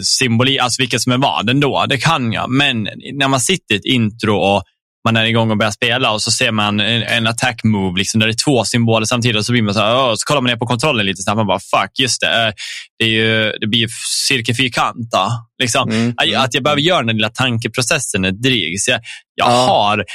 symboli, 0.04 0.60
alltså 0.60 0.82
vilket 0.82 1.02
som 1.02 1.12
är 1.12 1.18
vad 1.18 1.50
ändå. 1.50 1.86
Det 1.90 1.98
kan 1.98 2.34
jag, 2.34 2.50
men 2.50 2.88
när 3.14 3.28
man 3.28 3.40
sitter 3.40 3.76
i 3.76 3.78
ett 3.78 3.86
intro 3.86 4.36
och 4.36 4.64
man 5.06 5.18
är 5.18 5.26
igång 5.26 5.52
och 5.52 5.58
börjar 5.58 5.72
spela 5.72 6.12
och 6.12 6.22
så 6.22 6.32
ser 6.32 6.52
man 6.52 6.80
en, 6.80 7.04
en 7.04 7.28
attack 7.28 7.64
move 7.64 7.98
liksom, 8.00 8.20
där 8.20 8.28
det 8.28 8.34
är 8.34 8.44
två 8.46 8.66
symboler 8.66 9.06
samtidigt 9.06 9.38
och 9.38 9.46
så 9.46 9.52
blir 9.52 9.62
man 9.62 9.74
så 9.74 9.80
här, 9.80 10.16
så 10.16 10.26
kollar 10.26 10.42
man 10.42 10.50
ner 10.50 10.58
på 10.58 10.66
kontrollen 10.66 11.06
lite 11.06 11.22
snabbt 11.22 11.40
och 11.40 11.46
bara 11.46 11.60
fuck, 11.60 11.92
just 12.00 12.22
det, 12.22 12.48
eh, 12.48 12.54
det, 13.00 13.06
är 13.06 13.10
ju, 13.10 13.52
det 13.62 13.68
blir 13.68 13.80
ju 13.80 13.88
cirkelfyrkant. 14.28 15.12
då. 15.12 15.30
Liksom. 15.62 15.90
Mm, 15.90 16.14
Att- 16.18 16.26
mm. 16.28 16.42
Att 16.42 16.54
jag 16.54 16.64
behöver 16.64 16.82
göra 16.82 17.04
den 17.04 17.16
lilla 17.18 17.30
tankeprocessen 17.30 18.26
är 18.26 18.32
dryg. 18.32 18.82
Så 18.82 18.92
jag, 18.92 19.02
jag 19.36 19.48
Ja. 19.52 19.52
har 19.68 20.06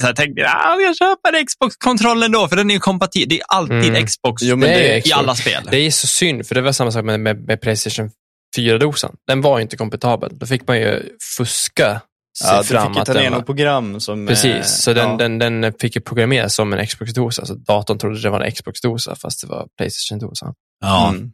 så 0.00 0.06
jag 0.06 0.16
tänkte, 0.16 0.46
ah, 0.48 0.76
jag 0.80 0.96
köper 0.96 1.46
Xbox-kontrollen 1.46 2.32
då, 2.32 2.48
för 2.48 2.56
den 2.56 2.70
är 2.70 2.74
ju 2.74 2.80
kompatibel. 2.80 3.28
Det 3.28 3.40
är 3.40 3.44
alltid 3.48 3.84
Mm. 3.90 4.06
Xbox 4.06 4.42
Jo, 4.42 4.56
men 4.56 4.68
det 4.68 4.92
är 4.92 4.96
i 4.96 5.00
Xbox. 5.02 5.16
alla 5.18 5.34
spel. 5.34 5.68
Det 5.70 5.76
är 5.76 5.90
så 5.90 6.06
synd, 6.06 6.46
för 6.46 6.54
det 6.54 6.60
var 6.60 6.72
samma 6.72 6.90
sak 6.90 7.04
med, 7.04 7.20
med, 7.20 7.36
med 7.46 7.60
Playstation 7.60 8.10
4-dosan. 8.56 9.14
Den 9.26 9.40
var 9.40 9.58
ju 9.58 9.62
inte 9.62 9.76
kompatibel. 9.76 10.30
Då 10.32 10.46
fick 10.46 10.66
man 10.68 10.78
ju 10.78 11.02
fuska 11.36 12.00
sig 12.38 12.48
Ja, 12.50 12.58
du 12.62 12.64
fram. 12.68 12.86
fick 12.86 12.96
ju 12.96 13.00
att 13.00 13.06
ta 13.06 13.12
den 13.12 13.32
var- 13.32 13.40
program 13.42 14.00
som... 14.00 14.26
Precis, 14.26 14.54
eh, 14.54 14.62
så 14.62 14.92
den, 14.92 15.10
ja. 15.10 15.16
den, 15.16 15.38
den 15.38 15.72
fick 15.80 15.94
ju 15.96 16.00
programmeras 16.02 16.54
som 16.54 16.72
en 16.72 16.86
Xbox-dosa. 16.86 17.46
Så 17.46 17.54
datorn 17.54 17.98
trodde 17.98 18.20
det 18.20 18.30
var 18.30 18.40
en 18.40 18.52
Xbox-dosa, 18.52 19.14
fast 19.16 19.40
det 19.40 19.46
var 19.46 19.66
Playstation-dosa. 19.78 20.54
Ja. 20.80 21.08
Mm. 21.08 21.32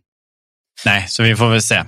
Nej, 0.84 1.06
så 1.08 1.22
vi 1.22 1.36
får 1.36 1.48
väl 1.48 1.62
se 1.62 1.84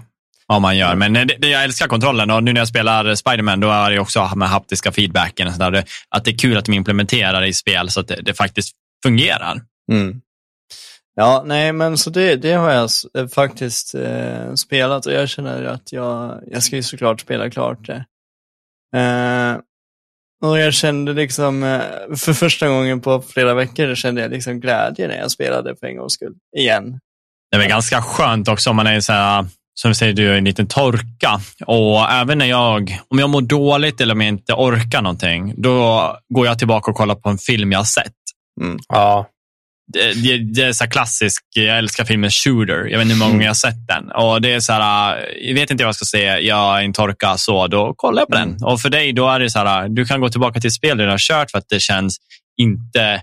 vad 0.46 0.60
man 0.62 0.76
gör. 0.76 0.94
Men 0.94 1.16
eh, 1.16 1.24
det, 1.26 1.36
det, 1.38 1.48
jag 1.48 1.64
älskar 1.64 1.88
kontrollen 1.88 2.30
och 2.30 2.42
nu 2.44 2.52
när 2.52 2.60
jag 2.60 2.68
spelar 2.68 3.14
Spiderman 3.14 3.60
då 3.60 3.70
är 3.70 3.90
det 3.90 3.98
också 3.98 4.30
med 4.36 4.48
haptiska 4.48 4.92
feedbacken. 4.92 5.46
Och 5.46 5.52
sådär. 5.52 5.70
Det- 5.70 5.84
Att 6.08 6.24
det 6.24 6.30
är 6.30 6.38
kul 6.38 6.56
att 6.58 6.64
de 6.64 6.72
implementerar 6.72 7.40
det 7.40 7.46
i 7.46 7.54
spel 7.54 7.90
så 7.90 8.00
att 8.00 8.08
det, 8.08 8.20
det 8.22 8.34
faktiskt 8.34 8.72
fungerar. 9.02 9.60
Mm. 9.92 10.20
Ja, 11.14 11.42
nej, 11.46 11.72
men 11.72 11.98
så 11.98 12.10
det, 12.10 12.36
det 12.36 12.52
har 12.52 12.70
jag 12.70 12.90
eh, 13.18 13.26
faktiskt 13.28 13.94
eh, 13.94 14.54
spelat 14.54 15.06
och 15.06 15.12
jag 15.12 15.28
känner 15.28 15.64
att 15.64 15.92
jag, 15.92 16.40
jag 16.46 16.62
ska 16.62 16.76
ju 16.76 16.82
såklart 16.82 17.20
spela 17.20 17.50
klart 17.50 17.86
det. 17.86 18.04
Eh, 18.96 19.56
och 20.44 20.58
jag 20.58 20.74
kände 20.74 21.12
liksom, 21.12 21.62
eh, 21.62 21.80
för 22.16 22.32
första 22.32 22.68
gången 22.68 23.00
på 23.00 23.22
flera 23.22 23.54
veckor 23.54 23.94
kände 23.94 24.20
jag 24.20 24.30
liksom 24.30 24.60
glädje 24.60 25.08
när 25.08 25.16
jag 25.16 25.30
spelade 25.30 25.76
för 25.76 25.86
en 25.86 25.96
gångs 25.96 26.12
skull. 26.12 26.34
Igen. 26.58 27.00
Det 27.50 27.56
är 27.56 27.60
väl 27.60 27.68
ganska 27.68 28.02
skönt 28.02 28.48
också 28.48 28.70
om 28.70 28.76
man 28.76 28.86
är 28.86 29.00
så 29.00 29.12
här, 29.12 29.46
som 29.74 29.90
vi 29.90 29.94
säger, 29.94 30.12
du 30.12 30.32
är 30.32 30.38
en 30.38 30.44
liten 30.44 30.66
torka. 30.66 31.40
Och 31.66 32.10
även 32.10 32.38
när 32.38 32.46
jag, 32.46 32.98
om 33.08 33.18
jag 33.18 33.30
mår 33.30 33.42
dåligt 33.42 34.00
eller 34.00 34.14
om 34.14 34.20
jag 34.20 34.28
inte 34.28 34.52
orkar 34.52 35.02
någonting, 35.02 35.54
då 35.56 36.06
går 36.28 36.46
jag 36.46 36.58
tillbaka 36.58 36.90
och 36.90 36.96
kollar 36.96 37.14
på 37.14 37.28
en 37.28 37.38
film 37.38 37.72
jag 37.72 37.78
har 37.78 37.84
sett. 37.84 38.12
Ja, 38.88 39.26
det, 39.92 40.12
det, 40.22 40.38
det 40.38 40.62
är 40.62 40.72
så 40.72 40.86
klassisk, 40.86 41.44
jag 41.54 41.78
älskar 41.78 42.04
filmen 42.04 42.30
Shooter. 42.30 42.86
Jag 42.86 42.98
vet 42.98 43.02
inte 43.02 43.14
hur 43.14 43.18
många 43.18 43.30
gånger 43.30 43.44
jag 43.44 43.50
har 43.50 43.54
sett 43.54 43.86
den. 43.88 44.12
Och 44.12 44.42
det 44.42 44.52
är 44.52 44.60
så 44.60 44.72
här, 44.72 45.28
jag 45.42 45.54
vet 45.54 45.70
inte 45.70 45.84
vad 45.84 45.88
jag 45.88 45.94
ska 45.94 46.04
säga, 46.04 46.40
jag 46.40 46.78
är 46.78 46.84
en 46.84 46.92
torka 46.92 47.36
så, 47.38 47.66
då 47.66 47.94
kollar 47.96 48.22
jag 48.22 48.28
på 48.28 48.34
den. 48.34 48.56
Och 48.64 48.80
för 48.80 48.90
dig, 48.90 49.12
då 49.12 49.28
är 49.28 49.40
det 49.40 49.50
så 49.50 49.58
här, 49.58 49.88
du 49.88 50.04
kan 50.04 50.20
gå 50.20 50.28
tillbaka 50.28 50.60
till 50.60 50.72
spel 50.72 50.98
du 50.98 51.08
har 51.08 51.18
kört 51.18 51.50
för 51.50 51.58
att 51.58 51.68
det 51.68 51.80
känns 51.80 52.16
inte 52.56 53.22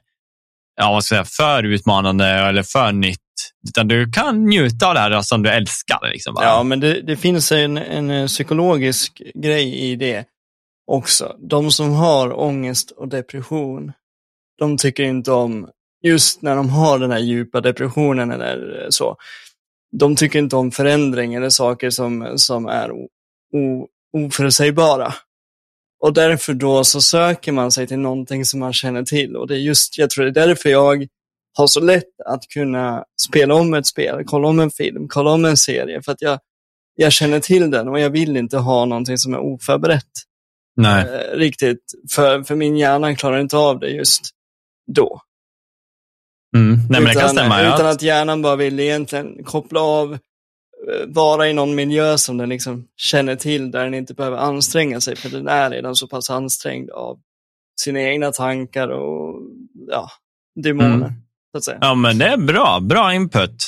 ja, 0.79 0.91
vad 0.91 1.03
ska 1.03 1.15
jag 1.15 1.27
säga, 1.27 1.47
för 1.47 1.63
utmanande 1.63 2.25
eller 2.25 2.63
för 2.63 2.91
nytt. 2.91 3.19
Utan 3.67 3.87
du 3.87 4.11
kan 4.11 4.45
njuta 4.45 4.87
av 4.87 4.93
det 4.93 4.99
här 4.99 5.21
som 5.21 5.43
du 5.43 5.49
älskar. 5.49 6.09
Liksom, 6.11 6.33
bara. 6.33 6.45
Ja, 6.45 6.63
men 6.63 6.79
det, 6.79 7.01
det 7.01 7.17
finns 7.17 7.51
en, 7.51 7.77
en 7.77 8.09
eh, 8.09 8.27
psykologisk 8.27 9.21
grej 9.35 9.75
i 9.75 9.95
det 9.95 10.25
också. 10.87 11.35
De 11.49 11.71
som 11.71 11.91
har 11.91 12.39
ångest 12.39 12.91
och 12.91 13.07
depression, 13.07 13.91
de 14.59 14.77
tycker 14.77 15.03
inte 15.03 15.31
om, 15.31 15.69
just 16.03 16.41
när 16.41 16.55
de 16.55 16.69
har 16.69 16.99
den 16.99 17.11
här 17.11 17.19
djupa 17.19 17.61
depressionen 17.61 18.31
eller 18.31 18.87
så, 18.89 19.15
de 19.91 20.15
tycker 20.15 20.39
inte 20.39 20.55
om 20.55 20.71
förändring 20.71 21.33
eller 21.33 21.49
saker 21.49 21.89
som, 21.89 22.33
som 22.35 22.65
är 22.65 22.91
o, 22.91 23.07
o, 23.53 23.87
oförutsägbara. 24.17 25.13
Och 26.03 26.13
därför 26.13 26.53
då 26.53 26.83
så 26.83 27.01
söker 27.01 27.51
man 27.51 27.71
sig 27.71 27.87
till 27.87 27.99
någonting 27.99 28.45
som 28.45 28.59
man 28.59 28.73
känner 28.73 29.03
till. 29.03 29.35
Och 29.35 29.47
det 29.47 29.55
är 29.55 29.59
just, 29.59 29.97
jag 29.97 30.09
tror 30.09 30.25
det 30.25 30.41
är 30.41 30.47
därför 30.47 30.69
jag 30.69 31.07
har 31.57 31.67
så 31.67 31.79
lätt 31.79 32.21
att 32.25 32.47
kunna 32.53 33.03
spela 33.27 33.55
om 33.55 33.73
ett 33.73 33.85
spel, 33.85 34.23
kolla 34.25 34.47
om 34.47 34.59
en 34.59 34.71
film, 34.71 35.07
kolla 35.07 35.31
om 35.31 35.45
en 35.45 35.57
serie. 35.57 36.01
För 36.01 36.11
att 36.11 36.21
jag, 36.21 36.39
jag 36.95 37.11
känner 37.11 37.39
till 37.39 37.71
den 37.71 37.87
och 37.87 37.99
jag 37.99 38.09
vill 38.09 38.37
inte 38.37 38.57
ha 38.57 38.85
någonting 38.85 39.17
som 39.17 39.33
är 39.33 39.39
oförberett. 39.39 40.03
Nej. 40.75 41.05
Eh, 41.05 41.37
riktigt, 41.37 41.83
för, 42.11 42.43
för 42.43 42.55
min 42.55 42.77
hjärna 42.77 43.15
klarar 43.15 43.39
inte 43.39 43.57
av 43.57 43.79
det 43.79 43.89
just 43.89 44.21
då. 44.91 45.21
Mm. 46.55 46.79
Nej, 46.89 47.01
men 47.01 47.03
det 47.03 47.13
kan 47.13 47.21
utan, 47.21 47.29
stämma. 47.29 47.63
ja. 47.63 47.75
utan 47.75 47.87
att 47.87 48.01
hjärnan 48.01 48.41
bara 48.41 48.55
vill 48.55 48.79
egentligen 48.79 49.43
koppla 49.43 49.79
av, 49.79 50.13
eh, 50.13 50.19
vara 51.07 51.49
i 51.49 51.53
någon 51.53 51.75
miljö 51.75 52.17
som 52.17 52.37
den 52.37 52.49
liksom 52.49 52.85
känner 52.97 53.35
till, 53.35 53.71
där 53.71 53.83
den 53.83 53.93
inte 53.93 54.13
behöver 54.13 54.37
anstränga 54.37 55.01
sig, 55.01 55.15
för 55.15 55.29
den 55.29 55.47
är 55.47 55.69
redan 55.69 55.95
så 55.95 56.07
pass 56.07 56.29
ansträngd 56.29 56.89
av 56.89 57.19
sina 57.81 58.01
egna 58.01 58.31
tankar 58.31 58.87
och 58.87 59.41
ja, 59.87 60.09
demoner. 60.63 60.95
Mm. 60.95 61.13
Så 61.51 61.57
att 61.57 61.63
säga. 61.63 61.77
Ja, 61.81 61.95
men 61.95 62.17
det 62.17 62.25
är 62.25 62.37
bra. 62.37 62.79
Bra 62.79 63.13
input. 63.13 63.67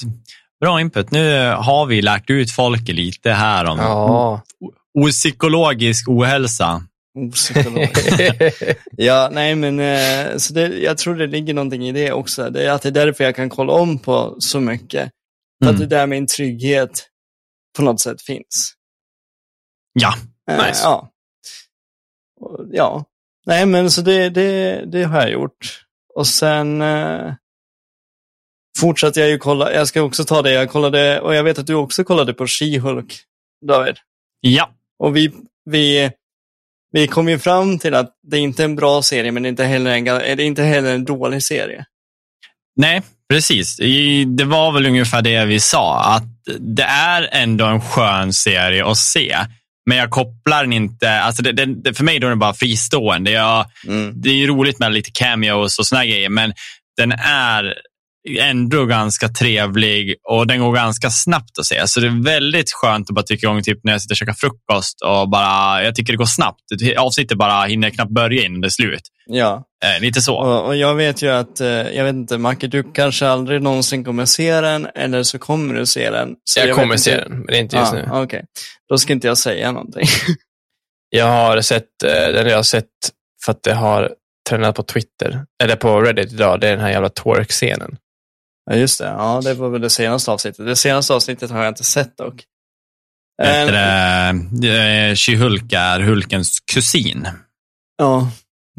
Bra 0.60 0.82
input. 0.82 1.12
Nu 1.12 1.50
har 1.50 1.86
vi 1.86 2.02
lärt 2.02 2.30
ut 2.30 2.52
folk 2.52 2.88
lite 2.88 3.32
här 3.32 3.66
om 3.66 3.78
ja. 3.78 4.42
opsykologisk 5.00 6.10
ohälsa. 6.10 6.84
Opsykolog. 7.20 7.88
ja, 8.97 9.30
nej 9.32 9.55
men 9.55 9.80
eh, 9.80 10.38
så 10.38 10.53
det, 10.53 10.68
jag 10.68 10.97
tror 10.97 11.16
det 11.16 11.28
ligger 11.28 11.53
någonting 11.53 11.88
i 11.88 11.91
det 11.91 12.12
också. 12.12 12.49
Det 12.49 12.66
är 12.66 12.72
att 12.72 12.82
det 12.82 12.89
är 12.89 12.93
därför 12.93 13.24
jag 13.24 13.36
kan 13.36 13.49
kolla 13.49 13.74
om 13.74 13.99
på 13.99 14.36
så 14.39 14.59
mycket. 14.59 15.12
För 15.64 15.70
att 15.70 15.76
Mm. 15.76 15.89
det 15.89 15.95
där 15.95 16.07
min 16.07 16.28
trygghet 16.28 17.07
på 17.78 17.82
något 17.84 18.01
sätt 18.01 18.22
finns. 18.22 18.74
Ja, 19.93 20.14
Eh, 20.51 20.66
Nice. 20.68 20.82
Ja. 20.84 21.12
Ja. 22.72 23.05
Nej, 23.45 23.66
men 23.66 23.91
så 23.91 24.01
det, 24.01 24.30
det, 24.30 24.84
det 24.86 25.03
har 25.03 25.22
jag 25.22 25.32
gjort. 25.32 25.84
Och 26.16 26.28
sen 26.28 26.82
eh, 26.82 27.34
fortsatte 28.80 29.20
jag 29.20 29.30
ju 29.30 29.38
kolla. 29.38 29.74
Jag 29.74 29.88
ska 29.88 30.01
också 30.01 30.24
ta 30.24 30.41
det. 30.41 30.51
Jag 30.53 30.70
kollade, 30.70 31.22
och 31.22 31.36
jag 31.36 31.43
vet 31.43 31.59
att 31.59 31.68
du 31.68 31.74
också 31.74 32.03
kollade 32.03 32.34
på 32.34 32.45
She-Hulk, 32.45 33.14
David. 33.68 33.95
ja. 34.39 34.70
Och 34.99 35.16
vi, 35.16 35.34
vi, 35.66 36.12
vi 36.92 37.08
kom 37.08 37.30
ju 37.30 37.39
fram 37.39 37.80
till 37.80 37.94
att 37.94 38.10
det 38.28 38.38
är 38.38 38.42
inte 38.42 38.64
en 38.64 38.76
bra 38.76 39.04
serie, 39.04 39.32
men 39.32 39.44
det 39.44 39.48
är 39.48 39.50
inte 39.50 39.64
heller 39.64 39.92
en, 39.92 40.04
det 40.04 40.12
är 40.12 40.39
inte 40.39 40.64
heller 40.64 40.94
en 40.94 41.06
dålig 41.06 41.44
serie. 41.44 41.86
Nej, 42.76 43.02
precis. 43.30 43.78
Det 44.28 44.44
var 44.44 44.72
väl 44.72 44.86
ungefär 44.86 45.22
det 45.22 45.46
vi 45.46 45.60
sa, 45.60 46.04
att 46.04 46.24
det 46.60 46.84
är 46.84 47.30
ändå 47.32 47.66
en 47.66 47.82
skön 47.82 48.34
serie 48.34 48.86
att 48.86 48.98
se. 48.98 49.38
Men 49.86 49.98
jag 49.98 50.10
kopplar 50.10 50.64
den 50.64 50.74
inte, 50.74 51.20
alltså 51.20 51.44
det, 51.44 51.66
det, 51.66 51.94
för 51.94 52.04
mig 52.04 52.20
då 52.20 52.28
är 52.28 52.30
den 52.30 52.39
bara 52.39 52.54
fristående. 52.54 53.32
Jag, 53.32 53.66
det 54.14 54.30
är 54.30 54.48
roligt 54.48 54.80
med 54.80 54.94
lite 54.94 55.12
cameos 55.12 55.80
och 55.80 55.86
såna 55.86 56.06
grejer, 56.06 56.30
men 56.30 56.54
den 56.98 57.12
är 57.26 57.74
ändå 58.39 58.86
ganska 58.86 59.28
trevlig 59.30 60.15
och 60.30 60.47
den 60.47 60.59
går 60.59 60.74
ganska 60.76 61.09
snabbt 61.09 61.59
att 61.59 61.65
se. 61.65 61.88
Så 61.88 61.99
det 61.99 62.07
är 62.07 62.24
väldigt 62.24 62.72
skönt 62.72 63.09
att 63.09 63.15
bara 63.15 63.24
tycka 63.24 63.47
igång 63.47 63.63
typ 63.63 63.80
när 63.84 63.91
jag 63.91 64.01
sitter 64.01 64.13
och 64.13 64.17
käkar 64.17 64.34
frukost 64.34 65.01
och 65.01 65.30
bara, 65.30 65.84
jag 65.84 65.95
tycker 65.95 66.13
det 66.13 66.17
går 66.17 66.26
snabbt. 66.26 66.61
Avsnittet 66.97 67.38
bara 67.38 67.65
hinner 67.65 67.89
knappt 67.89 68.11
börja 68.11 68.45
innan 68.45 68.61
det 68.61 68.67
är 68.67 68.69
slut. 68.69 69.03
Ja, 69.26 69.63
Eh, 69.86 70.01
lite 70.01 70.22
så. 70.22 70.36
och, 70.36 70.65
och 70.65 70.76
jag 70.76 70.95
vet 70.95 71.22
ju 71.22 71.30
att, 71.30 71.61
eh, 71.61 71.67
jag 71.67 72.03
vet 72.03 72.13
inte, 72.13 72.38
Macke, 72.38 72.67
du 72.67 72.84
kanske 72.84 73.28
aldrig 73.28 73.61
någonsin 73.61 74.03
kommer 74.03 74.26
se 74.26 74.61
den, 74.61 74.88
eller 74.95 75.24
så 75.24 75.39
kommer 75.39 75.74
du 75.74 75.86
se 75.86 76.09
den. 76.09 76.36
Så 76.43 76.59
Jag 76.59 76.67
vet 76.67 76.76
kommer 76.76 76.97
se 76.97 77.17
den, 77.17 77.32
men 77.32 77.45
det 77.47 77.57
är 77.57 77.61
inte 77.61 77.78
just 77.78 77.93
ah, 77.93 77.95
nu. 77.95 78.07
Okej, 78.11 78.45
då 78.89 78.97
ska 78.97 79.13
inte 79.13 79.28
jag 79.28 79.38
säga 79.38 79.72
någonting. 79.72 80.05
Jag 81.13 81.26
har 81.26 81.61
sett, 81.61 82.03
eh, 82.03 82.34
den 82.34 82.47
jag 82.47 82.55
har 82.55 82.63
sett 82.63 82.86
för 83.45 83.51
att 83.51 83.63
det 83.63 83.74
har 83.74 84.11
tränat 84.49 84.76
på 84.76 84.84
Twitter, 84.84 85.45
eller 85.63 85.76
på 85.76 86.01
Reddit 86.01 86.34
idag, 86.34 86.59
det 86.59 86.67
är 86.67 86.72
den 86.72 86.80
här 86.80 86.89
jävla 86.91 87.09
twerk-scenen. 87.09 87.97
Ja, 88.72 88.78
just 88.78 88.99
det. 88.99 89.05
Ja, 89.05 89.41
det 89.43 89.53
var 89.53 89.69
väl 89.69 89.82
det 89.82 89.89
senaste 89.89 90.32
avsnittet. 90.32 90.65
Det 90.65 90.76
senaste 90.76 91.13
avsnittet 91.13 91.51
har 91.51 91.63
jag 91.63 91.72
inte 91.72 91.84
sett 91.84 92.17
dock. 92.17 92.43
Heter 93.43 93.74
Eh, 93.74 94.34
det, 94.51 95.07
eh, 95.07 95.13
She-Hulk 95.13 95.76
är 95.76 95.99
Hulkens 95.99 96.59
kusin. 96.59 97.28
Ja. 97.97 98.32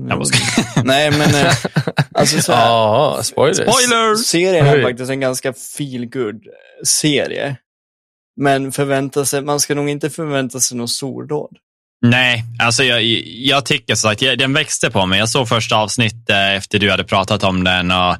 Jag 0.08 0.26
Nej, 0.84 1.10
men 1.10 1.34
eh, 1.34 1.54
alltså 2.14 2.40
så 2.40 2.52
här, 2.52 2.66
Ja, 2.66 3.20
spoilers. 3.22 3.56
Spoilers! 3.56 4.26
serien 4.26 4.66
är 4.66 4.82
faktiskt 4.82 5.10
en 5.10 5.20
ganska 5.20 5.52
feel 5.52 6.06
good 6.06 6.42
serie. 6.84 7.56
Men 8.40 8.72
förvänta 8.72 9.24
sig, 9.24 9.42
man 9.42 9.60
ska 9.60 9.74
nog 9.74 9.88
inte 9.88 10.10
förvänta 10.10 10.60
sig 10.60 10.76
något 10.76 10.90
stordåd. 10.90 11.56
Nej, 12.06 12.44
alltså 12.58 12.84
jag, 12.84 13.02
jag 13.26 13.64
tycker 13.64 13.94
så 13.94 14.08
att 14.08 14.22
jag, 14.22 14.38
den 14.38 14.54
växte 14.54 14.90
på 14.90 15.06
mig. 15.06 15.18
Jag 15.18 15.28
såg 15.28 15.48
första 15.48 15.76
avsnittet 15.76 16.56
efter 16.56 16.78
du 16.78 16.90
hade 16.90 17.04
pratat 17.04 17.44
om 17.44 17.64
den. 17.64 17.90
Och, 17.90 17.96
eh, 17.96 18.16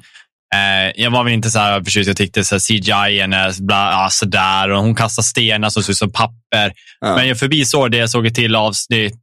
jag 0.95 1.11
var 1.11 1.23
väl 1.23 1.33
inte 1.33 1.49
så 1.49 1.59
här 1.59 1.83
förtjust. 1.83 2.07
Jag 2.07 2.17
tyckte 2.17 2.43
så 2.43 2.55
här, 2.55 2.59
CGI 2.59 3.19
är 3.19 3.61
bla, 3.61 4.07
sådär 4.11 4.69
och 4.69 4.81
hon 4.81 4.95
kastar 4.95 5.23
stenar 5.23 5.69
som 5.69 5.83
ser 5.83 5.91
ut 5.91 5.97
som 5.97 6.11
papper. 6.11 6.73
Ja. 6.99 7.15
Men 7.15 7.27
jag 7.27 7.39
förbisåg 7.39 7.91
det, 7.91 7.97
jag 7.97 8.09
såg 8.09 8.25
ett 8.25 8.35
till 8.35 8.55
avsnitt 8.55 9.21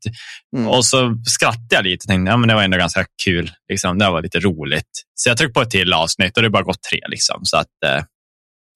Mm. 0.57 0.69
och 0.69 0.87
så 0.87 1.15
skrattade 1.27 1.75
jag 1.75 1.85
lite 1.85 2.07
tänkte 2.07 2.31
ja, 2.31 2.37
men 2.37 2.49
det 2.49 2.55
var 2.55 2.63
ändå 2.63 2.79
ganska 2.79 3.05
kul. 3.25 3.51
Liksom. 3.69 3.99
Det 3.99 4.11
var 4.11 4.23
lite 4.23 4.41
roligt. 4.41 4.91
Så 5.15 5.29
jag 5.29 5.39
tryckte 5.39 5.53
på 5.53 5.63
ett 5.63 5.71
till 5.71 5.93
avsnitt 5.93 6.37
och 6.37 6.43
det 6.43 6.51
bara 6.51 6.63
gått 6.63 6.83
tre. 6.91 7.01
Liksom. 7.09 7.41
Så 7.43 7.57
att, 7.57 7.67
eh, 7.87 8.05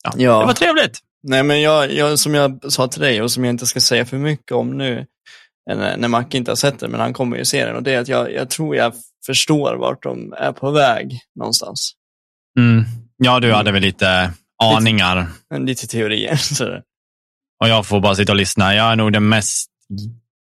ja, 0.04 0.12
Ja. 0.16 0.40
Det 0.40 0.46
var 0.46 0.52
trevligt. 0.52 0.98
Nej, 1.22 1.42
men 1.42 1.62
jag, 1.62 1.92
jag, 1.92 2.18
som 2.18 2.34
jag 2.34 2.72
sa 2.72 2.88
till 2.88 3.00
dig 3.00 3.22
och 3.22 3.30
som 3.32 3.44
jag 3.44 3.52
inte 3.52 3.66
ska 3.66 3.80
säga 3.80 4.04
för 4.06 4.16
mycket 4.16 4.52
om 4.52 4.78
nu, 4.78 5.06
eh, 5.70 5.76
när, 5.76 5.96
när 5.96 6.08
Macke 6.08 6.36
inte 6.36 6.50
har 6.50 6.56
sett 6.56 6.78
den, 6.78 6.90
men 6.90 7.00
han 7.00 7.12
kommer 7.12 7.36
ju 7.36 7.44
se 7.44 7.64
den, 7.66 7.76
och 7.76 7.82
det 7.82 7.94
är 7.94 8.00
att 8.00 8.08
jag, 8.08 8.32
jag 8.32 8.50
tror 8.50 8.76
jag 8.76 8.92
förstår 9.26 9.76
vart 9.76 10.02
de 10.02 10.32
är 10.38 10.52
på 10.52 10.70
väg 10.70 11.18
någonstans. 11.38 11.92
Mm. 12.58 12.84
Ja, 13.16 13.40
du 13.40 13.52
hade 13.52 13.72
väl 13.72 13.82
lite 13.82 14.32
aningar. 14.62 15.26
Men 15.50 15.66
Lite 15.66 15.86
teorier. 15.86 16.36
Så. 16.54 16.80
Och 17.60 17.68
jag 17.68 17.86
får 17.86 18.00
bara 18.00 18.14
sitta 18.14 18.32
och 18.32 18.36
lyssna. 18.36 18.74
Jag 18.74 18.92
är 18.92 18.96
nog 18.96 19.12
den 19.12 19.28
mest... 19.28 19.70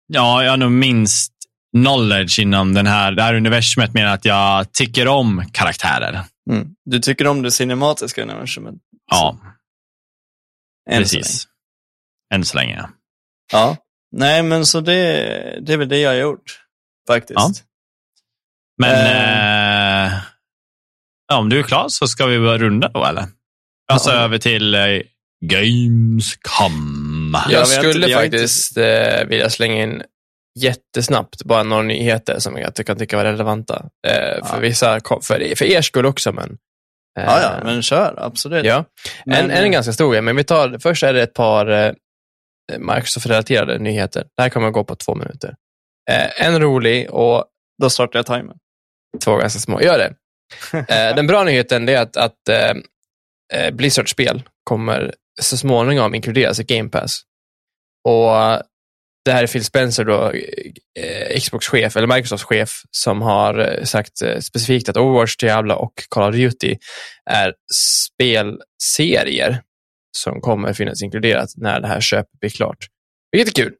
Ja, 0.08 0.44
jag 0.44 0.52
har 0.52 0.58
nog 0.58 0.72
minst 0.72 1.34
knowledge 1.76 2.40
inom 2.40 2.74
den 2.74 2.88
här, 2.88 3.12
det 3.12 3.24
här 3.24 3.34
universumet 3.34 3.94
med 3.94 4.14
att 4.14 4.26
jag 4.26 4.72
tycker 4.72 5.08
om 5.08 5.44
karaktärer. 5.54 6.24
Mm. 6.50 6.68
Du 6.86 7.00
tycker 7.00 7.28
om 7.28 7.42
det 7.42 7.52
cinematiska 7.52 8.24
universumet? 8.24 8.76
Ja, 9.12 9.38
än 10.90 11.06
så 11.08 11.16
precis. 11.16 11.48
Än 12.34 12.46
så 12.46 12.58
länge. 12.58 12.76
länge. 12.76 12.90
Ja. 13.52 13.78
Nej, 14.12 14.44
men 14.44 14.66
så 14.66 14.82
det, 14.82 14.94
det 15.62 15.74
är 15.74 15.78
väl 15.78 15.90
det 15.90 15.98
jag 15.98 16.10
har 16.10 16.18
gjort. 16.18 16.62
Faktiskt. 17.08 17.40
Ja. 17.40 17.52
Men 18.78 20.12
eh, 20.12 20.14
ja, 21.28 21.38
om 21.38 21.50
du 21.50 21.60
är 21.60 21.64
klar 21.64 21.86
så 21.90 22.08
ska 22.08 22.26
vi 22.26 22.40
börja 22.40 22.58
runda 22.58 22.90
då, 22.94 23.06
eller? 23.06 23.26
Alltså 23.92 24.10
Ja. 24.10 24.16
över 24.16 24.38
till 24.38 24.76
eh, 24.76 24.82
Gamescom. 25.46 27.36
Ja. 27.46 27.52
Jag 27.52 27.68
skulle 27.68 27.94
inte, 27.96 28.10
jag 28.10 28.18
har 28.18 28.26
inte- 28.26 28.38
faktiskt 28.38 28.78
eh, 28.78 29.24
vilja 29.28 29.50
slänga 29.50 29.84
in 29.84 30.04
jättesnabbt 30.60 31.44
bara 31.44 31.64
några 31.64 31.84
nyheter 31.84 32.40
som 32.40 32.58
jag 32.58 32.76
kan 32.76 32.98
tycka 32.98 33.18
var 33.18 33.24
relevanta. 33.24 33.86
Eh, 34.08 34.46
för 34.48 34.56
Ja. 34.56 34.60
vissa, 34.60 35.00
för, 35.24 35.56
för 35.56 35.64
er 35.66 35.82
skull 35.82 36.06
också, 36.06 36.32
men... 36.32 36.50
eh, 37.20 37.26
Ja, 37.26 37.42
ja, 37.42 37.52
men 37.64 37.82
kör. 37.82 38.16
Absolut. 38.18 38.66
ja. 38.66 38.86
Men, 39.26 39.52
en, 39.52 39.52
en 39.52 39.72
ganska 39.72 39.94
stor 39.94 40.12
grej, 40.12 40.22
men 40.22 40.36
vi 40.36 40.44
tar, 40.44 40.78
först 40.80 41.04
är 41.04 41.14
det 41.14 41.22
ett 41.24 41.34
par 41.34 41.68
eh, 41.68 41.92
Microsoft-relaterade 42.80 43.80
nyheter. 43.80 44.26
Det 44.38 44.42
här 44.44 44.50
kommer 44.50 44.68
att 44.68 44.74
gå 44.74 44.84
på 44.84 44.96
två 44.96 45.16
minuter. 45.16 45.56
Eh, 46.12 46.46
en 46.48 46.60
rolig 46.62 47.10
och 47.12 47.46
Då 47.82 47.90
startar 47.90 48.20
jag 48.20 48.26
timern. 48.26 48.58
två 49.24 49.38
ganska 49.38 49.60
små. 49.60 49.82
Gör 49.82 49.98
det. 49.98 50.14
Eh, 50.74 51.16
den 51.16 51.28
bra 51.28 51.44
nyheten 51.44 51.90
är 51.90 51.98
att, 51.98 52.18
att 52.18 52.50
eh, 52.50 52.74
eh, 53.54 53.74
Blizzard-spel 53.74 54.44
kommer 54.64 55.14
så 55.42 55.58
småningom 55.58 56.16
inkluderas 56.16 56.60
i 56.60 56.64
Game 56.64 56.90
Pass. 56.90 57.22
Och 58.04 58.64
det 59.28 59.32
här 59.32 59.44
är 59.44 59.48
Phil 59.48 59.66
Spencer, 59.66 60.06
då, 60.06 60.32
eh, 61.00 61.40
Xbox-chef, 61.40 61.98
eller 61.98 62.08
Microsoft-chef, 62.08 62.82
som 62.92 63.22
har 63.22 63.60
eh, 63.60 63.84
sagt 63.84 64.22
eh, 64.22 64.40
specifikt 64.40 64.90
att 64.90 64.98
Overwatch, 64.98 65.38
Diablo 65.38 65.74
och 65.74 65.94
Call 66.10 66.30
of 66.30 66.36
Duty 66.36 66.76
är 67.30 67.54
spelserier 67.74 69.62
som 70.18 70.42
kommer 70.42 70.74
finnas 70.74 71.02
inkluderat 71.02 71.50
när 71.58 71.80
det 71.80 71.88
här 71.88 72.02
köpet 72.02 72.40
blir 72.40 72.50
klart. 72.50 72.88
Vilket 73.32 73.60
är 73.60 73.64
kul. 73.64 73.74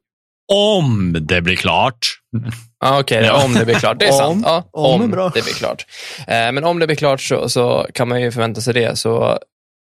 Om 0.52 1.16
det 1.20 1.40
blir 1.40 1.56
klart. 1.56 2.17
Ja, 2.80 3.00
Okej, 3.00 3.24
Ja. 3.24 3.44
om 3.44 3.54
det 3.54 3.64
blir 3.64 3.74
klart. 3.74 3.98
Det 4.00 4.06
är 4.06 4.12
sant. 4.12 4.30
Om- 4.36 4.42
Ja, 4.46 4.68
om 4.72 5.02
om 5.02 5.10
det 5.34 5.44
blir 5.44 5.54
klart. 5.54 5.86
Eh, 6.26 6.52
men 6.52 6.64
om 6.64 6.78
det 6.78 6.86
blir 6.86 6.96
klart 6.96 7.20
så, 7.20 7.48
så 7.48 7.86
kan 7.94 8.08
man 8.08 8.20
ju 8.22 8.32
förvänta 8.32 8.60
sig 8.60 8.74
det. 8.74 8.98
Så 8.98 9.38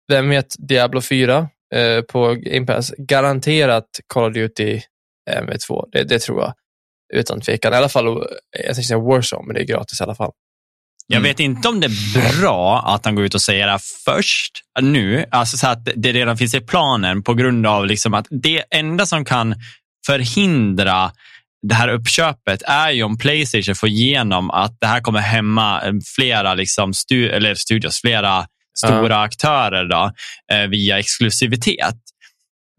vem 0.09 0.29
vet 0.29 0.55
Diablo 0.59 1.01
4 1.01 1.49
eh, 1.75 2.01
på 2.03 2.35
Game 2.35 2.67
Pass? 2.67 2.93
Garanterat 2.99 3.87
Call 4.07 4.25
of 4.29 4.35
Duty 4.35 4.81
MV2. 5.31 5.85
Det, 5.93 6.05
det 6.05 6.19
tror 6.19 6.41
jag. 6.41 6.53
Utan 7.15 7.41
tvekan. 7.41 7.73
I 7.73 7.77
alla 7.77 7.89
fall, 7.89 8.07
eh, 8.07 8.13
jag 8.51 8.65
tänkte 8.65 8.83
säga 8.83 8.99
Warzone, 8.99 9.47
men 9.47 9.55
det 9.55 9.61
är 9.61 9.65
gratis 9.67 10.01
i 10.01 10.03
alla 10.05 10.15
fall. 10.15 10.31
Jag 11.07 11.17
Mm. 11.19 11.29
vet 11.31 11.41
inte 11.41 11.69
om 11.69 11.81
det 11.81 11.87
är 11.87 12.41
bra 12.41 12.83
att 12.87 13.05
han 13.05 13.15
går 13.15 13.25
ut 13.25 13.35
och 13.35 13.43
säger 13.43 13.65
det 13.67 13.73
här 13.73 13.81
först, 14.05 14.53
nu, 14.81 15.25
alltså 15.31 15.57
så 15.57 15.67
att 15.69 15.89
det 15.97 16.13
redan 16.13 16.37
finns 16.37 16.55
i 16.55 16.61
planen 16.61 17.23
på 17.23 17.35
grund 17.35 17.67
av 17.67 17.87
liksom 17.87 18.15
att 18.15 18.27
det 18.31 18.63
enda 18.71 19.07
som 19.07 19.25
kan 19.25 19.55
förhindra 20.07 21.11
det 21.69 21.75
här 21.75 21.89
uppköpet 21.89 22.63
är 22.63 22.91
ju 22.91 23.03
om 23.03 23.19
Playstation 23.19 23.75
får 23.75 23.89
igenom 23.89 24.51
att 24.51 24.77
det 24.81 24.87
här 24.87 25.01
kommer 25.01 25.21
hämma 25.21 25.83
eh, 25.83 25.93
flera 26.17 26.55
liksom 26.55 26.95
stu 26.95 27.29
eller 27.29 27.55
studios, 27.55 28.01
flera 28.01 28.47
stora 28.79 29.21
aktörer 29.21 29.85
då, 29.85 30.13
eh, 30.53 30.67
via 30.69 30.99
exklusivitet. 30.99 31.97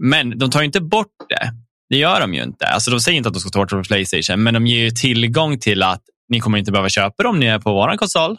Men 0.04 0.38
de 0.40 0.52
tar 0.52 0.60
ju 0.60 0.66
inte 0.66 0.82
bort 0.82 1.08
det. 1.30 1.52
Det 1.90 1.98
gör 1.98 2.20
de 2.22 2.34
ju 2.34 2.44
inte. 2.44 2.68
Alltså, 2.68 2.92
de 2.92 3.00
säger 3.00 3.18
inte 3.18 3.28
att 3.30 3.34
de 3.34 3.40
ska 3.40 3.50
ta 3.50 3.60
bort 3.60 3.70
det 3.70 3.74
från 3.76 3.84
Playstation, 3.84 4.44
men 4.44 4.54
de 4.54 4.68
ger 4.68 4.80
ju 4.80 4.92
tillgång 4.92 5.60
till 5.60 5.84
att 5.84 6.02
ni 6.30 6.40
kommer 6.40 6.58
inte 6.58 6.72
behöva 6.72 6.90
köpa 6.90 7.24
dem, 7.24 7.40
ni 7.40 7.46
är 7.46 7.60
på 7.60 7.74
vår 7.74 7.98
konsol 7.98 8.38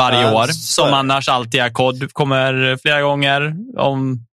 varje 0.00 0.22
Ja, 0.22 0.42
år. 0.42 0.46
så 0.46 0.52
Som 0.52 0.94
annars 0.94 1.28
alltid 1.28 1.60
är 1.60 1.70
kod, 1.70 2.12
kommer 2.12 2.76
flera 2.82 3.02
gånger. 3.02 3.54
Om 3.78 4.26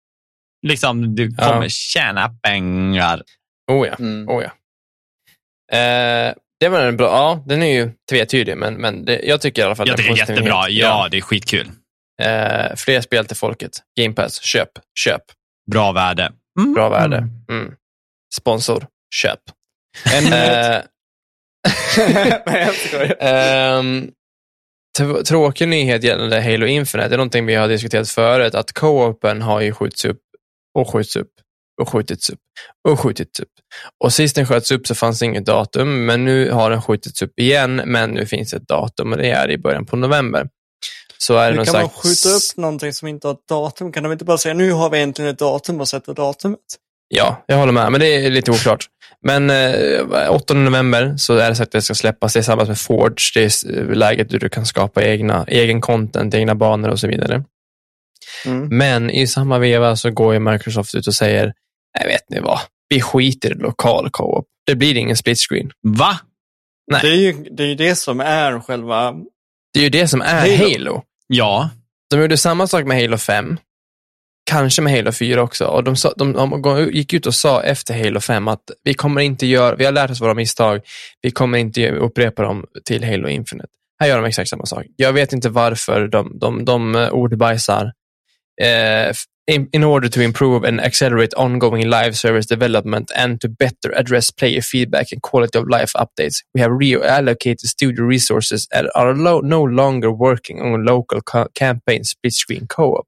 liksom, 0.68 1.16
du 1.16 1.32
Ja. 1.38 1.48
kommer 1.48 1.68
tjäna 1.70 2.30
pengar. 2.44 3.24
Oh 3.72 3.88
ja. 3.88 3.96
Mm. 4.00 4.30
Oh 4.30 4.44
ja. 4.44 4.50
Eh, 5.72 6.34
det 6.60 6.70
var 6.70 6.80
en 6.82 6.98
bra, 6.98 7.08
ja, 7.08 7.44
den 7.46 7.64
är 7.64 7.74
ju 7.74 7.92
tvetydig, 8.10 8.58
men, 8.58 8.74
men 8.74 9.06
det, 9.06 9.20
jag 9.24 9.42
tycker 9.42 9.62
i 9.62 9.66
alla 9.66 9.76
fall 9.76 9.88
Jag 9.88 9.98
det 9.98 10.02
är 10.02 10.04
tycker 10.04 10.16
det 10.26 10.32
är 10.32 10.36
jättebra. 10.36 10.66
nyhet. 10.68 10.82
Ja, 10.82 11.08
det 11.12 11.18
är 11.18 11.22
skitkul. 11.22 11.72
Eh, 12.22 12.76
fler 12.76 13.02
spel 13.02 13.26
till 13.26 13.38
folket. 13.38 13.72
Game 14.00 14.14
Pass, 14.16 14.42
köp, 14.42 14.70
köp. 15.00 15.22
Bra 15.72 15.92
värde. 15.92 16.32
Mm. 16.60 16.74
Bra 16.74 16.90
värde. 16.90 17.18
Mm. 17.50 17.74
Sponsor, 18.40 18.88
köp. 19.16 19.40
En 20.14 20.24
nyhet. 20.24 20.76
Eh, 20.76 20.82
Nej, 22.46 22.62
jag 22.66 22.76
skojar. 22.76 23.16
Ehm, 23.20 24.12
tr- 25.00 25.24
tråkig 25.24 25.68
nyhet 25.68 26.04
gällande 26.04 26.42
Halo 26.42 26.66
Infinite. 26.66 27.10
Det 27.10 27.16
är 27.16 27.18
någonting 27.18 27.46
vi 27.46 27.56
har 27.56 27.68
diskuterat 27.68 28.10
förut, 28.10 28.56
att 28.56 28.72
co-open 28.74 29.42
har 29.42 29.62
ju 29.62 29.74
skjutits 29.74 30.06
upp 30.06 30.22
och 30.80 30.90
skjutits 30.94 31.16
upp 31.16 31.32
och 31.80 31.90
skjutits 31.90 32.30
upp 32.30 32.40
och 32.90 33.00
skjutits 33.00 33.40
upp. 33.40 33.50
Och 34.04 34.14
sist 34.14 34.36
den 34.36 34.46
sköts 34.46 34.72
upp 34.72 34.88
så 34.88 34.96
fanns 34.96 35.20
det 35.20 35.26
inget 35.26 35.46
datum, 35.46 36.06
men 36.06 36.26
nu 36.26 36.52
har 36.52 36.70
den 36.70 36.82
skjutits 36.82 37.22
upp 37.22 37.40
igen, 37.40 37.82
men 37.86 38.10
nu 38.10 38.26
finns 38.26 38.54
ett 38.54 38.68
datum 38.68 39.12
och 39.12 39.18
det 39.18 39.30
är 39.30 39.52
i 39.52 39.58
början 39.58 39.86
på 39.86 39.96
november. 39.96 40.50
Så 41.18 41.38
är 41.38 41.46
det 41.46 41.50
Hur 41.50 41.56
någon 41.56 41.66
kan 41.66 41.74
man 41.74 41.90
slags... 41.90 42.24
skjuta 42.24 42.36
upp 42.36 42.58
någonting 42.58 42.94
som 42.94 43.08
inte 43.08 43.28
har 43.28 43.34
ett 43.34 43.48
datum? 43.50 43.92
Kan 43.92 44.04
de 44.04 44.12
inte 44.12 44.26
bara 44.26 44.38
säga 44.38 44.54
nu 44.54 44.72
har 44.72 44.90
vi 44.90 45.02
äntligen 45.02 45.32
ett 45.32 45.40
datum 45.40 45.82
och 45.82 45.88
sätta 45.88 46.14
datumet? 46.14 46.60
Ja, 47.08 47.44
jag 47.46 47.58
håller 47.58 47.72
med, 47.72 47.92
men 47.92 48.02
det 48.02 48.08
är 48.08 48.30
lite 48.30 48.52
oklart. 48.52 48.86
Men 49.22 49.50
eh, 49.50 50.32
8 50.32 50.54
november 50.54 51.18
så 51.18 51.38
är 51.38 51.50
det 51.50 51.56
sagt 51.56 51.68
att 51.68 51.72
det 51.72 51.82
ska 51.82 51.96
släppas. 51.96 52.34
Det 52.34 52.40
är 52.40 52.44
samma 52.44 52.66
med 52.66 52.80
Forge. 52.80 53.32
Det 53.34 53.44
är 53.44 53.80
eh, 53.80 53.96
läget 53.96 54.30
där 54.30 54.40
du 54.40 54.50
kan 54.50 54.66
skapa 54.66 55.04
egna, 55.04 55.46
egen 55.48 55.82
content, 55.82 56.34
egna 56.34 56.56
banor 56.56 56.90
och 56.90 57.00
så 57.00 57.08
vidare. 57.08 57.44
Mm. 58.46 58.78
Men 58.78 59.10
i 59.10 59.28
samma 59.28 59.60
veva 59.60 59.96
så 59.96 60.12
går 60.12 60.34
ju 60.34 60.40
Microsoft 60.40 60.96
ut 60.96 61.08
och 61.08 61.14
säger, 61.14 61.54
jag 62.00 62.08
vet 62.08 62.30
ni 62.30 62.40
vad, 62.40 62.60
vi 62.90 63.02
skiter 63.02 63.52
i 63.52 63.54
lokal 63.54 64.10
co-op. 64.10 64.46
Det 64.66 64.76
blir 64.76 64.98
ingen 64.98 65.18
split 65.18 65.40
screen. 65.40 65.72
Va? 65.82 66.20
Nej. 66.92 67.02
Det 67.04 67.08
är 67.08 67.16
ju 67.16 67.34
det, 67.34 67.64
är 67.64 67.68
ju 67.68 67.76
det 67.76 67.96
som 67.96 68.20
är 68.20 68.60
själva... 68.60 69.16
Det 69.74 69.80
är 69.80 69.84
ju 69.84 69.90
det 69.90 70.08
som 70.08 70.22
är 70.22 70.58
Halo. 70.58 70.72
Halo. 70.72 71.04
Ja. 71.28 71.70
De 72.10 72.22
gjorde 72.22 72.38
samma 72.38 72.68
sak 72.68 72.86
med 72.86 73.02
Halo 73.02 73.18
5. 73.18 73.58
Kanske 74.50 74.82
med 74.82 74.94
Halo 74.94 75.12
4 75.12 75.42
också. 75.42 75.66
Och 75.66 75.84
de, 75.84 75.96
sa, 75.96 76.14
de, 76.18 76.34
de 76.34 76.90
gick 76.92 77.14
ut 77.14 77.26
och 77.26 77.36
sa 77.36 77.64
efter 77.64 78.04
Halo 78.04 78.20
5 78.20 78.48
att 78.48 78.72
vi 78.84 78.94
kommer 78.94 79.22
inte 79.22 79.46
göra, 79.46 79.76
vi 79.76 79.86
har 79.86 79.92
lärt 79.92 80.12
oss 80.12 80.22
våra 80.22 80.34
misstag, 80.34 80.82
vi 81.22 81.32
kommer 81.32 81.58
inte 81.58 81.92
upprepa 81.92 82.44
dem 82.44 82.66
till 82.86 83.04
Halo 83.04 83.28
Infinite. 83.28 83.70
Här 84.00 84.08
gör 84.08 84.18
de 84.18 84.26
exakt 84.26 84.50
samma 84.50 84.66
sak. 84.66 84.86
Jag 84.96 85.14
vet 85.14 85.34
inte 85.34 85.50
varför 85.50 86.08
de, 86.08 86.40
de, 86.40 86.66
de 86.66 86.96
ordbajsar. 87.12 87.94
Eh, 88.62 89.14
in, 89.50 89.68
in 89.74 89.84
order 89.84 90.10
to 90.10 90.22
improve 90.22 90.64
and 90.64 90.80
accelerate 90.80 91.34
ongoing 91.34 91.90
live 91.90 92.16
service 92.16 92.46
development 92.46 93.12
and 93.16 93.42
to 93.42 93.50
better 93.50 93.92
address 93.96 94.32
player 94.32 94.62
feedback 94.62 95.12
and 95.12 95.22
quality 95.22 95.58
of 95.58 95.68
life 95.68 95.92
updates, 95.96 96.44
we 96.54 96.62
have 96.62 96.72
reallocated 96.72 97.68
studio 97.68 98.06
resources 98.06 98.68
and 98.72 98.88
are 98.96 99.16
lo- 99.16 99.42
no 99.42 99.64
longer 99.64 100.12
working 100.12 100.62
on 100.62 100.86
local 100.86 101.22
ca- 101.22 101.48
campaign 101.54 102.04
split 102.04 102.34
screen 102.34 102.68
co-op. 102.68 103.06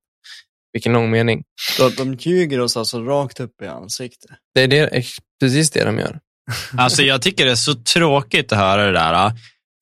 Vilken 0.74 0.94
lång 0.94 1.12
mening. 1.12 1.44
De, 1.78 1.90
de 1.90 2.14
ljuger 2.14 2.60
oss 2.60 2.78
alltså 2.78 3.04
rakt 3.04 3.40
upp 3.40 3.62
i 3.62 3.68
ansiktet. 3.68 4.32
Det 4.56 4.62
är 4.62 4.68
det, 4.68 5.06
precis 5.40 5.70
det 5.70 5.84
de 5.84 6.00
gör. 6.00 6.20
Alltså 6.78 7.02
jag 7.02 7.22
tycker 7.22 7.46
det 7.46 7.52
är 7.52 7.56
så 7.56 7.74
tråkigt 7.74 8.52
att 8.52 8.58
höra 8.58 8.86
det 8.86 8.92
där. 8.92 9.32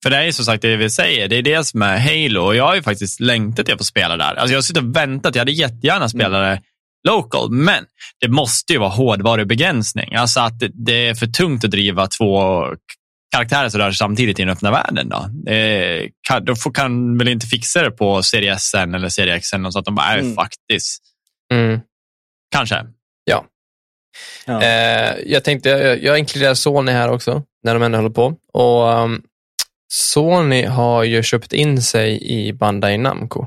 För 0.02 0.10
det 0.10 0.16
är 0.16 0.22
ju 0.22 0.32
som 0.32 0.44
sagt 0.44 0.62
det 0.62 0.76
vi 0.76 0.90
säger, 0.90 1.28
det 1.28 1.36
är 1.36 1.42
det 1.42 1.64
som 1.64 1.82
är 1.82 1.98
Halo 1.98 2.40
och 2.40 2.56
jag 2.56 2.64
har 2.64 2.74
ju 2.74 2.82
faktiskt 2.82 3.20
längtat 3.20 3.66
till 3.66 3.74
att 3.74 3.84
spela 3.86 4.16
där. 4.16 4.34
Alltså 4.34 4.52
jag 4.52 4.56
har 4.56 4.62
suttit 4.62 4.82
och 4.82 4.96
väntat, 4.96 5.34
jag 5.34 5.40
hade 5.40 5.52
jättegärna 5.52 6.08
spelat 6.08 6.32
det 6.32 6.62
local, 7.08 7.50
men 7.50 7.84
det 8.20 8.28
måste 8.28 8.72
ju 8.72 8.78
vara 8.78 8.90
hårdvarubegränsning. 8.90 10.14
Alltså 10.14 10.40
att 10.40 10.54
det- 10.74 10.92
är 11.08 11.14
för 11.14 11.26
tungt 11.26 11.64
att 11.64 11.70
driva 11.70 12.06
två 12.06 12.64
karaktärer 13.34 13.68
som 13.68 13.80
rör 13.80 13.90
sig 13.90 13.96
samtidigt 13.96 14.38
i 14.38 14.42
den 14.42 14.50
öppna 14.52 14.70
världen. 14.70 15.08
Då. 15.08 15.26
Det 15.44 16.08
kan, 16.28 16.44
de 16.44 16.56
får, 16.56 16.72
kan 16.72 17.18
väl 17.18 17.28
inte 17.28 17.46
fixa 17.46 17.82
det 17.82 17.90
på 17.90 18.22
serie 18.22 18.52
S 18.54 18.74
eller 18.74 19.08
serie 19.08 19.34
X 19.34 19.52
eller 19.52 19.62
något 19.62 19.72
sånt. 19.72 19.86
De 19.86 19.94
bara, 19.94 20.06
nej, 20.10 20.20
Mm. 20.20 20.34
faktiskt. 20.34 21.02
Mm. 21.52 21.80
Kanske. 22.52 22.84
Ja. 23.24 23.44
Eh, 24.62 25.14
jag 25.26 25.44
tänkte, 25.44 25.68
jag, 25.68 26.02
jag 26.02 26.18
inkluderar 26.18 26.54
Sony 26.54 26.92
här 26.92 27.08
också, 27.10 27.42
när 27.64 27.74
de 27.74 27.82
ändå 27.82 27.98
håller 27.98 28.10
på. 28.10 28.36
Och 28.52 29.02
um, 29.04 29.22
Sony 29.92 30.64
har 30.64 31.04
ju 31.04 31.22
köpt 31.22 31.52
in 31.52 31.82
sig 31.82 32.22
i 32.22 32.52
Bandai 32.52 32.98
Namco. 32.98 33.46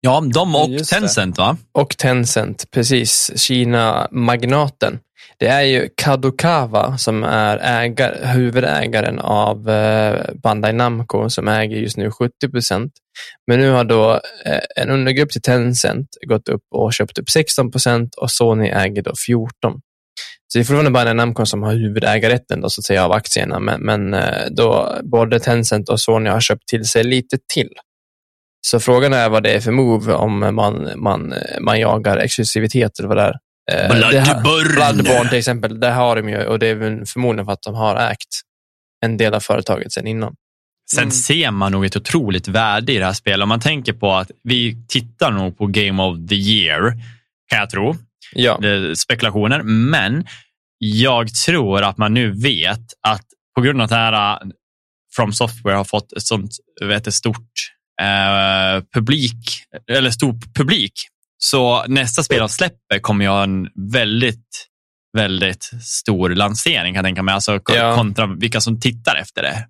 Ja, 0.00 0.22
de 0.34 0.54
och 0.54 0.68
Just 0.70 0.90
det. 0.90 1.00
Tencent 1.00 1.38
va? 1.38 1.56
Och 1.72 1.96
Tencent, 1.96 2.70
precis. 2.70 3.32
Kina-magnaten. 3.36 4.98
Det 5.38 5.46
är 5.46 5.62
ju 5.62 5.88
Kadokawa 5.96 6.98
som 6.98 7.24
är 7.24 7.58
ägare, 7.58 8.26
huvudägaren 8.26 9.18
av 9.18 9.70
eh, 9.70 10.34
Bandai 10.34 10.72
Namco 10.72 11.30
som 11.30 11.48
äger 11.48 11.76
just 11.76 11.96
nu 11.96 12.10
70 12.10 12.50
procent. 12.50 12.92
Men 13.46 13.60
nu 13.60 13.70
har 13.70 13.84
då 13.84 14.20
eh, 14.44 14.60
en 14.76 14.90
undergrupp 14.90 15.30
till 15.30 15.42
Tencent 15.42 16.08
gått 16.26 16.48
upp 16.48 16.62
och 16.70 16.94
köpt 16.94 17.18
upp 17.18 17.30
16 17.30 17.70
procent 17.70 18.14
och 18.14 18.30
Sony 18.30 18.68
äger 18.68 19.02
då 19.02 19.12
14. 19.26 19.80
Så 20.52 20.58
det 20.58 20.62
är 20.62 20.64
fortfarande 20.64 20.90
Bandai 20.90 21.14
Namco 21.14 21.46
som 21.46 21.62
har 21.62 21.72
huvudägarrätten 21.74 22.60
då, 22.60 22.70
så 22.70 22.80
att 22.80 22.84
säga, 22.84 23.04
av 23.04 23.12
aktierna, 23.12 23.60
men, 23.60 23.80
men 23.80 24.14
eh, 24.14 24.46
då 24.50 24.98
både 25.02 25.40
Tencent 25.40 25.88
och 25.88 26.00
Sony 26.00 26.30
har 26.30 26.40
köpt 26.40 26.68
till 26.68 26.84
sig 26.84 27.04
lite 27.04 27.38
till. 27.54 27.68
Så 28.66 28.80
frågan 28.80 29.12
är 29.12 29.28
vad 29.28 29.42
det 29.42 29.50
är 29.50 29.60
för 29.60 29.72
move 29.72 30.12
om 30.12 30.38
man, 30.54 30.88
man, 30.96 31.34
man 31.60 31.80
jagar 31.80 32.16
exklusivitet 32.16 32.98
eller 32.98 33.08
vad 33.08 33.16
det 33.16 33.22
är. 33.22 33.34
Eh, 33.72 33.88
Bloodborne. 33.96 34.72
Bloodborne 34.74 35.28
till 35.28 35.38
exempel, 35.38 35.80
det 35.80 35.90
har 35.90 36.16
de 36.16 36.28
ju 36.28 36.44
och 36.46 36.58
det 36.58 36.66
är 36.66 37.04
förmodligen 37.06 37.46
för 37.46 37.52
att 37.52 37.62
de 37.62 37.74
har 37.74 37.96
ägt 37.96 38.28
en 39.04 39.16
del 39.16 39.34
av 39.34 39.40
företaget 39.40 39.92
sedan 39.92 40.06
innan. 40.06 40.34
Sen 40.94 41.02
Mm. 41.02 41.10
ser 41.10 41.50
man 41.50 41.72
nog 41.72 41.84
ett 41.84 41.96
otroligt 41.96 42.48
värde 42.48 42.92
i 42.92 42.98
det 42.98 43.04
här 43.04 43.12
spelet. 43.12 43.42
Om 43.42 43.48
man 43.48 43.60
tänker 43.60 43.92
på 43.92 44.12
att 44.12 44.30
vi 44.42 44.86
tittar 44.88 45.30
nog 45.30 45.58
på 45.58 45.66
Game 45.66 46.02
of 46.02 46.28
the 46.28 46.34
Year, 46.34 46.92
kan 47.50 47.58
jag 47.58 47.70
tro. 47.70 47.96
Ja, 48.34 48.60
spekulationer. 48.94 49.62
Men 49.62 50.26
jag 50.78 51.34
tror 51.34 51.82
att 51.82 51.98
man 51.98 52.14
nu 52.14 52.30
vet 52.30 52.86
att 53.08 53.24
på 53.54 53.60
grund 53.62 53.80
av 53.80 53.84
att 53.84 53.90
det 53.90 53.96
här 53.96 54.42
uh, 54.44 54.50
From 55.16 55.32
Software 55.32 55.76
har 55.76 55.84
fått 55.84 56.12
ett 56.12 56.22
sånt 56.22 56.50
vet, 56.80 57.14
stort 57.14 57.52
eh, 58.00 58.84
publik, 58.94 59.64
eller 59.90 60.10
stor 60.10 60.38
publik, 60.54 60.92
så 61.38 61.84
nästa 61.86 62.22
spel 62.22 62.38
de 62.38 62.48
släpper 62.48 62.98
kommer 63.00 63.26
ha 63.26 63.42
en 63.42 63.68
väldigt, 63.92 64.68
väldigt 65.16 65.64
stor 65.82 66.30
lansering 66.30 66.94
kan 66.94 66.98
jag 66.98 67.04
tänka 67.04 67.22
mig. 67.22 67.34
Alltså 67.34 67.60
Ja. 67.68 67.94
kontra 67.96 68.26
vilka 68.26 68.60
som 68.60 68.80
tittar 68.80 69.16
efter 69.16 69.42
det. 69.42 69.68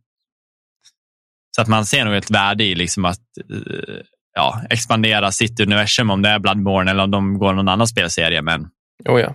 Så 1.57 1.63
att 1.63 1.69
man 1.69 1.87
ser 1.87 2.05
nog 2.05 2.15
ett 2.15 2.31
värde 2.31 2.65
i 2.65 2.75
liksom 2.75 3.05
att 3.05 3.21
eh, 3.51 4.01
ja, 4.35 4.63
expandera 4.71 5.33
sitt 5.33 5.61
universum 5.61 6.11
om 6.11 6.23
det 6.23 6.29
är 6.29 6.39
Bloodborne 6.39 6.91
eller 6.91 7.03
om 7.03 7.11
de 7.11 7.39
går 7.39 7.53
någon 7.53 7.69
annan 7.69 7.87
spelserie. 7.87 8.43
Men 8.43 8.69
oh, 9.09 9.21
ja. 9.21 9.35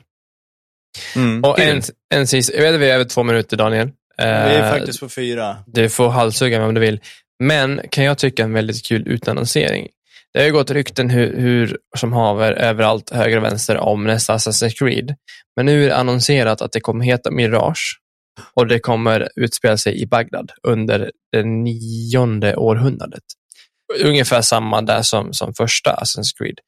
Mm. 1.16 1.44
Och 1.44 1.60
en, 1.60 1.82
en 2.16 2.28
sist, 2.28 2.52
jag 2.54 2.62
vet 2.62 2.76
att 2.76 2.82
vi 2.82 2.90
är 2.90 2.94
över 2.94 3.06
två 3.06 3.24
minuter 3.24 3.58
Daniel. 3.58 3.92
Vi 4.18 4.24
är 4.24 4.64
Eh, 4.64 4.72
faktiskt 4.72 5.00
på 5.00 5.10
fyra. 5.10 5.58
Du 5.66 5.90
får 5.90 6.10
halshugga 6.10 6.60
mig 6.60 6.68
om 6.68 6.74
du 6.74 6.82
vill. 6.82 7.00
Men 7.40 7.82
kan 7.92 8.04
jag 8.04 8.18
tycka 8.18 8.44
en 8.44 8.54
väldigt 8.54 8.86
kul 8.86 9.08
utannonsering. 9.08 9.88
Det 10.34 10.40
har 10.40 10.46
ju 10.46 10.54
gått 10.54 10.72
rykten 10.72 11.10
hur, 11.10 11.38
hur, 11.38 11.78
som 11.98 12.14
haver 12.14 12.54
överallt, 12.54 13.10
höger 13.10 13.38
och 13.38 13.44
vänster, 13.44 13.78
om 13.78 14.04
nästa 14.04 14.38
Assassin's 14.38 14.80
Creed. 14.80 15.16
Men 15.56 15.66
nu 15.66 15.84
är 15.84 15.88
det 15.88 15.96
annonserat 15.96 16.62
att 16.62 16.72
det 16.72 16.80
kommer 16.80 17.06
heta 17.06 17.32
Mirage 17.32 18.00
och 18.54 18.68
det 18.68 18.80
kommer 18.80 19.30
utspela 19.36 19.78
sig 19.78 20.02
i 20.02 20.06
Bagdad 20.06 20.52
under 20.64 21.12
det 21.32 21.44
nionde 21.44 22.56
århundradet. 22.56 23.24
Ungefär 24.04 24.42
samma 24.42 24.82
där 24.82 25.02
som, 25.02 25.34
som 25.34 25.54
första 25.54 25.96
Assassin's 25.96 26.38
Creed. 26.38 26.60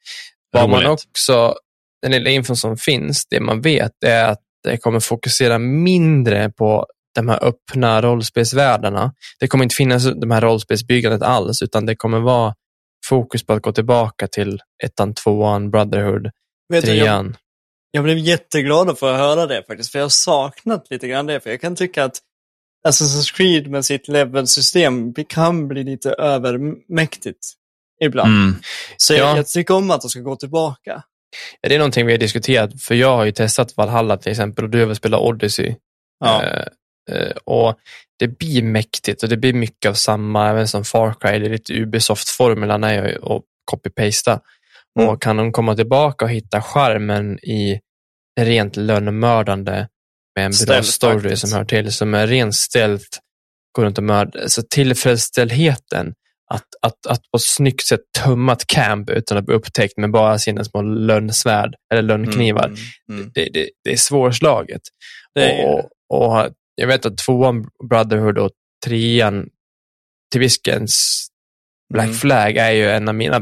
Vad 0.51 0.69
man 0.69 0.85
också, 0.85 1.55
den 2.01 2.11
lilla 2.11 2.29
infon 2.29 2.55
som 2.55 2.77
finns, 2.77 3.27
det 3.29 3.39
man 3.39 3.61
vet 3.61 4.03
är 4.05 4.25
att 4.25 4.39
det 4.63 4.77
kommer 4.77 4.99
fokusera 4.99 5.59
mindre 5.59 6.49
på 6.49 6.85
de 7.15 7.29
här 7.29 7.43
öppna 7.43 8.01
rollspelsvärldarna. 8.01 9.13
Det 9.39 9.47
kommer 9.47 9.63
inte 9.63 9.75
finnas 9.75 10.03
de 10.03 10.31
här 10.31 10.41
rollspelsbyggandet 10.41 11.21
alls, 11.21 11.61
utan 11.61 11.85
det 11.85 11.95
kommer 11.95 12.19
vara 12.19 12.53
fokus 13.05 13.45
på 13.45 13.53
att 13.53 13.61
gå 13.61 13.71
tillbaka 13.71 14.27
till 14.27 14.59
ettan, 14.83 15.13
tvåan, 15.13 15.71
Brotherhood, 15.71 16.29
Vet 16.69 16.85
du, 16.85 16.93
jag, 16.93 17.05
trean. 17.05 17.37
jag 17.91 18.03
blev 18.03 18.17
jätteglad 18.17 18.89
att 18.89 18.99
få 18.99 19.13
höra 19.13 19.45
det 19.45 19.63
faktiskt, 19.67 19.91
för 19.91 19.99
jag 19.99 20.03
har 20.03 20.09
saknat 20.09 20.87
lite 20.89 21.07
grann 21.07 21.25
det. 21.25 21.39
För 21.39 21.49
jag 21.49 21.61
kan 21.61 21.75
tycka 21.75 22.03
att 22.03 22.17
Assassin's 22.87 23.33
Creed 23.35 23.67
med 23.67 23.85
sitt 23.85 24.07
levelsystem 24.07 25.13
kan 25.13 25.67
bli 25.67 25.83
lite 25.83 26.09
övermäktigt 26.13 27.47
ibland. 28.03 28.29
mm, 28.29 28.55
Så 28.97 29.13
jag, 29.13 29.21
Ja. 29.29 29.35
jag 29.37 29.47
tycker 29.47 29.73
om 29.73 29.91
att 29.91 30.01
de 30.01 30.09
ska 30.09 30.19
gå 30.19 30.35
tillbaka. 30.35 31.03
Ja, 31.61 31.69
Det 31.69 31.75
är 31.75 31.79
någonting 31.79 32.05
vi 32.05 32.11
har 32.13 32.19
diskuterat, 32.19 32.81
för 32.81 32.95
jag 32.95 33.15
har 33.17 33.25
ju 33.25 33.31
testat 33.31 33.77
Valhalla 33.77 34.17
till 34.17 34.31
exempel 34.31 34.63
och 34.65 34.69
du 34.71 34.79
har 34.79 34.85
väl 34.85 34.95
spelat 34.95 35.21
Odyssey. 35.21 35.75
Ja. 36.19 36.43
Eh, 36.43 36.65
eh, 37.11 37.31
och 37.45 37.75
det 38.19 38.27
blir 38.27 38.63
mäktigt 38.63 39.23
och 39.23 39.29
det 39.29 39.37
blir 39.37 39.53
mycket 39.53 39.89
av 39.89 39.93
samma, 39.93 40.49
även 40.49 40.67
som 40.67 40.85
Far 40.85 41.13
Cry, 41.19 41.39
det 41.39 41.45
är 41.45 41.49
lite 41.49 41.73
Ubisoft-formulan 41.73 42.83
är 42.83 43.35
att 43.37 43.43
copy-pasta. 43.71 44.39
Mm. 44.99 45.09
Och 45.09 45.21
kan 45.21 45.37
de 45.37 45.51
komma 45.51 45.75
tillbaka 45.75 46.25
och 46.25 46.31
hitta 46.31 46.61
charmen 46.61 47.39
i 47.39 47.79
rent 48.39 48.75
lönnmördande 48.75 49.87
med 50.39 50.45
en 50.45 50.51
bra 50.51 50.83
Stealth 50.83 50.89
story 50.89 51.21
faktiskt. 51.21 51.41
som 51.47 51.57
hör 51.57 51.65
till, 51.65 51.91
som 51.91 52.13
är 52.13 52.27
ren 52.27 52.53
stealth, 52.53 53.05
går 53.71 53.83
runt 53.83 53.97
och 53.97 54.03
mördar. 54.03 54.47
Så 54.47 54.61
tillfredsställheten 54.61 56.13
att, 56.53 56.65
att, 56.81 57.07
att 57.07 57.21
på 57.31 57.35
ett 57.35 57.41
snyggt 57.41 57.85
sätt 57.85 57.99
tömma 58.23 58.53
ett 58.53 58.67
camp 58.67 59.09
utan 59.09 59.37
att 59.37 59.45
bli 59.45 59.55
upptäckt 59.55 59.97
med 59.97 60.11
bara 60.11 60.37
sina 60.37 60.63
små 60.63 60.81
lönnsvärd 60.81 61.75
eller 61.93 62.01
lönnknivar. 62.01 62.65
Mm, 62.65 62.79
mm. 63.11 63.31
Det, 63.33 63.49
det, 63.53 63.69
det 63.83 63.91
är 63.91 63.97
svårslaget. 63.97 64.81
Det 65.35 65.43
är, 65.43 65.65
Och, 65.65 65.89
och 66.09 66.49
jag 66.75 66.87
vet 66.87 67.05
att 67.05 67.17
tvåan 67.17 67.67
Brotherhood 67.89 68.37
och 68.37 68.51
trean 68.85 69.47
till 70.31 70.41
viss 70.41 70.61
gräns 70.61 71.25
Black 71.93 72.05
Mm. 72.05 72.17
Flag 72.17 72.57
är 72.57 72.71
ju 72.71 72.89
en 72.89 73.07
av 73.07 73.15
mina 73.15 73.41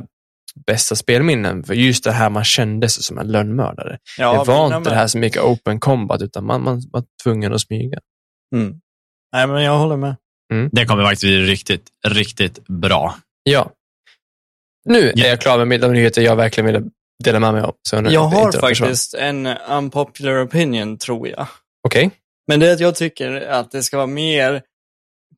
bästa 0.66 0.96
spelminnen. 0.96 1.64
För 1.64 1.74
just 1.74 2.04
det 2.04 2.12
här 2.12 2.30
man 2.30 2.44
kände 2.44 2.90
sig 2.90 3.04
som 3.04 3.18
en 3.18 3.28
lönnmördare. 3.32 3.98
ja, 4.18 4.32
det 4.32 4.52
var 4.52 4.64
mina 4.66 4.78
inte 4.78 4.90
det 4.90 4.94
med. 4.94 5.00
här 5.00 5.08
så 5.08 5.18
mycket 5.18 5.42
open 5.44 5.80
combat, 5.80 6.22
utan 6.22 6.46
man, 6.46 6.64
man 6.64 6.82
var 6.92 7.04
tvungen 7.24 7.54
att 7.54 7.62
smyga. 7.62 8.00
Mm. 8.56 8.80
Nej, 9.34 9.48
men 9.48 9.64
jag 9.64 9.78
håller 9.78 9.98
med. 9.98 10.16
det 10.72 10.86
kommer 10.86 11.04
faktiskt 11.04 11.22
bli 11.24 11.42
riktigt, 11.46 11.88
riktigt 12.08 12.68
bra. 12.68 13.16
Ja. 13.44 13.72
Nu 14.90 15.12
Ja. 15.16 15.26
är 15.26 15.30
jag 15.30 15.42
klar 15.42 15.66
med 15.66 15.82
de 15.82 15.94
nyheter 15.94 16.22
jag 16.22 16.36
verkligen 16.36 16.66
ville 16.66 16.84
dela 17.24 17.40
med 17.40 17.54
mig 17.54 17.62
av. 17.62 17.76
Så 17.90 18.02
nu- 18.02 18.10
Jag 18.10 18.22
har 18.28 18.52
faktiskt 18.52 19.14
en 19.14 19.48
unpopular 19.48 20.46
opinion, 20.46 20.98
tror 20.98 21.28
jag. 21.28 21.48
Okej. 21.88 22.12
Men 22.48 22.60
det 22.60 22.70
är 22.70 22.74
att 22.74 22.80
jag 22.80 22.96
tycker 22.96 23.42
att 23.42 23.72
det 23.72 23.84
ska 23.84 23.98
vara 23.98 24.08
mer 24.08 24.62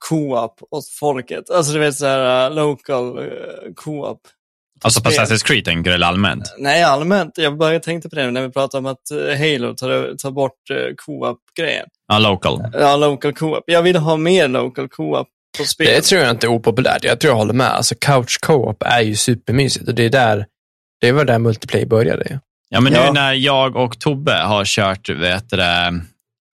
co-op 0.09 0.59
åt 0.71 0.89
folket. 0.89 1.49
Alltså 1.49 1.73
du 1.73 1.79
vet 1.79 1.95
så 1.95 2.05
här 2.05 2.49
uh, 2.49 2.55
local 2.55 3.19
uh, 3.19 3.25
co-op. 3.75 4.21
Alltså 4.81 5.01
på. 5.01 5.09
Assassin's 5.09 5.45
Creed 5.45 5.65
tänker 5.65 5.89
du, 5.89 5.95
eller 5.95 6.07
allmänt? 6.07 6.55
Nej, 6.57 6.83
allmänt. 6.83 7.37
Jag 7.37 7.57
bara 7.57 7.79
tänkte 7.79 8.09
på 8.09 8.15
det 8.15 8.31
när 8.31 8.41
vi 8.41 8.49
pratade 8.49 8.79
om 8.79 8.85
att 8.85 9.01
uh, 9.13 9.37
Halo 9.37 9.73
tar, 9.75 10.17
tar 10.17 10.31
bort 10.31 10.53
uh, 10.71 10.95
co-op-grejen. 10.95 11.85
Ja, 12.07 12.19
local. 12.19 12.63
Ja, 12.73 12.95
local 12.95 13.33
co-op. 13.33 13.63
Jag 13.67 13.83
vill 13.83 13.95
ha 13.95 14.17
mer 14.17 14.47
local 14.47 14.89
co-op 14.89 15.27
på 15.57 15.63
spel. 15.63 15.87
Det 15.87 16.01
tror 16.01 16.21
jag 16.21 16.31
inte 16.31 16.47
är 16.47 16.51
opopulärt. 16.51 17.03
Jag 17.03 17.19
tror 17.19 17.31
jag 17.31 17.37
håller 17.37 17.53
med. 17.53 17.67
Alltså 17.67 17.95
couch 18.01 18.39
co-op 18.41 18.83
är 18.83 19.01
ju 19.01 19.15
supermysigt 19.15 19.87
och 19.87 19.95
det 19.95 20.03
är 20.05 20.09
där, 20.09 20.45
det 21.01 21.11
var 21.11 21.25
där 21.25 21.39
multiplayer 21.39 21.85
började. 21.85 22.39
Ja, 22.69 22.79
men 22.79 22.93
Ja. 22.93 23.05
nu 23.05 23.11
när 23.11 23.33
jag 23.33 23.75
och 23.75 23.99
Tobbe 23.99 24.33
har 24.33 24.65
kört, 24.65 25.09
vet 25.09 25.49
du, 25.49 25.57
det, 25.57 26.01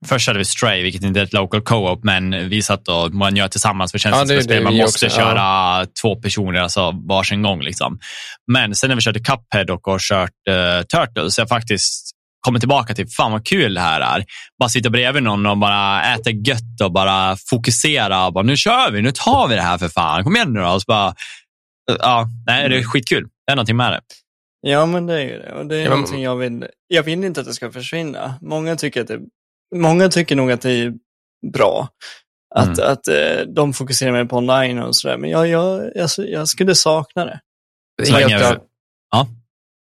först 0.06 0.28
hade 0.28 0.40
vi 0.40 0.46
Stray, 0.46 0.84
vilket 0.84 1.04
inte 1.04 1.20
är 1.20 1.24
ett 1.24 1.34
local 1.34 1.62
co-op, 1.62 2.04
men 2.04 2.50
vi 2.50 2.62
satt 2.62 2.88
och 2.88 3.14
man 3.14 3.36
gör 3.36 3.48
tillsammans 3.48 3.92
för 3.92 4.00
känns 4.00 4.16
Ja, 4.30 4.36
det 4.36 4.48
det 4.48 4.62
man 4.62 4.78
måste 4.78 5.06
också, 5.06 5.18
köra 5.18 5.86
två 6.02 6.16
personer, 6.16 6.60
alltså 6.60 6.92
varsin 6.92 7.42
gång. 7.42 7.62
Liksom. 7.62 8.00
Men 8.52 8.76
sen 8.76 8.88
när 8.88 8.96
vi 8.96 9.02
körde 9.02 9.20
Cuphead 9.20 9.74
och 9.74 9.82
har 9.84 10.00
kört 10.00 10.32
uh, 10.50 10.82
Turtles, 10.86 11.36
så 11.36 11.42
jag 11.42 11.50
faktiskt 11.50 12.12
kommit 12.46 12.62
tillbaka 12.62 12.94
till, 12.94 13.08
fan 13.08 13.32
vad 13.32 13.46
kul 13.46 13.74
det 13.74 13.82
här 13.82 14.02
är. 14.02 14.26
Bara 14.60 14.70
sitta 14.70 14.90
bredvid 14.90 15.24
någon 15.24 15.46
och 15.46 15.58
bara 15.58 16.14
äta 16.14 16.30
gött 16.30 16.82
och 16.84 16.92
bara 16.92 17.38
fokusera. 17.50 18.26
Och 18.26 18.34
bara, 18.34 18.44
nu 18.44 18.58
kör 18.58 18.92
vi, 18.92 19.02
nu 19.02 19.12
tar 19.12 19.48
vi 19.48 19.56
det 19.56 19.62
här 19.62 19.78
för 19.78 19.90
fan. 19.90 20.24
Kom 20.24 20.36
igen 20.36 20.54
nu 20.54 20.60
då. 20.60 20.68
Och 20.68 20.82
så 20.82 20.86
bara, 20.88 21.16
ja, 22.00 22.28
nej, 22.48 22.70
det 22.70 22.78
är 22.78 22.84
skitkul. 22.84 23.24
Det 23.48 23.52
är 23.52 23.56
någonting 23.56 23.78
med 23.78 23.92
det. 23.92 24.02
Ja, 24.62 24.86
men 24.86 25.06
det 25.06 25.14
är 25.14 25.20
ju 25.24 25.38
det. 25.40 25.54
Och 25.54 25.66
det 25.66 25.76
är 25.76 25.80
Ja, 25.80 25.90
men- 25.90 26.00
någonting 26.00 26.24
jag 26.24 26.36
vill. 26.36 26.68
Jag 26.88 27.04
vill 27.04 27.24
inte 27.24 27.40
att 27.42 27.48
det 27.48 27.54
ska 27.54 27.72
försvinna. 27.72 28.36
Många 28.42 28.76
tycker, 28.76 29.02
att 29.02 29.08
det, 29.08 29.20
många 29.76 30.10
tycker 30.10 30.36
nog 30.36 30.52
att 30.52 30.62
det 30.62 30.72
är 30.72 30.94
bra. 31.54 31.90
Att, 32.56 32.78
Mm. 32.80 32.92
att 32.92 33.08
eh, 33.08 33.46
de 33.56 33.74
fokuserar 33.74 34.12
mer 34.12 34.26
på 34.26 34.38
online 34.38 34.80
och 34.80 34.96
sådär. 34.96 35.18
Men 35.18 35.30
jag, 35.30 35.48
jag, 35.48 35.92
jag, 35.96 36.10
jag 36.18 36.48
skulle 36.48 36.76
sakna 36.76 37.26
det. 37.26 37.40
Det 37.98 38.10
är, 38.10 38.14
helt 38.30 38.42
klart, 38.42 38.62
Ja. 39.12 39.28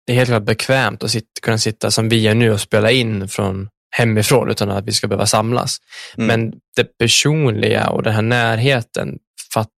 det 0.07 0.13
är 0.13 0.17
helt 0.17 0.29
klart 0.29 0.43
bekvämt 0.43 1.03
att 1.05 1.11
sitta, 1.11 1.27
kunna 1.43 1.59
sitta 1.59 1.91
som 1.91 2.09
vi 2.09 2.21
gör 2.21 2.35
nu 2.35 2.53
och 2.53 2.61
spela 2.61 2.91
in 2.91 3.29
från 3.29 3.69
hemifrån 3.97 4.51
utan 4.51 4.71
att 4.71 4.85
vi 4.85 4.93
ska 4.93 5.07
behöva 5.09 5.27
samlas. 5.27 5.77
Mm. 6.17 6.27
Men 6.27 6.59
det 6.77 6.99
personliga 6.99 7.89
och 7.91 8.03
den 8.03 8.13
här 8.15 8.23
närheten 8.23 9.19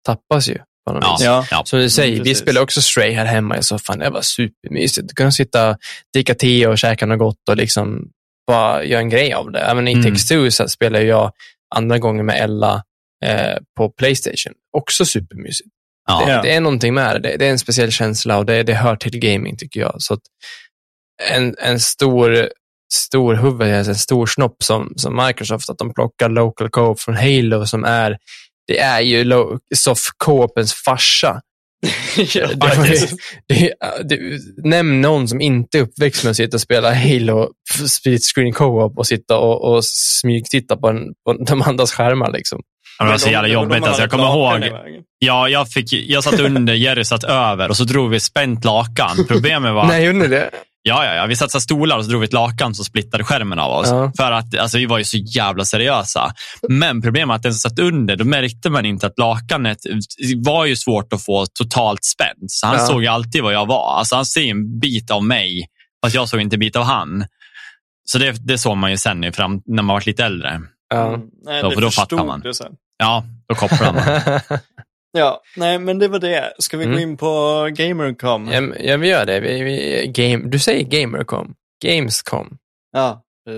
tappas 0.06 0.50
ju. 0.50 0.58
På 0.88 0.94
något 0.94 1.04
Ja. 1.22 1.40
vis. 1.42 1.48
Ja. 1.52 1.64
Som 1.66 1.80
du 1.80 1.90
säger, 1.90 2.14
Mm, 2.14 2.24
vi 2.24 2.36
spelar 2.36 2.62
också 2.62 2.82
Stray 2.82 3.12
här 3.14 3.26
hemma 3.26 3.58
i 3.58 3.64
soffan. 3.64 4.00
Det 4.00 4.10
var 4.10 4.22
supermysigt. 4.22 5.08
Du 5.08 5.16
kunde 5.16 5.32
sitta, 5.32 5.78
dricka 6.14 6.36
te 6.36 6.68
och 6.68 6.78
käka 6.78 7.06
något 7.06 7.20
gott 7.20 7.50
och 7.50 7.58
liksom 7.58 8.10
bara 8.48 8.84
göra 8.84 9.02
en 9.02 9.10
grej 9.10 9.34
av 9.34 9.52
det. 9.52 9.60
Även 9.60 9.88
i 9.88 9.94
Mm. 9.94 10.06
Take-Two 10.06 10.50
så 10.50 10.68
spelar 10.68 11.00
jag 11.00 11.32
andra 11.76 12.00
gången 12.00 12.26
med 12.26 12.44
Ella 12.44 12.84
eh, 13.26 13.58
på 13.78 13.90
Playstation. 13.90 14.54
Också 14.78 15.06
supermysigt. 15.06 15.70
Ja. 16.08 16.26
Det, 16.26 16.42
det 16.48 16.56
är 16.56 16.62
någonting 16.62 16.94
med 16.94 17.22
det. 17.22 17.38
det. 17.38 17.46
Är 17.46 17.52
en 17.52 17.60
speciell 17.60 17.92
känsla 17.92 18.38
och 18.38 18.46
det, 18.46 18.64
det 18.64 18.74
hör 18.74 18.96
till 18.96 19.20
gaming 19.20 19.58
tycker 19.58 19.80
jag. 19.80 19.96
Så 19.98 20.14
att 20.14 20.22
en, 21.32 21.56
en 21.60 21.80
stor 21.80 22.50
stor 22.94 23.36
huvud, 23.36 23.68
en 23.68 23.96
stor 23.96 24.26
snopp 24.26 24.64
som, 24.64 24.94
som 24.96 25.26
Microsoft, 25.26 25.70
att 25.70 25.78
de 25.78 25.94
plockar 25.94 26.30
local 26.30 26.70
co-op 26.70 27.00
från 27.00 27.16
Halo 27.16 27.66
som 27.66 27.84
är, 27.84 28.18
det 28.68 28.80
är 28.80 29.02
ju 29.02 29.32
soft 29.76 30.10
co-opens 30.18 30.74
farsa. 30.74 31.42
ja, 32.34 32.48
Det 32.56 33.00
ju- 33.00 33.08
det, 33.48 33.74
det, 34.10 34.20
nämn 34.70 35.02
någon 35.02 35.28
som 35.28 35.42
inte 35.42 35.78
är 35.78 35.82
uppväxt 35.82 36.24
med 36.24 36.32
att 36.32 36.38
sitta 36.38 36.58
och 36.58 36.62
spela 36.62 36.94
Halo 36.94 37.50
split 37.88 38.24
screen 38.36 38.54
co-op 38.54 38.98
och 38.98 39.08
sitta 39.08 39.38
och, 39.38 39.74
och 39.74 39.86
smygtitta 39.86 40.78
på, 40.78 40.88
en, 40.88 41.00
på 41.26 41.34
de 41.46 41.62
andras 41.62 41.94
skärmar. 41.94 42.32
Liksom. 42.32 42.62
Det 43.00 43.06
var 43.06 43.18
så 43.18 43.30
jävla 43.30 43.50
jobbigt. 43.50 43.84
Alltså, 43.84 44.02
jag 44.02 44.12
kommer 44.12 44.24
ihåg, 44.24 44.80
ja, 45.20 45.50
jag, 45.50 45.70
fick, 45.70 45.94
jag 45.94 46.24
satt 46.24 46.40
under, 46.40 46.74
Jerry 46.74 47.04
satt 47.04 47.24
över 47.24 47.70
och 47.70 47.78
så 47.78 47.84
drog 47.84 48.10
vi 48.10 48.20
spänt 48.20 48.66
lakan. 48.66 49.26
Problemet 49.28 49.74
var, 49.74 49.86
Nej, 49.88 50.06
gjorde 50.06 50.28
det? 50.28 50.50
Ja, 50.84 51.06
ja, 51.06 51.14
ja, 51.14 51.26
vi 51.26 51.36
satt 51.36 51.52
så 51.52 51.58
här 51.58 51.62
stolar 51.62 51.98
och 51.98 52.04
så 52.06 52.10
drog 52.10 52.22
vi 52.22 52.26
ett 52.28 52.34
lakan 52.34 52.76
som 52.76 52.86
splittade 52.86 53.24
skärmen 53.24 53.60
av 53.60 53.72
oss. 53.72 53.88
Ja. 53.90 54.12
För 54.18 54.32
att 54.32 54.58
alltså, 54.58 54.78
vi 54.78 54.86
var 54.86 54.98
ju 54.98 55.04
så 55.04 55.18
jävla 55.18 55.66
seriösa. 55.66 56.34
Men 56.70 57.02
problemet 57.02 57.34
är 57.34 57.36
att 57.36 57.44
den 57.44 57.54
som 57.54 57.70
satt 57.70 57.80
under, 57.80 58.16
då 58.16 58.26
märkte 58.26 58.70
man 58.70 58.86
inte 58.86 59.08
att 59.08 59.20
lakanet 59.20 59.78
det 60.18 60.36
var 60.50 60.66
ju 60.66 60.76
svårt 60.76 61.14
att 61.14 61.26
få 61.26 61.46
totalt 61.46 62.04
spänt. 62.04 62.52
Så 62.52 62.68
han 62.68 62.76
Ja. 62.80 62.86
såg 62.88 63.02
ju 63.02 63.08
alltid 63.08 63.44
vad 63.44 63.54
jag 63.54 63.66
var. 63.66 63.98
Alltså, 63.98 64.16
han 64.16 64.26
ser 64.26 64.42
en 64.42 64.80
bit 64.80 65.12
av 65.12 65.24
mig, 65.24 65.68
fast 66.06 66.16
jag 66.16 66.30
såg 66.30 66.42
inte 66.42 66.56
en 66.56 66.60
bit 66.60 66.76
av 66.76 66.84
han. 66.84 67.26
Så 68.06 68.18
det, 68.18 68.48
det 68.48 68.58
såg 68.58 68.78
man 68.78 68.92
ju 68.92 68.98
sen 68.98 69.24
i 69.24 69.32
fram, 69.32 69.62
när 69.66 69.84
man 69.84 69.94
var 69.94 70.04
lite 70.06 70.26
äldre. 70.26 70.62
Ja. 70.90 71.08
Mm. 71.08 71.22
Nej, 71.46 71.62
Då- 71.62 71.70
det 71.70 71.76
för 71.76 71.82
då 71.82 71.92
fattar 71.92 72.26
man. 72.26 72.40
du 72.40 72.54
sen. 72.54 72.72
Ja, 72.98 73.24
då 73.50 73.56
kopplar 73.56 73.94
man. 73.94 74.04
Ja, 75.18 75.42
nej 75.56 75.80
men 75.80 76.00
det 76.00 76.08
var 76.08 76.20
det. 76.20 76.54
Ska 76.60 76.78
vi 76.78 76.86
gå 76.86 76.92
Mm. 76.92 77.04
in 77.04 77.18
på 77.18 77.28
Gamercom? 77.76 78.50
ja, 78.52 78.62
ja, 78.80 78.98
vi 78.98 79.08
gör 79.08 79.26
det. 79.26 79.40
Vi, 79.40 79.64
vi, 79.64 80.08
game, 80.08 80.50
du 80.50 80.60
säger 80.60 80.84
Gamercom. 80.84 81.54
Gamescom. 81.84 82.58
Ja. 82.92 83.22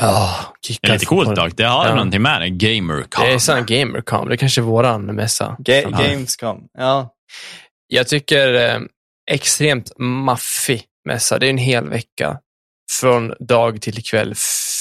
Oh, 0.00 0.40
Det 0.82 0.88
är 0.88 0.92
lite 0.92 1.06
coolt 1.06 1.36
dock. 1.36 1.56
Det 1.56 1.64
har 1.64 1.86
Ja. 1.86 1.94
någonting 1.94 2.22
med 2.22 2.40
det. 2.40 2.50
Gamercom. 2.50 3.24
Det 3.26 3.32
är 3.32 3.38
sån 3.38 3.66
Gamercom. 3.66 4.28
Det 4.28 4.34
är 4.34 4.36
kanske 4.36 4.60
är 4.60 4.62
våran 4.62 5.04
mässa. 5.06 5.56
Ga-. 5.58 5.90
Gamescom. 5.90 6.68
Ja. 6.78 7.14
Jag 7.86 8.08
tycker 8.08 8.54
eh, 8.54 8.80
extremt 9.30 9.92
maffig 9.98 10.82
mässa. 11.08 11.38
Det 11.38 11.46
är 11.46 11.50
en 11.50 11.58
hel 11.58 11.88
vecka 11.88 12.38
från 13.00 13.34
dag 13.40 13.80
till 13.82 14.04
kväll 14.04 14.34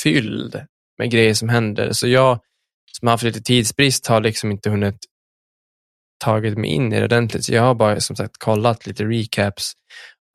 fylld 0.03 0.61
med 0.97 1.11
grejer 1.11 1.33
som 1.33 1.49
händer. 1.49 1.91
Så 1.91 2.07
jag 2.07 2.39
som 3.03 3.07
har 3.07 3.13
haft 3.13 3.23
lite 3.23 3.41
tidsbrist 3.41 4.07
har 4.07 4.21
liksom 4.21 4.51
inte 4.51 4.69
hunnit 4.69 4.97
tagit 6.23 6.57
mig 6.57 6.69
in 6.69 6.93
i 6.93 6.99
det 6.99 7.05
ordentligt. 7.05 7.45
Så 7.45 7.53
jag 7.53 7.61
har 7.61 7.75
bara 7.75 7.99
som 7.99 8.15
sagt 8.15 8.37
kollat 8.37 8.85
lite 8.85 9.05
recaps 9.05 9.73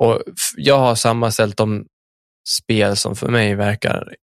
och 0.02 0.22
jag 0.56 0.78
har 0.78 0.94
sammanställt 0.94 1.56
de 1.56 1.86
spel 2.48 2.96
som 2.96 3.16
för 3.16 3.28
mig 3.28 3.54
verkar 3.54 4.14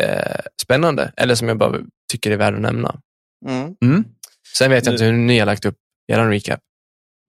eh, 0.00 0.40
spännande 0.62 1.12
eller 1.16 1.34
som 1.34 1.48
jag 1.48 1.58
bara 1.58 1.78
tycker 2.12 2.30
är 2.30 2.36
värda 2.36 2.56
att 2.56 2.62
nämna. 2.62 3.00
Mm. 3.48 3.74
Mm. 3.84 4.04
Sen 4.56 4.70
vet 4.70 4.86
jag 4.86 4.94
inte 4.94 5.04
hur 5.04 5.12
ni 5.12 5.38
har 5.38 5.46
lagt 5.46 5.64
upp 5.64 5.76
er 6.12 6.28
recap. 6.28 6.60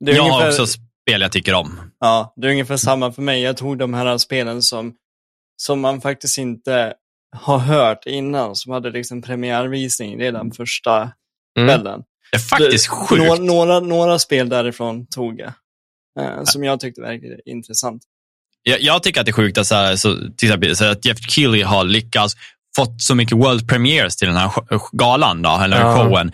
Det 0.05 0.11
är 0.11 0.15
Jag 0.15 0.23
har 0.23 0.29
ungefär, 0.29 0.61
också 0.61 0.79
spel 1.05 1.21
jag 1.21 1.31
tycker 1.31 1.53
om. 1.53 1.91
Ja, 1.99 2.33
det 2.35 2.47
är 2.47 2.51
ungefär 2.51 2.77
samma 2.77 3.11
för 3.11 3.21
mig. 3.21 3.41
Jag 3.41 3.57
tog 3.57 3.77
de 3.77 3.93
här 3.93 4.17
spelen 4.17 4.61
som, 4.61 4.95
som 5.61 5.79
man 5.81 6.01
faktiskt 6.01 6.37
inte 6.37 6.93
har 7.35 7.57
hört 7.57 8.05
innan, 8.05 8.55
som 8.55 8.71
hade 8.71 8.89
liksom 8.91 9.21
premiärvisning 9.21 10.19
redan 10.19 10.51
första 10.51 11.11
Mm. 11.59 11.67
kvällen. 11.69 12.01
Det 12.31 12.37
är 12.37 12.39
faktiskt 12.39 12.89
Det- 12.89 12.95
sjukt. 12.95 13.23
Några, 13.23 13.41
några, 13.41 13.79
några 13.79 14.19
spel 14.19 14.49
därifrån 14.49 15.07
tog 15.07 15.39
jag. 15.39 15.53
Eh, 16.19 16.43
som 16.43 16.63
jag 16.63 16.79
tyckte 16.79 17.01
verkade 17.01 17.39
intressant. 17.45 18.03
Jag, 18.63 18.81
jag 18.81 19.03
tycker 19.03 19.19
att 19.19 19.25
det 19.25 19.29
är 19.29 19.33
sjukt 19.33 19.57
att, 19.57 19.67
så 19.67 19.75
här, 19.75 19.95
så, 19.95 20.15
till 20.37 20.47
exempel, 20.49 20.75
så 20.75 20.85
att 20.85 21.05
Jeff 21.05 21.19
Keely 21.29 21.63
har 21.63 21.83
lyckats 21.83 22.33
fått 22.75 23.01
så 23.01 23.15
mycket 23.15 23.37
world 23.37 23.69
premieres 23.69 24.15
till 24.17 24.27
den 24.27 24.37
här 24.37 24.51
galan, 24.97 25.41
då, 25.41 25.49
eller 25.63 25.79
Ja. 25.79 25.95
showen. 25.97 26.27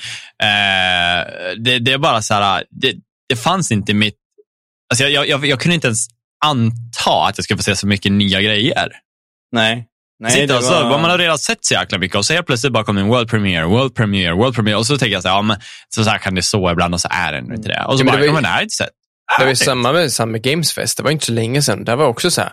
Eh, 0.43 1.27
det, 1.57 1.79
det 1.79 1.91
är 1.93 1.97
bara 1.97 2.21
så 2.21 2.33
här, 2.33 2.63
det, 2.69 2.93
det 3.29 3.35
fanns 3.35 3.71
inte 3.71 3.91
i 3.91 3.95
mitt... 3.95 4.15
Alltså 4.89 5.03
jag, 5.03 5.11
jag, 5.11 5.27
jag, 5.27 5.45
jag 5.45 5.61
kunde 5.61 5.75
inte 5.75 5.87
ens 5.87 6.07
anta 6.45 7.25
att 7.27 7.37
jag 7.37 7.43
skulle 7.43 7.57
få 7.57 7.63
se 7.63 7.75
så 7.75 7.87
mycket 7.87 8.11
nya 8.11 8.41
grejer. 8.41 8.89
Nej. 9.51 9.87
Nej, 10.19 10.31
Sitter 10.31 10.47
det 10.47 10.57
och 10.57 10.63
så, 10.63 10.73
var... 10.83 10.99
Man 10.99 11.09
har 11.09 11.17
redan 11.17 11.37
sett 11.37 11.65
så 11.65 11.73
jäkla 11.73 11.97
mycket 11.97 12.17
och 12.17 12.25
så 12.25 12.33
helt 12.33 12.45
plötsligt 12.47 12.73
bara 12.73 12.83
kommer 12.83 13.01
en 13.01 13.07
world 13.07 13.29
premiere, 13.29 13.65
world 13.65 13.95
premiere, 13.95 14.33
world 14.33 14.55
premiere 14.55 14.77
och 14.77 14.85
så 14.87 14.97
tänker 14.97 15.13
jag 15.13 15.21
så 15.23 15.27
här, 15.29 15.35
ja, 15.35 15.41
men, 15.41 15.57
så, 15.95 16.03
så 16.03 16.09
här 16.09 16.17
kan 16.17 16.35
det 16.35 16.41
så 16.41 16.71
ibland 16.71 16.93
och 16.93 17.01
så 17.01 17.07
är 17.11 17.31
det 17.31 17.37
inte 17.37 17.69
det. 17.69 17.83
Och 17.87 17.97
så 17.99 18.05
Ja, 18.05 18.05
bara, 18.05 18.11
det 18.11 18.17
var 18.21 18.27
ju- 18.27 18.33
men 18.33 18.43
det 18.43 18.49
här 18.49 18.57
är 18.59 18.63
inte 18.63 18.75
sett. 18.75 18.89
Det 19.37 19.43
var 19.43 19.49
ju 19.49 19.55
samma 19.55 19.91
med, 19.91 20.13
samma 20.13 20.31
med 20.31 20.41
Gamesfest. 20.41 20.97
Det 20.97 21.03
var 21.03 21.11
inte 21.11 21.25
så 21.25 21.31
länge 21.31 21.61
sedan. 21.61 21.83
Det 21.83 21.95
var 21.95 22.05
också 22.05 22.31
så 22.31 22.41
här 22.41 22.51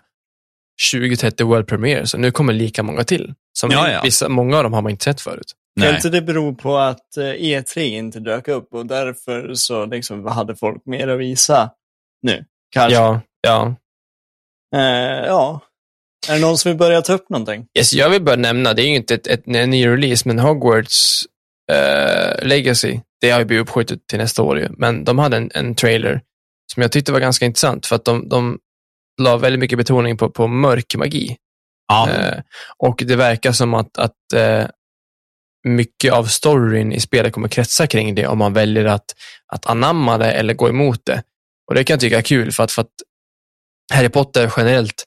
20-30 0.94 1.42
World 1.44 1.66
Premiere, 1.68 2.06
så 2.06 2.18
nu 2.18 2.30
kommer 2.30 2.52
lika 2.52 2.82
många 2.82 3.04
till. 3.04 3.34
Som 3.58 3.70
Ja, 3.70 3.90
ja. 3.90 4.00
Vissa, 4.04 4.28
många 4.28 4.56
av 4.56 4.62
dem 4.62 4.72
har 4.72 4.82
man 4.82 4.90
inte 4.90 5.04
sett 5.04 5.20
förut. 5.20 5.52
Kan 5.80 5.86
Nej. 5.88 5.96
inte 5.96 6.08
det 6.10 6.22
bero 6.22 6.54
på 6.54 6.78
att 6.78 7.16
eh, 7.16 7.22
E3 7.22 7.78
inte 7.80 8.20
dök 8.20 8.48
upp 8.48 8.74
och 8.74 8.86
därför 8.86 9.54
så 9.54 9.86
liksom 9.86 10.26
hade 10.26 10.56
folk 10.56 10.86
mer 10.86 11.08
att 11.08 11.20
visa 11.20 11.70
nu? 12.22 12.44
Kanske. 12.74 12.94
Ja, 12.98 13.20
ja. 13.40 13.74
Eh, 14.76 15.26
ja. 15.26 15.60
Är 16.28 16.34
det 16.34 16.40
någon 16.40 16.58
som 16.58 16.70
vill 16.70 16.78
börja 16.78 17.02
ta 17.02 17.12
upp 17.12 17.30
någonting? 17.30 17.66
Yes, 17.78 17.92
jag 17.92 18.10
vill 18.10 18.22
bara 18.22 18.36
nämna, 18.36 18.74
det 18.74 18.82
är 18.82 18.86
ju 18.86 18.96
inte 18.96 19.14
ett, 19.14 19.26
ett, 19.26 19.42
en 19.46 19.70
ny 19.70 19.86
release, 19.86 20.28
men 20.28 20.38
Hogwarts 20.38 21.24
eh, 21.72 22.46
Legacy, 22.46 23.00
det 23.20 23.30
har 23.30 23.38
ju 23.38 23.44
blivit 23.44 23.62
uppskjutet 23.62 24.06
till 24.06 24.18
nästa 24.18 24.42
år 24.42 24.58
ju. 24.58 24.68
Men 24.70 25.04
de 25.04 25.18
hade 25.18 25.36
en, 25.36 25.50
en 25.54 25.74
trailer 25.74 26.20
som 26.72 26.82
jag 26.82 26.92
tyckte 26.92 27.12
var 27.12 27.20
ganska 27.20 27.44
intressant, 27.44 27.86
för 27.86 27.96
att 27.96 28.04
de, 28.04 28.28
de 28.28 28.58
la 29.22 29.36
väldigt 29.36 29.60
mycket 29.60 29.78
betoning 29.78 30.16
på, 30.16 30.30
på 30.30 30.46
mörk 30.46 30.94
magi. 30.96 31.36
Ja. 31.88 32.10
Eh, 32.10 32.42
och 32.78 33.02
det 33.06 33.16
verkar 33.16 33.52
som 33.52 33.74
att, 33.74 33.98
att 33.98 34.32
eh, 34.34 34.66
mycket 35.64 36.12
av 36.12 36.24
storyn 36.24 36.92
i 36.92 37.00
spelet 37.00 37.32
kommer 37.32 37.48
kretsa 37.48 37.86
kring 37.86 38.14
det 38.14 38.26
om 38.26 38.38
man 38.38 38.52
väljer 38.52 38.84
att, 38.84 39.14
att 39.52 39.66
anamma 39.66 40.18
det 40.18 40.32
eller 40.32 40.54
gå 40.54 40.68
emot 40.68 41.00
det. 41.04 41.22
Och 41.68 41.74
det 41.74 41.84
kan 41.84 41.94
jag 41.94 42.00
tycka 42.00 42.18
är 42.18 42.22
kul 42.22 42.52
för 42.52 42.64
att, 42.64 42.72
för 42.72 42.82
att 42.82 42.92
Harry 43.92 44.08
Potter 44.08 44.52
generellt, 44.56 45.04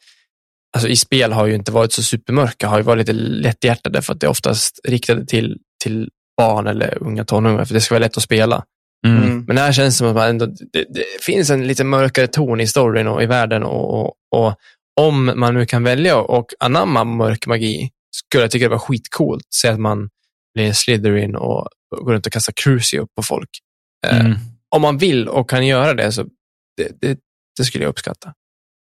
alltså 0.73 0.89
i 0.89 0.95
spel 0.95 1.31
har 1.31 1.45
ju 1.45 1.55
inte 1.55 1.71
varit 1.71 1.93
så 1.93 2.03
supermörka, 2.03 2.67
har 2.67 2.77
ju 2.77 2.83
varit 2.83 2.99
lite 3.07 3.13
lätthjärtade 3.13 4.01
för 4.01 4.13
att 4.13 4.19
det 4.19 4.27
är 4.27 4.31
oftast 4.31 4.79
riktade 4.83 5.25
till, 5.25 5.57
till 5.83 6.09
barn 6.37 6.67
eller 6.67 7.03
unga 7.03 7.25
tonåringar 7.25 7.65
för 7.65 7.73
det 7.73 7.81
ska 7.81 7.95
vara 7.95 8.05
lätt 8.05 8.17
att 8.17 8.23
spela. 8.23 8.63
Mm. 9.07 9.45
Men 9.47 9.57
här 9.57 9.71
känns 9.71 9.93
det 9.93 9.97
som 9.97 10.07
att 10.07 10.15
man 10.15 10.29
ändå, 10.29 10.45
det, 10.45 10.85
det 10.89 11.05
finns 11.21 11.49
en 11.49 11.67
lite 11.67 11.83
mörkare 11.83 12.27
ton 12.27 12.61
i 12.61 12.67
storyn 12.67 13.07
och 13.07 13.23
i 13.23 13.25
världen 13.25 13.63
och, 13.63 14.01
och, 14.01 14.13
och 14.35 14.55
om 15.01 15.31
man 15.35 15.53
nu 15.53 15.65
kan 15.65 15.83
välja 15.83 16.17
och 16.17 16.45
anamma 16.59 17.03
mörk 17.03 17.47
magi 17.47 17.89
skulle 18.15 18.43
jag 18.43 18.51
tycka 18.51 18.65
det 18.65 18.69
var 18.69 18.79
skitcoolt. 18.79 19.43
Säg 19.55 19.71
att 19.71 19.79
man 19.79 20.09
blir 20.53 20.73
Slytherin 20.73 21.35
och 21.35 21.67
går 22.01 22.13
runt 22.13 22.25
och 22.25 22.31
kastar 22.33 22.53
Crucio 22.53 23.07
på 23.15 23.23
folk. 23.23 23.49
Eh, 24.07 24.25
Mm. 24.25 24.37
Om 24.69 24.81
man 24.81 24.97
vill 24.97 25.27
och 25.27 25.49
kan 25.49 25.67
göra 25.67 25.93
det 25.93 26.11
så 26.11 26.23
det, 26.77 27.01
det, 27.01 27.19
det 27.57 27.65
skulle 27.65 27.83
jag 27.83 27.89
uppskatta. 27.89 28.33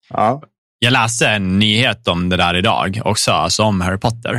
Ja. 0.10 0.43
Jag 0.85 0.93
läste 0.93 1.27
en 1.27 1.59
nyhet 1.59 2.07
om 2.07 2.29
det 2.29 2.37
där 2.37 2.55
idag 2.55 3.01
också, 3.05 3.31
alltså 3.31 3.63
om 3.63 3.81
Harry 3.81 3.97
Potter. 3.97 4.35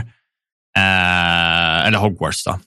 Eh, 0.77 1.87
eller 1.87 1.99
Hogwarts 1.99 2.45
då. 2.45 2.61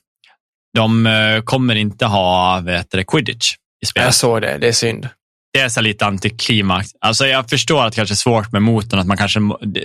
De 0.76 1.06
eh, 1.06 1.40
kommer 1.42 1.74
inte 1.74 2.06
ha 2.06 2.60
vet 2.60 2.90
du, 2.90 3.04
quidditch 3.04 3.52
i 3.82 3.86
spelet. 3.86 4.06
Jag 4.06 4.14
såg 4.14 4.42
det, 4.42 4.58
det 4.58 4.68
är 4.68 4.72
synd. 4.72 5.08
Det 5.52 5.60
är 5.60 5.68
så 5.68 5.80
lite 5.80 6.06
antiklimax. 6.06 6.88
Alltså 7.00 7.26
jag 7.26 7.50
förstår 7.50 7.84
att 7.84 7.92
det 7.92 7.96
kanske 7.96 8.12
är 8.12 8.16
svårt 8.16 8.52
med 8.52 8.62
motorn. 8.62 9.00
Att 9.00 9.06
man 9.06 9.16
kanske, 9.16 9.40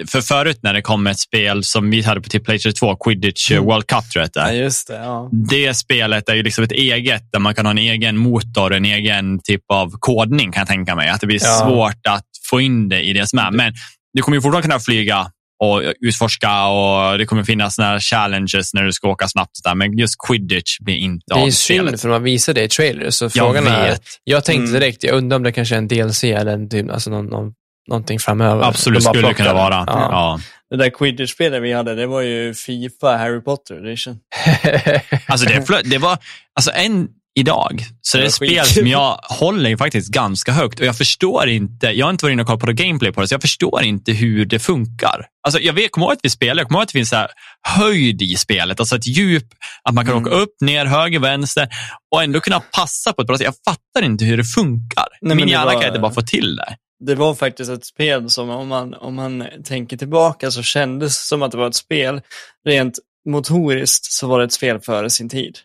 för 0.08 0.22
förut 0.22 0.60
när 0.64 0.74
det 0.74 0.82
kom 0.82 1.08
ett 1.08 1.20
spel 1.20 1.64
som 1.64 1.90
vi 1.92 2.02
hade 2.02 2.22
på 2.22 2.30
till 2.30 2.44
Playstation 2.44 2.74
2, 2.74 2.96
Quidditch 2.96 3.52
eh, 3.52 3.64
World 3.64 3.88
Cup 3.88 4.10
tror 4.12 4.22
jag 4.22 4.30
det 4.34 4.40
ja, 4.40 4.64
just 4.64 4.88
det. 4.88 4.96
Ja. 4.96 5.30
Det 5.32 5.74
spelet 5.74 6.30
är 6.30 6.36
ju 6.36 6.44
liksom 6.44 6.64
ett 6.64 6.72
eget, 6.72 7.32
där 7.32 7.40
man 7.40 7.56
kan 7.56 7.66
ha 7.66 7.72
en 7.72 7.78
egen 7.78 8.18
motor, 8.18 8.74
en 8.74 8.86
egen 8.86 9.40
typ 9.40 9.62
av 9.74 9.92
kodning 10.00 10.52
kan 10.52 10.62
jag 10.62 10.68
tänka 10.68 10.96
mig. 10.96 11.10
Att 11.10 11.22
det 11.22 11.28
blir 11.28 11.40
Ja. 11.44 11.66
svårt 11.66 12.08
att 12.10 12.26
få 12.52 12.62
in 12.62 12.90
det 12.90 13.02
i 13.02 13.14
det 13.14 13.28
som 13.28 13.40
är. 13.40 13.52
Men 13.52 13.74
du 14.14 14.22
kommer 14.22 14.38
ju 14.38 14.42
fortfarande 14.42 14.68
kunna 14.68 14.80
flyga 14.80 15.28
och 15.64 15.82
utforska 16.00 16.66
och 16.66 17.18
det 17.18 17.26
kommer 17.26 17.44
finnas 17.44 17.78
här 17.78 18.00
challenges 18.00 18.74
när 18.74 18.84
du 18.84 18.92
ska 18.94 19.08
åka 19.10 19.28
snabbt. 19.28 19.52
och 19.58 19.70
där. 19.70 19.76
Men 19.76 19.98
just 19.98 20.16
quidditch 20.28 20.80
blir 20.80 20.96
inte 20.96 21.24
Det 21.28 21.34
är 21.34 21.40
av 21.40 21.46
ju 21.46 21.52
spelet. 21.52 21.90
synd 21.90 22.00
för 22.02 22.10
man 22.10 22.24
visar 22.24 22.54
det 22.54 22.64
i 22.64 22.68
trailer. 22.70 23.10
Så 23.10 23.26
Jag 23.26 23.34
frågan 23.34 23.68
är, 23.68 23.90
vet. 23.90 24.02
jag 24.24 24.46
tänkte 24.46 24.62
Mm. 24.70 24.74
direkt, 24.82 25.04
jag 25.04 25.16
undrar 25.16 25.38
om 25.38 25.44
det 25.44 25.52
kanske 25.52 25.76
är 25.76 25.78
en 25.78 25.88
DLC 25.88 26.24
eller 26.24 26.54
en, 26.54 26.70
typ, 26.70 26.92
alltså 26.92 27.10
någon, 27.10 27.26
någon, 27.26 27.54
någonting 27.90 28.20
framöver. 28.20 28.64
Absolut 28.64 29.00
De 29.04 29.10
skulle 29.14 29.28
det 29.28 29.34
kunna 29.34 29.54
vara. 29.54 29.84
Ja. 29.88 29.94
Ja. 30.12 30.40
Det 30.70 30.78
där 30.78 30.90
quidditch-spelet 30.90 31.62
vi 31.64 31.74
hade, 31.74 31.96
det 31.96 32.08
var 32.08 32.22
ju 32.22 32.54
Fifa 32.54 33.18
Harry 33.18 33.42
Potter 33.42 33.88
edition. 33.88 34.18
Alltså 35.28 35.48
det, 35.48 35.82
det 35.84 35.98
var, 35.98 36.18
alltså 36.56 36.72
än 36.72 37.08
idag, 37.40 37.84
så 38.02 38.18
det 38.18 38.24
är 38.24 38.28
ett 38.28 38.34
spel 38.34 38.66
som 38.66 38.88
jag 38.88 39.20
håller 39.24 39.78
faktiskt 39.78 40.12
ganska 40.12 40.52
högt 40.52 40.80
och 40.80 40.86
jag 40.86 40.98
förstår 40.98 41.50
inte, 41.50 41.88
jag 41.88 42.06
har 42.06 42.12
inte 42.12 42.26
varit 42.26 42.34
inne 42.34 42.42
och 42.42 42.48
kollat 42.48 42.60
på 42.60 42.66
det 42.66 42.74
gameplay 42.74 43.12
på 43.12 43.22
det, 43.22 43.28
så 43.28 43.34
jag 43.34 43.42
förstår 43.42 43.84
inte 43.84 44.12
hur 44.12 44.46
det 44.46 44.60
funkar. 44.60 45.26
Alltså 45.48 45.62
jag 45.62 45.74
vet, 45.74 45.92
kommer 45.92 46.06
ihåg 46.08 46.14
att 46.14 46.20
vi 46.24 46.30
spelar, 46.30 46.62
jag 46.62 46.68
kommer 46.68 46.80
ihåg 46.80 46.84
att 46.84 46.90
det 46.90 47.00
finns 47.00 47.10
så 47.10 47.28
höjd 47.68 48.22
i 48.22 48.36
spelet, 48.36 48.80
alltså 48.80 48.96
ett 48.96 49.08
djup, 49.08 49.48
att 49.84 49.94
man 49.94 50.06
kan 50.06 50.14
Mm. 50.18 50.26
åka 50.28 50.36
upp, 50.36 50.56
ner, 50.62 50.86
höger, 50.86 51.20
vänster 51.20 51.68
och 52.16 52.24
ändå 52.24 52.40
kunna 52.40 52.60
passa 52.60 53.14
på 53.14 53.22
ett 53.22 53.28
bra 53.28 53.38
sätt. 53.38 53.46
Jag 53.46 53.56
fattar 53.74 54.06
inte 54.06 54.26
hur 54.26 54.38
det 54.38 54.44
funkar. 54.44 55.06
Nej, 55.22 55.36
Min 55.36 55.48
hjärna 55.48 55.72
kan 55.72 55.88
inte 55.88 56.00
bara 56.00 56.12
få 56.14 56.22
till 56.22 56.56
det. 56.56 56.76
det 57.06 57.16
var 57.16 57.34
faktiskt 57.36 57.72
ett 57.72 57.86
spel 57.86 58.30
som 58.30 58.50
om 58.50 58.68
man, 58.68 58.94
om 58.94 59.16
man 59.16 59.44
tänker 59.64 59.98
tillbaka 59.98 60.52
så 60.52 60.64
kändes 60.64 61.28
som 61.28 61.42
att 61.42 61.52
det 61.52 61.58
var 61.58 61.68
ett 61.68 61.76
spel. 61.76 62.22
Rent 62.68 63.00
motoriskt 63.30 64.06
så 64.06 64.28
var 64.28 64.40
det 64.40 64.46
ett 64.46 64.54
spel 64.54 64.80
före 64.80 65.10
sin 65.10 65.30
tid. 65.30 65.58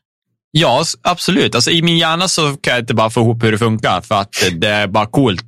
Ja, 0.59 0.85
absolut. 1.03 1.55
Alltså, 1.55 1.71
I 1.71 1.83
min 1.83 1.99
hjärna 1.99 2.29
så 2.29 2.57
kan 2.57 2.73
jag 2.73 2.83
inte 2.83 2.95
bara 2.95 3.11
få 3.11 3.21
ihop 3.21 3.45
hur 3.45 3.53
det 3.53 3.59
funkar 3.59 4.01
för 4.01 4.15
att 4.21 4.35
det 4.53 4.69
är 4.69 4.87
bara 4.87 5.07
coolt 5.07 5.43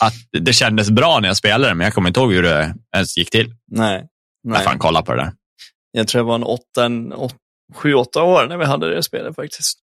att 0.00 0.14
det 0.40 0.52
kändes 0.52 0.90
bra 0.90 1.18
när 1.20 1.28
jag 1.28 1.36
spelade 1.36 1.74
men 1.74 1.84
jag 1.84 1.94
kommer 1.94 2.08
inte 2.08 2.20
ihåg 2.20 2.32
hur 2.32 2.42
det 2.42 2.74
ens 2.94 3.16
gick 3.16 3.30
till. 3.30 3.54
Nej. 3.70 4.06
Jag 4.42 4.52
Nej. 4.52 4.64
fan 4.64 4.78
kolla 4.78 5.02
på 5.02 5.14
det 5.14 5.22
där. 5.22 5.32
Jag 5.92 6.08
tror 6.08 6.18
jag 6.20 6.24
var 6.26 6.34
en 6.34 6.42
åtta, 6.42 6.84
en 6.84 7.12
åt, 7.12 7.34
sju, 7.74 7.94
åtta 7.94 8.22
år 8.22 8.46
när 8.46 8.56
vi 8.56 8.64
hade 8.64 8.94
det 8.94 9.02
spelet 9.02 9.36
faktiskt. 9.36 9.78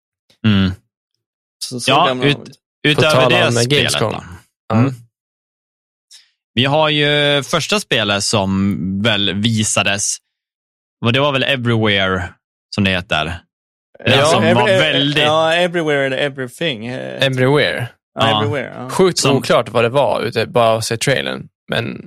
Mm. 0.47 0.73
Så, 1.65 1.81
så 1.81 1.91
Ja, 1.91 2.07
gamla 2.07 2.27
ut-. 2.27 2.59
Utöver 2.87 3.31
det 3.31 3.47
om 3.47 3.53
spelet 3.53 3.69
Gamescom. 3.69 4.13
då. 4.69 4.77
Mm. 4.77 4.95
Vi 6.55 6.65
har 6.65 6.89
ju 6.89 7.43
första 7.43 7.81
spelet 7.81 8.25
som 8.25 8.77
väl 9.03 9.35
visades. 9.35 10.17
Och 11.05 11.13
det 11.13 11.21
var 11.21 11.33
väl 11.33 11.43
Everywhere 11.43 12.35
som 12.75 12.85
det 12.85 12.91
heter. 12.91 13.41
Det 14.05 14.25
som 14.27 14.43
var 14.55 14.67
väldigt... 14.67 15.25
Ja, 15.25 15.55
everywhere 15.55 16.05
and 16.05 16.15
everything. 16.15 16.87
eh, 16.87 17.27
Everywhere. 17.27 17.89
ja, 18.19 18.29
ja. 18.31 18.39
everywhere. 18.43 18.73
Ja. 18.79 18.91
Sjukt 18.91 19.19
Som- 19.19 19.37
oklart 19.37 19.69
vad 19.69 19.85
det 19.85 19.89
var, 19.89 20.23
ute, 20.23 20.47
bara 20.47 20.77
att 20.77 20.85
se 20.85 20.97
trailern. 20.97 21.43
Men 21.71 22.07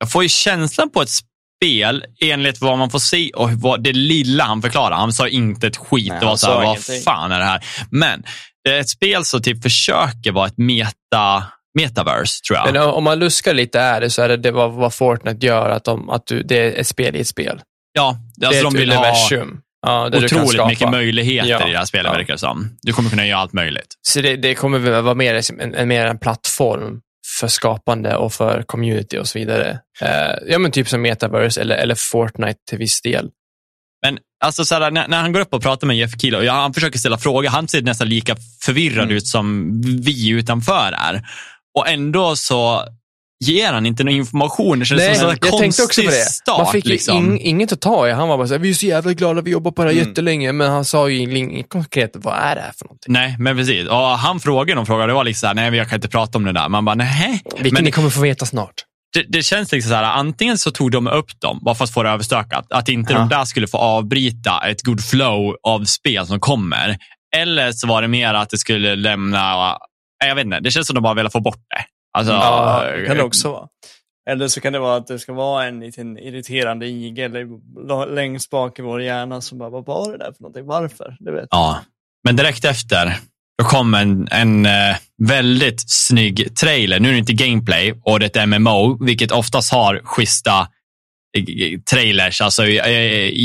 Jag 0.00 0.10
får 0.12 0.22
ju 0.22 0.28
känslan 0.28 0.90
på 0.90 1.02
ett 1.02 1.08
spel 1.10 2.04
enligt 2.24 2.60
vad 2.60 2.78
man 2.78 2.90
får 2.90 2.98
se 2.98 3.30
och 3.30 3.50
vad 3.52 3.82
det 3.82 3.92
lilla 3.92 4.44
han 4.44 4.62
förklarar. 4.62 4.96
Han 4.96 5.12
sa 5.12 5.28
inte 5.28 5.66
ett 5.66 5.76
skit. 5.76 6.08
Nej, 6.08 6.20
det 6.20 6.26
var 6.26 6.36
så 6.36 6.46
här, 6.58 6.64
vad 6.66 6.78
fan 7.04 7.32
är 7.32 7.38
det 7.38 7.44
här? 7.44 7.64
Men 7.90 8.22
det 8.64 8.70
är 8.70 8.80
ett 8.80 8.88
spel 8.88 9.24
som 9.24 9.42
typ 9.42 9.62
försöker 9.62 10.32
vara 10.32 10.46
ett 10.46 10.58
meta, 10.58 11.44
metaverse, 11.78 12.42
tror 12.42 12.58
jag. 12.58 12.72
Men 12.72 12.82
om 12.82 13.04
man 13.04 13.18
luskar 13.18 13.54
lite 13.54 13.80
är 13.80 14.00
det 14.00 14.10
så 14.10 14.22
är 14.22 14.28
det, 14.28 14.36
det 14.36 14.50
vad, 14.50 14.72
vad 14.72 14.94
Fortnite 14.94 15.46
gör, 15.46 15.70
att, 15.70 15.84
de, 15.84 16.10
att 16.10 16.26
du, 16.26 16.42
det 16.42 16.56
är 16.58 16.80
ett 16.80 16.86
spel 16.86 17.16
i 17.16 17.20
ett 17.20 17.26
spel. 17.28 17.60
ja, 17.92 18.16
Det 18.36 18.46
alltså 18.46 18.60
är 18.60 18.64
de 18.64 18.74
ett 18.74 18.80
vill 18.82 18.92
ha 18.92 18.98
universum. 18.98 19.60
Ja, 19.86 20.06
otroligt 20.06 20.66
mycket 20.66 20.90
möjligheter 20.90 21.48
Ja, 21.50 21.68
i 21.68 21.72
det 21.72 21.78
här 21.78 21.84
spelet, 21.84 22.06
ja. 22.06 22.12
verkar 22.18 22.32
det 22.32 22.38
som. 22.38 22.76
Du 22.82 22.92
kommer 22.92 23.10
kunna 23.10 23.26
göra 23.26 23.40
allt 23.40 23.52
möjligt. 23.52 23.94
Så 24.02 24.20
det, 24.20 24.36
det 24.36 24.54
kommer 24.54 25.00
vara 25.00 25.14
mer 25.14 25.34
en, 25.60 25.74
en, 25.74 25.88
mer 25.88 26.06
en 26.06 26.18
plattform 26.18 27.00
för 27.40 27.48
skapande 27.48 28.16
och 28.16 28.32
för 28.32 28.62
community 28.62 29.18
och 29.18 29.28
så 29.28 29.38
vidare. 29.38 29.80
Eh, 30.00 30.34
ja, 30.48 30.58
men 30.58 30.70
typ 30.72 30.88
som 30.88 31.02
Metaverse 31.02 31.60
eller, 31.60 31.76
eller 31.76 31.94
Fortnite 31.94 32.58
till 32.68 32.78
viss 32.78 33.02
del. 33.02 33.30
Men 34.06 34.18
alltså, 34.44 34.64
så 34.64 34.74
här, 34.74 34.90
när, 34.90 35.08
när 35.08 35.20
han 35.20 35.32
går 35.32 35.40
upp 35.40 35.54
och 35.54 35.62
pratar 35.62 35.86
med 35.86 35.96
Jeff 35.96 36.20
Keely 36.20 36.48
och 36.48 36.54
han 36.54 36.74
försöker 36.74 36.98
ställa 36.98 37.18
frågor, 37.18 37.48
han 37.48 37.68
ser 37.68 37.82
nästan 37.82 38.08
lika 38.08 38.36
förvirrad 38.64 39.04
Mm. 39.04 39.16
ut 39.16 39.26
som 39.26 39.72
vi 40.04 40.28
utanför 40.30 40.92
är. 40.92 41.22
Och 41.78 41.88
ändå 41.88 42.36
så 42.36 42.84
ger 43.44 43.72
han 43.72 43.86
inte 43.86 44.04
någon 44.04 44.14
information. 44.14 44.78
Det 44.78 44.84
känns 44.84 44.98
Nej, 44.98 45.14
som 45.16 45.30
en 45.30 45.36
jag 45.42 45.58
tänkte 45.58 45.82
också 45.82 46.02
på 46.02 46.08
det. 46.10 46.14
start. 46.16 46.58
Man 46.58 46.72
fick 46.72 46.84
liksom. 46.86 47.16
ing, 47.16 47.40
inget 47.40 47.72
att 47.72 47.80
ta 47.80 48.08
i. 48.08 48.12
Han 48.12 48.28
var 48.28 48.36
bara 48.36 48.46
så 48.46 48.54
här, 48.54 48.58
vi 48.58 48.70
är 48.70 48.74
så 48.74 48.86
jävla 48.86 49.12
glada, 49.12 49.40
vi 49.40 49.50
jobbar 49.50 49.70
på 49.70 49.84
det 49.84 49.88
här 49.90 49.96
Mm. 49.96 50.08
jättelänge, 50.08 50.52
men 50.52 50.70
han 50.70 50.84
sa 50.84 51.08
ju 51.08 51.38
inget 51.38 51.68
konkret, 51.68 52.10
vad 52.14 52.34
är 52.34 52.54
det 52.54 52.60
här 52.60 52.72
för 52.78 52.84
någonting? 52.84 53.12
Nej, 53.12 53.36
men 53.38 53.56
precis. 53.56 53.88
Och 53.88 53.96
han 53.96 54.40
frågade 54.40 54.74
någon 54.74 54.86
fråga, 54.86 55.06
det 55.06 55.12
var 55.12 55.24
liksom 55.24 55.40
så 55.40 55.46
här, 55.46 55.54
nej, 55.54 55.74
jag 55.78 55.88
kan 55.88 55.96
inte 55.96 56.08
prata 56.08 56.38
om 56.38 56.44
det 56.44 56.52
där. 56.52 56.68
Man 56.68 56.84
bara, 56.84 56.94
nej. 56.94 57.42
Vilket 57.56 57.72
Men 57.72 57.84
ni 57.84 57.90
kommer 57.92 58.10
få 58.10 58.20
veta 58.20 58.46
snart. 58.46 58.74
det, 59.14 59.24
det 59.28 59.42
känns 59.42 59.72
liksom 59.72 59.88
så 59.88 59.94
här, 59.94 60.02
antingen 60.04 60.58
så 60.58 60.70
tog 60.70 60.90
de 60.90 61.06
upp 61.06 61.40
dem, 61.40 61.58
bara 61.62 61.74
för 61.74 61.84
att 61.84 61.92
få 61.92 62.02
det 62.02 62.10
överstökat. 62.10 62.66
Att 62.70 62.88
inte 62.88 63.12
Ja. 63.12 63.18
de 63.18 63.28
där 63.28 63.44
skulle 63.44 63.66
få 63.66 63.78
avbryta 63.78 64.60
ett 64.70 64.82
good 64.82 65.04
flow 65.04 65.56
av 65.62 65.84
spel 65.84 66.26
som 66.26 66.40
kommer. 66.40 66.96
Eller 67.36 67.72
så 67.72 67.86
var 67.86 68.02
det 68.02 68.08
mer 68.08 68.34
att 68.34 68.50
det 68.50 68.58
skulle 68.58 68.96
lämna, 68.96 69.76
jag 70.24 70.34
vet 70.34 70.44
inte, 70.44 70.60
det 70.60 70.70
känns 70.70 70.86
som 70.86 70.94
de 70.94 71.00
bara 71.02 71.14
ville 71.14 71.30
få 71.30 71.40
bort 71.40 71.56
det. 71.76 71.84
Alltså, 72.16 72.32
Ja, 72.32 72.84
det 72.96 73.06
kan 73.06 73.16
det 73.16 73.22
också 73.22 73.52
vara. 73.52 73.68
Eller 74.30 74.48
så 74.48 74.60
kan 74.60 74.72
det 74.72 74.78
vara 74.78 74.96
att 74.96 75.06
det 75.06 75.18
ska 75.18 75.32
vara 75.32 75.64
en 75.66 75.80
liten 75.80 76.18
irriterande 76.18 76.86
igel 76.86 77.32
längst 78.14 78.50
bak 78.50 78.78
i 78.78 78.82
vår 78.82 79.02
hjärna 79.02 79.40
som 79.40 79.58
bara, 79.58 79.70
vad 79.70 79.86
var 79.86 80.12
det 80.12 80.18
där 80.18 80.32
för 80.32 80.42
någonting? 80.42 80.66
Varför? 80.66 81.16
Det 81.20 81.32
vet 81.32 81.48
Ja, 81.50 81.78
men 82.24 82.36
direkt 82.36 82.64
efter 82.64 83.16
då 83.62 83.64
kom 83.68 83.94
en, 83.94 84.28
en 84.30 84.66
eh, 84.66 84.96
väldigt 85.22 85.90
snygg 85.90 86.56
trailer. 86.56 87.00
Nu 87.00 87.08
är 87.08 87.12
det 87.12 87.18
inte 87.18 87.32
gameplay 87.32 87.94
och 88.04 88.20
det 88.20 88.36
är 88.36 88.42
ett 88.42 88.48
MMO, 88.48 89.04
vilket 89.04 89.32
oftast 89.32 89.72
har 89.72 90.00
schyssta 90.04 90.60
eh, 91.38 91.80
trailers, 91.92 92.40
alltså 92.40 92.64
i, 92.66 92.76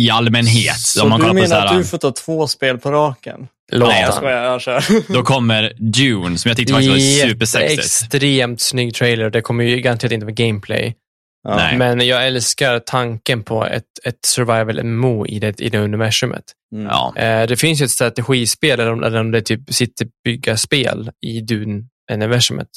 i- 0.06 0.10
allmänhet. 0.12 0.78
Så 0.80 1.06
du 1.18 1.34
menar 1.34 1.66
att 1.66 1.78
du 1.78 1.84
får 1.86 1.98
ta 1.98 2.12
två 2.12 2.48
spel 2.48 2.78
på 2.78 2.92
raken? 2.92 3.48
Låt 3.72 3.90
Nej, 3.90 4.02
jag 4.02 4.14
skojar. 4.14 4.44
Jag 4.44 4.62
kör. 4.62 5.14
Då 5.14 5.24
kommer 5.24 5.74
Dune, 5.78 6.38
som 6.38 6.50
jag 6.50 6.58
tyckte 6.58 6.74
faktiskt 6.74 6.92
var 6.92 7.30
supersexigt. 7.30 7.80
Extremt 7.80 8.62
snygg 8.62 8.96
trailer. 8.96 9.30
Det 9.30 9.42
kommer 9.42 9.64
ju 9.64 9.82
garanterat 9.82 10.12
inte 10.12 10.26
vara 10.26 10.34
gameplay. 10.34 10.96
Ja. 11.44 11.56
Nej. 11.56 11.78
Men 11.78 12.08
jag 12.08 12.28
älskar 12.28 12.80
tanken 12.80 13.44
på 13.44 13.66
ett, 13.66 13.84
ett 14.04 14.26
survival 14.26 14.84
MMO 14.84 15.28
i 15.28 15.40
det, 15.40 15.62
i 15.62 15.70
det 15.70 15.80
universumet. 15.80 16.44
Mm. 16.76 16.86
Ja. 16.88 17.14
Eh, 17.18 17.48
det 17.48 17.58
finns 17.58 17.82
ju 17.82 17.86
ett 17.86 17.92
strategispel 17.92 18.78
där 18.78 18.86
de, 18.86 19.00
där 19.02 19.24
de 19.24 19.42
typ 19.42 19.74
sitter 19.74 20.08
bygga 20.26 20.58
spel 20.58 21.12
i 21.26 21.42
Dune-universumet. 21.42 22.68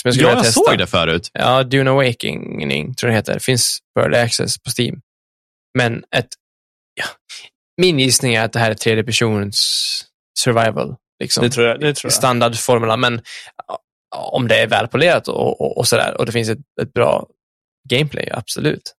Som 0.00 0.08
jag 0.08 0.14
skulle 0.14 0.28
Ja, 0.28 0.34
jag 0.34 0.44
testa. 0.44 0.60
såg 0.60 0.78
det 0.78 0.86
förut. 0.86 1.30
Ja, 1.32 1.62
Dune 1.62 1.90
Awakening 1.90 2.94
tror 2.94 3.12
jag 3.12 3.14
det 3.14 3.18
heter. 3.18 3.34
Det 3.34 3.40
finns 3.44 3.78
för 3.94 4.04
early 4.04 4.16
access 4.18 4.58
på 4.62 4.70
Steam. 4.78 5.00
Men 5.78 6.02
ett, 6.16 6.28
ja, 6.94 7.04
min 7.80 7.98
gissning 7.98 8.34
är 8.34 8.44
att 8.44 8.52
det 8.52 8.58
här 8.58 8.70
är 8.70 8.74
tredje 8.74 9.04
persons 9.04 10.04
survival. 10.38 10.96
Liksom. 11.20 11.42
Det 11.44 11.50
tror 11.50 11.66
jag. 11.66 11.80
Det 11.80 11.94
tror 11.94 12.08
jag. 12.08 12.12
Standardformula, 12.12 12.96
men 12.96 13.20
ja, 13.66 13.78
om 14.32 14.48
det 14.48 14.56
är 14.62 14.66
välpolerat 14.66 15.28
och, 15.28 15.60
och, 15.60 15.78
och 15.78 15.88
sådär 15.88 16.14
och 16.18 16.26
det 16.26 16.32
finns 16.32 16.48
ett, 16.48 16.58
ett 16.82 16.92
bra 16.92 17.26
gameplay, 17.88 18.28
absolut. 18.32 18.94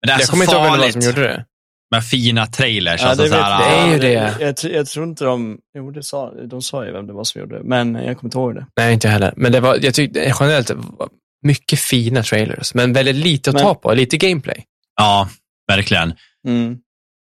Men 0.00 0.06
det 0.08 0.12
är 0.12 0.18
jag 0.18 0.26
så 0.26 0.32
kommer 0.32 0.44
inte 0.44 0.54
ihåg 0.56 0.64
vem 0.64 0.72
farligt 0.72 0.92
som 0.92 1.02
gjorde 1.02 1.20
det. 1.20 1.44
med 1.90 2.04
fina 2.04 2.46
trailers. 2.46 3.00
Ja, 3.02 3.08
alltså, 3.08 3.22
det, 3.22 3.28
så 3.30 3.36
vet, 3.36 3.44
här, 3.44 3.70
det 3.70 3.76
är 3.76 3.92
ju 3.92 3.98
det. 3.98 4.12
Jag, 4.12 4.40
jag, 4.40 4.72
jag 4.72 4.86
tror 4.86 5.06
inte 5.06 5.24
de... 5.24 5.58
Jo, 5.78 5.90
det 5.90 6.02
sa, 6.02 6.30
de 6.46 6.62
sa 6.62 6.84
ju 6.86 6.92
vem 6.92 7.06
det 7.06 7.12
var 7.12 7.24
som 7.24 7.40
gjorde 7.40 7.58
det, 7.58 7.64
men 7.64 7.94
jag 7.94 8.04
kommer 8.18 8.28
inte 8.28 8.38
ihåg 8.38 8.54
det. 8.54 8.66
Nej, 8.76 8.92
inte 8.94 9.08
heller. 9.08 9.32
Men 9.36 9.52
det 9.52 9.60
var, 9.60 9.78
jag 9.82 9.94
tyckte 9.94 10.34
generellt 10.40 10.70
mycket 11.42 11.78
fina 11.78 12.22
trailers, 12.22 12.74
men 12.74 12.92
väldigt 12.92 13.16
lite 13.16 13.50
att 13.50 13.54
Men- 13.54 13.62
ta 13.62 13.74
på, 13.74 13.94
lite 13.94 14.16
gameplay. 14.16 14.64
Ja, 14.96 15.28
verkligen. 15.68 16.14
Mm. 16.48 16.78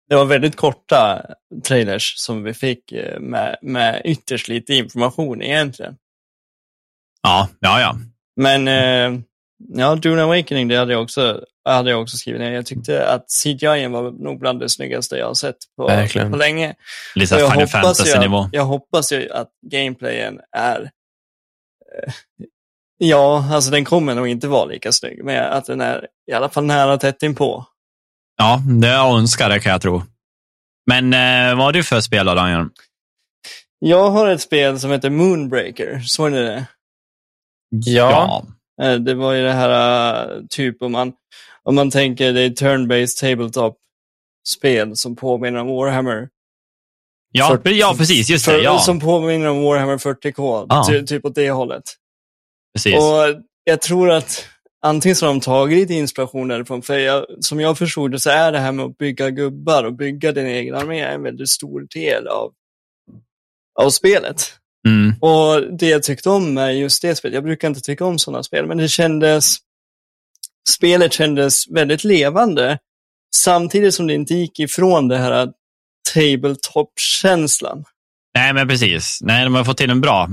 Det 0.10 0.16
var 0.16 0.26
väldigt 0.26 0.56
korta 0.56 1.26
trailers 1.68 2.14
som 2.18 2.44
vi 2.44 2.54
fick 2.54 2.92
eh, 2.92 3.20
med, 3.20 3.58
med 3.62 4.02
ytterst 4.06 4.48
lite 4.48 4.74
information 4.74 5.42
egentligen. 5.42 5.96
Ja, 7.24 7.50
ja, 7.60 7.82
ja. 7.82 7.96
Men 8.36 8.68
eh, 8.68 9.22
ja, 9.58 9.96
Dune 9.96 10.24
Awakening, 10.24 10.68
det 10.68 10.76
hade 10.76 10.94
jag 10.94 11.02
också, 11.02 11.42
hade 11.66 11.90
jag 11.90 12.02
också 12.02 12.18
skrivit 12.18 12.42
ner. 12.42 12.52
Jag 12.52 12.66
tyckte 12.66 13.08
att 13.08 13.26
CGI 13.44 13.88
var 13.88 14.24
nog 14.24 14.40
bland 14.40 14.60
det 14.60 14.70
snyggaste 14.70 15.16
jag 15.16 15.28
har 15.28 15.34
sett 15.34 15.58
på, 15.78 15.88
Verkligen. 15.88 16.32
på 16.32 16.38
länge. 16.38 16.76
Lite 17.16 17.36
jag 17.36 17.52
Final 17.52 17.68
Fantasy-nivå. 17.68 18.50
jag 18.52 18.64
hoppas 18.64 19.12
ju 19.12 19.32
att 19.32 19.50
gameplayen 19.72 20.40
är... 20.52 20.82
Eh, 20.82 22.14
ja, 22.98 23.50
alltså 23.52 23.72
den 23.72 23.86
kommer 23.86 24.16
nog 24.16 24.28
inte 24.28 24.48
vara 24.48 24.66
lika 24.66 24.92
snygg, 24.92 25.24
men 25.24 25.44
att 25.44 25.66
den 25.66 25.82
är 25.82 26.08
i 26.32 26.34
alla 26.34 26.50
fall 26.50 26.66
nära 26.66 26.98
tätt 26.98 27.24
inpå. 27.24 27.66
Ja, 28.38 28.62
det 28.82 28.88
jag 28.88 29.18
önskar 29.20 29.50
det 29.50 29.60
kan 29.60 29.72
jag 29.72 29.82
tro. 29.82 30.04
Men 30.88 31.14
eh, 31.14 31.56
vad 31.56 31.66
har 31.66 31.72
du 31.74 31.84
för 31.84 32.02
spel 32.02 32.26
då, 32.26 32.34
Daniel? 32.36 32.66
Jag 33.80 34.10
har 34.10 34.28
ett 34.28 34.42
spel 34.42 34.80
som 34.80 34.92
heter 34.92 35.10
Moonbreaker, 35.10 36.00
såg 36.00 36.32
ni 36.32 36.38
det? 36.42 36.66
Ja. 37.70 38.46
Eh, 38.82 38.94
Det 38.94 39.14
var 39.14 39.34
ju 39.34 39.44
det 39.44 39.54
här, 39.54 39.70
eh, 40.36 40.42
typ 40.50 40.82
om 40.82 40.92
man, 40.92 41.14
om 41.64 41.76
man 41.76 41.92
tänker 41.92 42.34
det 42.34 42.42
är 42.42 42.50
turn-based 42.50 43.20
tabletop-spel 43.22 44.92
som 44.96 45.16
påminner 45.16 45.60
om 45.60 45.68
Warhammer. 45.68 46.30
Ja, 47.32 47.48
För- 47.64 47.70
ja 47.70 47.96
precis. 47.98 48.30
Just 48.30 48.46
det. 48.46 48.58
Ja, 48.62 48.80
Som 48.80 49.00
påminner 49.00 49.48
om 49.48 49.64
Warhammer 49.64 49.98
40K, 49.98 50.66
Ja. 50.70 50.86
ty, 50.90 51.06
typ 51.06 51.26
åt 51.26 51.36
det 51.36 51.52
hållet. 51.52 51.84
precis. 52.76 52.96
Och 52.96 53.44
jag 53.64 53.82
tror 53.82 54.12
att 54.12 54.46
antingen 54.82 55.16
så 55.16 55.26
har 55.26 55.34
de 55.34 55.40
tagit 55.40 55.90
inspiration 55.90 56.48
därifrån, 56.48 56.82
för 56.82 56.98
jag, 56.98 57.26
som 57.40 57.60
jag 57.60 57.78
förstod 57.78 58.12
det 58.12 58.20
så 58.20 58.30
är 58.30 58.52
det 58.52 58.60
här 58.60 58.72
med 58.72 58.86
att 58.86 58.98
bygga 58.98 59.30
gubbar 59.30 59.84
och 59.84 59.94
bygga 59.94 60.32
din 60.32 60.46
egen 60.46 60.76
armé 60.76 61.02
en 61.02 61.24
väldigt 61.24 61.50
stor 61.50 61.88
del 61.94 62.28
av, 62.28 62.54
av 63.80 63.90
spelet. 63.90 64.54
Mm. 64.88 65.16
Och 65.22 65.78
det 65.78 65.90
jag 65.90 66.04
tyckte 66.04 66.30
om 66.30 66.54
med 66.54 66.78
just 66.78 67.02
det 67.02 67.16
spelet, 67.16 67.36
jag 67.36 67.44
brukar 67.44 67.68
inte 67.68 67.82
tycka 67.82 68.06
om 68.06 68.20
sådana 68.20 68.44
spel, 68.44 68.68
men 68.68 68.78
det 68.78 68.88
kändes, 68.88 69.56
spelet 70.70 71.14
kändes 71.14 71.68
väldigt 71.70 72.04
levande, 72.04 72.80
samtidigt 73.36 73.94
som 73.94 74.08
det 74.08 74.14
inte 74.14 74.34
gick 74.34 74.60
ifrån 74.60 75.08
det 75.08 75.18
här 75.18 75.52
tabletop-känslan. 76.14 77.84
Nej, 78.38 78.54
men 78.54 78.68
precis. 78.68 79.20
Nej, 79.22 79.44
de 79.44 79.56
har 79.56 79.64
fått 79.64 79.78
till 79.78 79.90
en 79.90 80.02
bra, 80.02 80.30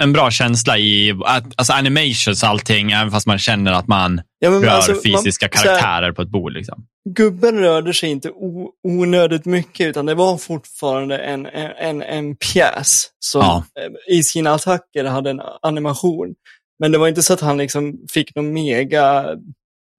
en 0.00 0.12
bra 0.12 0.30
känsla 0.30 0.78
i 0.78 1.14
alltså 1.56 1.72
animations 1.72 2.42
och 2.42 2.48
allting, 2.48 2.92
även 2.92 3.10
fast 3.10 3.26
man 3.26 3.38
känner 3.38 3.72
att 3.72 3.86
man 3.88 4.20
Ja, 4.38 4.50
rör 4.50 4.66
alltså, 4.66 4.92
man- 4.92 5.00
fysiska 5.02 5.48
här- 5.52 5.64
karaktärer 5.64 6.12
på 6.12 6.22
ett 6.22 6.28
bord. 6.28 6.52
Liksom. 6.52 6.86
gubben 7.08 7.58
rörde 7.58 7.94
sig 7.94 8.10
inte 8.10 8.30
o- 8.30 8.70
onödigt 8.88 9.44
mycket, 9.44 9.86
utan 9.86 10.06
det 10.06 10.14
var 10.14 10.36
fortfarande 10.38 11.18
en, 11.18 11.46
en, 11.46 12.02
en 12.02 12.36
pjäs 12.36 13.04
som 13.18 13.40
Ja. 13.40 13.64
eh, 14.10 14.16
i 14.18 14.22
sina 14.22 14.50
attacker 14.54 15.04
hade 15.04 15.30
en 15.30 15.40
animation. 15.62 16.34
Men 16.78 16.92
det 16.92 16.98
var 16.98 17.08
inte 17.08 17.22
så 17.22 17.32
att 17.32 17.40
han 17.40 17.56
liksom 17.58 17.94
fick 18.12 18.34
någon 18.34 18.52
mega, 18.52 19.26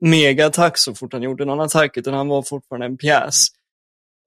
mega 0.02 0.46
attack 0.46 0.78
så 0.78 0.96
fort 0.96 1.14
han 1.14 1.24
gjorde 1.24 1.46
någon 1.46 1.60
attack, 1.62 1.98
utan 1.98 2.14
han 2.14 2.28
var 2.28 2.42
fortfarande 2.44 2.86
en 2.86 2.98
pjäs. 2.98 3.48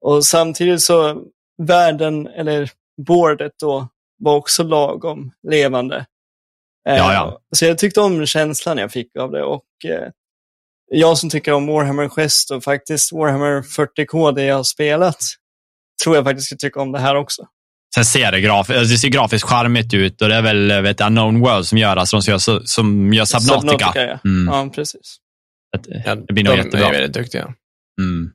Och 0.05 0.25
samtidigt 0.25 0.81
så, 0.81 1.21
världen, 1.67 2.27
eller 2.27 2.69
bordet 3.07 3.51
då, 3.59 3.87
var 4.19 4.35
också 4.35 4.63
lagom 4.63 5.31
levande. 5.47 5.95
Eh, 6.89 6.95
Ja, 6.97 7.13
ja. 7.13 7.39
Så 7.55 7.65
jag 7.65 7.77
tyckte 7.77 8.01
om 8.01 8.25
känslan 8.25 8.77
jag 8.77 8.91
fick 8.91 9.15
av 9.15 9.31
det 9.31 9.43
och 9.43 9.65
eh, 9.85 10.07
jag 10.91 11.17
som 11.17 11.29
tycker 11.29 11.51
om 11.53 11.67
Warhammer 11.67 12.09
Quest 12.09 12.51
och 12.51 12.63
faktiskt 12.63 13.11
Warhammer 13.13 13.61
40K, 13.61 14.31
det 14.35 14.43
jag 14.43 14.55
har 14.55 14.63
spelat, 14.63 15.17
tror 16.03 16.15
jag 16.15 16.25
faktiskt 16.25 16.47
ska 16.47 16.55
tycka 16.55 16.81
om 16.81 16.91
det 16.91 16.99
här 16.99 17.15
också. 17.15 17.47
Sen 17.95 18.05
ser 18.05 18.31
det, 18.31 18.41
graf 18.41 18.69
alltså 18.69 18.91
det 18.93 18.97
ser 18.97 19.07
grafiskt 19.07 19.49
charmigt 19.49 19.93
ut 19.93 20.21
och 20.21 20.29
det 20.29 20.35
är 20.35 20.41
väl 20.41 20.81
vet, 20.81 21.01
Unknown 21.01 21.39
World 21.39 21.65
som 21.65 21.77
gör, 21.77 21.95
alltså 21.97 22.15
de 22.17 22.21
som 22.21 22.31
gör, 22.31 22.61
som 22.65 23.13
gör 23.13 23.25
Subnautica. 23.25 23.91
ja. 23.95 24.19
Mm. 24.29 24.53
ja, 24.53 24.69
precis. 24.75 25.17
Att, 25.77 25.85
Ja, 26.05 26.15
det 26.15 26.33
blir 26.33 26.43
nog 26.43 26.53
de 26.53 26.57
jättebra. 26.57 26.87
är 26.87 26.91
väldigt 26.91 27.13
duktiga. 27.13 27.43
Mm. 28.01 28.31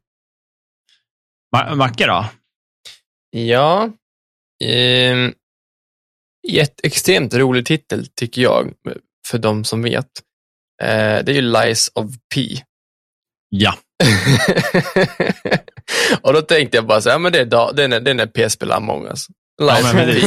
Ma- 1.57 1.74
Macke 1.74 2.07
då? 2.07 2.24
Ja. 3.37 3.91
Eh, 4.65 5.29
ett 6.61 6.81
extremt 6.83 7.35
rolig 7.35 7.67
titel 7.67 8.07
tycker 8.07 8.43
jag, 8.43 8.73
för 9.29 9.39
de 9.39 9.65
som 9.65 9.83
vet. 9.83 10.07
Eh, 10.83 11.25
det 11.25 11.29
är 11.29 11.35
ju 11.35 11.41
Lies 11.41 11.91
of 11.95 12.11
P. 12.35 12.41
Ja. 13.49 13.75
och 16.23 16.33
då 16.33 16.43
tänkte 16.43 16.77
jag 16.77 16.87
bara 16.87 17.01
så 17.01 17.09
här, 17.09 17.15
ja, 17.15 17.19
men 17.19 17.33
det 17.33 17.41
är, 17.41 17.45
det 17.45 17.85
är, 17.85 18.01
det 18.01 18.11
är 18.11 18.27
PS-spel 18.27 18.73
Among 18.73 19.07
Us. 19.07 19.27
Ja, 19.63 19.75
Lies 19.75 19.93
men 19.95 20.09
of. 20.09 20.15
P. 20.15 20.21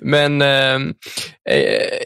men 0.00 0.42
ehm, 0.42 0.94
eh, 1.50 1.98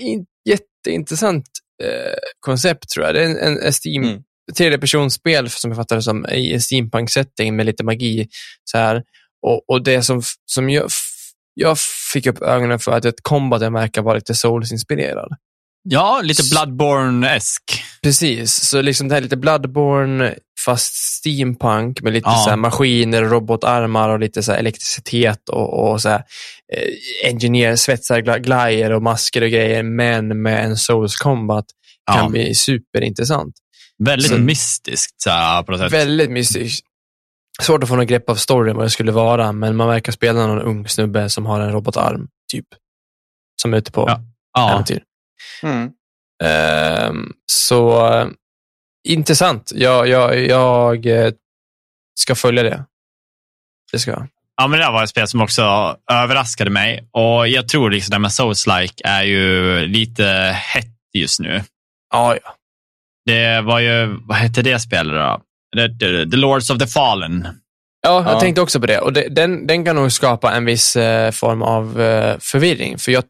in, 0.00 0.26
jätteintressant 0.48 1.44
eh, 1.82 2.14
koncept 2.40 2.88
tror 2.88 3.06
jag. 3.06 3.14
Det 3.14 3.20
är 3.20 3.24
en, 3.24 3.38
en, 3.38 3.58
en 3.62 3.72
Steam, 3.72 4.04
Mm. 4.04 4.22
Tredjepersonsspel 4.56 5.50
som 5.50 5.70
jag 5.70 5.76
fattar 5.78 5.96
det 5.96 6.02
som, 6.02 6.26
i 6.26 6.52
en 6.54 6.60
steampunk-setting 6.60 7.56
med 7.56 7.66
lite 7.66 7.84
magi. 7.84 8.28
Så 8.64 8.78
här. 8.78 9.02
Och, 9.46 9.70
och 9.70 9.84
det 9.84 10.02
som, 10.02 10.22
som 10.46 10.70
jag, 10.70 10.88
jag 11.54 11.78
fick 12.12 12.26
upp 12.26 12.42
ögonen 12.42 12.78
för 12.78 12.92
att 12.92 13.04
ett 13.04 13.22
combaten 13.22 13.72
verkar 13.72 14.02
vara 14.02 14.14
lite 14.14 14.34
Souls-inspirerad. 14.34 15.28
Ja, 15.88 16.20
lite 16.24 16.42
Bloodborne-esk. 16.42 17.62
Precis, 18.02 18.52
så 18.54 18.82
liksom 18.82 19.08
det 19.08 19.14
här 19.14 19.22
lite 19.22 19.36
Bloodborne 19.36 20.34
fast 20.64 20.94
steampunk 20.94 22.02
med 22.02 22.12
lite 22.12 22.28
Ja. 22.30 22.42
så 22.44 22.50
här 22.50 22.56
maskiner, 22.56 23.22
robotarmar 23.22 24.08
och 24.08 24.20
lite 24.20 24.42
så 24.42 24.52
elektricitet 24.52 25.48
och, 25.48 25.90
och 25.90 26.02
så 26.02 26.08
här, 26.08 26.22
eh, 26.74 27.28
engineer, 27.30 27.76
svetsar, 27.76 28.18
gla- 28.20 28.38
glajjor 28.38 28.92
och 28.92 29.02
masker 29.02 29.42
och 29.42 29.50
grejer, 29.50 29.82
men 29.82 30.42
med 30.42 30.64
en 30.64 30.76
souls 30.76 31.16
combat 31.16 31.64
kan 32.12 32.24
Ja. 32.24 32.28
bli 32.28 32.54
superintressant. 32.54 33.54
Väldigt 34.04 34.30
Så- 34.30 34.38
mystiskt 34.38 35.22
så 35.22 35.30
här, 35.30 35.62
på 35.62 35.72
något 35.72 35.80
sätt. 35.80 35.92
Väldigt 35.92 36.30
mystiskt. 36.30 36.86
Svårt 37.62 37.82
att 37.82 37.88
få 37.88 37.96
något 37.96 38.08
grepp 38.08 38.30
av 38.30 38.34
storyn, 38.34 38.76
vad 38.76 38.86
det 38.86 38.90
skulle 38.90 39.12
vara, 39.12 39.52
men 39.52 39.76
man 39.76 39.88
verkar 39.88 40.12
spela 40.12 40.46
någon 40.46 40.60
ung 40.62 40.88
snubbe 40.88 41.30
som 41.30 41.46
har 41.46 41.60
en 41.60 41.72
robotarm, 41.72 42.28
typ. 42.52 42.66
Som 43.62 43.74
är 43.74 43.78
ute 43.78 43.92
på 43.92 44.04
Ja. 44.08 44.20
Ja. 44.52 44.70
äventyr. 44.72 45.02
Mm. 45.62 45.90
Ehm, 46.44 47.32
så 47.52 48.06
eh, 48.14 48.26
intressant. 49.08 49.72
Jag, 49.74 50.08
jag, 50.08 50.38
jag 50.46 51.06
eh, 51.06 51.32
ska 52.20 52.34
följa 52.34 52.62
det. 52.62 52.84
Det 53.92 53.98
ska 53.98 54.10
jag. 54.10 54.28
Ja, 54.56 54.68
men 54.68 54.78
det 54.78 54.84
där 54.84 54.92
var 54.92 55.02
ett 55.02 55.10
spel 55.10 55.28
som 55.28 55.40
också 55.40 55.62
överraskade 56.10 56.70
mig. 56.70 57.08
Och 57.10 57.48
jag 57.48 57.68
tror 57.68 57.90
liksom 57.90 58.10
det 58.10 58.14
här 58.14 58.20
med 58.20 58.30
Souls-like 58.30 59.00
är 59.04 59.22
ju 59.22 59.78
lite 59.86 60.24
hett 60.74 60.86
just 61.12 61.40
nu. 61.40 61.62
Ja, 62.12 62.36
ja. 62.44 62.54
Det 63.26 63.60
var 63.60 63.78
ju, 63.80 64.18
vad 64.26 64.36
hette 64.36 64.62
det 64.62 64.78
spelet 64.80 65.14
då? 65.14 65.40
The, 65.76 66.30
the, 66.30 66.36
Lords 66.36 66.70
of 66.70 66.78
the 66.78 66.86
Fallen. 66.86 67.48
Ja, 68.02 68.22
jag 68.24 68.34
Ja. 68.34 68.40
tänkte 68.40 68.60
också 68.60 68.80
på 68.80 68.86
det. 68.86 68.98
Och 68.98 69.12
det, 69.12 69.28
den, 69.28 69.66
den 69.66 69.84
kan 69.84 69.96
nog 69.96 70.12
skapa 70.12 70.52
en 70.52 70.64
viss 70.64 70.96
eh, 70.96 71.30
form 71.30 71.62
av 71.62 72.00
eh, 72.00 72.36
förvirring. 72.40 72.98
För 72.98 73.12
jag, 73.12 73.24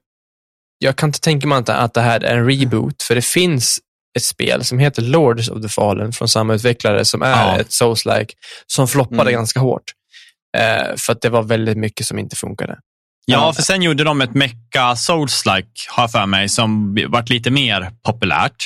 jag 0.78 0.96
kan 0.96 1.08
inte 1.08 1.20
tänka 1.20 1.46
mig 1.46 1.62
att, 1.66 1.94
det 1.94 2.00
här 2.00 2.20
är 2.24 2.36
en 2.36 2.50
reboot, 2.50 3.02
för 3.02 3.14
det 3.14 3.24
finns 3.24 3.80
ett 4.16 4.22
spel 4.24 4.64
som 4.64 4.78
heter 4.78 5.02
Lords 5.02 5.48
of 5.48 5.62
the 5.62 5.68
Fallen 5.68 6.12
från 6.12 6.28
samma 6.28 6.54
utvecklare 6.54 7.04
som 7.04 7.22
är 7.22 7.30
Ja. 7.30 7.60
ett 7.60 7.68
Souls-like 7.70 8.30
som 8.66 8.88
floppade 8.88 9.20
Mm. 9.22 9.32
ganska 9.32 9.60
hårt. 9.60 9.84
Eh, 10.58 10.96
för 10.98 11.12
att 11.12 11.20
det 11.20 11.28
var 11.28 11.42
väldigt 11.42 11.78
mycket 11.78 12.06
som 12.06 12.18
inte 12.18 12.36
funkade. 12.36 12.78
Ja, 13.26 13.52
för 13.52 13.62
sen 13.62 13.82
gjorde 13.82 14.04
de 14.04 14.20
ett 14.20 14.34
Mecha 14.34 14.94
Souls-like, 14.94 15.88
har 15.88 16.02
jag 16.02 16.10
för 16.12 16.26
mig, 16.26 16.48
som 16.48 16.94
varit 17.08 17.30
lite 17.30 17.50
mer 17.50 17.90
populärt. 18.04 18.56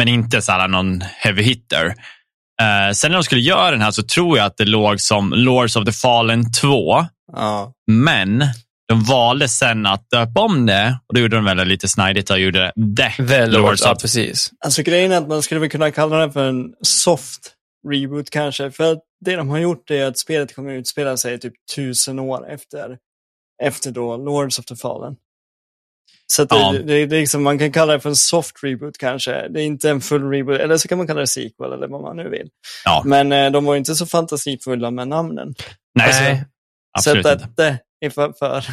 Men 0.00 0.08
inte 0.08 0.42
så 0.42 0.52
här 0.52 0.68
någon 0.68 1.00
heavy 1.00 1.42
hitter. 1.42 1.86
Eh, 2.62 2.92
sen 2.94 3.10
när 3.10 3.18
de 3.18 3.24
skulle 3.24 3.40
göra 3.40 3.70
den 3.70 3.80
här 3.80 3.90
så 3.90 4.02
tror 4.02 4.38
jag 4.38 4.46
att 4.46 4.56
det 4.56 4.64
låg 4.64 5.00
som 5.00 5.32
Lords 5.32 5.76
of 5.76 5.84
the 5.84 5.92
Fallen 5.92 6.52
2. 6.52 7.06
Ja. 7.32 7.72
Men 7.86 8.44
de 8.88 9.04
valde 9.04 9.48
sen 9.48 9.86
att 9.86 10.10
döpa 10.10 10.40
om 10.40 10.66
det 10.66 10.98
och 11.08 11.14
då 11.14 11.20
gjorde 11.20 11.36
de 11.36 11.44
väl 11.44 11.68
lite 11.68 11.88
snajdigt 11.88 12.30
och 12.30 12.40
gjorde 12.40 12.72
The, 12.96 13.26
The 13.26 13.46
Lords 13.46 13.52
Lords, 13.52 13.82
ja 13.84 13.96
precis. 14.00 14.50
Alltså 14.64 14.82
grejen 14.82 15.12
är 15.12 15.16
att 15.16 15.28
man 15.28 15.42
skulle 15.42 15.60
väl 15.60 15.70
kunna 15.70 15.90
kalla 15.90 16.26
det 16.26 16.32
för 16.32 16.48
en 16.48 16.72
soft 16.82 17.52
reboot 17.88 18.30
kanske. 18.30 18.70
För 18.70 18.92
att 18.92 18.98
det 19.24 19.36
de 19.36 19.48
har 19.48 19.58
gjort 19.58 19.90
är 19.90 20.06
att 20.06 20.18
spelet 20.18 20.54
kommer 20.54 20.72
utspela 20.72 21.16
sig 21.16 21.40
typ 21.40 21.54
tusen 21.74 22.18
år 22.18 22.50
efter, 22.50 22.98
efter 23.62 23.90
då 23.90 24.16
Lords 24.16 24.58
of 24.58 24.64
the 24.64 24.76
Fallen. 24.76 25.16
Så 26.32 26.44
det, 26.44 26.56
Ja. 26.56 26.72
det, 26.72 27.06
det, 27.06 27.16
är 27.16 27.20
liksom, 27.20 27.42
man 27.42 27.58
kan 27.58 27.72
kalla 27.72 27.92
det 27.92 28.00
för 28.00 28.08
en 28.08 28.16
soft 28.16 28.56
reboot 28.62 28.98
kanske. 28.98 29.48
Det 29.48 29.62
är 29.62 29.64
inte 29.64 29.90
en 29.90 30.00
full 30.00 30.30
reboot, 30.30 30.60
eller 30.60 30.76
så 30.76 30.88
kan 30.88 30.98
man 30.98 31.06
kalla 31.06 31.20
det 31.20 31.26
sequel 31.26 31.72
eller 31.72 31.88
vad 31.88 32.02
man 32.02 32.16
nu 32.16 32.28
vill. 32.28 32.48
Ja. 32.84 33.02
Men 33.04 33.32
eh, 33.32 33.50
de 33.50 33.64
var 33.64 33.76
inte 33.76 33.94
så 33.94 34.06
fantasifulla 34.06 34.90
med 34.90 35.08
namnen. 35.08 35.54
Nej, 35.94 36.12
Nej. 36.22 36.44
absolut 36.98 37.26
så 37.26 37.32
inte. 37.32 37.44
att 37.44 37.56
det 37.56 37.78
är 38.06 38.10
för... 38.10 38.32
för. 38.38 38.64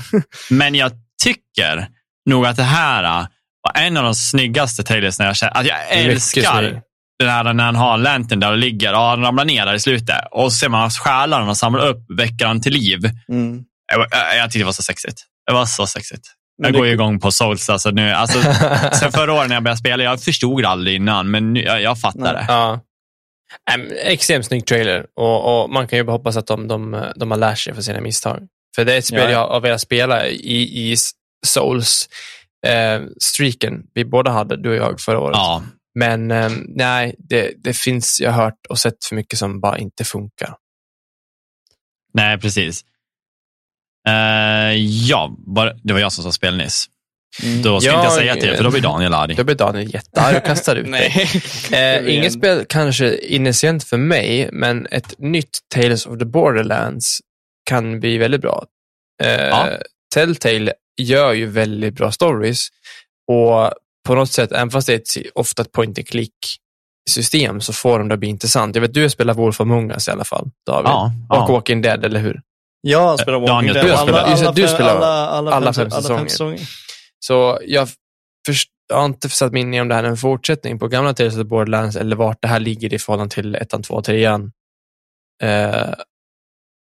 Men 0.53 0.75
jag 0.75 0.91
tycker 1.23 1.87
nog 2.25 2.45
att 2.45 2.55
det 2.55 2.63
här 2.63 3.03
äh, 3.03 3.27
var 3.61 3.81
en 3.81 3.97
av 3.97 4.03
de 4.03 4.15
snyggaste 4.15 4.83
trailers 4.83 5.19
när 5.19 5.25
jag 5.25 5.35
känner, 5.35 5.57
att 5.57 5.65
jag 5.65 5.91
älskar 5.91 6.81
den 7.19 7.29
här 7.29 7.53
när 7.53 7.63
han 7.63 7.75
har 7.75 7.97
lantern 7.97 8.39
där 8.39 8.51
och 8.51 8.57
ligger 8.57 8.93
och 8.93 8.99
han 8.99 9.21
ramlar 9.21 9.45
ner 9.45 9.65
där 9.65 9.73
i 9.73 9.79
slutet. 9.79 10.15
Och 10.31 10.51
så 10.53 10.57
ser 10.57 10.69
man 10.69 10.81
hans 10.81 10.99
själar 10.99 11.49
och 11.49 11.57
samlar 11.57 11.87
upp, 11.87 12.19
väcker 12.19 12.45
han 12.45 12.61
till 12.61 12.73
liv. 12.73 12.99
Mm. 13.29 13.63
Jag, 13.93 14.07
jag, 14.11 14.37
jag 14.37 14.45
tyckte 14.45 14.59
det 14.59 14.65
var 14.65 14.71
så 14.71 14.83
sexigt. 14.83 15.23
Det 15.47 15.53
var 15.53 15.65
så 15.65 15.87
sexigt. 15.87 16.36
Jag 16.57 16.73
det- 16.73 16.77
går 16.77 16.87
ju 16.87 16.93
igång 16.93 17.19
på 17.19 17.31
Souls. 17.31 17.69
Alltså 17.69 17.89
nu, 17.91 18.11
alltså, 18.11 18.41
sen 18.99 19.11
förra 19.11 19.33
året 19.33 19.47
när 19.49 19.55
jag 19.55 19.63
började 19.63 19.79
spela, 19.79 20.03
jag 20.03 20.21
förstod 20.23 20.61
det 20.63 20.67
aldrig 20.69 20.95
innan, 20.95 21.31
men 21.31 21.53
nu, 21.53 21.61
jag, 21.61 21.81
jag 21.81 21.99
fattar 22.01 22.19
Nej. 22.19 22.33
det. 22.33 22.45
Ja. 22.47 22.79
Äm, 23.73 23.87
extremt 24.03 24.45
snygg 24.45 24.65
trailer 24.65 25.05
och, 25.15 25.63
och 25.63 25.69
man 25.69 25.87
kan 25.87 25.97
ju 25.99 26.03
bara 26.03 26.11
hoppas 26.11 26.37
att 26.37 26.47
de, 26.47 26.67
de, 26.67 27.05
de 27.15 27.31
har 27.31 27.37
lärt 27.37 27.59
sig 27.59 27.73
för 27.73 27.81
sina 27.81 28.01
misstag. 28.01 28.47
För 28.75 28.85
det 28.85 28.93
är 28.93 28.97
ett 28.97 29.05
spel 29.05 29.19
Ja. 29.23 29.29
jag 29.31 29.47
har 29.47 29.59
velat 29.61 29.81
spela 29.81 30.27
i, 30.27 30.91
i 30.91 30.95
Souls 31.45 32.09
eh, 32.67 33.01
streaken 33.21 33.83
vi 33.93 34.05
båda 34.05 34.31
hade, 34.31 34.57
du 34.63 34.69
och 34.69 34.75
jag, 34.75 34.99
förra 35.01 35.19
året. 35.19 35.35
Ja, 35.37 35.63
Men 35.99 36.31
eh, 36.31 36.51
nej, 36.67 37.15
det, 37.19 37.51
det 37.57 37.73
finns, 37.77 38.19
jag 38.21 38.31
har 38.31 38.43
hört 38.43 38.65
och 38.69 38.79
sett 38.79 39.05
för 39.09 39.15
mycket 39.15 39.39
som 39.39 39.59
bara 39.61 39.77
inte 39.77 40.03
funkar. 40.03 40.53
nej 42.13 42.39
precis. 42.39 42.81
Eh, 44.07 44.73
ja, 45.07 45.35
bara, 45.37 45.73
det 45.83 45.93
var 45.93 45.99
jag 45.99 46.11
som 46.11 46.23
sa 46.23 46.31
spel 46.31 46.57
nyss. 46.57 46.85
Mm. 47.43 47.61
Då 47.61 47.81
ska 47.81 47.91
inte 47.93 48.03
jag 48.05 48.13
säga 48.13 48.35
till, 48.35 48.55
för 48.55 48.63
då 48.63 48.71
blir 48.71 48.81
Daniel 48.81 49.13
arg. 49.13 49.35
Då 49.35 49.43
blir 49.43 49.55
Daniel 49.55 49.93
jättearg 49.93 50.37
och 50.37 50.43
kastar 50.45 50.75
ut 50.75 50.91
dig. 50.91 51.29
Eh, 51.71 52.15
inget 52.17 52.33
spel 52.33 52.65
kanske 52.69 53.17
initiellt 53.17 53.83
för 53.83 53.97
mig, 53.97 54.49
men 54.51 54.87
ett 54.91 55.13
nytt 55.19 55.59
Tales 55.75 56.05
of 56.05 56.19
the 56.19 56.25
Borderlands 56.25 57.19
kan 57.69 57.99
bli 57.99 58.17
väldigt 58.17 58.41
bra. 58.41 58.65
Eh, 59.23 59.31
Ja. 59.47 59.69
Telltale 60.13 60.73
gör 61.01 61.33
ju 61.33 61.45
väldigt 61.45 61.93
bra 61.93 62.11
stories 62.11 62.67
och 63.31 63.71
på 64.07 64.15
något 64.15 64.31
sätt, 64.31 64.51
även 64.51 64.69
fast 64.69 64.87
det 64.87 64.93
är 64.93 64.97
ett, 64.97 65.31
ofta 65.35 65.61
ett 65.61 65.71
point 65.71 65.97
and 65.99 66.07
click 66.07 66.33
system 67.09 67.61
så 67.61 67.73
får 67.73 67.99
de 67.99 68.07
det 68.07 68.13
att 68.13 68.19
bli 68.19 68.29
intressant. 68.29 68.75
Jag 68.75 68.81
vet, 68.81 68.93
du 68.93 69.09
spelar 69.09 69.33
Wolf 69.33 69.61
Among 69.61 69.91
Us 69.91 70.07
i 70.07 70.11
alla 70.11 70.23
fall, 70.23 70.49
David. 70.65 70.89
Ja, 70.89 71.11
Och 71.29 71.35
ja. 71.35 71.47
Walking 71.49 71.81
Dead, 71.81 72.05
eller 72.05 72.19
hur? 72.19 72.41
Jag 72.81 73.19
spelar 73.19 73.39
Walking 73.39 73.55
Daniel, 73.55 73.73
Dead. 73.73 73.85
du 73.85 73.93
Alla- 73.93 74.11
det, 74.11 74.21
alla 74.21 74.51
du 74.51 74.67
spelar 74.67 74.95
alla, 74.95 75.07
alla, 75.27 75.51
alla 75.51 75.73
fem, 75.73 75.89
fem 75.89 75.97
alla 75.97 76.17
fem 76.17 76.29
säsonger. 76.29 76.59
Så 77.19 77.59
jag, 77.65 77.89
först, 78.47 78.69
jag 78.89 78.97
har 78.97 79.05
inte 79.05 79.29
satt 79.29 79.51
mig 79.53 79.61
in 79.61 79.73
i 79.73 79.81
om 79.81 79.87
det 79.87 79.95
här 79.95 80.03
är 80.03 80.07
en 80.07 80.17
fortsättning 80.17 80.79
på 80.79 80.87
gamla 80.87 81.13
Tales 81.13 81.33
of 81.33 81.39
the 81.39 81.43
Borderlands 81.43 81.95
eller 81.95 82.15
vart 82.15 82.37
det 82.41 82.47
här 82.47 82.59
ligger 82.59 82.93
i 82.93 82.99
förhållande 82.99 83.35
till 83.35 83.55
ettan, 83.55 83.83
två, 83.83 84.01
trean. 84.01 84.51
Eh, 85.43 85.93